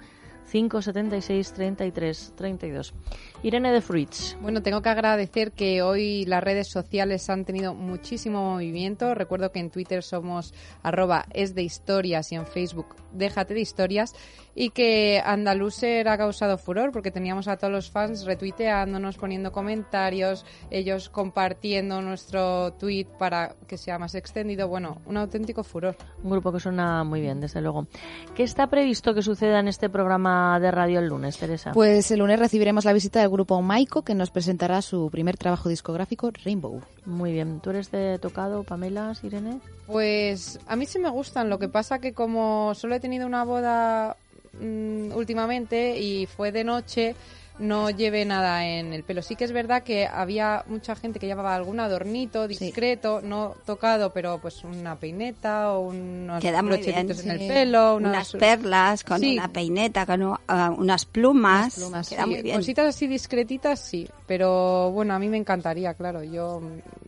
576 0.51 1.53
33 1.53 2.33
32. 2.37 2.95
Irene 3.43 3.73
de 3.73 3.81
Fruits. 3.81 4.37
Bueno, 4.41 4.63
tengo 4.63 4.83
que 4.83 4.89
agradecer 4.89 5.53
que 5.53 5.83
hoy 5.83 6.25
las 6.27 6.43
redes 6.43 6.69
sociales 6.69 7.29
han 7.31 7.45
tenido 7.45 7.75
muchísimo 7.75 8.53
movimiento. 8.53 9.15
Recuerdo 9.15 9.53
que 9.53 9.61
en 9.61 9.71
Twitter 9.71 10.03
somos 10.03 10.55
arroba 10.83 11.27
es 11.33 11.55
de 11.55 11.63
historias 11.63 12.31
y 12.33 12.37
en 12.37 12.47
Facebook 12.47 12.97
déjate 13.13 13.55
de 13.55 13.61
historias 13.61 14.15
y 14.55 14.71
que 14.71 15.21
Andaluser 15.25 16.09
ha 16.09 16.17
causado 16.17 16.59
furor 16.59 16.93
porque 16.93 17.11
teníamos 17.11 17.49
a 17.49 17.57
todos 17.57 17.73
los 17.73 17.91
fans 17.91 18.25
retuiteándonos, 18.25 19.17
poniendo 19.17 19.53
comentarios, 19.53 20.45
ellos 20.71 21.09
compartiendo 21.09 22.01
nuestro 22.03 22.73
tweet 22.75 23.07
para 23.19 23.55
que 23.67 23.77
sea 23.77 23.99
más 23.99 24.15
extendido. 24.15 24.69
Bueno, 24.69 24.99
un 25.07 25.17
auténtico 25.17 25.65
furor. 25.65 25.97
Un 26.23 26.31
grupo 26.31 26.53
que 26.53 26.61
suena 26.61 27.05
muy 27.05 27.21
bien, 27.21 27.41
desde 27.41 27.61
luego. 27.61 27.87
¿Qué 28.35 28.43
está 28.43 28.69
previsto 28.69 29.15
que 29.15 29.23
suceda 29.23 29.61
en 29.61 29.69
este 29.69 29.89
programa 29.89 30.59
de 30.61 30.71
radio 30.71 31.01
el 31.01 31.09
lunes, 31.09 31.39
Teresa? 31.39 31.73
Pues 31.73 32.11
el 32.11 32.21
lunes 32.21 32.39
recibiremos 32.39 32.85
la 32.85 32.93
visita 32.93 33.21
del 33.21 33.31
grupo 33.31 33.61
Maiko, 33.61 34.03
que 34.03 34.15
nos 34.15 34.31
presentará 34.31 34.83
su 34.83 35.11
primer 35.11 35.37
trabajo 35.37 35.69
discográfico, 35.69 36.31
Rainbow. 36.45 36.81
Muy 37.07 37.33
bien. 37.33 37.61
¿Tú 37.61 37.71
eres 37.71 37.91
de 37.91 38.19
tocado, 38.19 38.63
Pamela, 38.63 39.13
Irene? 39.23 39.61
Pues 39.87 40.59
a 40.67 40.77
mí 40.77 40.87
sí 40.87 40.99
me 40.99 41.11
gustan, 41.11 41.51
lo 41.51 41.59
que 41.59 41.69
pasa 41.69 41.99
que 41.99 42.15
como 42.15 42.75
solo 42.75 42.95
he 42.95 43.01
tenido 43.01 43.27
una 43.27 43.45
boda 43.45 44.17
mm, 44.61 45.13
últimamente 45.15 45.99
y 45.99 46.27
fue 46.27 46.53
de 46.53 46.65
noche, 46.65 47.17
no 47.59 47.89
llevé 47.91 48.25
nada 48.25 48.67
en 48.67 48.93
el 48.93 49.05
pelo. 49.05 49.23
Sí 49.23 49.37
que 49.37 49.45
es 49.45 49.53
verdad 49.53 49.83
que 49.85 50.07
había 50.07 50.65
mucha 50.67 50.97
gente 50.97 51.19
que 51.21 51.27
llevaba 51.27 51.55
algún 51.55 51.79
adornito 51.81 52.49
discreto, 52.49 53.21
no 53.23 53.55
tocado, 53.65 54.13
pero 54.13 54.39
pues 54.41 54.65
una 54.65 54.97
peineta 54.99 55.73
o 55.73 55.89
unos 55.89 56.41
Queda 56.43 56.63
muy 56.63 56.79
bien. 56.79 56.83
brochetitos 57.07 57.25
en 57.25 57.31
el 57.31 57.39
pelo, 57.49 57.97
unas 57.97 58.33
perlas 58.33 59.05
con 59.05 59.21
Sí. 59.21 59.35
una 59.39 59.49
peineta, 59.53 60.05
con 60.05 60.37
ah, 60.49 60.75
unas 60.77 61.05
plumas. 61.07 61.77
plumas, 61.77 62.09
Queda 62.09 62.25
sí. 62.25 62.31
muy 62.31 62.43
bien. 62.43 62.57
Cositas 62.57 62.87
así 62.87 63.07
discretitas, 63.07 63.79
sí. 63.81 64.09
Pero 64.27 64.91
bueno, 64.91 65.15
a 65.15 65.19
mí 65.19 65.29
me 65.29 65.37
encantaría, 65.37 65.95
claro. 65.95 66.23
Yo 66.25 66.61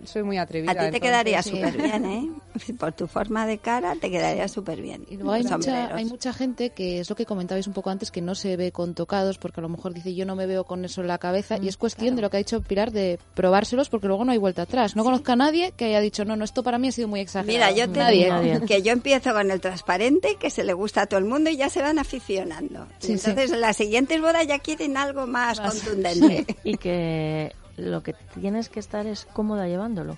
soy 0.04 0.22
muy 0.22 0.38
atrevida. 0.38 0.70
A 0.70 0.74
ti 0.74 0.78
te 0.80 0.84
entonces- 0.86 1.02
quedaría 1.08 1.42
súper 1.42 1.76
bien, 1.76 2.04
¿eh? 2.04 2.30
Por 2.78 2.92
tu 2.92 3.06
forma 3.08 3.46
de 3.46 3.58
cara 3.58 3.94
te 4.00 4.10
quedaría 4.10 4.46
súper 4.48 4.80
bien. 4.80 5.04
Y 5.10 5.16
luego 5.16 5.36
mucha, 5.48 5.94
hay 5.94 6.04
mucha 6.04 6.32
gente 6.32 6.70
que 6.70 7.00
es 7.00 7.10
lo 7.10 7.16
que 7.16 7.26
comentabais 7.26 7.66
un 7.66 7.72
poco 7.72 7.90
antes, 7.90 8.10
que 8.10 8.20
no 8.22 8.34
se 8.34 8.56
ve 8.56 8.70
con 8.70 8.94
tocados, 8.94 9.38
porque 9.38 9.60
a 9.60 9.62
lo 9.62 9.68
mejor 9.68 9.92
dice 9.92 10.14
yo 10.14 10.24
no 10.24 10.35
me 10.36 10.46
veo 10.46 10.64
con 10.64 10.84
eso 10.84 11.00
en 11.00 11.08
la 11.08 11.18
cabeza, 11.18 11.58
y 11.60 11.68
es 11.68 11.76
cuestión 11.76 12.14
de 12.14 12.22
lo 12.22 12.30
que 12.30 12.36
ha 12.36 12.38
dicho 12.38 12.60
Pilar, 12.60 12.92
de 12.92 13.18
probárselos, 13.34 13.88
porque 13.88 14.06
luego 14.06 14.24
no 14.24 14.32
hay 14.32 14.38
vuelta 14.38 14.62
atrás. 14.62 14.94
No 14.94 15.02
conozco 15.02 15.32
a 15.32 15.36
nadie 15.36 15.72
que 15.76 15.86
haya 15.86 16.00
dicho, 16.00 16.24
no, 16.24 16.36
no, 16.36 16.44
esto 16.44 16.62
para 16.62 16.78
mí 16.78 16.88
ha 16.88 16.92
sido 16.92 17.08
muy 17.08 17.20
exagerado. 17.20 17.52
Mira, 17.52 17.70
yo 17.72 17.90
te 17.90 17.98
nadie. 17.98 18.32
digo 18.40 18.66
que 18.66 18.82
yo 18.82 18.92
empiezo 18.92 19.32
con 19.32 19.50
el 19.50 19.60
transparente, 19.60 20.36
que 20.38 20.50
se 20.50 20.62
le 20.62 20.72
gusta 20.72 21.02
a 21.02 21.06
todo 21.06 21.18
el 21.18 21.26
mundo 21.26 21.50
y 21.50 21.56
ya 21.56 21.68
se 21.68 21.82
van 21.82 21.98
aficionando. 21.98 22.86
Sí, 22.98 23.06
sí. 23.06 23.12
entonces 23.30 23.52
en 23.52 23.60
las 23.60 23.76
siguientes 23.76 24.20
bodas 24.20 24.46
ya 24.46 24.58
quieren 24.58 24.96
algo 24.96 25.26
más, 25.26 25.60
contundente. 25.60 26.46
y 26.64 26.76
que 26.76 27.52
lo 27.76 28.02
que 28.02 28.14
tienes 28.38 28.68
que 28.68 28.80
estar 28.80 29.06
es 29.06 29.26
cómoda 29.32 29.66
llevándolo. 29.66 30.16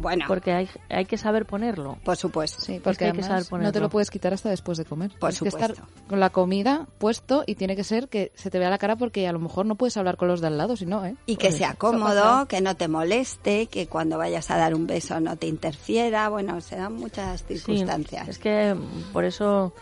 Bueno. 0.00 0.24
Porque 0.28 0.52
hay, 0.52 0.68
hay 0.88 1.04
que 1.04 1.18
saber 1.18 1.46
ponerlo. 1.46 1.98
Por 2.04 2.16
supuesto. 2.16 2.62
Sí, 2.62 2.74
Es 2.76 2.80
porque 2.82 2.98
que 2.98 3.04
hay 3.06 3.12
que 3.12 3.22
saber 3.22 3.44
ponerlo. 3.46 3.68
no 3.68 3.72
te 3.72 3.80
lo 3.80 3.88
puedes 3.90 4.10
quitar 4.10 4.32
hasta 4.34 4.48
después 4.50 4.78
de 4.78 4.84
comer. 4.84 5.10
Por 5.18 5.30
Tienes 5.32 5.40
que 5.40 5.48
estar 5.48 5.74
supuesto. 5.76 6.08
con 6.08 6.20
la 6.20 6.30
comida 6.30 6.86
puesto 6.98 7.44
y 7.46 7.54
tiene 7.54 7.76
que 7.76 7.84
ser 7.84 8.08
que 8.08 8.32
se 8.34 8.50
te 8.50 8.58
vea 8.58 8.70
la 8.70 8.78
cara 8.78 8.96
porque 8.96 9.26
a 9.28 9.32
lo 9.32 9.38
mejor 9.38 9.66
no 9.66 9.74
puedes 9.76 9.96
hablar 9.96 10.16
con 10.16 10.28
los 10.28 10.40
de 10.40 10.46
al 10.48 10.58
lado, 10.58 10.76
si 10.76 10.86
no, 10.86 11.04
¿eh? 11.04 11.14
Y 11.26 11.36
que 11.36 11.48
Pues 11.48 11.58
sea 11.58 11.74
cómodo, 11.74 12.46
que 12.46 12.60
no 12.60 12.76
te 12.76 12.88
moleste, 12.88 13.66
que 13.66 13.86
cuando 13.86 14.18
vayas 14.18 14.50
a 14.50 14.56
dar 14.56 14.74
un 14.74 14.86
beso 14.86 15.20
no 15.20 15.36
te 15.36 15.46
interfiera. 15.46 16.28
Bueno, 16.28 16.60
se 16.60 16.76
dan 16.76 16.94
muchas 16.94 17.40
Sí, 17.46 17.58
circunstancias. 17.58 18.28
es 18.28 18.38
que 18.38 18.74
mm, 18.74 19.12
por 19.12 19.24
eso 19.24 19.72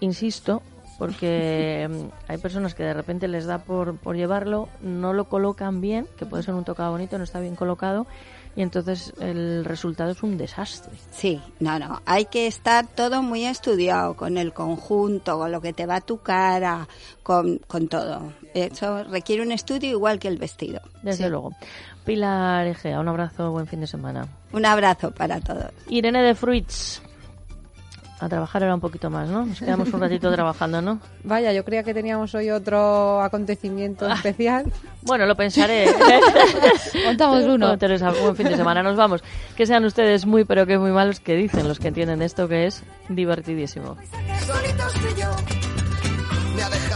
insisto, 0.00 0.62
porque 0.98 1.88
mm, 1.90 2.30
hay 2.30 2.38
personas 2.38 2.74
que 2.74 2.82
de 2.82 2.94
repente 2.94 3.28
les 3.28 3.46
da 3.46 3.58
por, 3.58 3.96
por 3.96 4.16
llevarlo, 4.16 4.68
no 4.82 5.12
lo 5.12 5.24
colocan 5.28 5.80
bien, 5.80 6.06
que 6.16 6.26
puede 6.26 6.42
ser 6.42 6.54
un 6.54 6.64
tocado 6.64 6.90
bonito, 6.92 7.18
no 7.18 7.24
está 7.24 7.40
bien 7.40 7.56
colocado, 7.56 8.06
y 8.56 8.62
entonces 8.62 9.12
el 9.20 9.64
resultado 9.66 10.10
es 10.10 10.22
un 10.22 10.38
desastre. 10.38 10.92
Sí, 11.12 11.40
no, 11.60 11.78
no. 11.78 12.00
Hay 12.06 12.24
que 12.24 12.46
estar 12.46 12.86
todo 12.86 13.22
muy 13.22 13.44
estudiado 13.44 14.16
con 14.16 14.38
el 14.38 14.54
conjunto, 14.54 15.38
con 15.38 15.52
lo 15.52 15.60
que 15.60 15.74
te 15.74 15.84
va 15.84 15.96
a 15.96 16.00
tu 16.00 16.18
cara, 16.18 16.88
con, 17.22 17.58
con 17.58 17.86
todo. 17.88 18.32
Eso 18.54 19.04
requiere 19.04 19.42
un 19.42 19.52
estudio 19.52 19.90
igual 19.90 20.18
que 20.18 20.28
el 20.28 20.38
vestido. 20.38 20.80
Desde 21.02 21.28
luego. 21.28 21.52
Pilar 22.06 22.66
Egea, 22.66 22.98
un 22.98 23.08
abrazo, 23.08 23.50
buen 23.50 23.66
fin 23.66 23.80
de 23.80 23.86
semana. 23.86 24.26
Un 24.52 24.64
abrazo 24.64 25.10
para 25.10 25.38
todos. 25.40 25.70
Irene 25.88 26.22
de 26.22 26.34
Fruits. 26.34 27.02
A 28.18 28.28
trabajar 28.30 28.62
era 28.62 28.74
un 28.74 28.80
poquito 28.80 29.10
más, 29.10 29.28
¿no? 29.28 29.44
Nos 29.44 29.58
quedamos 29.58 29.92
un 29.92 30.00
ratito 30.00 30.32
trabajando, 30.32 30.80
¿no? 30.80 31.00
Vaya, 31.24 31.52
yo 31.52 31.64
creía 31.66 31.82
que 31.82 31.92
teníamos 31.92 32.34
hoy 32.34 32.50
otro 32.50 33.20
acontecimiento 33.20 34.08
especial. 34.10 34.72
Bueno, 35.02 35.26
lo 35.26 35.36
pensaré. 35.36 35.86
Montamos 37.04 37.44
uno. 37.44 37.66
Bueno, 37.66 37.78
Teresa, 37.78 38.12
buen 38.12 38.34
fin 38.34 38.48
de 38.48 38.56
semana. 38.56 38.82
Nos 38.82 38.96
vamos. 38.96 39.22
Que 39.54 39.66
sean 39.66 39.84
ustedes 39.84 40.24
muy, 40.24 40.44
pero 40.44 40.64
que 40.66 40.78
muy 40.78 40.92
malos, 40.92 41.20
que 41.20 41.34
dicen 41.36 41.68
los 41.68 41.78
que 41.78 41.88
entienden 41.88 42.22
esto, 42.22 42.48
que 42.48 42.66
es 42.66 42.82
divertidísimo. 43.10 43.96
Solito 44.46 44.86
estoy 44.94 45.20
yo, 45.20 45.30
me 46.56 46.62
ha 46.62 46.70
dejado 46.70 46.95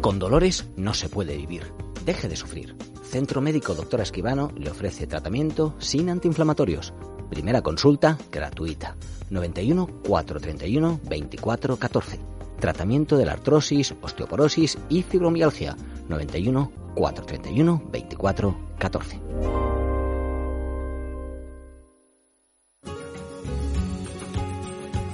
Con 0.00 0.18
dolores 0.18 0.66
no 0.76 0.94
se 0.94 1.08
puede 1.08 1.36
vivir. 1.36 1.72
Deje 2.04 2.28
de 2.28 2.36
sufrir. 2.36 2.76
Centro 3.02 3.40
Médico 3.40 3.74
Doctora 3.74 4.02
Esquivano 4.02 4.50
le 4.56 4.70
ofrece 4.70 5.06
tratamiento 5.06 5.74
sin 5.78 6.08
antiinflamatorios. 6.10 6.94
Primera 7.28 7.62
consulta 7.62 8.18
gratuita. 8.30 8.96
91 9.30 9.86
431 10.06 11.00
24 11.04 11.76
14. 11.76 12.20
Tratamiento 12.58 13.16
de 13.16 13.26
la 13.26 13.32
artrosis, 13.32 13.94
osteoporosis 14.00 14.78
y 14.88 15.02
fibromialgia. 15.02 15.76
91 16.08 16.72
431 16.94 17.82
24 17.90 18.56
14. 18.78 19.79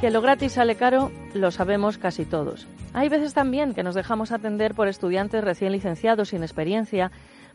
Que 0.06 0.12
lo 0.12 0.22
gratis 0.22 0.52
sale 0.52 0.76
caro, 0.76 1.10
lo 1.34 1.50
sabemos 1.50 1.98
casi 1.98 2.24
todos. 2.24 2.68
Hay 2.94 3.08
veces 3.08 3.34
también 3.34 3.74
que 3.74 3.82
nos 3.82 3.96
dejamos 3.96 4.30
atender 4.30 4.72
por 4.72 4.86
estudiantes 4.86 5.42
recién 5.42 5.72
licenciados 5.72 6.28
sin 6.28 6.44
experiencia, 6.44 7.10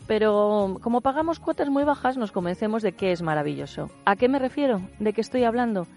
pero 0.05 0.77
como 0.81 0.99
pagamos 0.99 1.39
cuotas 1.39 1.69
muy 1.69 1.85
bajas 1.85 2.17
nos 2.17 2.33
convencemos 2.33 2.83
de 2.83 2.91
que 2.91 3.13
es 3.13 3.21
maravilloso. 3.21 3.89
¿A 4.03 4.17
qué 4.17 4.27
me 4.27 4.37
refiero? 4.37 4.81
¿De 4.99 5.13
qué 5.13 5.21
estoy 5.21 5.45
hablando? 5.45 5.87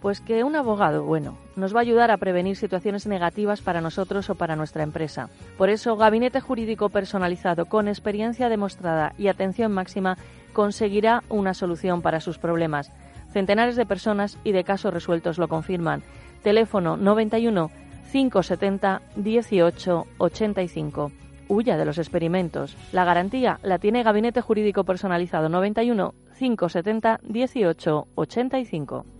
Pues 0.00 0.20
que 0.20 0.44
un 0.44 0.54
abogado, 0.54 1.02
bueno, 1.02 1.36
nos 1.56 1.74
va 1.74 1.80
a 1.80 1.82
ayudar 1.82 2.12
a 2.12 2.16
prevenir 2.18 2.54
situaciones 2.54 3.08
negativas 3.08 3.60
para 3.60 3.80
nosotros 3.80 4.30
o 4.30 4.36
para 4.36 4.54
nuestra 4.54 4.84
empresa. 4.84 5.30
Por 5.56 5.68
eso, 5.68 5.96
Gabinete 5.96 6.40
Jurídico 6.40 6.90
Personalizado 6.90 7.66
con 7.66 7.88
experiencia 7.88 8.48
demostrada 8.48 9.14
y 9.18 9.26
atención 9.26 9.72
máxima 9.72 10.16
conseguirá 10.52 11.24
una 11.28 11.54
solución 11.54 12.02
para 12.02 12.20
sus 12.20 12.38
problemas. 12.38 12.92
Centenares 13.32 13.76
de 13.76 13.86
personas 13.86 14.38
y 14.44 14.52
de 14.52 14.64
casos 14.64 14.92
resueltos 14.92 15.38
lo 15.38 15.48
confirman. 15.48 16.02
Teléfono 16.42 16.96
91 16.96 17.70
570 18.10 19.02
18 19.16 20.06
85. 20.18 21.12
Huya 21.48 21.76
de 21.76 21.84
los 21.84 21.98
experimentos. 21.98 22.76
La 22.92 23.04
garantía 23.04 23.58
la 23.62 23.78
tiene 23.78 24.02
Gabinete 24.02 24.40
Jurídico 24.40 24.84
Personalizado 24.84 25.48
91 25.48 26.14
570 26.38 27.20
18 27.22 28.08
85. 28.14 29.17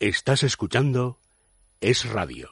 Estás 0.00 0.44
escuchando 0.44 1.18
Es 1.82 2.08
Radio. 2.08 2.48